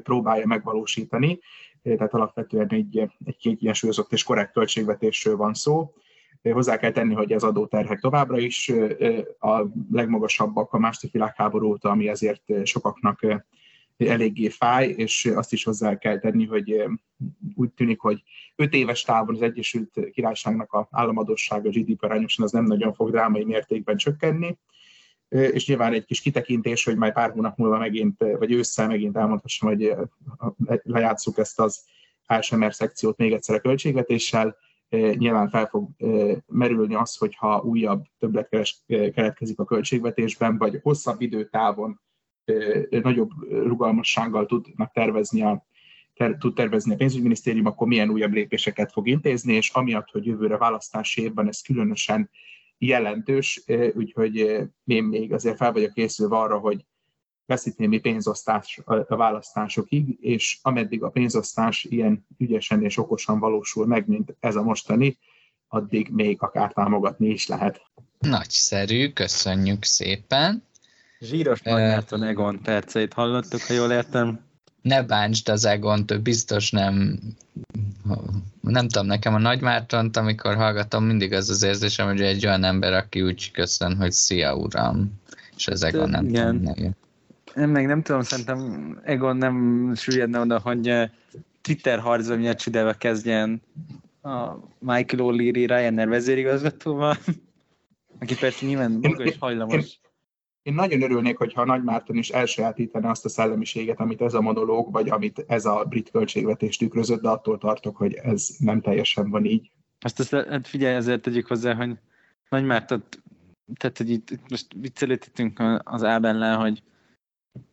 próbálja 0.03 0.45
megvalósítani. 0.45 1.39
Tehát 1.83 2.13
alapvetően 2.13 2.67
egy, 2.67 2.99
egy 3.25 3.37
kiegyensúlyozott 3.37 4.11
és 4.11 4.23
korrekt 4.23 4.51
költségvetésről 4.51 5.35
van 5.35 5.53
szó. 5.53 5.93
Hozzá 6.41 6.77
kell 6.77 6.91
tenni, 6.91 7.13
hogy 7.13 7.31
ez 7.31 7.43
adóterhek 7.43 7.99
továbbra 7.99 8.37
is 8.37 8.71
a 9.39 9.61
legmagasabbak 9.91 10.73
a 10.73 10.79
második 10.79 11.13
világháború 11.13 11.67
óta, 11.67 11.89
ami 11.89 12.07
ezért 12.07 12.65
sokaknak 12.67 13.25
eléggé 14.07 14.49
fáj, 14.49 14.87
és 14.87 15.31
azt 15.35 15.53
is 15.53 15.63
hozzá 15.63 15.97
kell 15.97 16.19
tenni, 16.19 16.45
hogy 16.45 16.83
úgy 17.55 17.69
tűnik, 17.69 17.99
hogy 17.99 18.23
5 18.55 18.73
éves 18.73 19.01
távon 19.01 19.35
az 19.35 19.41
Egyesült 19.41 20.09
Királyságnak 20.11 20.73
a 20.73 20.87
államadossága 20.91 21.69
GDP 21.69 22.03
arányosan 22.03 22.45
az 22.45 22.51
nem 22.51 22.65
nagyon 22.65 22.93
fog 22.93 23.11
drámai 23.11 23.43
mértékben 23.43 23.97
csökkenni, 23.97 24.57
és 25.29 25.67
nyilván 25.67 25.93
egy 25.93 26.05
kis 26.05 26.21
kitekintés, 26.21 26.83
hogy 26.83 26.97
majd 26.97 27.13
pár 27.13 27.31
hónap 27.31 27.57
múlva 27.57 27.77
megint, 27.77 28.17
vagy 28.17 28.51
ősszel 28.51 28.87
megint 28.87 29.17
elmondhassam, 29.17 29.69
hogy 29.69 29.93
lejátszuk 30.83 31.37
ezt 31.37 31.59
az 31.59 31.83
ASMR 32.25 32.73
szekciót 32.73 33.17
még 33.17 33.31
egyszer 33.31 33.55
a 33.55 33.59
költségvetéssel, 33.59 34.55
nyilván 34.89 35.49
fel 35.49 35.65
fog 35.65 35.89
merülni 36.47 36.95
az, 36.95 37.15
hogyha 37.15 37.61
újabb 37.61 38.03
többlet 38.19 38.49
keletkezik 38.87 39.59
a 39.59 39.65
költségvetésben, 39.65 40.57
vagy 40.57 40.79
hosszabb 40.81 41.21
időtávon 41.21 41.99
nagyobb 42.89 43.29
rugalmassággal 43.49 44.45
tudnak 44.45 44.91
tervezni 44.91 45.41
a, 45.41 45.65
ter, 46.15 46.35
tud 46.39 46.55
tervezni 46.55 46.93
a 46.93 46.97
pénzügyminisztérium, 46.97 47.65
akkor 47.65 47.87
milyen 47.87 48.09
újabb 48.09 48.33
lépéseket 48.33 48.91
fog 48.91 49.07
intézni, 49.07 49.53
és 49.53 49.69
amiatt, 49.69 50.09
hogy 50.11 50.25
jövőre 50.25 50.57
választási 50.57 51.21
évben 51.21 51.47
ez 51.47 51.61
különösen 51.61 52.29
jelentős, 52.77 53.63
úgyhogy 53.93 54.35
én 54.85 55.03
még 55.03 55.33
azért 55.33 55.57
fel 55.57 55.71
vagyok 55.71 55.93
készülve 55.93 56.37
arra, 56.37 56.57
hogy 56.57 56.85
lesz 57.45 57.65
itt 57.65 58.01
pénzosztás 58.01 58.81
a 58.85 59.15
választásokig, 59.15 60.17
és 60.19 60.59
ameddig 60.61 61.03
a 61.03 61.09
pénzosztás 61.09 61.83
ilyen 61.83 62.25
ügyesen 62.37 62.83
és 62.83 62.97
okosan 62.97 63.39
valósul 63.39 63.85
meg, 63.85 64.07
mint 64.07 64.35
ez 64.39 64.55
a 64.55 64.63
mostani, 64.63 65.17
addig 65.67 66.09
még 66.09 66.41
akár 66.41 66.73
támogatni 66.73 67.27
is 67.27 67.47
lehet. 67.47 67.81
Nagyszerű, 68.19 69.09
köszönjük 69.09 69.83
szépen. 69.83 70.63
Zsíros 71.19 71.61
Nagymárton 71.61 72.23
Egon 72.23 72.61
perceit 72.61 73.13
hallottuk, 73.13 73.61
ha 73.61 73.73
jól 73.73 73.91
értem. 73.91 74.39
Ne 74.81 75.03
bántsd 75.03 75.49
az 75.49 75.65
Egont, 75.65 76.21
biztos 76.21 76.71
nem... 76.71 77.19
Nem 78.61 78.87
tudom, 78.87 79.07
nekem 79.07 79.33
a 79.33 79.37
Nagymártont, 79.37 80.17
amikor 80.17 80.55
hallgatom, 80.55 81.03
mindig 81.03 81.33
az 81.33 81.49
az 81.49 81.63
érzésem, 81.63 82.07
hogy 82.07 82.21
egy 82.21 82.45
olyan 82.45 82.63
ember, 82.63 82.93
aki 82.93 83.21
úgy 83.21 83.51
köszön, 83.51 83.95
hogy 83.95 84.11
szia 84.11 84.55
uram, 84.55 85.11
és 85.55 85.67
az 85.67 85.83
Egon 85.83 86.09
nem 86.09 86.27
Igen. 86.27 86.63
tudom, 86.63 86.95
Én 87.55 87.67
meg 87.67 87.85
nem 87.85 88.01
tudom, 88.01 88.21
szerintem 88.21 88.99
Egon 89.03 89.37
nem 89.37 89.91
süllyedne 89.95 90.39
oda, 90.39 90.59
hogy 90.59 90.87
eh, 90.87 91.09
Twitter 91.61 91.99
harcba 91.99 92.35
miatt 92.35 92.57
csüdelve 92.57 92.97
kezdjen 92.97 93.61
a 94.21 94.53
Michael 94.79 95.23
O'Leary 95.23 95.65
Ryanair 95.67 96.07
vezérigazgatóval, 96.07 97.17
aki 98.21 98.35
persze 98.35 98.65
nyilván 98.65 98.91
maga 98.91 99.23
is 99.23 99.37
hajlamos 99.39 99.99
én 100.69 100.75
nagyon 100.75 101.01
örülnék, 101.01 101.37
hogyha 101.37 101.61
a 101.61 101.65
Nagy 101.65 101.83
Márton 101.83 102.15
is 102.15 102.29
elsajátítaná 102.29 103.09
azt 103.09 103.25
a 103.25 103.29
szellemiséget, 103.29 103.99
amit 103.99 104.21
ez 104.21 104.33
a 104.33 104.41
monológ, 104.41 104.91
vagy 104.91 105.09
amit 105.09 105.43
ez 105.47 105.65
a 105.65 105.85
brit 105.89 106.11
költségvetés 106.11 106.77
tükrözött, 106.77 107.21
de 107.21 107.29
attól 107.29 107.57
tartok, 107.57 107.97
hogy 107.97 108.13
ez 108.13 108.49
nem 108.59 108.81
teljesen 108.81 109.29
van 109.29 109.45
így. 109.45 109.71
Azt, 109.99 110.19
azt 110.19 110.31
hát 110.31 110.67
figyelj, 110.67 110.95
ezért 110.95 111.21
tegyük 111.21 111.47
hozzá, 111.47 111.73
hogy 111.73 111.97
Nagy 112.49 112.65
Márton, 112.65 113.03
tehát, 113.77 113.97
hogy 113.97 114.09
itt, 114.09 114.29
itt 114.29 114.49
most 114.49 114.67
viccelődhetünk 114.75 115.63
az 115.83 116.03
Ábellel, 116.03 116.57
hogy 116.57 116.83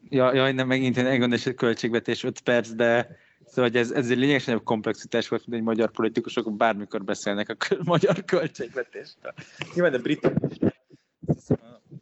ja, 0.09 0.35
jaj, 0.35 0.53
nem 0.53 0.67
megint 0.67 0.97
egy 0.97 1.05
elgondolás 1.05 1.49
költségvetés 1.57 2.25
5 2.25 2.41
perc, 2.41 2.71
de 2.71 3.17
Szóval 3.47 3.71
hogy 3.71 3.77
ez, 3.77 3.91
ez 3.91 4.11
egy 4.11 4.19
lényegesen 4.19 4.63
komplexitás 4.63 5.29
volt, 5.29 5.47
mint 5.47 5.61
egy 5.61 5.67
magyar 5.67 5.91
politikusok 5.91 6.57
bármikor 6.57 7.05
beszélnek 7.05 7.51
a 7.51 7.77
magyar 7.85 8.25
költségvetésről. 8.25 9.33
Nyilván 9.75 9.95
a 9.95 9.99
britek 9.99 10.37
is 10.51 10.57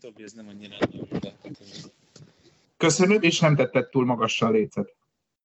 utóbbi 0.04 0.22
ez 0.22 0.32
nem 0.32 0.48
annyira 0.48 0.76
de, 1.20 1.34
Köszönöm, 2.76 3.22
és 3.22 3.40
nem 3.40 3.56
tetted 3.56 3.88
túl 3.88 4.04
magassal 4.04 4.52
lécet. 4.52 4.94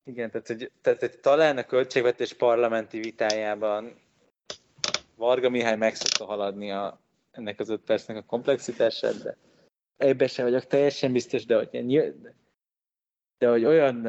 Igen, 0.03 0.31
tehát, 0.31 0.47
hogy, 0.47 0.71
tehát 0.81 0.99
hogy 0.99 1.19
talán 1.19 1.57
a 1.57 1.63
költségvetés 1.63 2.33
parlamenti 2.33 2.99
vitájában 2.99 3.95
Varga 5.15 5.49
Mihály 5.49 5.77
meg 5.77 5.95
szokta 5.95 6.25
haladni 6.25 6.71
a, 6.71 6.99
ennek 7.31 7.59
az 7.59 7.69
öt 7.69 7.81
percnek 7.81 8.17
a 8.17 8.21
komplexitását, 8.21 9.23
de 9.23 9.37
ebben 9.97 10.27
sem 10.27 10.45
vagyok 10.45 10.67
teljesen 10.67 11.11
biztos, 11.11 11.45
de 11.45 11.55
hogy, 11.55 12.13
de 13.37 13.49
hogy 13.49 13.65
olyan 13.65 14.07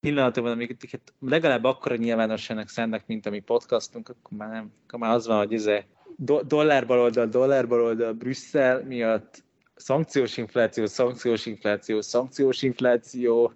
pillanatokban, 0.00 0.52
amiket 0.52 1.14
legalább 1.20 1.64
akkora 1.64 1.96
nyilvánosságnak 1.96 2.68
szánnak, 2.68 3.06
mint 3.06 3.26
a 3.26 3.30
mi 3.30 3.40
podcastunk, 3.40 4.08
akkor 4.08 4.38
már 4.38 4.50
nem, 4.50 4.72
akkor 4.84 4.98
már 4.98 5.14
az 5.14 5.26
van, 5.26 5.38
hogy 5.38 5.54
ez 5.54 5.60
izé 5.60 5.84
do, 6.16 6.42
dollár 6.42 6.86
baloldal, 6.86 7.26
dollár 7.26 7.68
baloldal 7.68 8.12
Brüsszel 8.12 8.82
miatt 8.82 9.42
szankciós 9.80 10.36
infláció, 10.36 10.86
szankciós 10.86 11.46
infláció, 11.46 12.00
szankciós 12.00 12.62
infláció, 12.62 13.52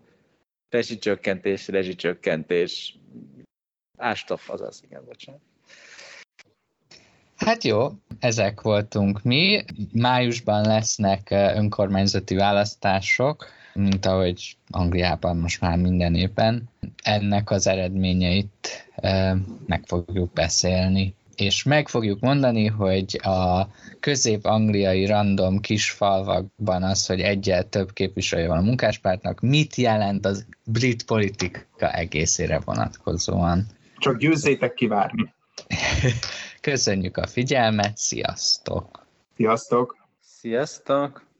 rezsicsökkentés, 0.68 1.68
rezsicsökkentés. 1.68 2.98
Ástop, 3.98 4.40
azaz, 4.46 4.82
igen, 4.84 5.04
bocsánat. 5.04 5.40
Hát 7.36 7.64
jó, 7.64 7.88
ezek 8.18 8.60
voltunk 8.60 9.22
mi. 9.22 9.64
Májusban 9.92 10.66
lesznek 10.66 11.30
önkormányzati 11.30 12.34
választások, 12.34 13.46
mint 13.74 14.06
ahogy 14.06 14.56
Angliában 14.70 15.36
most 15.36 15.60
már 15.60 15.78
minden 15.78 16.14
évben. 16.14 16.68
Ennek 17.02 17.50
az 17.50 17.66
eredményeit 17.66 18.88
meg 19.66 19.82
fogjuk 19.86 20.32
beszélni 20.32 21.14
és 21.36 21.62
meg 21.62 21.88
fogjuk 21.88 22.20
mondani, 22.20 22.66
hogy 22.66 23.20
a 23.22 23.68
közép-angliai 24.00 25.06
random 25.06 25.60
kis 25.60 25.90
falvakban 25.90 26.82
az, 26.82 27.06
hogy 27.06 27.20
egyel 27.20 27.68
több 27.68 27.92
képviselője 27.92 28.48
van 28.48 28.58
a 28.58 28.62
munkáspártnak, 28.62 29.40
mit 29.40 29.74
jelent 29.74 30.26
az 30.26 30.46
brit 30.64 31.04
politika 31.04 31.92
egészére 31.92 32.60
vonatkozóan. 32.64 33.66
Csak 33.98 34.18
győzzétek 34.18 34.74
kivárni. 34.74 35.34
Köszönjük 36.60 37.16
a 37.16 37.26
figyelmet, 37.26 37.96
sziasztok! 37.96 39.06
Sziasztok! 39.36 39.96
Sziasztok! 40.20 41.33